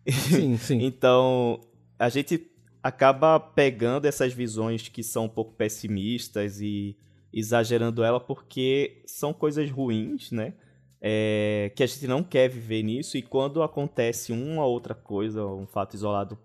Sim, 0.07 0.57
sim. 0.59 0.85
então, 0.85 1.61
a 1.99 2.09
gente 2.09 2.51
acaba 2.83 3.41
pegando 3.41 4.07
essas 4.07 4.33
visões 4.33 4.89
que 4.89 5.03
são 5.03 5.25
um 5.25 5.29
pouco 5.29 5.55
pessimistas 5.55 6.61
e 6.61 6.97
exagerando 7.33 8.03
ela 8.03 8.21
porque 8.21 9.03
são 9.07 9.33
coisas 9.33 9.71
ruins, 9.71 10.31
né? 10.31 10.55
é, 11.01 11.71
que 11.75 11.83
a 11.83 11.87
gente 11.87 12.07
não 12.07 12.23
quer 12.23 12.49
viver 12.49 12.83
nisso 12.83 13.17
e 13.17 13.23
quando 13.23 13.63
acontece 13.63 14.33
uma 14.33 14.65
outra 14.65 14.95
coisa, 14.95 15.47
um 15.47 15.67
fato 15.67 15.95
isolado 15.95 16.39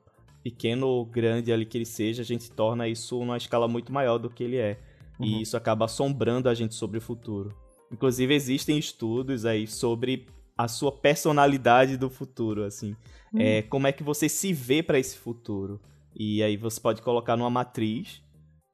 pequeno 0.43 0.87
ou 0.87 1.05
grande 1.05 1.53
ali 1.53 1.65
que 1.65 1.77
ele 1.77 1.85
seja, 1.85 2.21
a 2.21 2.25
gente 2.25 2.51
torna 2.51 2.87
isso 2.87 3.17
numa 3.19 3.37
escala 3.37 3.67
muito 3.67 3.91
maior 3.93 4.17
do 4.17 4.29
que 4.29 4.43
ele 4.43 4.57
é. 4.57 4.77
Uhum. 5.19 5.25
E 5.25 5.41
isso 5.41 5.55
acaba 5.55 5.85
assombrando 5.85 6.49
a 6.49 6.53
gente 6.53 6.75
sobre 6.75 6.97
o 6.97 7.01
futuro. 7.01 7.55
Inclusive 7.91 8.33
existem 8.33 8.77
estudos 8.77 9.45
aí 9.45 9.65
sobre 9.67 10.25
a 10.57 10.67
sua 10.67 10.91
personalidade 10.91 11.97
do 11.97 12.09
futuro, 12.09 12.63
assim. 12.63 12.95
Uhum. 13.33 13.39
É, 13.39 13.61
como 13.61 13.87
é 13.87 13.91
que 13.91 14.03
você 14.03 14.27
se 14.27 14.51
vê 14.51 14.83
para 14.83 14.99
esse 14.99 15.17
futuro. 15.17 15.79
E 16.15 16.43
aí 16.43 16.57
você 16.57 16.79
pode 16.79 17.01
colocar 17.01 17.37
numa 17.37 17.49
matriz 17.49 18.21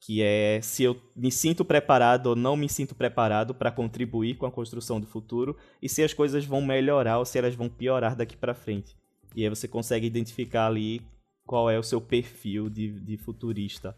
que 0.01 0.22
é 0.22 0.61
se 0.61 0.84
eu 0.84 0.95
me 1.13 1.32
sinto 1.32 1.65
preparado 1.65 2.28
ou 2.28 2.36
não 2.36 2.55
me 2.55 2.70
sinto 2.70 2.95
preparado 2.95 3.53
para 3.53 3.72
contribuir 3.72 4.36
com 4.36 4.45
a 4.45 4.51
construção 4.51 4.99
do 4.99 5.05
futuro 5.05 5.57
e 5.82 5.89
se 5.89 6.01
as 6.01 6.13
coisas 6.13 6.45
vão 6.45 6.61
melhorar 6.61 7.20
ou 7.20 7.26
se 7.26 7.38
elas 7.38 7.53
vão 7.53 7.67
piorar 7.67 8.15
daqui 8.15 8.38
para 8.38 8.53
frente. 8.53 8.95
E 9.36 9.43
aí 9.43 9.49
você 9.49 9.67
consegue 9.67 10.07
identificar 10.07 10.67
ali 10.67 11.01
qual 11.50 11.68
é 11.68 11.80
o 11.80 11.82
seu 11.82 12.00
perfil 12.00 12.70
de, 12.70 12.91
de 13.00 13.18
futurista. 13.18 13.97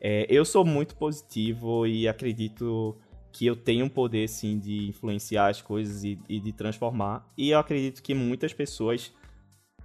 É, 0.00 0.26
eu 0.30 0.46
sou 0.46 0.64
muito 0.64 0.96
positivo 0.96 1.86
e 1.86 2.08
acredito 2.08 2.96
que 3.30 3.44
eu 3.44 3.54
tenho 3.54 3.84
um 3.84 3.88
poder 3.90 4.26
sim 4.30 4.58
de 4.58 4.88
influenciar 4.88 5.48
as 5.48 5.60
coisas 5.60 6.04
e, 6.04 6.18
e 6.26 6.40
de 6.40 6.54
transformar. 6.54 7.30
E 7.36 7.50
eu 7.50 7.58
acredito 7.58 8.02
que 8.02 8.14
muitas 8.14 8.54
pessoas 8.54 9.12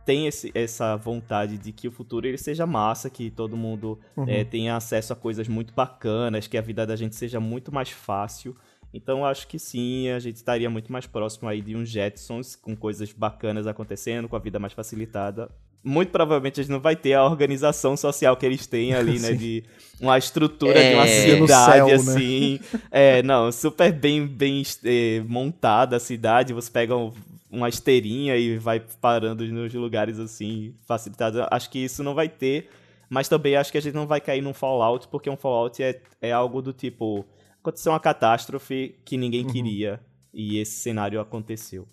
tem 0.05 0.25
esse, 0.25 0.53
essa 0.55 0.95
vontade 0.95 1.57
de 1.57 1.73
que 1.73 1.85
o 1.85 1.91
futuro 1.91 2.25
ele 2.25 2.37
seja 2.37 2.65
massa, 2.65 3.09
que 3.09 3.29
todo 3.29 3.57
mundo 3.57 3.99
uhum. 4.15 4.23
é, 4.25 4.45
tenha 4.45 4.77
acesso 4.77 5.11
a 5.11 5.15
coisas 5.15 5.49
muito 5.49 5.73
bacanas, 5.73 6.47
que 6.47 6.57
a 6.57 6.61
vida 6.61 6.87
da 6.87 6.95
gente 6.95 7.17
seja 7.17 7.41
muito 7.41 7.73
mais 7.73 7.89
fácil. 7.89 8.55
Então 8.93 9.25
acho 9.25 9.45
que 9.49 9.59
sim, 9.59 10.07
a 10.07 10.19
gente 10.19 10.37
estaria 10.37 10.69
muito 10.69 10.93
mais 10.93 11.05
próximo 11.05 11.49
aí 11.49 11.61
de 11.61 11.75
uns 11.75 11.89
Jetsons 11.89 12.55
com 12.55 12.73
coisas 12.73 13.11
bacanas 13.11 13.67
acontecendo, 13.67 14.29
com 14.29 14.37
a 14.37 14.39
vida 14.39 14.59
mais 14.59 14.71
facilitada. 14.71 15.51
Muito 15.83 16.09
provavelmente 16.09 16.59
a 16.59 16.63
gente 16.63 16.71
não 16.71 16.79
vai 16.79 16.95
ter 16.95 17.13
a 17.13 17.25
organização 17.25 17.97
social 17.97 18.35
que 18.37 18.45
eles 18.45 18.67
têm 18.67 18.93
ali, 18.93 19.19
né? 19.19 19.33
De 19.33 19.63
uma 19.99 20.17
estrutura 20.17 20.77
é, 20.77 20.89
de 20.89 20.95
uma 20.95 21.07
cidade, 21.07 21.73
céu, 21.73 21.87
né? 21.87 21.93
assim. 21.93 22.59
Né? 22.73 22.81
É, 22.91 23.23
não, 23.23 23.51
super 23.51 23.91
bem, 23.91 24.25
bem 24.25 24.63
é, 24.83 25.21
montada 25.27 25.95
a 25.95 25.99
cidade. 25.99 26.53
Você 26.53 26.71
pega 26.71 26.95
um, 26.95 27.11
uma 27.51 27.69
esteirinha 27.69 28.35
e 28.35 28.57
vai 28.57 28.79
parando 28.99 29.45
nos 29.45 29.73
lugares 29.73 30.19
assim, 30.19 30.73
facilitado. 30.87 31.45
Acho 31.51 31.69
que 31.69 31.79
isso 31.79 32.03
não 32.03 32.15
vai 32.15 32.29
ter, 32.29 32.69
mas 33.09 33.27
também 33.27 33.55
acho 33.55 33.71
que 33.71 33.77
a 33.77 33.81
gente 33.81 33.93
não 33.93 34.07
vai 34.07 34.21
cair 34.21 34.41
num 34.41 34.53
Fallout, 34.53 35.07
porque 35.07 35.29
um 35.29 35.37
Fallout 35.37 35.81
é, 35.83 35.99
é 36.21 36.31
algo 36.31 36.61
do 36.61 36.73
tipo: 36.73 37.25
aconteceu 37.59 37.91
uma 37.91 37.99
catástrofe 37.99 38.95
que 39.05 39.17
ninguém 39.17 39.45
uhum. 39.45 39.51
queria 39.51 39.99
e 40.33 40.57
esse 40.57 40.73
cenário 40.73 41.19
aconteceu. 41.19 41.87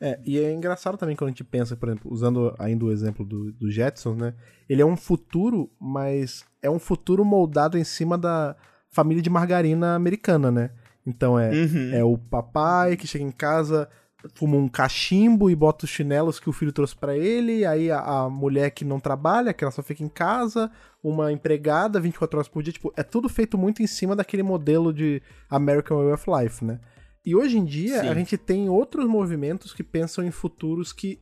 É, 0.00 0.20
e 0.24 0.38
é 0.38 0.52
engraçado 0.52 0.98
também 0.98 1.16
quando 1.16 1.28
a 1.28 1.30
gente 1.30 1.44
pensa, 1.44 1.76
por 1.76 1.88
exemplo, 1.88 2.12
usando 2.12 2.54
ainda 2.58 2.84
o 2.84 2.92
exemplo 2.92 3.24
do, 3.24 3.52
do 3.52 3.70
Jetsons, 3.70 4.16
né? 4.16 4.34
Ele 4.68 4.82
é 4.82 4.86
um 4.86 4.96
futuro, 4.96 5.70
mas 5.80 6.44
é 6.60 6.68
um 6.68 6.78
futuro 6.78 7.24
moldado 7.24 7.78
em 7.78 7.84
cima 7.84 8.18
da 8.18 8.56
família 8.90 9.22
de 9.22 9.30
margarina 9.30 9.94
americana, 9.94 10.50
né? 10.50 10.70
Então 11.06 11.38
é, 11.38 11.50
uhum. 11.50 11.90
é 11.94 12.04
o 12.04 12.16
papai 12.16 12.96
que 12.96 13.06
chega 13.06 13.24
em 13.24 13.30
casa, 13.30 13.88
fuma 14.34 14.56
um 14.56 14.68
cachimbo 14.68 15.50
e 15.50 15.54
bota 15.54 15.84
os 15.84 15.90
chinelos 15.90 16.40
que 16.40 16.48
o 16.48 16.52
filho 16.52 16.72
trouxe 16.72 16.96
para 16.96 17.16
ele, 17.16 17.66
aí 17.66 17.90
a, 17.90 18.00
a, 18.00 18.30
mulher 18.30 18.70
que 18.70 18.84
não 18.84 18.98
trabalha, 18.98 19.52
que 19.52 19.62
ela 19.62 19.70
só 19.70 19.82
fica 19.82 20.02
em 20.02 20.08
casa, 20.08 20.70
uma 21.02 21.30
empregada 21.30 22.00
24 22.00 22.38
horas 22.38 22.48
por 22.48 22.62
dia, 22.62 22.72
tipo, 22.72 22.92
é 22.96 23.02
tudo 23.02 23.28
feito 23.28 23.58
muito 23.58 23.82
em 23.82 23.86
cima 23.86 24.16
daquele 24.16 24.42
modelo 24.42 24.92
de 24.92 25.22
American 25.50 25.98
Way 25.98 26.12
of 26.12 26.24
Life, 26.30 26.64
né? 26.64 26.80
E 27.24 27.34
hoje 27.34 27.58
em 27.58 27.64
dia 27.64 28.00
Sim. 28.00 28.08
a 28.08 28.14
gente 28.14 28.36
tem 28.36 28.68
outros 28.68 29.06
movimentos 29.06 29.72
que 29.72 29.82
pensam 29.82 30.24
em 30.24 30.30
futuros 30.30 30.92
que 30.92 31.18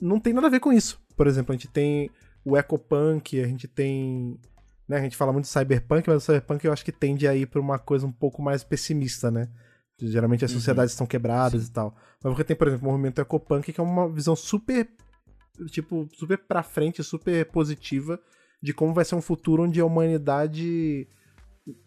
não 0.00 0.18
tem 0.18 0.32
nada 0.32 0.48
a 0.48 0.50
ver 0.50 0.60
com 0.60 0.72
isso. 0.72 1.00
Por 1.16 1.26
exemplo, 1.26 1.52
a 1.52 1.56
gente 1.56 1.68
tem 1.68 2.10
o 2.44 2.56
ecopunk, 2.56 3.40
a 3.40 3.46
gente 3.46 3.68
tem 3.68 4.38
né, 4.88 4.98
a 4.98 5.02
gente 5.02 5.16
fala 5.16 5.32
muito 5.32 5.46
de 5.46 5.50
cyberpunk, 5.50 6.08
mas 6.08 6.16
o 6.18 6.20
cyberpunk 6.20 6.64
eu 6.64 6.72
acho 6.72 6.84
que 6.84 6.92
tende 6.92 7.26
a 7.26 7.34
ir 7.34 7.46
para 7.46 7.60
uma 7.60 7.78
coisa 7.78 8.06
um 8.06 8.12
pouco 8.12 8.42
mais 8.42 8.62
pessimista, 8.62 9.30
né? 9.30 9.48
Geralmente 9.98 10.44
as 10.44 10.50
uhum. 10.50 10.58
sociedades 10.58 10.92
estão 10.92 11.06
quebradas 11.06 11.62
Sim. 11.62 11.68
e 11.68 11.72
tal. 11.72 11.96
Mas 12.22 12.36
você 12.36 12.44
tem, 12.44 12.56
por 12.56 12.68
exemplo, 12.68 12.88
o 12.88 12.90
movimento 12.90 13.20
ecopunk, 13.20 13.72
que 13.72 13.80
é 13.80 13.84
uma 13.84 14.08
visão 14.08 14.36
super, 14.36 14.88
tipo, 15.70 16.08
super 16.12 16.36
pra 16.36 16.62
frente, 16.62 17.02
super 17.02 17.46
positiva 17.46 18.20
de 18.60 18.74
como 18.74 18.92
vai 18.92 19.04
ser 19.04 19.14
um 19.14 19.22
futuro 19.22 19.62
onde 19.62 19.80
a 19.80 19.84
humanidade 19.86 21.06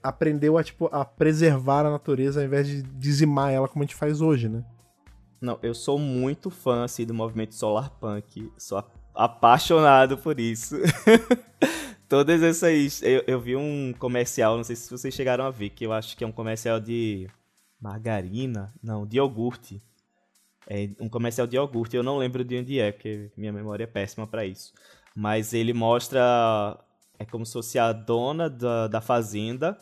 aprendeu 0.01 0.57
a, 0.57 0.63
tipo, 0.63 0.87
a 0.91 1.05
preservar 1.05 1.85
a 1.85 1.91
natureza 1.91 2.39
ao 2.39 2.45
invés 2.45 2.67
de 2.67 2.81
dizimar 2.81 3.51
ela 3.51 3.67
como 3.67 3.83
a 3.83 3.85
gente 3.85 3.95
faz 3.95 4.21
hoje, 4.21 4.49
né? 4.49 4.63
Não, 5.39 5.59
eu 5.61 5.73
sou 5.73 5.99
muito 5.99 6.49
fã, 6.49 6.83
assim, 6.83 7.05
do 7.05 7.13
movimento 7.13 7.53
solar 7.53 7.91
punk. 7.91 8.51
Sou 8.57 8.83
apaixonado 9.13 10.17
por 10.17 10.39
isso. 10.39 10.75
Todas 12.09 12.41
essas... 12.41 13.01
Eu, 13.03 13.23
eu 13.27 13.39
vi 13.39 13.55
um 13.55 13.93
comercial, 13.99 14.57
não 14.57 14.63
sei 14.63 14.75
se 14.75 14.89
vocês 14.89 15.13
chegaram 15.13 15.45
a 15.45 15.51
ver, 15.51 15.69
que 15.69 15.85
eu 15.85 15.93
acho 15.93 16.17
que 16.17 16.23
é 16.23 16.27
um 16.27 16.31
comercial 16.31 16.79
de 16.79 17.29
margarina, 17.79 18.73
não, 18.81 19.05
de 19.05 19.17
iogurte. 19.17 19.81
É 20.67 20.89
um 20.99 21.07
comercial 21.07 21.45
de 21.45 21.55
iogurte, 21.55 21.95
eu 21.95 22.03
não 22.03 22.17
lembro 22.17 22.43
de 22.43 22.57
onde 22.57 22.79
é, 22.79 22.91
porque 22.91 23.29
minha 23.37 23.53
memória 23.53 23.83
é 23.83 23.87
péssima 23.87 24.25
para 24.25 24.45
isso. 24.45 24.73
Mas 25.15 25.53
ele 25.53 25.73
mostra 25.73 26.77
é 27.19 27.25
como 27.25 27.45
se 27.45 27.53
fosse 27.53 27.79
a 27.79 27.91
dona 27.91 28.49
da, 28.49 28.87
da 28.87 29.01
fazenda 29.01 29.77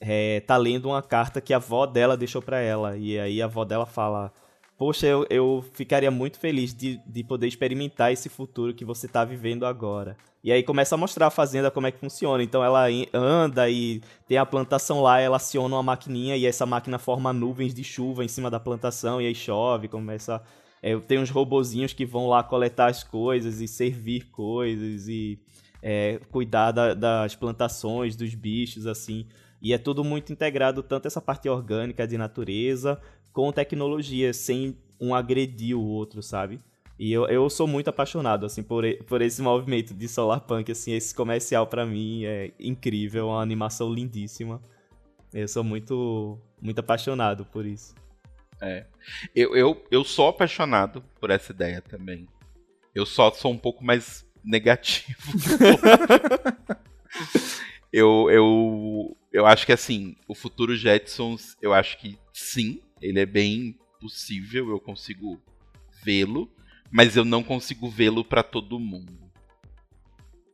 é, 0.00 0.40
tá 0.40 0.56
lendo 0.56 0.86
uma 0.86 1.02
carta 1.02 1.40
que 1.40 1.52
a 1.52 1.56
avó 1.56 1.86
dela 1.86 2.16
deixou 2.16 2.42
para 2.42 2.60
ela. 2.60 2.96
E 2.96 3.18
aí 3.18 3.40
a 3.40 3.46
avó 3.46 3.64
dela 3.64 3.86
fala: 3.86 4.32
Poxa, 4.76 5.06
eu, 5.06 5.26
eu 5.30 5.64
ficaria 5.72 6.10
muito 6.10 6.38
feliz 6.38 6.74
de, 6.74 7.00
de 7.06 7.24
poder 7.24 7.46
experimentar 7.46 8.12
esse 8.12 8.28
futuro 8.28 8.74
que 8.74 8.84
você 8.84 9.08
tá 9.08 9.24
vivendo 9.24 9.64
agora. 9.64 10.16
E 10.42 10.52
aí 10.52 10.62
começa 10.62 10.94
a 10.94 10.98
mostrar 10.98 11.28
a 11.28 11.30
fazenda 11.30 11.70
como 11.70 11.86
é 11.86 11.90
que 11.90 11.98
funciona. 11.98 12.42
Então 12.42 12.62
ela 12.62 12.86
anda 13.12 13.68
e 13.70 14.02
tem 14.28 14.36
a 14.36 14.44
plantação 14.44 15.00
lá, 15.00 15.18
ela 15.18 15.36
aciona 15.36 15.74
uma 15.74 15.82
maquininha 15.82 16.36
e 16.36 16.44
essa 16.44 16.66
máquina 16.66 16.98
forma 16.98 17.32
nuvens 17.32 17.72
de 17.72 17.82
chuva 17.82 18.24
em 18.24 18.28
cima 18.28 18.50
da 18.50 18.60
plantação 18.60 19.20
e 19.20 19.26
aí 19.26 19.34
chove, 19.34 19.88
começa. 19.88 20.42
É, 20.82 20.98
tem 20.98 21.18
uns 21.18 21.30
robozinhos 21.30 21.94
que 21.94 22.04
vão 22.04 22.28
lá 22.28 22.42
coletar 22.42 22.90
as 22.90 23.02
coisas 23.02 23.62
e 23.62 23.66
servir 23.66 24.28
coisas 24.30 25.08
e 25.08 25.38
é, 25.86 26.18
cuidar 26.32 26.72
da, 26.72 26.94
das 26.94 27.36
plantações, 27.36 28.16
dos 28.16 28.34
bichos, 28.34 28.86
assim. 28.86 29.26
E 29.60 29.74
é 29.74 29.78
tudo 29.78 30.02
muito 30.02 30.32
integrado, 30.32 30.82
tanto 30.82 31.06
essa 31.06 31.20
parte 31.20 31.46
orgânica 31.46 32.06
de 32.06 32.16
natureza, 32.16 32.98
com 33.34 33.52
tecnologia, 33.52 34.32
sem 34.32 34.78
um 34.98 35.14
agredir 35.14 35.76
o 35.76 35.84
outro, 35.84 36.22
sabe? 36.22 36.58
E 36.98 37.12
eu, 37.12 37.26
eu 37.26 37.50
sou 37.50 37.66
muito 37.66 37.88
apaixonado, 37.88 38.46
assim, 38.46 38.62
por, 38.62 38.84
por 39.04 39.20
esse 39.20 39.42
movimento 39.42 39.92
de 39.92 40.08
solar 40.08 40.40
punk, 40.40 40.72
assim, 40.72 40.92
esse 40.92 41.14
comercial 41.14 41.66
para 41.66 41.84
mim 41.84 42.24
é 42.24 42.52
incrível, 42.58 43.28
uma 43.28 43.42
animação 43.42 43.92
lindíssima. 43.92 44.62
Eu 45.34 45.46
sou 45.48 45.62
muito, 45.62 46.38
muito 46.62 46.78
apaixonado 46.78 47.44
por 47.44 47.66
isso. 47.66 47.94
É. 48.58 48.86
Eu, 49.34 49.54
eu, 49.54 49.84
eu 49.90 50.02
sou 50.02 50.28
apaixonado 50.28 51.02
por 51.20 51.30
essa 51.30 51.52
ideia 51.52 51.82
também. 51.82 52.26
Eu 52.94 53.04
só 53.04 53.30
sou 53.32 53.50
um 53.50 53.58
pouco 53.58 53.84
mais 53.84 54.23
negativo. 54.44 55.32
eu, 57.92 58.30
eu, 58.30 59.16
eu 59.32 59.46
acho 59.46 59.64
que 59.64 59.72
assim, 59.72 60.16
o 60.28 60.34
futuro 60.34 60.76
Jetsons, 60.76 61.56
eu 61.62 61.72
acho 61.72 61.98
que 61.98 62.18
sim, 62.32 62.80
ele 63.00 63.20
é 63.20 63.26
bem 63.26 63.78
possível, 64.00 64.68
eu 64.70 64.80
consigo 64.80 65.40
vê-lo, 66.02 66.50
mas 66.90 67.16
eu 67.16 67.24
não 67.24 67.42
consigo 67.42 67.88
vê-lo 67.88 68.24
para 68.24 68.42
todo 68.42 68.78
mundo. 68.78 69.18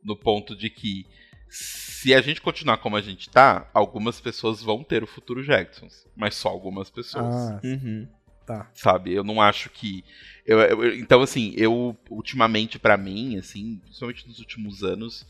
No 0.03 0.15
ponto 0.15 0.55
de 0.55 0.69
que 0.69 1.05
se 1.49 2.13
a 2.13 2.21
gente 2.21 2.41
continuar 2.41 2.77
como 2.77 2.95
a 2.95 3.01
gente 3.01 3.29
tá, 3.29 3.69
algumas 3.73 4.19
pessoas 4.21 4.63
vão 4.63 4.83
ter 4.83 5.03
o 5.03 5.07
futuro 5.07 5.43
Jacksons, 5.43 6.07
mas 6.15 6.33
só 6.35 6.49
algumas 6.49 6.89
pessoas. 6.89 7.35
Ah, 7.35 7.59
uhum. 7.63 8.07
Tá. 8.45 8.69
Sabe? 8.73 9.13
Eu 9.13 9.23
não 9.23 9.41
acho 9.41 9.69
que 9.69 10.03
eu, 10.45 10.59
eu 10.59 10.95
então 10.95 11.21
assim, 11.21 11.53
eu 11.55 11.97
ultimamente 12.09 12.79
para 12.79 12.97
mim, 12.97 13.37
assim, 13.37 13.79
principalmente 13.83 14.27
nos 14.27 14.39
últimos 14.39 14.83
anos, 14.83 15.25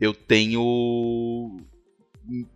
eu 0.00 0.14
tenho 0.14 1.60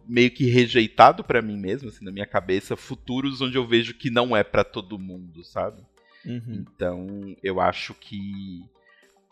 meio 0.07 0.30
que 0.30 0.46
rejeitado 0.46 1.22
para 1.22 1.40
mim 1.40 1.57
mesmo, 1.57 1.88
assim, 1.88 2.05
na 2.05 2.11
minha 2.11 2.26
cabeça, 2.26 2.76
futuros 2.76 3.40
onde 3.40 3.57
eu 3.57 3.66
vejo 3.66 3.94
que 3.94 4.11
não 4.11 4.36
é 4.36 4.42
para 4.42 4.64
todo 4.64 4.98
mundo, 4.98 5.44
sabe? 5.44 5.82
Uhum. 6.24 6.64
Então, 6.74 7.36
eu 7.42 7.61
acho 7.61 7.94
que 7.94 8.64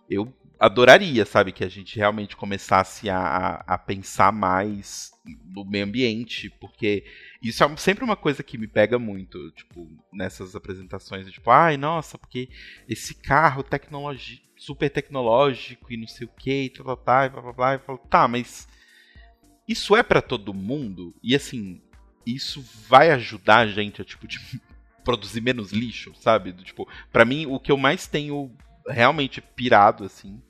eu 0.08 0.32
adoraria, 0.58 1.24
sabe, 1.24 1.52
que 1.52 1.64
a 1.64 1.68
gente 1.68 1.96
realmente 1.96 2.36
começasse 2.36 3.10
a, 3.10 3.62
a 3.66 3.78
pensar 3.78 4.32
mais 4.32 5.12
no 5.44 5.64
meio 5.64 5.84
ambiente, 5.84 6.50
porque 6.60 7.04
isso 7.42 7.62
é 7.62 7.76
sempre 7.76 8.04
uma 8.04 8.16
coisa 8.16 8.42
que 8.42 8.58
me 8.58 8.66
pega 8.66 8.98
muito, 8.98 9.50
tipo, 9.52 9.88
nessas 10.12 10.56
apresentações, 10.56 11.30
tipo, 11.30 11.50
ai, 11.50 11.76
nossa, 11.76 12.18
porque 12.18 12.48
esse 12.88 13.14
carro 13.14 13.62
tecnologi 13.62 14.42
super 14.56 14.90
tecnológico 14.90 15.92
e 15.92 15.96
não 15.96 16.08
sei 16.08 16.26
o 16.26 16.30
que, 16.30 16.64
e 16.64 16.70
tal, 16.70 16.84
tal, 16.84 16.96
tal, 16.96 17.24
e 17.24 17.28
blá, 17.28 17.42
blá, 17.42 17.52
blá, 17.52 17.74
e 17.76 17.78
falo, 17.78 17.98
tá, 17.98 18.26
mas 18.26 18.68
isso 19.66 19.94
é 19.94 20.02
para 20.02 20.20
todo 20.20 20.52
mundo? 20.52 21.14
E 21.22 21.34
assim, 21.34 21.80
isso 22.26 22.62
vai 22.88 23.10
ajudar 23.10 23.58
a 23.58 23.66
gente 23.66 24.02
a, 24.02 24.04
tipo, 24.04 24.26
de 24.26 24.38
produzir 25.04 25.40
menos 25.40 25.72
lixo, 25.72 26.12
sabe? 26.16 26.52
Tipo, 26.52 26.88
para 27.12 27.24
mim, 27.24 27.46
o 27.46 27.60
que 27.60 27.70
eu 27.70 27.76
mais 27.76 28.06
tenho 28.06 28.50
realmente 28.86 29.40
pirado, 29.40 30.04
assim, 30.04 30.42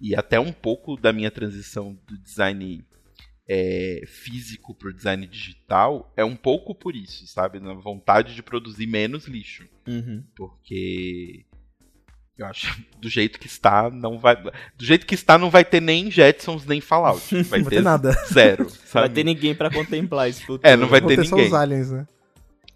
e 0.00 0.16
até 0.16 0.40
um 0.40 0.52
pouco 0.52 0.96
da 0.96 1.12
minha 1.12 1.30
transição 1.30 1.96
do 2.06 2.18
design 2.18 2.84
é, 3.48 4.02
físico 4.06 4.74
para 4.74 4.88
o 4.88 4.92
design 4.92 5.26
digital 5.26 6.12
é 6.16 6.24
um 6.24 6.36
pouco 6.36 6.74
por 6.74 6.94
isso, 6.94 7.26
sabe? 7.26 7.58
Na 7.60 7.74
vontade 7.74 8.34
de 8.34 8.42
produzir 8.42 8.86
menos 8.86 9.26
lixo. 9.26 9.68
Uhum. 9.86 10.22
Porque 10.36 11.44
eu 12.38 12.46
acho 12.46 12.82
do 12.98 13.08
jeito 13.08 13.38
que 13.38 13.46
está, 13.46 13.90
não 13.90 14.18
vai. 14.18 14.36
Do 14.36 14.84
jeito 14.84 15.06
que 15.06 15.14
está, 15.14 15.36
não 15.36 15.50
vai 15.50 15.64
ter 15.64 15.80
nem 15.80 16.10
Jetsons 16.10 16.64
nem 16.64 16.80
Fallout. 16.80 17.22
Vai, 17.44 17.60
não 17.60 17.64
vai 17.68 17.76
ter, 17.76 17.82
nada. 17.82 18.12
Zero. 18.32 18.70
Sabe? 18.70 19.06
Vai 19.06 19.10
ter 19.10 19.24
ninguém 19.24 19.54
para 19.54 19.70
contemplar 19.70 20.28
esse 20.28 20.40
futuro. 20.40 20.68
É, 20.68 20.76
não 20.76 20.88
vai 20.88 21.00
ter, 21.00 21.16
ter 21.16 21.22
ninguém. 21.22 21.28
Só 21.28 21.36
os 21.36 21.52
aliens, 21.52 21.90
né? 21.90 22.06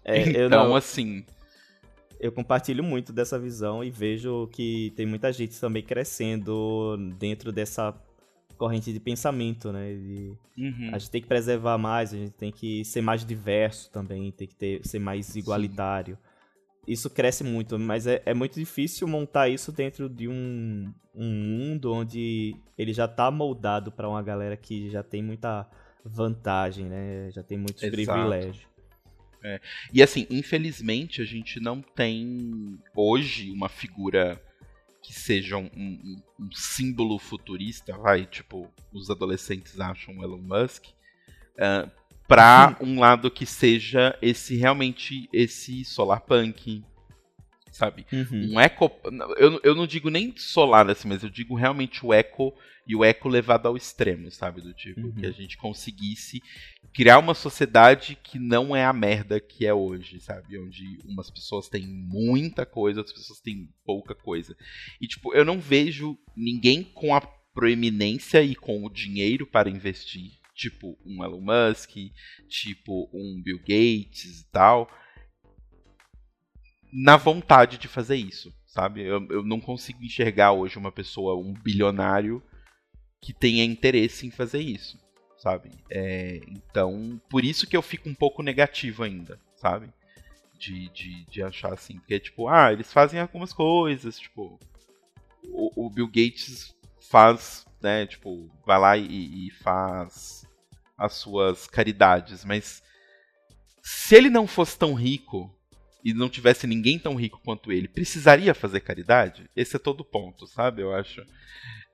É, 0.03 0.21
então, 0.45 0.69
não... 0.69 0.75
assim. 0.75 1.25
Eu 2.19 2.31
compartilho 2.31 2.83
muito 2.83 3.13
dessa 3.13 3.37
visão 3.37 3.83
e 3.83 3.91
vejo 3.91 4.47
que 4.51 4.91
tem 4.95 5.05
muita 5.05 5.31
gente 5.31 5.59
também 5.59 5.83
crescendo 5.83 6.97
dentro 7.15 7.51
dessa 7.51 7.93
corrente 8.57 8.91
de 8.91 8.99
pensamento, 8.99 9.71
né? 9.71 9.93
De, 9.93 10.33
uhum. 10.57 10.89
A 10.93 10.97
gente 10.97 11.11
tem 11.11 11.21
que 11.21 11.27
preservar 11.27 11.77
mais, 11.77 12.13
a 12.13 12.17
gente 12.17 12.31
tem 12.31 12.51
que 12.51 12.83
ser 12.83 13.01
mais 13.01 13.25
diverso 13.25 13.91
também, 13.91 14.31
tem 14.31 14.47
que 14.47 14.55
ter, 14.55 14.85
ser 14.85 14.99
mais 14.99 15.35
igualitário. 15.35 16.15
Sim. 16.15 16.91
Isso 16.91 17.09
cresce 17.09 17.43
muito, 17.43 17.77
mas 17.77 18.07
é, 18.07 18.21
é, 18.25 18.33
muito 18.33 18.55
difícil 18.55 19.07
montar 19.07 19.49
isso 19.49 19.71
dentro 19.71 20.09
de 20.09 20.27
um, 20.27 20.93
um 21.13 21.29
mundo 21.29 21.93
onde 21.93 22.55
ele 22.77 22.93
já 22.93 23.05
está 23.05 23.29
moldado 23.29 23.91
para 23.91 24.07
uma 24.07 24.23
galera 24.23 24.55
que 24.55 24.89
já 24.89 25.03
tem 25.03 25.21
muita 25.21 25.69
vantagem, 26.03 26.85
né? 26.85 27.29
Já 27.31 27.43
tem 27.43 27.57
muitos 27.57 27.83
Exato. 27.83 27.95
privilégios. 27.95 28.65
É. 29.43 29.59
E 29.93 30.01
assim, 30.01 30.25
infelizmente 30.29 31.21
a 31.21 31.25
gente 31.25 31.59
não 31.59 31.81
tem 31.81 32.79
hoje 32.95 33.51
uma 33.51 33.69
figura 33.69 34.41
que 35.07 35.13
seja 35.13 35.55
um, 35.55 35.69
um, 35.73 36.21
um, 36.37 36.51
símbolo 36.51 37.17
futurista, 37.17 37.97
vai, 37.97 38.25
tipo, 38.25 38.69
os 38.91 39.09
adolescentes 39.09 39.79
acham 39.79 40.21
Elon 40.21 40.41
Musk, 40.41 40.87
uh, 40.87 41.89
pra 42.27 42.77
um 42.81 42.99
lado 42.99 43.31
que 43.31 43.45
seja 43.45 44.19
esse 44.21 44.57
realmente 44.57 45.29
esse 45.31 45.85
solar 45.85 46.19
punk, 46.19 46.83
sabe? 47.71 48.05
Uhum. 48.11 48.55
Um 48.55 48.59
eco. 48.59 48.91
Eu, 49.37 49.61
eu 49.63 49.73
não 49.73 49.87
digo 49.87 50.09
nem 50.09 50.35
solar 50.35 50.89
assim, 50.89 51.07
mas 51.07 51.23
eu 51.23 51.29
digo 51.29 51.55
realmente 51.55 52.05
o 52.05 52.13
eco 52.13 52.53
e 52.85 52.93
o 52.93 53.05
eco 53.05 53.29
levado 53.29 53.65
ao 53.65 53.77
extremo, 53.77 54.29
sabe? 54.29 54.59
Do 54.59 54.73
tipo, 54.73 54.99
uhum. 54.99 55.13
que 55.13 55.25
a 55.25 55.31
gente 55.31 55.55
conseguisse 55.55 56.41
criar 56.97 57.19
uma 57.19 57.35
sociedade 57.35 58.17
que 58.23 58.39
não 58.39 58.75
é 58.75 58.83
a 58.83 58.91
merda 58.91 59.39
que 59.39 59.67
é 59.67 59.71
hoje, 59.71 60.19
sabe? 60.19 60.57
Onde 60.57 60.97
umas 61.05 61.29
pessoas 61.29 61.69
têm 61.69 61.85
muita 61.85 62.65
coisa, 62.65 63.01
outras 63.01 63.15
pessoas 63.15 63.39
têm 63.39 63.69
pouca 63.85 64.15
coisa. 64.15 64.57
E, 64.99 65.05
tipo, 65.05 65.31
eu 65.35 65.45
não 65.45 65.59
vejo 65.59 66.17
ninguém 66.35 66.83
com 66.83 67.13
a 67.13 67.21
proeminência 67.21 68.41
e 68.41 68.55
com 68.55 68.83
o 68.83 68.89
dinheiro 68.89 69.45
para 69.45 69.69
investir. 69.69 70.31
Tipo, 70.55 70.97
um 71.05 71.23
Elon 71.23 71.39
Musk, 71.39 71.91
tipo, 72.49 73.07
um 73.13 73.43
Bill 73.43 73.59
Gates 73.59 74.41
e 74.41 74.51
tal 74.51 74.89
na 76.91 77.15
vontade 77.15 77.77
de 77.77 77.87
fazer 77.87 78.15
isso, 78.15 78.51
sabe? 78.65 79.03
Eu, 79.03 79.23
eu 79.29 79.43
não 79.43 79.59
consigo 79.59 80.03
enxergar 80.03 80.53
hoje 80.53 80.79
uma 80.79 80.91
pessoa, 80.91 81.35
um 81.35 81.53
bilionário, 81.53 82.41
que 83.21 83.33
tenha 83.33 83.63
interesse 83.63 84.25
em 84.25 84.31
fazer 84.31 84.61
isso, 84.61 84.97
sabe? 85.37 85.71
É, 85.89 86.41
então, 86.47 87.21
por 87.29 87.43
isso 87.43 87.67
que 87.67 87.77
eu 87.77 87.81
fico 87.81 88.09
um 88.09 88.15
pouco 88.15 88.43
negativo 88.43 89.03
ainda, 89.03 89.39
sabe? 89.55 89.89
De, 90.57 90.89
de, 90.89 91.25
de 91.25 91.43
achar 91.43 91.73
assim, 91.73 91.99
porque 91.99 92.19
tipo, 92.19 92.47
ah, 92.47 92.73
eles 92.73 92.91
fazem 92.91 93.19
algumas 93.19 93.53
coisas, 93.53 94.17
tipo, 94.17 94.59
o, 95.45 95.85
o 95.85 95.89
Bill 95.89 96.07
Gates 96.07 96.75
faz, 97.09 97.65
né, 97.81 98.07
tipo, 98.07 98.49
vai 98.65 98.79
lá 98.79 98.97
e, 98.97 99.47
e 99.47 99.51
faz 99.51 100.45
as 100.97 101.13
suas 101.13 101.67
caridades, 101.67 102.43
mas 102.43 102.81
se 103.83 104.15
ele 104.15 104.29
não 104.29 104.47
fosse 104.47 104.77
tão 104.77 104.95
rico, 104.95 105.53
e 106.07 106.13
não 106.13 106.29
tivesse 106.29 106.65
ninguém 106.65 106.97
tão 106.97 107.15
rico 107.15 107.41
quanto 107.43 107.69
ele, 107.69 107.85
precisaria 107.85 108.53
fazer 108.53 108.79
caridade? 108.79 109.49
Esse 109.53 109.75
é 109.75 109.79
todo 109.79 110.01
o 110.01 110.05
ponto, 110.05 110.47
sabe? 110.47 110.81
Eu 110.81 110.95
acho. 110.95 111.21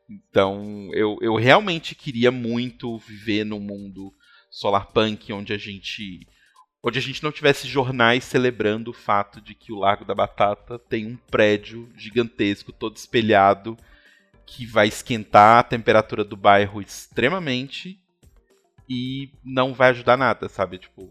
Então, 0.10 0.90
eu, 0.94 1.18
eu 1.22 1.36
realmente 1.36 1.96
queria 1.96 2.32
muito 2.32 2.98
viver 2.98 3.44
num 3.44 3.60
mundo 3.60 4.14
solarpunk 4.50 5.32
onde 5.34 5.54
a 5.54 5.58
gente 5.58 6.28
onde 6.86 7.00
a 7.00 7.02
gente 7.02 7.24
não 7.24 7.32
tivesse 7.32 7.66
jornais 7.66 8.26
celebrando 8.26 8.92
o 8.92 8.94
fato 8.94 9.40
de 9.40 9.56
que 9.56 9.72
o 9.72 9.80
Largo 9.80 10.04
da 10.04 10.14
Batata 10.14 10.78
tem 10.78 11.08
um 11.08 11.16
prédio 11.16 11.90
gigantesco 11.96 12.74
todo 12.74 12.98
espelhado 12.98 13.78
que 14.46 14.66
vai 14.66 14.90
esquentar 14.90 15.60
a 15.60 15.64
temperatura 15.64 16.26
do 16.26 16.36
bairro 16.36 16.82
extremamente 16.82 17.98
e 18.90 19.32
não 19.46 19.74
vai 19.74 19.92
ajudar 19.92 20.18
nada, 20.18 20.50
sabe? 20.50 20.78
Tipo, 20.78 21.10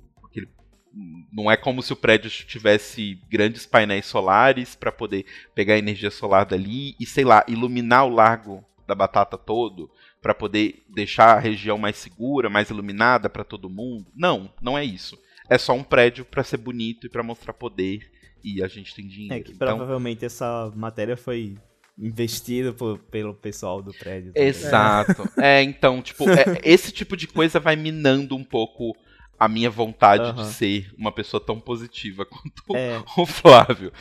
não 1.33 1.51
é 1.51 1.57
como 1.57 1.83
se 1.83 1.93
o 1.93 1.97
prédio 1.97 2.31
tivesse 2.31 3.19
grandes 3.31 3.65
painéis 3.65 4.07
solares 4.07 4.75
para 4.75 4.93
poder 4.93 5.25
pegar 5.55 5.79
energia 5.79 6.11
solar 6.11 6.45
dali 6.45 6.95
e, 7.01 7.07
sei 7.07 7.25
lá, 7.25 7.45
iluminar 7.49 8.05
o 8.05 8.11
largo 8.11 8.65
da 8.93 8.95
batata 8.95 9.39
todo 9.39 9.91
para 10.21 10.35
poder 10.35 10.85
deixar 10.89 11.37
a 11.37 11.41
região 11.41 11.79
mais 11.79 11.97
segura, 11.97 12.51
mais 12.51 12.69
iluminada 12.71 13.31
para 13.31 13.43
todo 13.45 13.71
mundo. 13.71 14.07
Não, 14.15 14.53
não 14.61 14.77
é 14.77 14.85
isso. 14.85 15.19
É 15.49 15.57
só 15.59 15.73
um 15.73 15.83
prédio 15.83 16.25
para 16.25 16.45
ser 16.45 16.59
bonito 16.59 17.07
e 17.07 17.11
para 17.11 17.23
mostrar 17.23 17.55
poder 17.55 18.11
e 18.45 18.63
a 18.63 18.69
gente 18.69 18.95
tem 18.95 19.07
dinheiro. 19.07 19.35
É 19.35 19.41
que 19.41 19.53
então... 19.53 19.69
provavelmente 19.69 20.25
essa 20.25 20.71
matéria 20.77 21.17
foi 21.17 21.57
investida 21.99 22.73
por, 22.73 22.99
pelo 22.99 23.35
pessoal 23.35 23.83
do 23.83 23.93
prédio. 23.93 24.33
Também. 24.33 24.49
Exato. 24.49 25.29
É. 25.39 25.59
é, 25.59 25.63
então, 25.63 26.03
tipo, 26.03 26.29
é, 26.29 26.61
esse 26.65 26.93
tipo 26.93 27.17
de 27.17 27.27
coisa 27.27 27.61
vai 27.61 27.77
minando 27.77 28.37
um 28.37 28.45
pouco 28.45 28.97
a 29.39 29.49
minha 29.49 29.71
vontade 29.71 30.31
uhum. 30.31 30.35
de 30.35 30.53
ser 30.53 30.93
uma 30.97 31.13
pessoa 31.13 31.45
tão 31.45 31.59
positiva 31.59 32.25
quanto 32.27 32.77
é. 32.77 33.03
o 33.17 33.27
Flávio. 33.27 33.93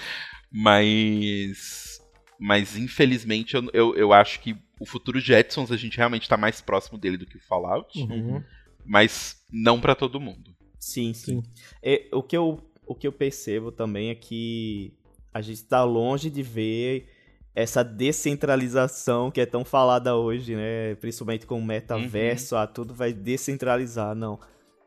Mas. 0.52 1.90
Mas 2.40 2.76
infelizmente 2.76 3.56
eu, 3.56 3.70
eu, 3.72 3.96
eu, 3.96 4.12
acho 4.12 4.40
que 4.40 4.58
o 4.82 4.86
futuro 4.86 5.20
Jetsons 5.20 5.72
a 5.72 5.78
gente 5.78 5.96
realmente 5.96 6.24
está 6.24 6.36
mais 6.36 6.60
próximo 6.60 6.98
dele 6.98 7.16
do 7.16 7.26
que 7.28 7.38
o 7.38 7.40
Fallout. 7.40 8.02
Uhum. 8.02 8.44
Mas 8.84 9.40
não 9.52 9.80
para 9.80 9.94
todo 9.94 10.20
mundo. 10.20 10.56
Sim, 10.80 11.14
sim. 11.14 11.44
É, 11.84 12.10
o, 12.12 12.24
que 12.24 12.36
eu, 12.36 12.60
o 12.88 12.96
que 12.96 13.06
eu 13.06 13.12
percebo 13.12 13.72
também 13.72 14.10
é 14.10 14.16
que 14.16 14.92
a 15.32 15.40
gente 15.40 15.58
está 15.58 15.84
longe 15.84 16.32
de 16.32 16.42
ver 16.42 17.08
essa 17.54 17.84
descentralização 17.84 19.30
que 19.30 19.40
é 19.40 19.46
tão 19.46 19.64
falada 19.64 20.16
hoje, 20.16 20.56
né? 20.56 20.96
Principalmente 20.96 21.46
com 21.46 21.60
o 21.60 21.64
metaverso, 21.64 22.56
uhum. 22.56 22.62
ah, 22.62 22.66
tudo 22.66 22.92
vai 22.92 23.14
descentralizar. 23.14 24.16
Não. 24.16 24.40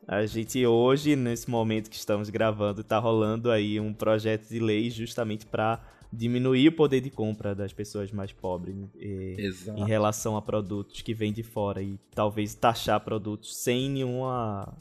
A 0.09 0.27
gente 0.27 0.67
hoje, 0.67 1.15
nesse 1.15 1.49
momento 1.49 1.89
que 1.89 1.97
estamos 1.97 2.31
gravando, 2.31 2.81
está 2.81 2.99
rolando 2.99 3.49
aí 3.49 3.79
um 3.79 3.95
projeto 3.95 4.49
de 4.49 4.59
lei 4.59 4.91
justamente 4.91 5.47
para 5.47 5.81
diminuir 6.15 6.69
o 6.69 6.73
poder 6.73 7.01
de 7.01 7.11
compra 7.11 7.55
das 7.55 7.73
pessoas 7.73 8.13
mais 8.13 8.33
pobres 8.33 8.77
e, 8.97 9.37
em 9.77 9.85
relação 9.85 10.37
a 10.37 10.43
produtos 10.43 11.03
que 11.03 11.13
vêm 11.13 11.33
de 11.33 11.43
fora 11.43 11.83
e 11.83 11.99
talvez 12.15 12.55
taxar 12.55 13.01
produtos 13.01 13.57
sem 13.57 13.91
nenhuma 13.91 14.77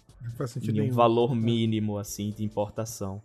nenhum 0.62 0.84
nenhum. 0.84 0.94
valor 0.94 1.32
é. 1.32 1.36
mínimo 1.36 1.98
assim 1.98 2.32
de 2.32 2.44
importação. 2.44 3.22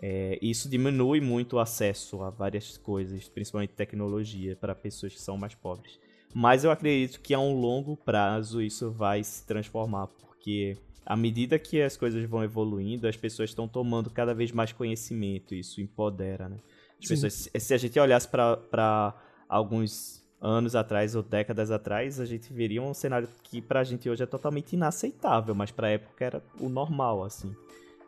É, 0.00 0.38
isso 0.42 0.68
diminui 0.68 1.20
muito 1.20 1.54
o 1.54 1.58
acesso 1.58 2.22
a 2.22 2.30
várias 2.30 2.76
coisas, 2.76 3.28
principalmente 3.28 3.70
tecnologia, 3.70 4.56
para 4.56 4.74
pessoas 4.74 5.14
que 5.14 5.20
são 5.20 5.36
mais 5.38 5.54
pobres. 5.54 5.98
Mas 6.34 6.64
eu 6.64 6.70
acredito 6.70 7.20
que 7.20 7.32
a 7.32 7.38
um 7.38 7.58
longo 7.58 7.96
prazo 7.96 8.60
isso 8.60 8.90
vai 8.90 9.22
se 9.22 9.46
transformar, 9.46 10.08
porque 10.08 10.76
à 11.06 11.16
medida 11.16 11.58
que 11.58 11.80
as 11.80 11.96
coisas 11.96 12.28
vão 12.28 12.42
evoluindo, 12.42 13.06
as 13.06 13.16
pessoas 13.16 13.50
estão 13.50 13.68
tomando 13.68 14.10
cada 14.10 14.34
vez 14.34 14.50
mais 14.50 14.72
conhecimento, 14.72 15.54
isso 15.54 15.80
empodera, 15.80 16.48
né? 16.48 16.58
As 17.04 17.08
pessoas, 17.08 17.48
se 17.54 17.74
a 17.74 17.78
gente 17.78 17.98
olhasse 17.98 18.28
para 18.28 19.14
alguns 19.48 20.22
anos 20.40 20.76
atrás 20.76 21.14
ou 21.14 21.22
décadas 21.22 21.70
atrás, 21.70 22.20
a 22.20 22.26
gente 22.26 22.52
veria 22.52 22.82
um 22.82 22.92
cenário 22.92 23.28
que 23.42 23.62
pra 23.62 23.82
gente 23.82 24.08
hoje 24.10 24.22
é 24.22 24.26
totalmente 24.26 24.74
inaceitável, 24.74 25.54
mas 25.54 25.70
pra 25.70 25.88
época 25.88 26.24
era 26.24 26.42
o 26.60 26.68
normal, 26.68 27.24
assim. 27.24 27.54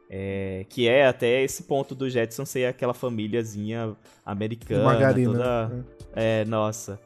É, 0.09 0.65
que 0.69 0.87
é 0.87 1.07
até 1.07 1.43
esse 1.43 1.65
ponto 1.65 1.95
do 1.95 2.09
Jetson 2.09 2.45
ser 2.45 2.67
aquela 2.67 2.95
famíliazinha 2.95 3.97
americana. 4.25 4.85
Margarina. 4.85 5.33
Toda, 5.33 5.69
né? 5.69 5.85
é, 6.15 6.45
nossa. 6.45 7.01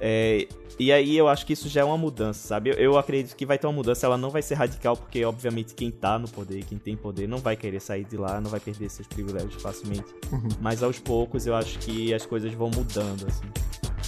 É, 0.00 0.46
e 0.78 0.92
aí 0.92 1.16
eu 1.16 1.28
acho 1.28 1.46
que 1.46 1.52
isso 1.52 1.68
já 1.68 1.82
é 1.82 1.84
uma 1.84 1.96
mudança, 1.96 2.48
sabe? 2.48 2.70
Eu, 2.70 2.74
eu, 2.74 2.98
acredito 2.98 3.36
que 3.36 3.46
vai 3.46 3.56
ter 3.56 3.66
uma 3.66 3.72
mudança, 3.72 4.06
ela 4.06 4.18
não 4.18 4.30
vai 4.30 4.42
ser 4.42 4.54
radical, 4.54 4.96
porque 4.96 5.24
obviamente 5.24 5.74
quem 5.74 5.90
tá 5.90 6.18
no 6.18 6.28
poder, 6.28 6.64
quem 6.64 6.78
tem 6.78 6.96
poder, 6.96 7.28
não 7.28 7.38
vai 7.38 7.56
querer 7.56 7.80
sair 7.80 8.04
de 8.04 8.16
lá, 8.16 8.40
não 8.40 8.50
vai 8.50 8.60
perder 8.60 8.90
seus 8.90 9.06
privilégios 9.06 9.62
facilmente. 9.62 10.12
Uhum. 10.32 10.48
Mas 10.60 10.82
aos 10.82 10.98
poucos 10.98 11.46
eu 11.46 11.54
acho 11.54 11.78
que 11.78 12.12
as 12.12 12.26
coisas 12.26 12.52
vão 12.52 12.70
mudando, 12.70 13.26
assim, 13.26 13.46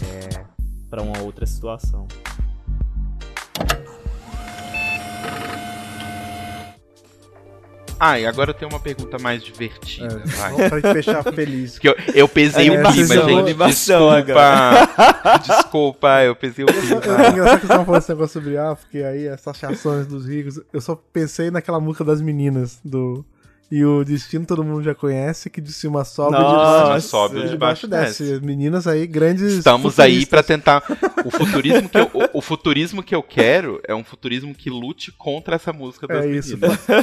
é, 0.05 0.45
para 0.91 1.03
uma 1.03 1.21
outra 1.21 1.47
situação. 1.47 2.09
Ah, 7.99 8.19
e 8.21 8.27
agora 8.27 8.51
eu 8.51 8.55
tenho 8.55 8.71
uma 8.71 8.81
pergunta 8.81 9.19
mais 9.19 9.43
divertida. 9.43 10.23
É, 10.25 10.29
vai. 10.29 10.69
Pra 10.69 10.93
fechar 10.93 11.23
feliz. 11.25 11.79
Que 11.87 11.89
eu, 11.89 11.97
eu 12.15 12.29
pesei 12.29 12.69
é, 12.69 12.71
o 12.71 12.93
clima, 12.93 13.15
gente. 13.15 13.39
Animação 13.39 14.15
desculpa. 14.15 15.39
desculpa, 15.45 16.23
eu 16.25 16.37
pesei 16.37 16.65
o 16.65 16.69
clima. 16.69 17.01
É 17.25 17.31
engraçado 17.31 17.61
que 17.61 17.67
você 17.67 17.85
falando 17.85 17.99
esse 17.99 18.09
negócio 18.09 18.41
sobre 18.41 18.59
África 18.59 18.99
e 18.99 19.05
aí 19.05 19.27
essas 19.27 19.57
chações 19.57 20.07
dos 20.07 20.27
ricos. 20.27 20.61
Eu 20.73 20.81
só 20.81 20.95
pensei 21.13 21.51
naquela 21.51 21.81
música 21.81 22.05
das 22.05 22.21
meninas 22.21 22.81
do. 22.85 23.25
E 23.71 23.85
o 23.85 24.05
destino 24.05 24.47
todo 24.47 24.63
mundo 24.63 24.83
já 24.83 24.95
conhece, 24.95 25.51
que 25.51 25.61
de 25.61 25.73
cima 25.73 26.05
sobe 26.05 26.33
Nossa, 26.33 26.83
de 26.85 26.89
baixo. 26.91 27.09
sobe 27.09 27.43
de, 27.43 27.49
de 27.51 27.57
baixo, 27.57 27.89
desce. 27.89 28.23
desce. 28.23 28.47
Meninas 28.47 28.87
aí, 28.87 29.07
grandes. 29.09 29.55
Estamos 29.55 29.99
aí 29.99 30.25
para 30.25 30.43
tentar. 30.43 30.85
O 31.25 31.31
futurismo, 31.31 31.89
que 31.89 31.99
eu, 31.99 32.11
o, 32.15 32.39
o, 32.39 32.41
futurismo 32.41 33.03
que 33.03 33.15
eu 33.15 33.23
quero 33.23 33.81
é 33.87 33.93
um 33.93 34.05
futurismo 34.05 34.55
que 34.55 34.71
lute 34.71 35.11
contra 35.11 35.57
essa 35.57 35.73
música 35.73 36.07
das 36.07 36.19
é 36.19 36.29
meninas. 36.29 36.47
isso. 36.47 36.59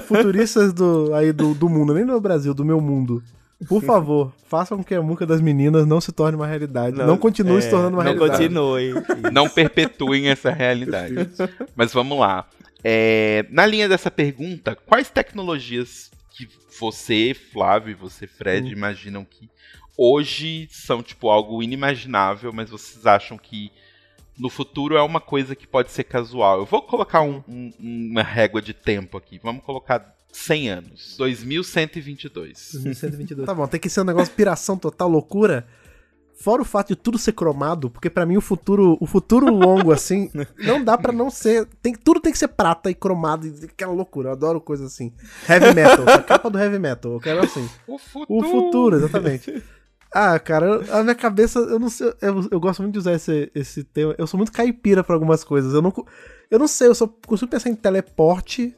Futuristas 0.07 0.71
do, 0.71 1.13
aí 1.13 1.33
do, 1.33 1.53
do 1.53 1.67
mundo, 1.67 1.93
nem 1.93 2.05
do 2.05 2.19
Brasil, 2.21 2.53
do 2.53 2.63
meu 2.63 2.79
mundo. 2.79 3.21
Por 3.67 3.83
favor, 3.83 4.31
façam 4.47 4.77
com 4.77 4.83
que 4.85 4.95
a 4.95 5.01
música 5.01 5.25
das 5.25 5.41
meninas 5.41 5.85
não 5.85 5.99
se 5.99 6.13
torne 6.13 6.37
uma 6.37 6.47
realidade. 6.47 6.97
Não, 6.97 7.07
não 7.07 7.17
continue 7.17 7.57
é, 7.57 7.61
se 7.61 7.69
tornando 7.69 7.97
uma 7.97 8.03
não 8.05 8.13
realidade. 8.13 8.47
Não 8.47 8.71
continue. 8.71 9.31
Não 9.33 9.49
perpetuem 9.49 10.29
essa 10.29 10.49
realidade. 10.49 11.15
Mas 11.75 11.91
vamos 11.91 12.17
lá. 12.17 12.47
É, 12.81 13.45
na 13.49 13.65
linha 13.65 13.87
dessa 13.89 14.09
pergunta, 14.09 14.77
quais 14.85 15.09
tecnologias 15.09 16.12
você, 16.79 17.33
Flávio, 17.33 17.91
e 17.91 17.95
você, 17.95 18.27
Fred, 18.27 18.67
hum. 18.67 18.71
imaginam 18.71 19.25
que 19.25 19.49
hoje 19.97 20.67
são 20.71 21.03
tipo 21.03 21.29
algo 21.29 21.61
inimaginável, 21.61 22.51
mas 22.53 22.69
vocês 22.69 23.05
acham 23.05 23.37
que 23.37 23.71
no 24.37 24.49
futuro 24.49 24.95
é 24.95 25.01
uma 25.01 25.21
coisa 25.21 25.55
que 25.55 25.67
pode 25.67 25.91
ser 25.91 26.03
casual. 26.03 26.59
Eu 26.59 26.65
vou 26.65 26.81
colocar 26.81 27.21
um, 27.21 27.43
um, 27.47 27.71
uma 27.79 28.23
régua 28.23 28.61
de 28.61 28.73
tempo 28.73 29.17
aqui. 29.17 29.39
Vamos 29.41 29.63
colocar 29.63 30.15
100 30.31 30.69
anos. 30.69 31.15
2122. 31.17 32.71
2122. 32.73 33.45
tá 33.45 33.53
bom, 33.53 33.67
tem 33.67 33.79
que 33.79 33.89
ser 33.89 34.01
um 34.01 34.05
negócio 34.05 34.33
piração 34.33 34.77
total, 34.77 35.07
loucura. 35.07 35.67
Fora 36.35 36.61
o 36.61 36.65
fato 36.65 36.89
de 36.89 36.95
tudo 36.95 37.17
ser 37.17 37.31
cromado, 37.33 37.89
porque 37.89 38.09
para 38.09 38.25
mim 38.25 38.37
o 38.37 38.41
futuro, 38.41 38.97
o 38.99 39.05
futuro 39.05 39.53
longo 39.53 39.91
assim, 39.91 40.29
não 40.57 40.83
dá 40.83 40.97
para 40.97 41.13
não 41.13 41.29
ser, 41.29 41.67
tem 41.81 41.93
tudo 41.93 42.19
tem 42.19 42.31
que 42.31 42.37
ser 42.37 42.49
prata 42.49 42.89
e 42.89 42.95
cromado, 42.95 43.47
e 43.47 43.65
aquela 43.65 43.93
loucura. 43.93 44.29
Eu 44.29 44.33
adoro 44.33 44.59
coisa 44.59 44.85
assim. 44.85 45.13
Heavy 45.47 45.73
metal, 45.73 46.07
a 46.07 46.21
capa 46.21 46.49
do 46.49 46.59
heavy 46.59 46.79
metal, 46.79 47.13
eu 47.13 47.19
quero 47.19 47.43
assim. 47.43 47.69
O 47.87 47.97
futuro. 47.97 48.39
O 48.39 48.43
futuro, 48.43 48.95
exatamente. 48.97 49.63
Ah, 50.13 50.37
cara, 50.37 50.83
a 50.91 51.01
minha 51.01 51.15
cabeça, 51.15 51.57
eu 51.57 51.79
não 51.79 51.89
sei, 51.89 52.13
eu, 52.21 52.47
eu 52.51 52.59
gosto 52.59 52.83
muito 52.83 52.93
de 52.93 52.99
usar 52.99 53.13
esse, 53.13 53.51
esse 53.55 53.83
tema. 53.83 54.13
Eu 54.15 54.27
sou 54.27 54.37
muito 54.37 54.51
caipira 54.51 55.03
pra 55.03 55.15
algumas 55.15 55.43
coisas. 55.43 55.73
Eu 55.73 55.81
não, 55.81 55.91
eu 56.51 56.59
não 56.59 56.67
sei, 56.67 56.87
eu 56.87 56.93
só 56.93 57.07
consigo 57.25 57.49
pensar 57.49 57.69
em 57.69 57.75
teleporte. 57.75 58.75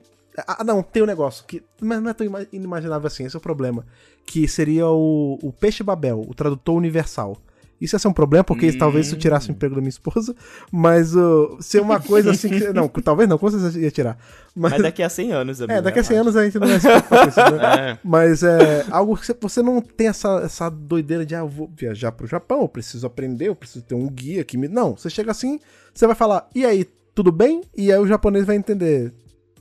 Ah, 0.48 0.64
não, 0.64 0.82
tem 0.82 1.04
um 1.04 1.06
negócio 1.06 1.44
que. 1.46 1.62
Mas 1.82 2.02
não 2.02 2.10
é 2.10 2.14
tão 2.14 2.26
inimaginável 2.54 3.08
assim, 3.08 3.26
esse 3.26 3.36
é 3.36 3.40
o 3.40 3.42
problema. 3.42 3.86
Que 4.26 4.48
seria 4.48 4.88
o, 4.88 5.38
o 5.42 5.52
Peixe 5.52 5.84
Babel, 5.84 6.22
o 6.22 6.34
tradutor 6.34 6.76
universal. 6.76 7.38
Isso 7.80 7.96
ia 7.96 8.00
ser 8.00 8.08
um 8.08 8.14
problema, 8.14 8.44
porque 8.44 8.70
hum. 8.70 8.78
talvez 8.78 9.08
isso 9.08 9.18
tirasse 9.18 9.50
o 9.50 9.52
emprego 9.52 9.76
da 9.76 9.82
minha 9.82 9.90
esposa, 9.90 10.34
mas 10.72 11.14
uh, 11.16 11.58
ser 11.60 11.82
uma 11.82 12.00
coisa 12.00 12.32
assim 12.32 12.48
que. 12.50 12.72
Não, 12.72 12.88
talvez 13.04 13.28
não, 13.28 13.38
com 13.38 13.50
certeza 13.50 13.80
ia 13.80 13.92
tirar. 13.92 14.18
Mas, 14.56 14.72
mas 14.72 14.82
daqui 14.82 15.04
a 15.04 15.10
100 15.10 15.32
anos, 15.34 15.62
É, 15.62 15.82
daqui 15.82 16.00
a 16.00 16.04
100 16.04 16.18
anos 16.18 16.36
a 16.38 16.46
gente 16.46 16.58
não 16.58 16.68
vai 16.68 16.80
se 16.80 16.88
preocupar 16.88 17.24
com 17.24 17.30
isso, 17.30 17.40
né? 17.40 17.92
é. 17.92 18.00
Mas 18.04 18.44
é 18.44 18.86
algo 18.90 19.18
que 19.18 19.36
você 19.42 19.62
não 19.62 19.82
tem 19.82 20.08
essa, 20.08 20.42
essa 20.46 20.70
doideira 20.70 21.26
de, 21.26 21.36
ah, 21.36 21.40
eu 21.40 21.50
vou 21.50 21.70
viajar 21.76 22.14
pro 22.14 22.26
Japão, 22.26 22.62
eu 22.62 22.70
preciso 22.70 23.06
aprender, 23.06 23.50
eu 23.50 23.56
preciso 23.56 23.84
ter 23.84 23.96
um 23.96 24.08
guia 24.10 24.44
que 24.46 24.58
me. 24.58 24.70
Não, 24.70 24.96
você 24.96 25.10
chega 25.10 25.32
assim, 25.32 25.60
você 25.94 26.08
vai 26.08 26.16
falar, 26.16 26.48
e 26.56 26.66
aí, 26.66 26.86
tudo 27.14 27.32
bem? 27.32 27.62
E 27.76 27.92
aí 27.92 28.00
o 28.00 28.08
japonês 28.08 28.46
vai 28.46 28.56
entender. 28.56 29.12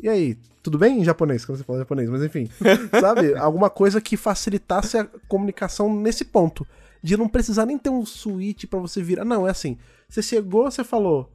E 0.00 0.08
aí, 0.08 0.36
tudo 0.62 0.78
bem 0.78 1.00
em 1.00 1.04
japonês, 1.04 1.44
quando 1.44 1.58
você 1.58 1.64
fala 1.64 1.80
japonês, 1.80 2.08
mas 2.08 2.22
enfim. 2.22 2.48
sabe? 3.00 3.34
Alguma 3.34 3.68
coisa 3.68 4.00
que 4.00 4.16
facilitasse 4.16 4.96
a 4.98 5.08
comunicação 5.28 5.92
nesse 5.92 6.24
ponto 6.24 6.64
de 7.04 7.18
não 7.18 7.28
precisar 7.28 7.66
nem 7.66 7.76
ter 7.76 7.90
um 7.90 8.06
switch 8.06 8.64
para 8.64 8.78
você 8.78 9.02
virar. 9.02 9.26
Não, 9.26 9.46
é 9.46 9.50
assim. 9.50 9.76
Você 10.08 10.22
chegou, 10.22 10.70
você 10.70 10.82
falou, 10.82 11.30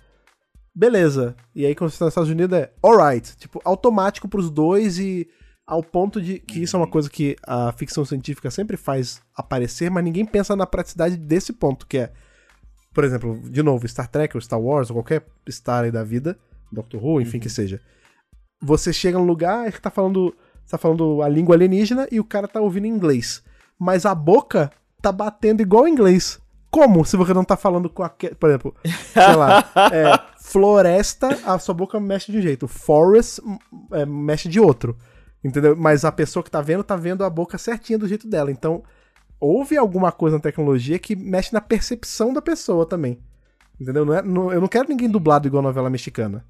beleza. 0.74 1.36
E 1.54 1.64
aí 1.64 1.76
quando 1.76 1.92
você 1.92 2.00
tá 2.00 2.06
nos 2.06 2.14
Estados 2.14 2.32
Unidos 2.32 2.58
é 2.58 2.74
alright. 2.82 3.38
Tipo, 3.38 3.62
automático 3.64 4.28
pros 4.28 4.50
dois 4.50 4.98
e 4.98 5.30
ao 5.68 5.84
ponto 5.84 6.20
de 6.20 6.40
que 6.40 6.64
isso 6.64 6.76
é 6.76 6.80
uma 6.80 6.90
coisa 6.90 7.08
que 7.08 7.36
a 7.46 7.72
ficção 7.74 8.04
científica 8.04 8.50
sempre 8.50 8.78
faz 8.78 9.22
aparecer, 9.36 9.92
mas 9.92 10.04
ninguém 10.04 10.26
pensa 10.26 10.56
na 10.56 10.66
praticidade 10.66 11.16
desse 11.16 11.54
ponto, 11.54 11.86
que 11.86 12.00
é, 12.00 12.12
por 12.92 13.04
exemplo, 13.04 13.40
de 13.48 13.62
novo, 13.62 13.88
Star 13.88 14.08
Trek 14.08 14.36
ou 14.36 14.42
Star 14.42 14.60
Wars 14.60 14.90
ou 14.90 14.96
qualquer 14.96 15.24
Star 15.48 15.84
aí 15.84 15.92
da 15.92 16.04
vida, 16.04 16.36
Doctor 16.72 17.06
Who, 17.06 17.22
enfim 17.22 17.38
uhum. 17.38 17.42
que 17.42 17.50
seja. 17.50 17.80
Você 18.60 18.92
chega 18.92 19.20
no 19.20 19.24
lugar 19.24 19.70
e 19.70 19.72
tá 19.74 19.92
falando, 19.92 20.36
tá 20.68 20.80
falando 20.80 21.22
a 21.22 21.30
língua 21.30 21.54
alienígena 21.54 22.08
e 22.12 22.20
o 22.20 22.26
cara 22.26 22.48
tá 22.48 22.60
ouvindo 22.60 22.88
inglês. 22.88 23.44
Mas 23.78 24.08
a 24.08 24.16
boca 24.16 24.72
tá 25.02 25.12
batendo 25.12 25.62
igual 25.62 25.88
inglês. 25.88 26.40
Como 26.72 27.04
se 27.04 27.18
você 27.18 27.34
não 27.34 27.44
tá 27.44 27.58
falando 27.58 27.90
com 27.90 28.04
aquele. 28.04 28.36
Por 28.36 28.50
exemplo, 28.50 28.76
sei 28.86 29.36
lá, 29.36 29.72
é, 29.92 30.20
floresta, 30.40 31.40
a 31.44 31.58
sua 31.58 31.74
boca 31.74 32.00
mexe 32.00 32.32
de 32.32 32.38
um 32.38 32.42
jeito. 32.42 32.68
Forest 32.68 33.42
é, 33.92 34.06
mexe 34.06 34.48
de 34.48 34.60
outro. 34.60 34.96
Entendeu? 35.44 35.76
Mas 35.76 36.06
a 36.06 36.12
pessoa 36.12 36.44
que 36.44 36.52
tá 36.52 36.62
vendo, 36.62 36.84
tá 36.84 36.96
vendo 36.96 37.24
a 37.24 37.30
boca 37.30 37.58
certinha 37.58 37.98
do 37.98 38.08
jeito 38.08 38.28
dela. 38.28 38.52
Então, 38.52 38.84
houve 39.40 39.78
alguma 39.78 40.12
coisa 40.12 40.38
na 40.38 40.42
tecnologia 40.42 41.00
que 41.00 41.16
mexe 41.16 41.54
na 41.54 41.62
percepção 41.62 42.34
da 42.34 42.42
pessoa 42.42 42.86
também. 42.86 43.20
Entendeu? 43.80 44.06
Não 44.06 44.14
é, 44.14 44.22
não, 44.22 44.52
eu 44.52 44.62
não 44.62 44.68
quero 44.68 44.90
ninguém 44.90 45.10
dublado 45.10 45.48
igual 45.48 45.64
novela 45.64 45.90
mexicana. 45.90 46.46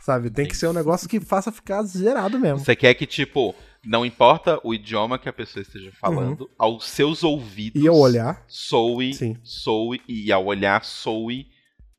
Sabe? 0.00 0.28
Tem 0.28 0.46
que 0.46 0.56
ser 0.56 0.68
um 0.68 0.72
negócio 0.72 1.08
que 1.08 1.18
faça 1.18 1.50
ficar 1.50 1.82
zerado 1.82 2.38
mesmo. 2.38 2.58
Você 2.58 2.76
quer 2.76 2.92
que, 2.94 3.06
tipo, 3.06 3.54
não 3.84 4.04
importa 4.04 4.58
o 4.62 4.74
idioma 4.74 5.18
que 5.18 5.28
a 5.28 5.32
pessoa 5.32 5.62
esteja 5.62 5.92
falando, 5.92 6.42
uhum. 6.42 6.50
aos 6.58 6.88
seus 6.88 7.22
ouvidos. 7.22 7.82
E 7.82 7.86
ao 7.86 7.96
olhar. 7.96 8.44
Soe, 8.48 9.14
Sim. 9.14 9.36
soe, 9.42 10.00
e 10.08 10.32
ao 10.32 10.44
olhar, 10.46 10.84
soe 10.84 11.46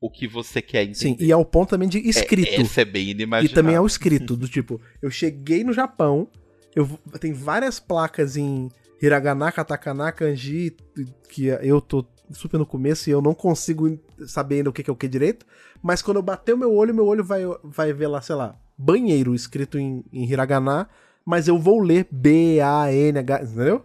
o 0.00 0.10
que 0.10 0.26
você 0.26 0.60
quer 0.60 0.82
entender. 0.82 0.96
Sim, 0.96 1.16
e 1.18 1.32
ao 1.32 1.44
ponto 1.44 1.70
também 1.70 1.88
de 1.88 1.98
escrito. 1.98 2.48
É, 2.48 2.60
esse 2.60 2.80
é 2.80 2.84
bem 2.84 3.10
inimaginável. 3.10 3.50
E 3.50 3.54
também 3.54 3.76
ao 3.76 3.86
escrito, 3.86 4.36
do 4.36 4.48
tipo, 4.48 4.80
eu 5.00 5.10
cheguei 5.10 5.64
no 5.64 5.72
Japão, 5.72 6.28
eu 6.74 6.86
tem 7.20 7.32
várias 7.32 7.80
placas 7.80 8.36
em 8.36 8.68
hiragana, 9.00 9.52
katakana, 9.52 10.12
kanji, 10.12 10.76
que 11.28 11.46
eu 11.46 11.80
tô 11.80 12.04
super 12.30 12.58
no 12.58 12.66
começo 12.66 13.08
e 13.08 13.12
eu 13.12 13.22
não 13.22 13.34
consigo 13.34 13.98
saber 14.26 14.56
ainda 14.56 14.70
o 14.70 14.72
que 14.72 14.88
é 14.88 14.92
o 14.92 14.96
que 14.96 15.08
direito, 15.08 15.46
mas 15.82 16.02
quando 16.02 16.16
eu 16.16 16.22
bater 16.22 16.54
o 16.54 16.58
meu 16.58 16.74
olho, 16.74 16.94
meu 16.94 17.06
olho 17.06 17.24
vai, 17.24 17.42
vai 17.62 17.92
ver 17.92 18.08
lá, 18.08 18.20
sei 18.20 18.34
lá, 18.34 18.58
banheiro 18.76 19.34
escrito 19.34 19.78
em, 19.78 20.04
em 20.12 20.24
hiragana, 20.28 20.88
mas 21.26 21.48
eu 21.48 21.58
vou 21.58 21.80
ler 21.80 22.06
B-A-N-H, 22.10 23.42
entendeu? 23.42 23.84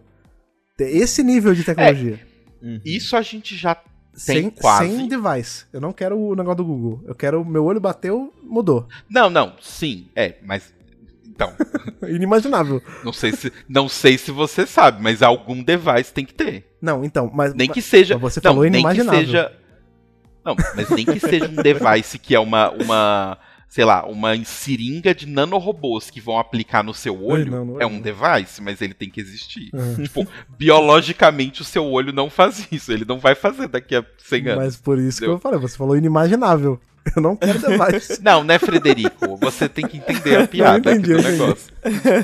Esse 0.78 1.22
nível 1.22 1.54
de 1.54 1.64
tecnologia. 1.64 2.20
É, 2.62 2.66
uhum. 2.66 2.80
Isso 2.84 3.16
a 3.16 3.22
gente 3.22 3.56
já 3.56 3.74
tem 3.74 4.42
sem, 4.42 4.50
quase. 4.50 4.96
Sem 4.96 5.08
device. 5.08 5.64
Eu 5.72 5.80
não 5.80 5.92
quero 5.92 6.18
o 6.18 6.34
negócio 6.34 6.58
do 6.58 6.64
Google. 6.64 7.02
Eu 7.06 7.14
quero 7.14 7.44
meu 7.44 7.64
olho 7.64 7.80
bateu, 7.80 8.32
mudou. 8.42 8.88
Não, 9.10 9.28
não, 9.28 9.54
sim, 9.60 10.08
é, 10.14 10.36
mas 10.44 10.72
então. 11.26 11.52
Inimaginável. 12.08 12.80
Não 13.04 13.12
sei 13.12 13.32
se, 13.32 13.52
não 13.68 13.88
sei 13.88 14.18
se 14.18 14.30
você 14.30 14.66
sabe, 14.66 15.02
mas 15.02 15.22
algum 15.22 15.62
device 15.62 16.12
tem 16.12 16.24
que 16.24 16.34
ter. 16.34 16.76
Não, 16.80 17.04
então, 17.04 17.30
mas 17.32 17.54
nem 17.54 17.68
que 17.68 17.82
seja. 17.82 18.16
Você 18.18 18.40
não, 18.42 18.52
falou 18.52 18.66
inimaginável. 18.66 19.12
Nem 19.12 19.20
que 19.20 19.26
seja, 19.26 19.52
não, 20.44 20.56
mas 20.76 20.90
nem 20.90 21.04
que 21.04 21.20
seja 21.20 21.46
um 21.46 21.62
device 21.62 22.18
que 22.18 22.34
é 22.34 22.40
uma 22.40 22.70
uma 22.70 23.38
sei 23.72 23.86
lá, 23.86 24.04
uma 24.04 24.36
seringa 24.44 25.14
de 25.14 25.26
nanorobôs 25.26 26.10
que 26.10 26.20
vão 26.20 26.38
aplicar 26.38 26.84
no 26.84 26.92
seu 26.92 27.24
olho 27.24 27.50
não, 27.50 27.64
não 27.64 27.80
é, 27.80 27.84
é, 27.84 27.86
um 27.86 28.02
device, 28.02 28.60
mas 28.60 28.82
ele 28.82 28.92
tem 28.92 29.08
que 29.08 29.18
existir. 29.18 29.70
Uhum. 29.72 29.94
Tipo, 30.04 30.28
biologicamente 30.58 31.62
o 31.62 31.64
seu 31.64 31.86
olho 31.86 32.12
não 32.12 32.28
faz 32.28 32.68
isso, 32.70 32.92
ele 32.92 33.06
não 33.06 33.18
vai 33.18 33.34
fazer 33.34 33.68
daqui 33.68 33.96
a 33.96 34.04
100 34.18 34.48
anos. 34.48 34.64
Mas 34.64 34.76
por 34.76 34.98
isso 34.98 35.20
entendeu? 35.20 35.38
que 35.38 35.38
eu 35.38 35.40
falei, 35.40 35.58
você 35.58 35.74
falou 35.74 35.96
inimaginável. 35.96 36.78
Eu 37.16 37.22
não 37.22 37.34
quero 37.34 37.58
device. 37.58 38.20
não, 38.22 38.44
né, 38.44 38.58
Frederico? 38.58 39.38
Você 39.38 39.66
tem 39.70 39.86
que 39.86 39.96
entender 39.96 40.36
a 40.36 40.46
piada 40.46 40.78
não, 40.92 40.98
entendi, 40.98 41.14
do 41.14 41.22
negócio. 41.22 41.72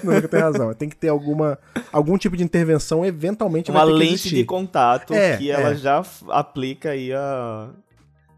Não, 0.04 0.20
tem 0.20 0.40
razão. 0.40 0.74
Tem 0.74 0.88
que 0.90 0.96
ter 0.96 1.08
alguma, 1.08 1.58
algum 1.90 2.18
tipo 2.18 2.36
de 2.36 2.44
intervenção, 2.44 3.06
eventualmente 3.06 3.70
Uma 3.70 3.84
lente 3.84 4.28
de 4.28 4.44
contato 4.44 5.14
é, 5.14 5.38
que 5.38 5.50
ela 5.50 5.70
é. 5.70 5.76
já 5.76 6.04
aplica 6.28 6.90
aí 6.90 7.10
a 7.10 7.70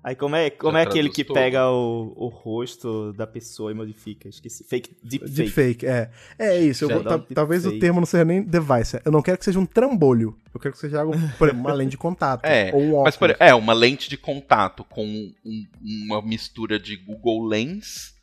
Aí 0.02 0.14
como 0.14 0.34
é, 0.34 0.48
como 0.48 0.78
é 0.78 0.82
aquele 0.82 1.10
que 1.10 1.22
todo. 1.22 1.34
pega 1.34 1.68
o, 1.68 2.14
o 2.16 2.28
rosto 2.28 3.12
da 3.12 3.26
pessoa 3.26 3.70
e 3.70 3.74
modifica? 3.74 4.28
Esqueci. 4.28 4.64
Fake, 4.64 4.96
deepfake. 5.02 5.34
Deepfake, 5.34 5.86
é. 5.86 6.10
É 6.38 6.58
isso. 6.58 6.90
Eu, 6.90 7.04
talvez 7.34 7.66
o 7.66 7.78
termo 7.78 8.00
não 8.00 8.06
seja 8.06 8.24
nem 8.24 8.42
device. 8.42 8.98
Eu 9.04 9.12
não 9.12 9.20
quero 9.20 9.36
que 9.36 9.44
seja 9.44 9.58
um 9.58 9.66
trambolho. 9.66 10.34
Eu 10.54 10.58
quero 10.58 10.72
que 10.72 10.80
seja 10.80 11.00
algo, 11.00 11.12
por 11.36 11.48
exemplo, 11.48 11.66
uma 11.66 11.74
lente 11.74 11.90
de 11.90 11.98
contato. 11.98 12.46
É, 12.46 12.70
ou 12.72 13.00
um 13.00 13.02
mas 13.02 13.16
por, 13.16 13.36
é, 13.38 13.54
uma 13.54 13.74
lente 13.74 14.08
de 14.08 14.16
contato 14.16 14.84
com 14.84 15.04
um, 15.04 15.66
uma 16.06 16.22
mistura 16.22 16.78
de 16.78 16.96
Google 16.96 17.46
Lens 17.46 18.14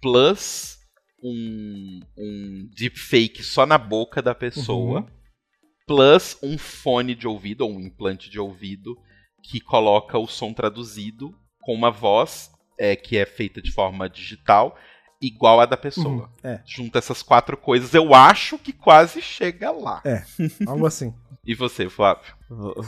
plus 0.00 0.78
um, 1.22 2.00
um 2.16 2.70
deepfake 2.74 3.42
só 3.42 3.66
na 3.66 3.76
boca 3.76 4.22
da 4.22 4.34
pessoa. 4.34 5.00
Uhum. 5.00 5.06
Plus 5.86 6.38
um 6.42 6.56
fone 6.56 7.14
de 7.14 7.26
ouvido 7.26 7.62
ou 7.62 7.72
um 7.72 7.80
implante 7.80 8.30
de 8.30 8.40
ouvido 8.40 8.96
que 9.42 9.60
coloca 9.60 10.18
o 10.18 10.26
som 10.26 10.52
traduzido 10.52 11.34
com 11.60 11.74
uma 11.74 11.90
voz 11.90 12.50
é, 12.78 12.94
que 12.94 13.16
é 13.16 13.26
feita 13.26 13.60
de 13.60 13.72
forma 13.72 14.08
digital 14.08 14.76
igual 15.20 15.60
a 15.60 15.66
da 15.66 15.76
pessoa. 15.76 16.06
Uhum, 16.08 16.28
é. 16.42 16.62
Junta 16.64 16.98
essas 16.98 17.22
quatro 17.22 17.56
coisas, 17.56 17.92
eu 17.92 18.14
acho 18.14 18.58
que 18.58 18.72
quase 18.72 19.20
chega 19.20 19.70
lá. 19.70 20.00
É, 20.04 20.22
algo 20.66 20.86
assim. 20.86 21.12
e 21.44 21.54
você, 21.54 21.88
Flávio? 21.88 22.34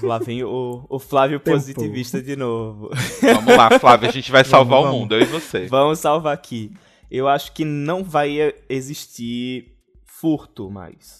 Lá 0.02 0.18
vem 0.18 0.44
o, 0.44 0.86
o 0.88 0.98
Flávio 0.98 1.40
Tempo. 1.40 1.56
positivista 1.56 2.22
de 2.22 2.36
novo. 2.36 2.90
Vamos 3.20 3.56
lá, 3.56 3.78
Flávio, 3.78 4.08
a 4.08 4.12
gente 4.12 4.30
vai 4.30 4.44
salvar 4.44 4.80
vamos, 4.80 4.96
o 4.96 4.98
mundo, 5.00 5.14
eu 5.14 5.22
e 5.22 5.24
você. 5.24 5.66
Vamos 5.66 5.98
salvar 5.98 6.32
aqui. 6.32 6.72
Eu 7.10 7.26
acho 7.26 7.52
que 7.52 7.64
não 7.64 8.04
vai 8.04 8.54
existir 8.68 9.76
furto 10.06 10.70
mais. 10.70 11.18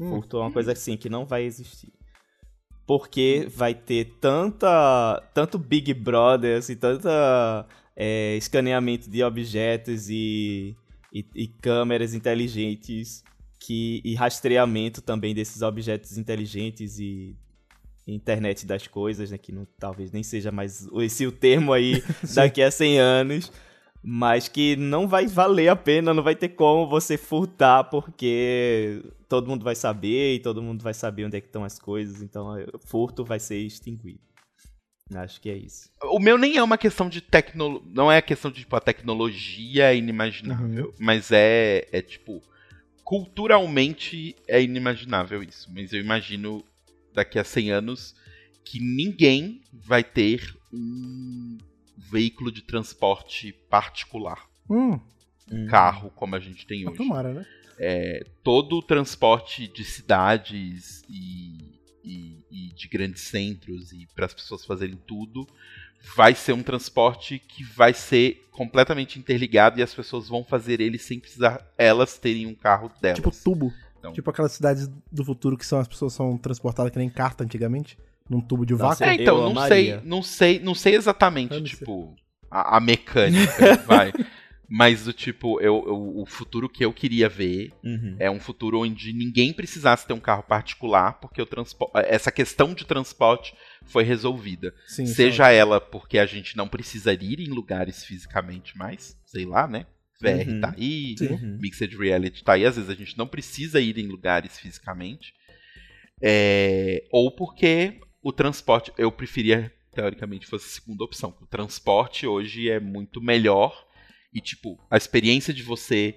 Hum. 0.00 0.08
Furto 0.10 0.38
é 0.38 0.40
uma 0.40 0.52
coisa 0.52 0.72
assim 0.72 0.96
que 0.96 1.10
não 1.10 1.26
vai 1.26 1.42
existir 1.42 1.92
porque 2.86 3.48
vai 3.54 3.74
ter 3.74 4.16
tanta 4.20 5.22
tanto 5.34 5.58
Big 5.58 5.92
Brother, 5.94 6.58
assim, 6.58 6.76
tanta 6.76 7.66
é, 7.96 8.36
escaneamento 8.36 9.08
de 9.08 9.22
objetos 9.22 10.08
e, 10.08 10.76
e, 11.12 11.24
e, 11.34 11.46
câmeras 11.46 12.14
inteligentes 12.14 13.22
que, 13.60 14.00
e 14.04 14.14
rastreamento 14.14 15.00
também 15.00 15.34
desses 15.34 15.62
objetos 15.62 16.18
inteligentes 16.18 16.98
e 16.98 17.36
internet 18.06 18.66
das 18.66 18.86
coisas, 18.86 19.30
né, 19.30 19.38
que 19.38 19.52
não, 19.52 19.66
talvez 19.78 20.10
nem 20.10 20.22
seja 20.22 20.50
mais 20.50 20.88
esse 21.00 21.26
o 21.26 21.32
termo 21.32 21.72
aí 21.72 22.02
daqui 22.34 22.60
a 22.60 22.70
100 22.70 22.98
anos, 22.98 23.52
mas 24.02 24.48
que 24.48 24.74
não 24.76 25.06
vai 25.06 25.26
valer 25.26 25.68
a 25.68 25.76
pena, 25.76 26.12
não 26.12 26.22
vai 26.22 26.34
ter 26.34 26.48
como 26.50 26.88
você 26.88 27.16
furtar, 27.16 27.84
porque 27.84 29.02
todo 29.28 29.48
mundo 29.48 29.64
vai 29.64 29.76
saber 29.76 30.34
e 30.34 30.40
todo 30.40 30.62
mundo 30.62 30.82
vai 30.82 30.92
saber 30.92 31.24
onde 31.24 31.36
é 31.36 31.40
que 31.40 31.46
estão 31.46 31.64
as 31.64 31.78
coisas, 31.78 32.20
então 32.20 32.48
furto 32.84 33.24
vai 33.24 33.38
ser 33.38 33.58
extinguido. 33.58 34.20
Acho 35.14 35.40
que 35.40 35.50
é 35.50 35.56
isso. 35.56 35.90
O 36.04 36.18
meu 36.18 36.38
nem 36.38 36.56
é 36.56 36.62
uma 36.62 36.78
questão 36.78 37.08
de 37.08 37.20
tecnologia. 37.20 37.86
Não 37.92 38.10
é 38.10 38.18
a 38.18 38.22
questão 38.22 38.50
de, 38.50 38.60
tipo, 38.60 38.74
a 38.74 38.80
tecnologia 38.80 39.92
é 39.92 39.96
inimaginável. 39.96 40.86
Uhum. 40.86 40.92
Mas 40.98 41.30
é, 41.30 41.86
é, 41.92 42.00
tipo. 42.00 42.42
Culturalmente 43.04 44.34
é 44.48 44.62
inimaginável 44.62 45.42
isso. 45.42 45.68
Mas 45.74 45.92
eu 45.92 46.00
imagino 46.00 46.64
daqui 47.12 47.38
a 47.38 47.44
100 47.44 47.72
anos 47.72 48.14
que 48.64 48.80
ninguém 48.80 49.60
vai 49.72 50.02
ter 50.02 50.56
um 50.72 51.58
veículo 52.10 52.50
de 52.50 52.62
transporte 52.62 53.52
particular. 53.68 54.48
Hum. 54.68 54.98
Um 55.50 55.66
carro 55.66 56.10
como 56.10 56.34
a 56.34 56.40
gente 56.40 56.66
tem 56.66 56.86
hoje. 56.86 56.96
Tomara, 56.96 57.32
né? 57.32 57.46
É, 57.78 58.24
todo 58.42 58.76
o 58.76 58.82
transporte 58.82 59.66
de 59.66 59.84
cidades 59.84 61.02
e 61.08 61.72
e, 62.04 62.44
e 62.50 62.72
de 62.74 62.88
grandes 62.88 63.22
centros 63.22 63.92
e 63.92 64.06
para 64.14 64.26
as 64.26 64.34
pessoas 64.34 64.64
fazerem 64.64 64.96
tudo, 65.06 65.46
vai 66.16 66.34
ser 66.34 66.52
um 66.52 66.62
transporte 66.62 67.38
que 67.38 67.62
vai 67.62 67.94
ser 67.94 68.44
completamente 68.50 69.18
interligado 69.18 69.78
e 69.78 69.82
as 69.82 69.94
pessoas 69.94 70.28
vão 70.28 70.44
fazer 70.44 70.80
ele 70.80 70.98
sem 70.98 71.18
precisar 71.18 71.64
elas 71.78 72.18
terem 72.18 72.46
um 72.46 72.54
carro 72.54 72.90
delas. 73.00 73.16
Tipo 73.16 73.30
tubo. 73.30 73.72
Então, 73.98 74.12
tipo 74.12 74.28
aquelas 74.28 74.52
cidades 74.52 74.88
do 75.10 75.24
futuro 75.24 75.56
que 75.56 75.64
são 75.64 75.78
as 75.78 75.86
pessoas 75.86 76.12
são 76.12 76.36
transportadas 76.36 76.90
que 76.90 76.98
nem 76.98 77.08
carta 77.08 77.44
antigamente, 77.44 77.96
num 78.32 78.40
tubo 78.40 78.64
de 78.64 78.74
vácuo. 78.74 79.04
É, 79.04 79.14
então, 79.14 79.52
não 79.52 79.68
sei, 79.68 80.00
não 80.02 80.22
sei, 80.22 80.58
não 80.58 80.74
sei 80.74 80.94
exatamente, 80.94 81.62
tipo, 81.62 82.16
a, 82.50 82.78
a, 82.78 82.80
mecânica, 82.80 83.76
vai. 83.86 84.10
Mas 84.74 85.04
do 85.04 85.12
tipo, 85.12 85.60
eu, 85.60 85.84
eu, 85.86 86.16
o 86.16 86.24
futuro 86.24 86.66
que 86.66 86.82
eu 86.82 86.94
queria 86.94 87.28
ver 87.28 87.70
uhum. 87.84 88.16
é 88.18 88.30
um 88.30 88.40
futuro 88.40 88.80
onde 88.80 89.12
ninguém 89.12 89.52
precisasse 89.52 90.06
ter 90.06 90.14
um 90.14 90.20
carro 90.20 90.42
particular, 90.42 91.20
porque 91.20 91.42
o 91.42 91.48
essa 92.06 92.32
questão 92.32 92.72
de 92.72 92.86
transporte 92.86 93.52
foi 93.84 94.02
resolvida. 94.02 94.72
Sim, 94.86 95.04
Seja 95.04 95.50
sim. 95.50 95.54
ela 95.54 95.78
porque 95.78 96.18
a 96.18 96.24
gente 96.24 96.56
não 96.56 96.66
precisa 96.66 97.12
ir 97.12 97.38
em 97.40 97.50
lugares 97.50 98.02
fisicamente 98.02 98.78
mais, 98.78 99.14
sei 99.26 99.44
lá, 99.44 99.68
né? 99.68 99.84
VR 100.18 100.48
uhum. 100.48 100.60
tá 100.60 100.74
aí, 100.74 101.16
uhum. 101.20 101.58
Mixed 101.60 101.94
Reality 101.94 102.42
tá 102.42 102.54
aí, 102.54 102.64
às 102.64 102.76
vezes 102.76 102.88
a 102.88 102.94
gente 102.94 103.18
não 103.18 103.26
precisa 103.26 103.78
ir 103.78 103.98
em 103.98 104.06
lugares 104.06 104.58
fisicamente. 104.58 105.34
É, 106.22 107.04
ou 107.10 107.34
porque 107.34 108.00
o 108.22 108.32
transporte, 108.32 108.92
eu 108.96 109.10
preferia, 109.10 109.72
teoricamente, 109.94 110.46
fosse 110.46 110.66
a 110.66 110.80
segunda 110.80 111.04
opção. 111.04 111.34
O 111.40 111.46
transporte 111.46 112.26
hoje 112.26 112.70
é 112.70 112.78
muito 112.78 113.20
melhor 113.20 113.86
e, 114.32 114.40
tipo, 114.40 114.78
a 114.90 114.96
experiência 114.96 115.52
de 115.52 115.62
você 115.62 116.16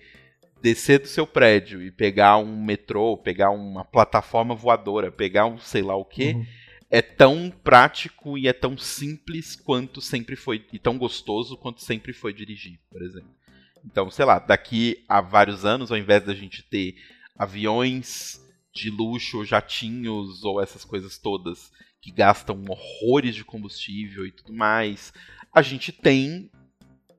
descer 0.61 0.99
do 0.99 1.07
seu 1.07 1.27
prédio 1.27 1.81
e 1.81 1.91
pegar 1.91 2.37
um 2.37 2.63
metrô, 2.63 3.17
pegar 3.17 3.49
uma 3.49 3.83
plataforma 3.83 4.55
voadora, 4.55 5.11
pegar 5.11 5.45
um 5.45 5.57
sei 5.57 5.81
lá 5.81 5.95
o 5.95 6.05
que, 6.05 6.33
uhum. 6.33 6.45
é 6.89 7.01
tão 7.01 7.51
prático 7.63 8.37
e 8.37 8.47
é 8.47 8.53
tão 8.53 8.77
simples 8.77 9.55
quanto 9.55 9.99
sempre 9.99 10.35
foi, 10.35 10.65
e 10.71 10.79
tão 10.79 10.97
gostoso 10.97 11.57
quanto 11.57 11.81
sempre 11.81 12.13
foi 12.13 12.33
dirigir, 12.33 12.79
por 12.89 13.01
exemplo. 13.01 13.35
Então, 13.83 14.09
sei 14.09 14.25
lá, 14.25 14.39
daqui 14.39 15.03
a 15.07 15.21
vários 15.21 15.65
anos, 15.65 15.91
ao 15.91 15.97
invés 15.97 16.23
da 16.23 16.33
gente 16.33 16.63
ter 16.63 16.95
aviões 17.37 18.41
de 18.73 18.89
luxo, 18.89 19.45
jatinhos 19.45 20.43
ou 20.43 20.61
essas 20.61 20.83
coisas 20.83 21.17
todas 21.17 21.71
que 22.05 22.11
gastam 22.11 22.63
horrores 22.69 23.33
de 23.33 23.43
combustível 23.43 24.27
e 24.27 24.31
tudo 24.31 24.53
mais, 24.53 25.11
a 25.51 25.63
gente 25.63 25.91
tem 25.91 26.51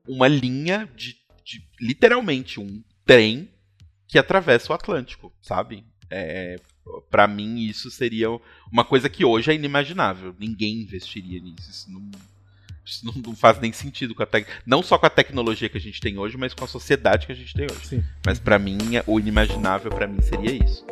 uma 0.07 0.29
linha 0.29 0.89
de, 0.95 1.17
de 1.43 1.61
literalmente 1.81 2.57
um 2.57 2.81
trem 3.05 3.49
que 4.07 4.17
atravessa 4.17 4.71
o 4.71 4.75
Atlântico, 4.75 5.33
sabe? 5.41 5.83
É, 6.09 6.55
para 7.11 7.27
mim 7.27 7.59
isso 7.59 7.91
seria 7.91 8.29
uma 8.71 8.85
coisa 8.85 9.09
que 9.09 9.25
hoje 9.25 9.51
é 9.51 9.55
inimaginável. 9.55 10.33
Ninguém 10.39 10.75
investiria 10.83 11.41
nisso. 11.41 11.69
Isso 11.69 11.91
não, 11.91 12.09
isso 12.85 13.05
não, 13.05 13.13
não 13.15 13.35
faz 13.35 13.59
nem 13.59 13.73
sentido 13.73 14.15
com 14.15 14.23
a 14.23 14.25
te... 14.25 14.47
não 14.65 14.81
só 14.81 14.97
com 14.97 15.05
a 15.05 15.09
tecnologia 15.09 15.67
que 15.67 15.77
a 15.77 15.81
gente 15.81 15.99
tem 15.99 16.17
hoje, 16.17 16.37
mas 16.37 16.53
com 16.53 16.63
a 16.63 16.67
sociedade 16.67 17.25
que 17.25 17.33
a 17.33 17.35
gente 17.35 17.53
tem 17.53 17.67
hoje. 17.69 17.87
Sim. 17.87 18.03
Mas 18.25 18.39
para 18.39 18.57
mim 18.57 18.77
o 19.05 19.19
inimaginável 19.19 19.91
para 19.91 20.07
mim 20.07 20.21
seria 20.21 20.63
isso. 20.63 20.85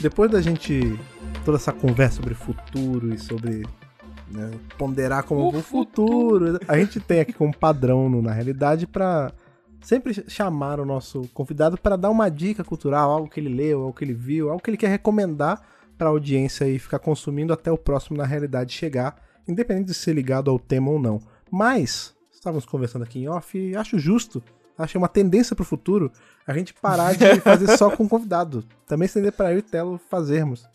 Depois 0.00 0.30
da 0.30 0.40
gente 0.40 0.98
toda 1.44 1.56
essa 1.56 1.72
conversa 1.72 2.16
sobre 2.16 2.34
futuro 2.34 3.12
e 3.12 3.18
sobre 3.18 3.66
né, 4.30 4.50
ponderar 4.76 5.24
como 5.24 5.48
o, 5.48 5.62
futuro. 5.62 6.42
futuro. 6.52 6.60
A 6.68 6.78
gente 6.78 7.00
tem 7.00 7.20
aqui 7.20 7.32
como 7.32 7.56
padrão 7.56 8.08
no, 8.08 8.22
na 8.22 8.32
realidade 8.32 8.86
para 8.86 9.32
sempre 9.80 10.24
chamar 10.28 10.80
o 10.80 10.84
nosso 10.84 11.22
convidado 11.34 11.78
para 11.78 11.96
dar 11.96 12.10
uma 12.10 12.28
dica 12.28 12.62
cultural, 12.62 13.10
algo 13.10 13.28
que 13.28 13.40
ele 13.40 13.48
leu, 13.48 13.82
algo 13.82 13.92
que 13.92 14.04
ele 14.04 14.14
viu, 14.14 14.50
algo 14.50 14.62
que 14.62 14.70
ele 14.70 14.76
quer 14.76 14.88
recomendar 14.88 15.62
para 15.96 16.08
a 16.08 16.10
audiência 16.10 16.68
e 16.68 16.78
ficar 16.78 16.98
consumindo 16.98 17.52
até 17.52 17.70
o 17.72 17.78
próximo 17.78 18.16
na 18.16 18.24
realidade 18.24 18.72
chegar, 18.72 19.20
independente 19.48 19.86
de 19.86 19.94
ser 19.94 20.12
ligado 20.12 20.50
ao 20.50 20.58
tema 20.58 20.90
ou 20.90 20.98
não. 20.98 21.20
Mas 21.50 22.14
estávamos 22.30 22.64
conversando 22.64 23.02
aqui 23.02 23.20
em 23.20 23.28
off 23.28 23.58
e 23.58 23.74
acho 23.74 23.98
justo, 23.98 24.42
acho 24.78 24.96
uma 24.96 25.08
tendência 25.08 25.56
para 25.56 25.62
o 25.62 25.66
futuro 25.66 26.10
a 26.46 26.54
gente 26.54 26.72
parar 26.72 27.14
de 27.14 27.40
fazer 27.42 27.76
só 27.76 27.90
com 27.94 28.08
convidado, 28.08 28.64
também 28.86 29.06
estender 29.06 29.32
para 29.32 29.52
eu 29.52 29.58
e 29.58 29.62
Telo 29.62 30.00
fazermos. 30.08 30.66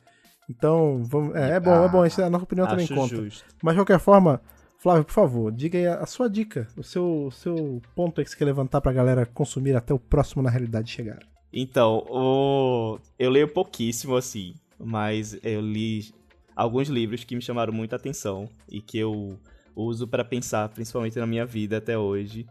Então, 0.50 1.02
vamos, 1.06 1.36
é, 1.36 1.52
é, 1.52 1.60
bom, 1.60 1.86
é 1.86 1.90
bom, 1.90 2.04
a 2.04 2.30
nossa 2.30 2.44
opinião 2.44 2.68
também 2.68 2.88
conta. 2.88 3.16
Justo. 3.16 3.46
Mas 3.64 3.74
de 3.74 3.80
qualquer 3.80 4.00
forma, 4.00 4.42
Flávio, 4.78 5.06
por 5.06 5.14
favor, 5.14 5.52
diga 5.52 5.78
aí 5.78 5.88
a, 5.88 6.06
sua 6.06 6.30
dica, 6.30 6.68
o 6.76 6.84
seu, 6.84 7.30
seu 7.32 7.82
ponto 7.96 8.20
aí 8.20 8.26
que 8.26 8.32
você 8.32 8.38
quer 8.38 8.46
levantar 8.46 8.82
pra 8.82 8.92
galera 8.92 9.26
consumir 9.26 9.76
até 9.76 9.94
o 9.94 10.00
próximo 10.00 10.44
na 10.44 10.50
realidade 10.50 10.92
chegar. 10.92 11.20
Então, 11.54 12.06
o... 12.10 13.00
eu 13.18 13.30
leio 13.30 13.48
pouquíssimo 13.48 14.18
assim, 14.18 14.56
mas 14.78 15.38
eu 15.42 15.62
li 15.62 16.14
alguns 16.56 16.90
livros 16.90 17.24
que 17.24 17.36
me 17.36 17.42
chamaram 17.42 17.72
muita 17.72 17.96
atenção 17.96 18.50
e 18.68 18.82
que 18.82 18.98
eu 18.98 19.40
uso 19.76 20.08
para 20.08 20.26
pensar, 20.26 20.68
principalmente 20.70 21.18
na 21.18 21.26
minha 21.26 21.46
vida 21.46 21.78
até 21.78 21.98
hoje. 21.98 22.46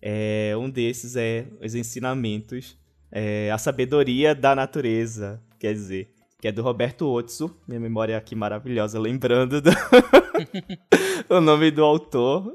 É, 0.00 0.54
um 0.56 0.68
desses 0.68 1.16
é 1.16 1.46
os 1.62 1.74
ensinamentos, 1.74 2.78
é, 3.10 3.50
a 3.50 3.58
sabedoria 3.58 4.34
da 4.34 4.54
natureza, 4.54 5.42
quer 5.58 5.72
dizer, 5.72 6.14
que 6.40 6.48
é 6.48 6.52
do 6.52 6.62
Roberto 6.62 7.06
Otso, 7.08 7.56
minha 7.66 7.80
memória 7.80 8.16
aqui 8.16 8.34
maravilhosa, 8.34 9.00
lembrando 9.00 9.60
do... 9.60 9.70
o 11.28 11.40
nome 11.40 11.70
do 11.70 11.82
autor. 11.82 12.54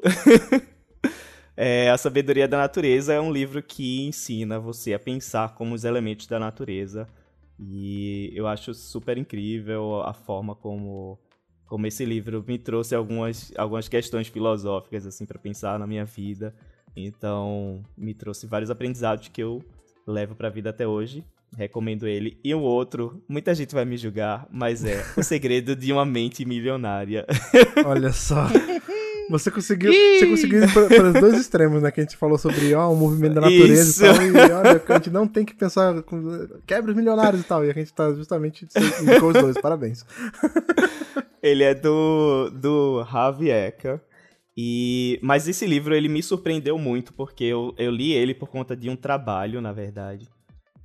é, 1.57 1.89
a 1.89 1.97
Sabedoria 1.97 2.47
da 2.47 2.57
Natureza 2.57 3.13
é 3.13 3.19
um 3.19 3.31
livro 3.31 3.61
que 3.61 4.05
ensina 4.05 4.59
você 4.59 4.93
a 4.93 4.99
pensar 4.99 5.55
como 5.55 5.73
os 5.73 5.84
elementos 5.84 6.27
da 6.27 6.39
natureza. 6.39 7.07
E 7.59 8.31
eu 8.35 8.47
acho 8.47 8.73
super 8.73 9.18
incrível 9.18 10.01
a 10.03 10.13
forma 10.13 10.55
como, 10.55 11.19
como 11.65 11.85
esse 11.85 12.05
livro 12.05 12.43
me 12.47 12.57
trouxe 12.57 12.95
algumas, 12.95 13.51
algumas 13.57 13.88
questões 13.88 14.27
filosóficas 14.27 15.05
assim 15.05 15.26
para 15.26 15.39
pensar 15.39 15.77
na 15.77 15.85
minha 15.85 16.05
vida. 16.05 16.55
Então, 16.95 17.81
me 17.97 18.13
trouxe 18.13 18.47
vários 18.47 18.69
aprendizados 18.69 19.27
que 19.27 19.41
eu 19.41 19.63
levo 20.05 20.35
para 20.35 20.47
a 20.47 20.51
vida 20.51 20.69
até 20.69 20.88
hoje. 20.88 21.23
Recomendo 21.57 22.07
ele. 22.07 22.38
E 22.43 22.53
o 22.53 22.61
outro, 22.61 23.22
muita 23.27 23.53
gente 23.53 23.73
vai 23.73 23.84
me 23.84 23.97
julgar, 23.97 24.47
mas 24.49 24.85
é 24.85 25.03
O 25.18 25.23
Segredo 25.23 25.76
de 25.76 25.91
uma 25.91 26.05
Mente 26.05 26.45
Milionária. 26.45 27.26
Olha 27.85 28.13
só. 28.13 28.47
Você 29.30 29.49
conseguiu, 29.49 29.91
você 29.93 30.27
conseguiu 30.27 30.63
ir 30.63 30.73
para 30.73 31.07
os 31.07 31.13
dois 31.13 31.39
extremos, 31.39 31.81
né? 31.81 31.91
Que 31.91 32.01
a 32.01 32.03
gente 32.03 32.18
falou 32.18 32.38
sobre 32.38 32.73
ó, 32.73 32.91
o 32.91 32.95
movimento 32.95 33.35
da 33.35 33.41
natureza 33.41 33.81
Isso. 33.81 34.05
e 34.05 34.34
tal. 34.34 34.49
E 34.49 34.51
olha, 34.51 34.84
a 34.85 34.93
gente 34.95 35.09
não 35.09 35.27
tem 35.27 35.45
que 35.45 35.53
pensar. 35.53 35.93
Quebra 36.65 36.91
os 36.91 36.97
milionários 36.97 37.41
e 37.41 37.43
tal. 37.45 37.63
E 37.65 37.69
a 37.69 37.73
gente 37.73 37.93
tá 37.93 38.11
justamente 38.13 38.68
com 39.19 39.27
os 39.27 39.34
dois. 39.34 39.57
Parabéns. 39.57 40.05
Ele 41.41 41.63
é 41.63 41.73
do, 41.73 42.49
do 42.49 43.01
Ravi 43.03 43.49
Eka. 43.49 44.01
E, 44.63 45.17
mas 45.23 45.47
esse 45.47 45.65
livro 45.65 45.95
ele 45.95 46.07
me 46.07 46.21
surpreendeu 46.21 46.77
muito, 46.77 47.11
porque 47.13 47.45
eu, 47.45 47.73
eu 47.79 47.89
li 47.89 48.11
ele 48.11 48.35
por 48.35 48.47
conta 48.47 48.75
de 48.75 48.91
um 48.91 48.95
trabalho, 48.95 49.59
na 49.59 49.73
verdade. 49.73 50.29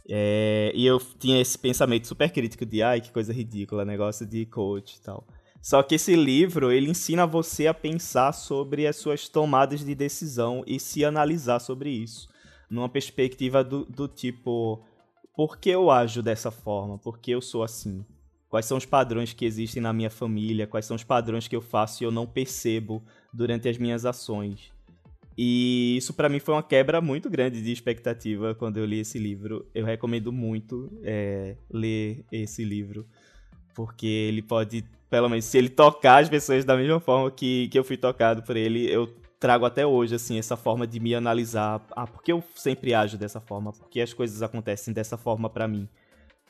É, 0.09 0.73
e 0.75 0.87
eu 0.87 0.99
tinha 1.19 1.39
esse 1.39 1.59
pensamento 1.59 2.07
super 2.07 2.31
crítico 2.31 2.65
de, 2.65 2.83
ai, 2.83 3.03
que 3.03 3.13
coisa 3.13 3.35
ridícula, 3.35 3.85
negócio 3.85 4.25
de 4.25 4.47
coach 4.47 4.95
e 4.95 5.01
tal. 5.03 5.27
Só 5.61 5.83
que 5.83 5.97
esse 5.97 6.17
livro, 6.17 6.73
ele 6.73 6.89
ensina 6.89 7.27
você 7.27 7.67
a 7.67 7.75
pensar 7.75 8.33
sobre 8.33 8.87
as 8.87 8.97
suas 8.97 9.29
tomadas 9.29 9.85
de 9.85 9.95
decisão 9.95 10.65
e 10.67 10.81
se 10.81 11.05
analisar 11.05 11.59
sobre 11.59 11.91
isso. 11.91 12.31
Numa 12.71 12.89
perspectiva 12.89 13.63
do, 13.63 13.85
do 13.85 14.09
tipo, 14.09 14.83
por 15.37 15.59
que 15.59 15.69
eu 15.69 15.91
ajo 15.91 16.23
dessa 16.23 16.51
forma? 16.51 16.97
Por 16.97 17.19
que 17.19 17.31
eu 17.31 17.43
sou 17.43 17.63
assim? 17.63 18.07
Quais 18.57 18.65
são 18.65 18.79
os 18.79 18.87
padrões 18.87 19.35
que 19.35 19.45
existem 19.45 19.83
na 19.83 19.93
minha 19.93 20.09
família? 20.09 20.67
Quais 20.67 20.87
são 20.87 20.97
os 20.97 21.05
padrões 21.05 21.47
que 21.47 21.55
eu 21.55 21.61
faço 21.61 22.03
e 22.03 22.07
eu 22.07 22.11
não 22.11 22.27
percebo 22.27 23.05
durante 23.31 23.69
as 23.69 23.77
minhas 23.77 24.07
ações? 24.07 24.73
E 25.37 25.95
isso 25.99 26.15
para 26.15 26.27
mim 26.27 26.39
foi 26.39 26.55
uma 26.55 26.63
quebra 26.63 27.03
muito 27.03 27.29
grande 27.29 27.61
de 27.61 27.71
expectativa 27.71 28.55
quando 28.55 28.79
eu 28.79 28.87
li 28.87 29.01
esse 29.01 29.19
livro. 29.19 29.67
Eu 29.75 29.85
recomendo 29.85 30.33
muito 30.33 30.91
é, 31.03 31.55
ler 31.71 32.25
esse 32.33 32.65
livro, 32.65 33.07
porque 33.75 34.07
ele 34.07 34.41
pode, 34.41 34.83
pelo 35.11 35.29
menos, 35.29 35.45
se 35.45 35.59
ele 35.59 35.69
tocar 35.69 36.23
as 36.23 36.31
pessoas 36.31 36.65
da 36.65 36.79
mesma 36.79 36.99
forma 36.99 37.31
que, 37.31 37.69
que 37.69 37.79
eu 37.79 37.85
fui 37.85 37.99
tocado 37.99 38.43
por 38.43 38.57
ele, 38.57 38.91
eu 38.91 39.07
trago 39.39 39.67
até 39.67 39.87
hoje, 39.87 40.15
assim, 40.15 40.39
essa 40.39 40.57
forma 40.57 40.87
de 40.87 40.99
me 40.99 41.15
analisar. 41.15 41.87
Ah, 41.91 42.07
por 42.07 42.23
que 42.23 42.33
eu 42.33 42.43
sempre 42.55 42.95
ajo 42.95 43.19
dessa 43.19 43.39
forma? 43.39 43.71
Por 43.71 43.91
que 43.91 44.01
as 44.01 44.15
coisas 44.15 44.41
acontecem 44.41 44.95
dessa 44.95 45.19
forma 45.19 45.51
para 45.51 45.69
mim? 45.69 45.87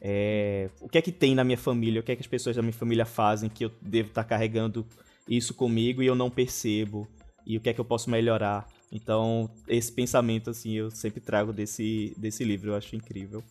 É, 0.01 0.68
o 0.81 0.89
que 0.89 0.98
é 0.98 1.02
que 1.02 1.12
tem 1.12 1.35
na 1.35 1.44
minha 1.44 1.59
família? 1.59 2.01
O 2.01 2.05
que 2.05 2.12
é 2.12 2.16
que 2.16 2.23
as 2.23 2.27
pessoas 2.27 2.56
da 2.56 2.62
minha 2.62 2.73
família 2.73 3.05
fazem 3.05 3.48
que 3.48 3.64
eu 3.64 3.73
devo 3.81 4.09
estar 4.09 4.23
tá 4.23 4.28
carregando 4.28 4.86
isso 5.28 5.55
comigo 5.55 6.02
e 6.02 6.06
eu 6.06 6.14
não 6.14 6.31
percebo? 6.31 7.09
E 7.47 7.56
o 7.56 7.60
que 7.60 7.70
é 7.70 7.73
que 7.73 7.81
eu 7.81 7.85
posso 7.85 8.10
melhorar? 8.10 8.66
Então, 8.93 9.51
esse 9.68 9.90
pensamento, 9.90 10.51
assim, 10.51 10.73
eu 10.73 10.90
sempre 10.90 11.20
trago 11.20 11.52
desse, 11.52 12.14
desse 12.16 12.44
livro, 12.44 12.70
eu 12.70 12.77
acho 12.77 12.97
incrível. 12.97 13.43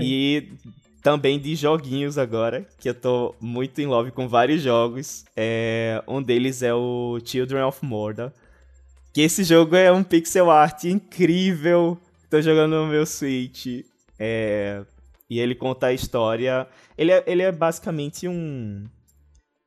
E 0.00 0.48
também 1.02 1.38
de 1.38 1.54
joguinhos 1.54 2.18
agora, 2.18 2.66
que 2.78 2.88
eu 2.88 2.94
tô 2.94 3.34
muito 3.40 3.80
em 3.80 3.86
love 3.86 4.10
com 4.10 4.26
vários 4.26 4.62
jogos. 4.62 5.24
É, 5.36 6.02
um 6.08 6.22
deles 6.22 6.62
é 6.62 6.74
o 6.74 7.18
Children 7.24 7.62
of 7.62 7.84
Morta. 7.84 8.34
Que 9.12 9.22
esse 9.22 9.44
jogo 9.44 9.76
é 9.76 9.90
um 9.92 10.02
pixel 10.02 10.50
art 10.50 10.84
incrível. 10.84 11.96
tô 12.28 12.40
jogando 12.40 12.76
no 12.76 12.86
meu 12.86 13.06
Switch. 13.06 13.84
É, 14.18 14.82
e 15.28 15.38
ele 15.38 15.54
conta 15.54 15.88
a 15.88 15.92
história. 15.92 16.68
Ele 16.96 17.12
é, 17.12 17.24
ele 17.26 17.42
é 17.42 17.52
basicamente 17.52 18.28
um, 18.28 18.84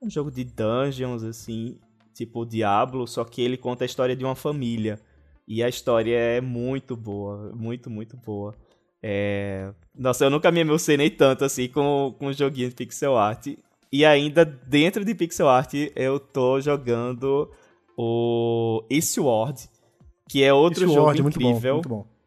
um 0.01 0.09
jogo 0.09 0.31
de 0.31 0.43
dungeons, 0.43 1.23
assim, 1.23 1.77
tipo 2.13 2.45
Diablo, 2.45 3.07
só 3.07 3.23
que 3.23 3.41
ele 3.41 3.57
conta 3.57 3.83
a 3.83 3.87
história 3.87 4.15
de 4.15 4.23
uma 4.23 4.35
família. 4.35 4.99
E 5.47 5.63
a 5.63 5.69
história 5.69 6.15
é 6.15 6.39
muito 6.39 6.95
boa, 6.95 7.51
muito, 7.55 7.89
muito 7.89 8.15
boa. 8.17 8.53
É... 9.01 9.73
Nossa, 9.97 10.25
eu 10.25 10.29
nunca 10.29 10.51
me 10.51 10.59
emocionei 10.59 11.09
tanto 11.09 11.43
assim 11.43 11.67
com, 11.67 12.15
com 12.19 12.27
um 12.27 12.33
joguinho 12.33 12.69
de 12.69 12.75
pixel 12.75 13.17
art. 13.17 13.47
E 13.91 14.05
ainda 14.05 14.45
dentro 14.45 15.03
de 15.03 15.15
pixel 15.15 15.49
art 15.49 15.73
eu 15.95 16.19
tô 16.19 16.61
jogando 16.61 17.49
o 17.97 18.83
Eastward, 18.89 19.67
que 20.29 20.43
é 20.43 20.53
outro 20.53 20.83
Eastward, 20.83 21.17
jogo 21.17 21.29
incrível. 21.29 21.73
Muito 21.75 21.89
bom, 21.89 21.95
muito 21.95 22.05
bom. 22.05 22.18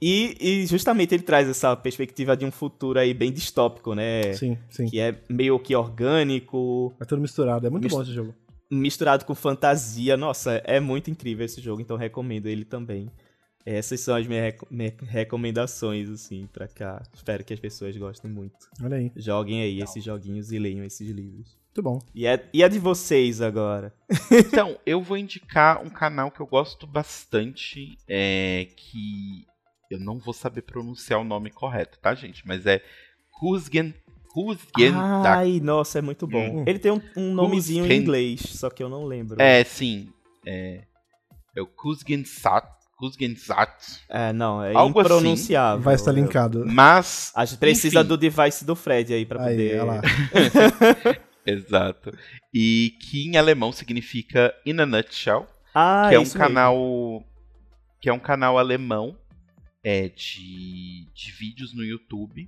E, 0.00 0.36
e, 0.40 0.66
justamente 0.66 1.14
ele 1.14 1.22
traz 1.22 1.48
essa 1.48 1.76
perspectiva 1.76 2.36
de 2.36 2.44
um 2.44 2.50
futuro 2.50 2.98
aí 2.98 3.12
bem 3.12 3.32
distópico, 3.32 3.94
né? 3.94 4.32
Sim, 4.34 4.56
sim. 4.70 4.86
Que 4.86 5.00
é 5.00 5.20
meio 5.28 5.58
que 5.58 5.74
orgânico. 5.74 6.94
É 7.00 7.04
tudo 7.04 7.20
misturado, 7.20 7.66
é 7.66 7.70
muito 7.70 7.84
Mist 7.84 7.96
bom 7.96 8.02
esse 8.02 8.12
jogo. 8.12 8.34
Misturado 8.70 9.24
com 9.24 9.34
fantasia. 9.34 10.16
Nossa, 10.16 10.62
é 10.64 10.78
muito 10.80 11.10
incrível 11.10 11.44
esse 11.44 11.60
jogo, 11.60 11.80
então 11.80 11.96
recomendo 11.96 12.46
ele 12.46 12.64
também. 12.64 13.10
Essas 13.64 14.00
são 14.00 14.16
as 14.16 14.26
minhas, 14.26 14.54
minhas 14.70 14.94
recomendações, 15.02 16.08
assim, 16.08 16.48
pra 16.50 16.66
cá. 16.66 17.02
Espero 17.12 17.44
que 17.44 17.52
as 17.52 17.60
pessoas 17.60 17.94
gostem 17.96 18.30
muito. 18.30 18.56
Olha 18.82 18.96
aí. 18.96 19.12
Joguem 19.14 19.60
aí 19.60 19.78
Não. 19.78 19.84
esses 19.84 20.02
joguinhos 20.02 20.50
e 20.52 20.58
leiam 20.58 20.84
esses 20.84 21.10
livros. 21.10 21.58
Muito 21.66 21.82
bom. 21.82 21.98
E 22.14 22.26
é, 22.26 22.48
e 22.52 22.62
é 22.62 22.68
de 22.68 22.78
vocês 22.78 23.42
agora? 23.42 23.92
então, 24.32 24.78
eu 24.86 25.02
vou 25.02 25.18
indicar 25.18 25.84
um 25.84 25.90
canal 25.90 26.30
que 26.30 26.40
eu 26.40 26.46
gosto 26.46 26.86
bastante, 26.86 27.98
é, 28.08 28.68
que 28.74 29.46
eu 29.90 29.98
não 29.98 30.18
vou 30.18 30.34
saber 30.34 30.62
pronunciar 30.62 31.20
o 31.20 31.24
nome 31.24 31.50
correto, 31.50 31.98
tá, 31.98 32.14
gente? 32.14 32.46
Mas 32.46 32.66
é 32.66 32.82
Kuzgen. 33.32 33.94
Kuzgen. 34.28 34.94
Ai, 34.94 35.60
nossa, 35.60 35.98
é 35.98 36.02
muito 36.02 36.26
bom. 36.26 36.60
Hum. 36.60 36.64
Ele 36.66 36.78
tem 36.78 36.92
um, 36.92 37.00
um 37.16 37.32
nomezinho 37.32 37.84
Kuzgen... 37.84 37.98
em 37.98 38.02
inglês, 38.02 38.40
só 38.40 38.68
que 38.68 38.82
eu 38.82 38.88
não 38.88 39.04
lembro. 39.04 39.40
É, 39.40 39.64
sim. 39.64 40.12
É, 40.46 40.82
é 41.56 41.62
o 41.62 41.66
Kuzgen 41.66 42.24
Sat. 42.24 42.78
Kuzgensat. 42.98 44.02
É, 44.08 44.32
não, 44.32 44.62
é 44.62 44.74
Algo 44.74 44.98
assim. 44.98 45.08
impronunciável. 45.08 45.76
Assim. 45.76 45.84
Vai 45.84 45.94
estar 45.94 46.10
linkado. 46.10 46.64
Mas. 46.66 47.30
A 47.34 47.44
gente 47.44 47.58
precisa 47.58 48.00
enfim. 48.00 48.08
do 48.08 48.16
device 48.16 48.64
do 48.64 48.74
Fred 48.74 49.14
aí 49.14 49.24
pra 49.24 49.38
poder. 49.38 49.80
Aí, 49.80 49.86
lá. 49.86 50.02
Exato. 51.46 52.12
E 52.52 52.92
que 53.00 53.28
em 53.28 53.36
alemão 53.36 53.70
significa 53.70 54.52
In 54.66 54.80
a 54.80 54.86
Nutshell. 54.86 55.46
Ah, 55.72 56.06
que 56.08 56.16
é 56.16 56.18
um 56.18 56.28
canal. 56.28 56.74
Mesmo. 56.74 57.24
Que 58.00 58.08
é 58.08 58.12
um 58.12 58.18
canal 58.18 58.58
alemão 58.58 59.16
é, 59.88 60.10
de, 60.10 61.06
de 61.14 61.32
vídeos 61.32 61.72
no 61.72 61.82
YouTube. 61.82 62.46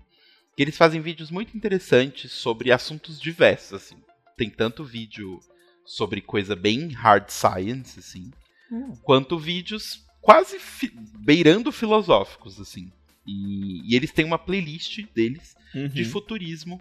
Que 0.55 0.63
eles 0.63 0.77
fazem 0.77 1.01
vídeos 1.01 1.31
muito 1.31 1.57
interessantes 1.57 2.33
sobre 2.33 2.71
assuntos 2.71 3.19
diversos, 3.19 3.73
assim. 3.73 3.97
Tem 4.37 4.51
tanto 4.51 4.85
vídeo 4.85 5.41
sobre 5.87 6.21
coisa 6.21 6.55
bem 6.55 6.89
hard 6.89 7.31
science, 7.31 7.99
assim, 7.99 8.31
hum. 8.71 8.95
quanto 9.03 9.39
vídeos 9.39 10.05
quase 10.21 10.59
fi 10.59 10.93
beirando 11.19 11.73
filosóficos, 11.73 12.61
assim. 12.61 12.93
E, 13.27 13.91
e, 13.91 13.97
eles 13.97 14.13
têm 14.13 14.27
uma 14.27 14.39
playlist 14.39 15.03
deles 15.15 15.57
uhum. 15.75 15.89
de 15.89 16.05
futurismo, 16.05 16.79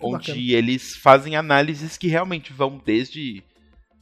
onde 0.00 0.32
bacana. 0.32 0.52
eles 0.56 0.96
fazem 0.96 1.36
análises 1.36 1.96
que 1.96 2.08
realmente 2.08 2.52
vão 2.52 2.82
desde 2.84 3.44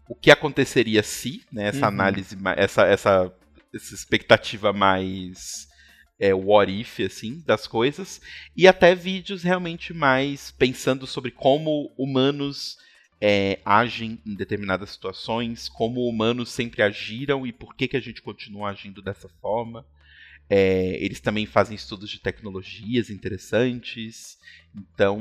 o 0.08 0.14
que 0.14 0.30
aconteceria 0.30 1.02
se, 1.02 1.42
né, 1.52 1.68
essa 1.68 1.80
uhum. 1.80 1.88
análise, 1.88 2.36
essa, 2.56 2.82
essa, 2.86 3.34
essa 3.74 3.94
expectativa 3.94 4.72
mais 4.72 5.68
é, 6.18 6.34
what 6.34 6.72
if, 6.72 7.00
assim, 7.00 7.42
das 7.46 7.66
coisas, 7.66 8.20
e 8.56 8.66
até 8.66 8.94
vídeos 8.94 9.42
realmente 9.42 9.94
mais 9.94 10.50
pensando 10.50 11.06
sobre 11.06 11.30
como 11.30 11.92
humanos 11.96 12.76
é, 13.20 13.60
agem 13.64 14.18
em 14.26 14.34
determinadas 14.34 14.90
situações, 14.90 15.68
como 15.68 16.08
humanos 16.08 16.50
sempre 16.50 16.82
agiram 16.82 17.46
e 17.46 17.52
por 17.52 17.74
que, 17.74 17.88
que 17.88 17.96
a 17.96 18.00
gente 18.00 18.22
continua 18.22 18.70
agindo 18.70 19.02
dessa 19.02 19.28
forma. 19.40 19.84
É, 20.50 20.96
eles 21.02 21.20
também 21.20 21.44
fazem 21.44 21.76
estudos 21.76 22.08
de 22.08 22.20
tecnologias 22.20 23.10
interessantes, 23.10 24.38
então 24.74 25.20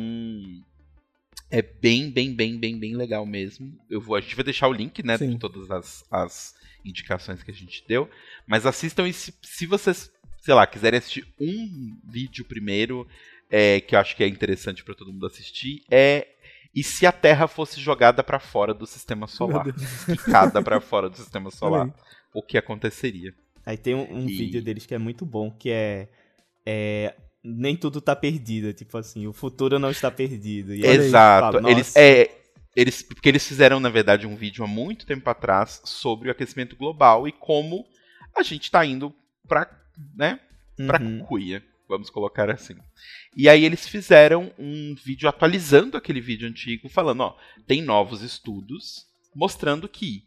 é 1.52 1.62
bem, 1.62 2.10
bem, 2.10 2.34
bem, 2.34 2.58
bem, 2.58 2.78
bem 2.78 2.96
legal 2.96 3.26
mesmo. 3.26 3.78
Eu 3.90 4.00
vou, 4.00 4.16
a 4.16 4.22
gente 4.22 4.36
vai 4.36 4.46
deixar 4.46 4.68
o 4.68 4.74
link, 4.74 5.04
né, 5.04 5.18
Sim. 5.18 5.32
de 5.32 5.40
todas 5.40 5.70
as, 5.70 6.06
as 6.10 6.56
indicações 6.86 7.44
que 7.44 7.52
a 7.52 7.54
gente 7.54 7.84
deu, 7.88 8.10
mas 8.46 8.66
assistam 8.66 9.08
e 9.08 9.14
se, 9.14 9.34
se 9.42 9.66
vocês 9.66 10.12
sei 10.42 10.54
lá, 10.54 10.66
quiserem 10.66 10.98
assistir 10.98 11.28
um 11.40 11.98
vídeo 12.04 12.46
primeiro, 12.46 13.08
é, 13.50 13.82
que 13.82 13.96
eu 13.96 14.00
acho 14.00 14.16
que 14.16 14.24
é 14.24 14.28
interessante 14.28 14.84
para 14.84 14.96
todo 14.96 15.12
mundo 15.12 15.26
assistir, 15.26 15.84
é 15.90 16.28
e 16.76 16.84
se 16.84 17.08
a 17.08 17.12
Terra 17.12 17.48
fosse 17.48 17.82
jogada 17.82 18.24
para 18.24 18.40
fora 18.40 18.74
do 18.74 18.86
sistema 18.86 19.26
solar, 19.28 19.66
picada 20.06 20.62
para 20.62 20.80
fora 20.80 21.10
do 21.10 21.18
sistema 21.18 21.50
solar, 21.52 21.90
o 22.34 22.44
que 22.44 22.58
aconteceria? 22.58 23.34
Aí 23.66 23.78
tem 23.78 23.96
um, 23.96 24.14
um 24.14 24.30
e... 24.30 24.38
vídeo 24.38 24.62
deles 24.62 24.86
que 24.86 24.94
é 24.94 24.98
muito 24.98 25.26
bom, 25.26 25.50
que 25.50 25.72
é, 25.72 26.08
é 26.66 27.16
nem 27.44 27.76
tudo 27.76 28.00
tá 28.00 28.16
perdido, 28.16 28.74
tipo 28.74 28.98
assim, 28.98 29.26
o 29.26 29.34
futuro 29.34 29.80
não 29.80 29.90
está 29.90 30.12
perdido. 30.12 30.74
Exato. 30.74 31.58
Fala, 31.58 31.72
eles 31.72 31.96
é 31.96 32.30
eles 32.76 33.02
porque 33.02 33.28
eles 33.28 33.48
fizeram 33.48 33.80
na 33.80 33.90
verdade 33.90 34.28
um 34.28 34.36
vídeo 34.36 34.64
há 34.64 34.68
muito 34.68 35.08
tempo 35.08 35.28
atrás 35.30 35.82
sobre 35.84 36.30
o 36.30 36.32
aquecimento 36.32 36.76
global 36.76 37.28
e 37.28 37.32
como 37.32 37.88
a 38.36 38.44
gente 38.44 38.66
está 38.66 38.86
indo 38.86 39.12
para 39.48 39.68
né, 40.16 40.40
pra 40.76 41.02
uhum. 41.02 41.20
cuia, 41.20 41.64
vamos 41.88 42.10
colocar 42.10 42.50
assim. 42.50 42.76
E 43.36 43.48
aí 43.48 43.64
eles 43.64 43.88
fizeram 43.88 44.52
um 44.58 44.96
vídeo 44.96 45.28
atualizando 45.28 45.98
aquele 45.98 46.22
vídeo 46.22 46.48
antigo, 46.48 46.90
falando, 46.90 47.22
ó, 47.22 47.38
tem 47.66 47.82
novos 47.82 48.22
estudos 48.22 49.08
mostrando 49.36 49.88
que 49.88 50.24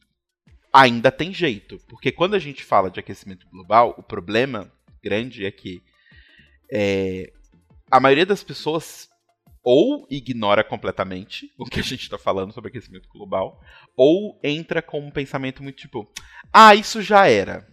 ainda 0.73 1.11
tem 1.11 1.35
jeito, 1.35 1.79
porque 1.89 2.13
quando 2.13 2.35
a 2.35 2.39
gente 2.39 2.63
fala 2.63 2.91
de 2.91 3.01
aquecimento 3.01 3.49
global, 3.51 3.95
o 3.99 4.03
problema 4.03 4.73
grande 5.03 5.45
é 5.45 5.51
que 5.51 5.83
é, 6.73 7.33
a 7.91 7.99
maioria 7.99 8.25
das 8.25 8.45
pessoas 8.45 9.09
ou 9.63 10.07
ignora 10.11 10.65
completamente 10.65 11.51
o 11.59 11.65
que 11.65 11.81
a 11.81 11.83
gente 11.83 12.03
está 12.03 12.17
falando 12.17 12.53
sobre 12.53 12.71
aquecimento 12.71 13.09
global, 13.09 13.61
ou 13.97 14.41
entra 14.43 14.81
com 14.81 15.01
um 15.01 15.11
pensamento 15.11 15.63
muito 15.63 15.77
tipo, 15.77 16.11
ah, 16.53 16.75
isso 16.75 17.03
já 17.03 17.27
era 17.27 17.70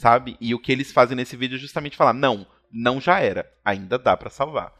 sabe? 0.00 0.36
E 0.40 0.54
o 0.54 0.58
que 0.58 0.72
eles 0.72 0.90
fazem 0.90 1.14
nesse 1.14 1.36
vídeo 1.36 1.56
é 1.56 1.58
justamente 1.58 1.96
falar: 1.96 2.14
não, 2.14 2.46
não 2.72 3.00
já 3.00 3.20
era, 3.20 3.50
ainda 3.62 3.98
dá 3.98 4.16
para 4.16 4.30
salvar, 4.30 4.72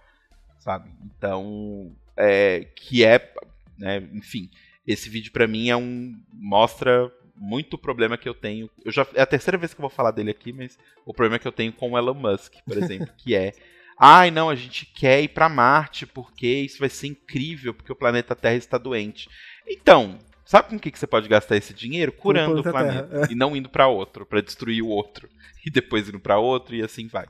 sabe? 0.59 0.91
Então, 1.05 1.95
é, 2.17 2.67
que 2.75 3.05
é, 3.05 3.33
né, 3.79 3.99
enfim, 4.15 4.51
esse 4.87 5.11
vídeo 5.11 5.31
para 5.31 5.47
mim 5.47 5.69
é 5.69 5.77
um 5.77 6.19
mostra 6.33 7.13
muito 7.37 7.77
problema 7.77 8.17
que 8.17 8.29
eu 8.29 8.35
tenho. 8.35 8.71
Eu 8.83 8.91
já 8.91 9.07
é 9.15 9.21
a 9.21 9.27
terceira 9.27 9.59
vez 9.59 9.75
que 9.75 9.81
eu 9.81 9.83
vou 9.83 9.91
falar 9.91 10.11
dele 10.11 10.31
aqui, 10.31 10.53
mas 10.53 10.79
o 11.05 11.13
problema 11.13 11.39
que 11.39 11.47
eu 11.47 11.53
tenho 11.53 11.73
com 11.73 11.91
o 11.91 11.99
Elon 11.99 12.15
Musk, 12.15 12.55
por 12.67 12.79
exemplo, 12.79 13.13
que 13.19 13.35
é 13.35 13.53
Ai, 14.03 14.31
não, 14.31 14.49
a 14.49 14.55
gente 14.55 14.87
quer 14.87 15.23
ir 15.23 15.29
para 15.29 15.47
Marte 15.47 16.07
porque 16.07 16.47
isso 16.47 16.79
vai 16.79 16.89
ser 16.89 17.09
incrível, 17.09 17.75
porque 17.75 17.93
o 17.93 17.97
planeta 17.97 18.35
Terra 18.35 18.55
está 18.55 18.79
doente. 18.79 19.29
Então, 19.69 20.19
Sabe 20.51 20.71
com 20.71 20.75
o 20.75 20.81
que, 20.81 20.91
que 20.91 20.99
você 20.99 21.07
pode 21.07 21.29
gastar 21.29 21.57
esse 21.57 21.73
dinheiro? 21.73 22.11
Curando 22.11 22.59
o 22.59 22.63
planeta. 22.65 23.07
Terra. 23.07 23.27
É. 23.29 23.33
E 23.33 23.37
não 23.37 23.55
indo 23.55 23.69
para 23.69 23.87
outro, 23.87 24.27
para 24.27 24.41
destruir 24.41 24.83
o 24.83 24.89
outro. 24.89 25.29
E 25.63 25.71
depois 25.71 26.09
indo 26.09 26.19
para 26.19 26.39
outro 26.39 26.75
e 26.75 26.81
assim 26.81 27.07
vai. 27.07 27.27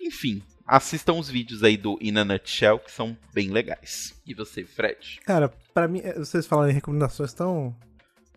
Enfim, 0.00 0.40
assistam 0.64 1.14
os 1.14 1.28
vídeos 1.28 1.64
aí 1.64 1.76
do 1.76 1.98
In 2.00 2.16
a 2.18 2.24
Nutshell, 2.24 2.78
que 2.78 2.92
são 2.92 3.18
bem 3.34 3.50
legais. 3.50 4.14
E 4.24 4.32
você, 4.32 4.64
Fred? 4.64 5.18
Cara, 5.26 5.52
para 5.74 5.88
mim, 5.88 6.00
é, 6.04 6.16
vocês 6.16 6.46
falam 6.46 6.70
em 6.70 6.72
recomendações 6.72 7.34
tão. 7.34 7.74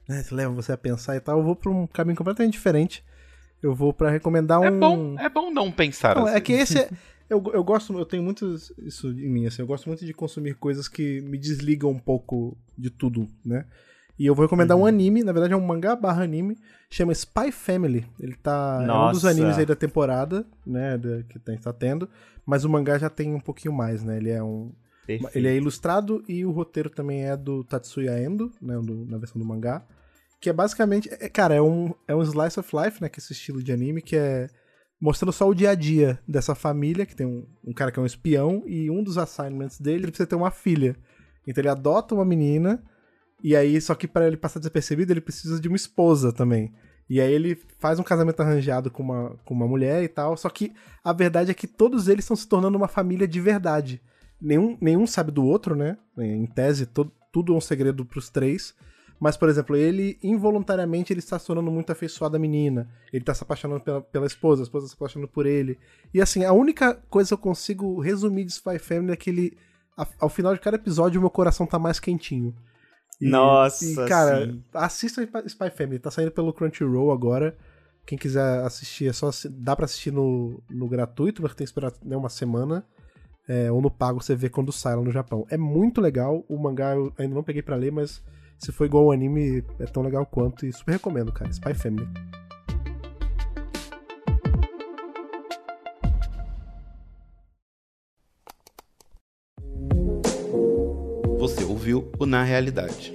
Né, 0.10 0.26
levam 0.32 0.56
você 0.56 0.72
a 0.72 0.78
pensar 0.78 1.16
e 1.16 1.20
tal. 1.20 1.38
Eu 1.38 1.44
vou 1.44 1.56
pra 1.56 1.70
um 1.70 1.86
caminho 1.86 2.18
completamente 2.18 2.54
diferente. 2.54 3.04
Eu 3.62 3.76
vou 3.76 3.94
para 3.94 4.10
recomendar 4.10 4.58
é 4.64 4.72
um. 4.72 4.76
É 4.76 4.80
bom, 4.80 5.20
é 5.20 5.30
bom 5.30 5.52
não 5.52 5.72
pensar 5.72 6.16
não, 6.16 6.26
assim. 6.26 6.36
É 6.36 6.42
que 6.42 6.54
esse 6.54 6.80
é. 6.80 6.90
Eu, 7.30 7.44
eu 7.54 7.64
gosto, 7.64 7.98
eu 7.98 8.06
tenho 8.06 8.24
muito 8.24 8.56
isso 8.80 9.10
em 9.10 9.30
mim, 9.30 9.46
assim, 9.46 9.62
eu 9.62 9.68
gosto 9.68 9.86
muito 9.88 10.06
de 10.06 10.14
consumir 10.14 10.56
coisas 10.56 10.88
que 10.88 11.20
me 11.20 11.38
desligam 11.38 11.90
um 11.92 12.00
pouco 12.00 12.58
de 12.78 12.90
tudo, 12.90 13.28
né? 13.44 13.66
E 14.20 14.26
eu 14.26 14.34
vou 14.34 14.46
recomendar 14.46 14.76
uhum. 14.76 14.84
um 14.84 14.88
anime, 14.88 15.24
na 15.24 15.32
verdade 15.32 15.54
é 15.54 15.58
um 15.58 15.62
mangá 15.62 15.96
barra 15.96 16.24
anime, 16.24 16.58
chama 16.90 17.12
Spy 17.12 17.52
Family. 17.52 18.06
Ele 18.20 18.36
tá. 18.36 18.82
Nossa. 18.86 18.92
É 18.92 19.10
um 19.10 19.12
dos 19.12 19.26
animes 19.26 19.58
aí 19.58 19.66
da 19.66 19.76
temporada, 19.76 20.46
né? 20.66 20.98
Da, 20.98 21.24
que 21.24 21.38
tá, 21.38 21.56
tá 21.56 21.74
tendo. 21.74 22.10
Mas 22.46 22.66
o 22.66 22.70
mangá 22.70 22.98
já 22.98 23.10
tem 23.10 23.34
um 23.34 23.40
pouquinho 23.40 23.74
mais, 23.74 24.04
né? 24.04 24.18
Ele 24.18 24.32
é 24.32 24.42
um. 24.42 24.74
Perfeito. 25.06 25.38
Ele 25.38 25.48
é 25.48 25.56
ilustrado 25.56 26.24
e 26.28 26.44
o 26.46 26.52
roteiro 26.52 26.90
também 26.90 27.26
é 27.26 27.38
do 27.38 27.64
Tatsuya 27.64 28.20
Endo, 28.20 28.52
né? 28.62 28.76
Do, 28.80 29.06
na 29.06 29.18
versão 29.18 29.40
do 29.40 29.48
mangá. 29.48 29.86
Que 30.42 30.50
é 30.50 30.54
basicamente. 30.54 31.10
É, 31.12 31.30
cara, 31.30 31.54
é 31.54 31.62
um, 31.62 31.94
é 32.08 32.16
um 32.16 32.22
slice 32.24 32.60
of 32.60 32.76
life, 32.76 33.02
né? 33.02 33.10
Que 33.10 33.20
é 33.20 33.22
esse 33.22 33.34
estilo 33.34 33.62
de 33.62 33.72
anime 33.72 34.02
que 34.02 34.16
é 34.16 34.50
mostrando 35.00 35.32
só 35.32 35.48
o 35.48 35.54
dia 35.54 35.70
a 35.70 35.76
dia 35.76 36.20
dessa 36.28 36.56
família, 36.56 37.06
que 37.06 37.16
tem 37.16 37.28
um, 37.28 37.46
um 37.64 37.72
cara 37.72 37.92
que 37.92 38.00
é 38.00 38.02
um 38.02 38.06
espião, 38.06 38.64
e 38.66 38.90
um 38.90 39.04
dos 39.04 39.20
assignments 39.20 39.80
dele 39.80 39.98
ele 39.98 40.08
precisa 40.08 40.28
ter 40.28 40.36
uma 40.36 40.50
filha. 40.50 40.96
Então 41.46 41.62
ele 41.62 41.70
adota 41.70 42.16
uma 42.16 42.26
menina 42.26 42.84
e 43.44 43.56
aí, 43.56 43.80
só 43.80 43.94
que 43.94 44.08
para 44.08 44.28
ele 44.28 44.38
passar 44.38 44.60
despercebido, 44.60 45.14
ele 45.14 45.22
precisa 45.22 45.60
de 45.60 45.68
uma 45.68 45.78
esposa 45.78 46.34
também. 46.34 46.74
E 47.10 47.22
aí 47.22 47.32
ele 47.32 47.58
faz 47.80 48.00
um 48.00 48.04
casamento 48.04 48.42
arranjado 48.42 48.92
com 48.92 49.04
uma, 49.04 49.36
com 49.46 49.54
uma 49.54 49.68
mulher 49.68 50.04
e 50.04 50.08
tal. 50.08 50.36
Só 50.36 50.50
que 50.50 50.74
a 51.04 51.14
verdade 51.14 51.52
é 51.52 51.54
que 51.54 51.68
todos 51.68 52.08
eles 52.08 52.26
estão 52.26 52.36
se 52.36 52.48
tornando 52.48 52.78
uma 52.78 52.88
família 52.88 53.28
de 53.28 53.40
verdade. 53.40 54.02
Nenhum, 54.42 54.78
nenhum 54.82 55.08
sabe 55.08 55.32
do 55.32 55.46
outro, 55.46 55.76
né? 55.76 55.98
Em 56.18 56.46
tese, 56.46 56.86
to, 56.86 57.12
tudo 57.32 57.54
é 57.54 57.58
um 57.58 57.62
segredo 57.62 58.06
pros 58.06 58.30
três. 58.30 58.74
Mas, 59.20 59.36
por 59.38 59.50
exemplo, 59.50 59.76
ele 59.76 60.20
involuntariamente 60.22 61.12
ele 61.12 61.20
está 61.20 61.40
se 61.40 61.48
tornando 61.48 61.72
muito 61.72 61.92
afeiçoado 61.92 62.36
à 62.36 62.40
menina. 62.40 62.90
Ele 63.12 63.24
está 63.24 63.34
se 63.34 63.42
apaixonando 63.42 63.82
pela, 63.82 64.02
pela 64.02 64.28
esposa, 64.28 64.62
a 64.62 64.66
esposa 64.66 64.86
está 64.86 64.96
se 64.96 65.00
apaixonando 65.00 65.32
por 65.32 65.46
ele. 65.46 65.80
E 66.14 66.22
assim, 66.22 66.44
a 66.44 66.52
única 66.52 66.94
coisa 67.10 67.30
que 67.30 67.34
eu 67.34 67.38
consigo 67.38 68.00
resumir 68.00 68.44
de 68.44 68.52
Spy 68.52 68.78
Family 68.78 69.14
é 69.14 69.16
que 69.16 69.30
ele, 69.30 69.58
ao 70.20 70.30
final 70.30 70.54
de 70.54 70.60
cada 70.60 70.76
episódio, 70.76 71.22
meu 71.22 71.32
coração 71.32 71.66
tá 71.66 71.80
mais 71.80 72.00
quentinho. 72.00 72.54
E, 73.20 73.28
Nossa, 73.28 74.04
e, 74.04 74.08
cara, 74.08 74.46
sim. 74.46 74.64
assista 74.74 75.22
Spy 75.46 75.70
Family, 75.72 76.00
tá 76.00 76.12
saindo 76.12 76.32
pelo 76.32 76.54
Crunchyroll 76.54 77.12
agora. 77.12 77.58
Quem 78.06 78.18
quiser 78.18 78.64
assistir, 78.64 79.10
é 79.10 79.14
só 79.14 79.30
dá 79.50 79.76
para 79.76 79.86
assistir 79.86 80.12
no, 80.12 80.64
no 80.70 80.88
gratuito, 80.88 81.42
mas 81.42 81.52
tem 81.52 81.66
que 81.66 81.70
esperar 81.70 81.92
né, 82.04 82.16
uma 82.16 82.30
semana. 82.30 82.86
É, 83.48 83.72
ou 83.72 83.82
no 83.82 83.90
pago 83.90 84.22
você 84.22 84.36
vê 84.36 84.50
quando 84.50 84.72
sai 84.72 84.96
lá 84.96 85.02
no 85.02 85.12
Japão. 85.12 85.46
É 85.50 85.58
muito 85.58 86.00
legal. 86.00 86.46
O 86.48 86.58
mangá 86.58 86.96
eu 86.96 87.14
ainda 87.18 87.34
não 87.34 87.44
peguei 87.44 87.62
para 87.62 87.76
ler, 87.76 87.92
mas 87.92 88.24
se 88.58 88.72
for 88.72 88.86
igual 88.86 89.06
ao 89.06 89.12
anime, 89.12 89.64
é 89.80 89.86
tão 89.86 90.04
legal 90.04 90.26
quanto. 90.26 90.66
E 90.66 90.72
super 90.72 90.94
recomendo, 90.94 91.32
cara. 91.32 91.52
Spy 91.52 91.74
Family. 91.74 92.08
Você 101.48 101.64
ouviu 101.64 102.12
o 102.20 102.26
Na 102.26 102.44
Realidade. 102.44 103.14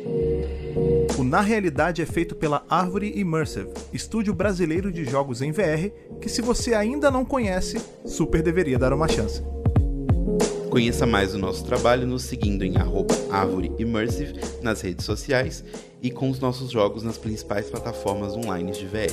O 1.18 1.22
Na 1.22 1.42
Realidade 1.42 2.00
é 2.00 2.06
feito 2.06 2.34
pela 2.34 2.64
Árvore 2.66 3.12
Immersive, 3.20 3.68
estúdio 3.92 4.32
brasileiro 4.32 4.90
de 4.90 5.04
jogos 5.04 5.42
em 5.42 5.52
VR, 5.52 5.90
que 6.18 6.30
se 6.30 6.40
você 6.40 6.72
ainda 6.72 7.10
não 7.10 7.26
conhece, 7.26 7.78
super 8.06 8.42
deveria 8.42 8.78
dar 8.78 8.94
uma 8.94 9.06
chance. 9.06 9.42
Conheça 10.70 11.04
mais 11.04 11.34
o 11.34 11.38
nosso 11.38 11.62
trabalho 11.66 12.06
nos 12.06 12.22
seguindo 12.22 12.64
em 12.64 12.76
Árvore 13.30 13.70
Immersive 13.78 14.40
nas 14.62 14.80
redes 14.80 15.04
sociais 15.04 15.62
e 16.00 16.10
com 16.10 16.30
os 16.30 16.40
nossos 16.40 16.70
jogos 16.70 17.02
nas 17.02 17.18
principais 17.18 17.68
plataformas 17.68 18.34
online 18.34 18.72
de 18.72 18.86
VR. 18.86 19.12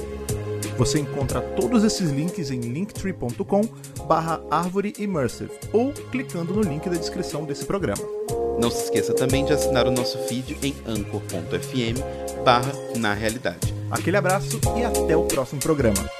Você 0.77 0.97
encontra 0.97 1.41
todos 1.41 1.83
esses 1.83 2.09
links 2.09 2.51
em 2.51 2.61
linktree.com 2.61 3.63
barra 4.07 4.41
Árvore 4.49 4.93
Immersive 4.97 5.51
ou 5.73 5.91
clicando 5.91 6.53
no 6.53 6.61
link 6.61 6.89
da 6.89 6.95
descrição 6.95 7.43
desse 7.43 7.65
programa. 7.65 8.38
Não 8.59 8.69
se 8.69 8.83
esqueça 8.83 9.13
também 9.13 9.45
de 9.45 9.53
assinar 9.53 9.87
o 9.87 9.91
nosso 9.91 10.17
feed 10.19 10.57
em 10.61 10.75
anchor.fm 10.85 12.43
barra 12.43 12.73
na 12.97 13.13
realidade. 13.13 13.73
Aquele 13.89 14.17
abraço 14.17 14.59
e 14.77 14.83
até 14.83 15.15
o 15.15 15.23
próximo 15.23 15.61
programa. 15.61 16.18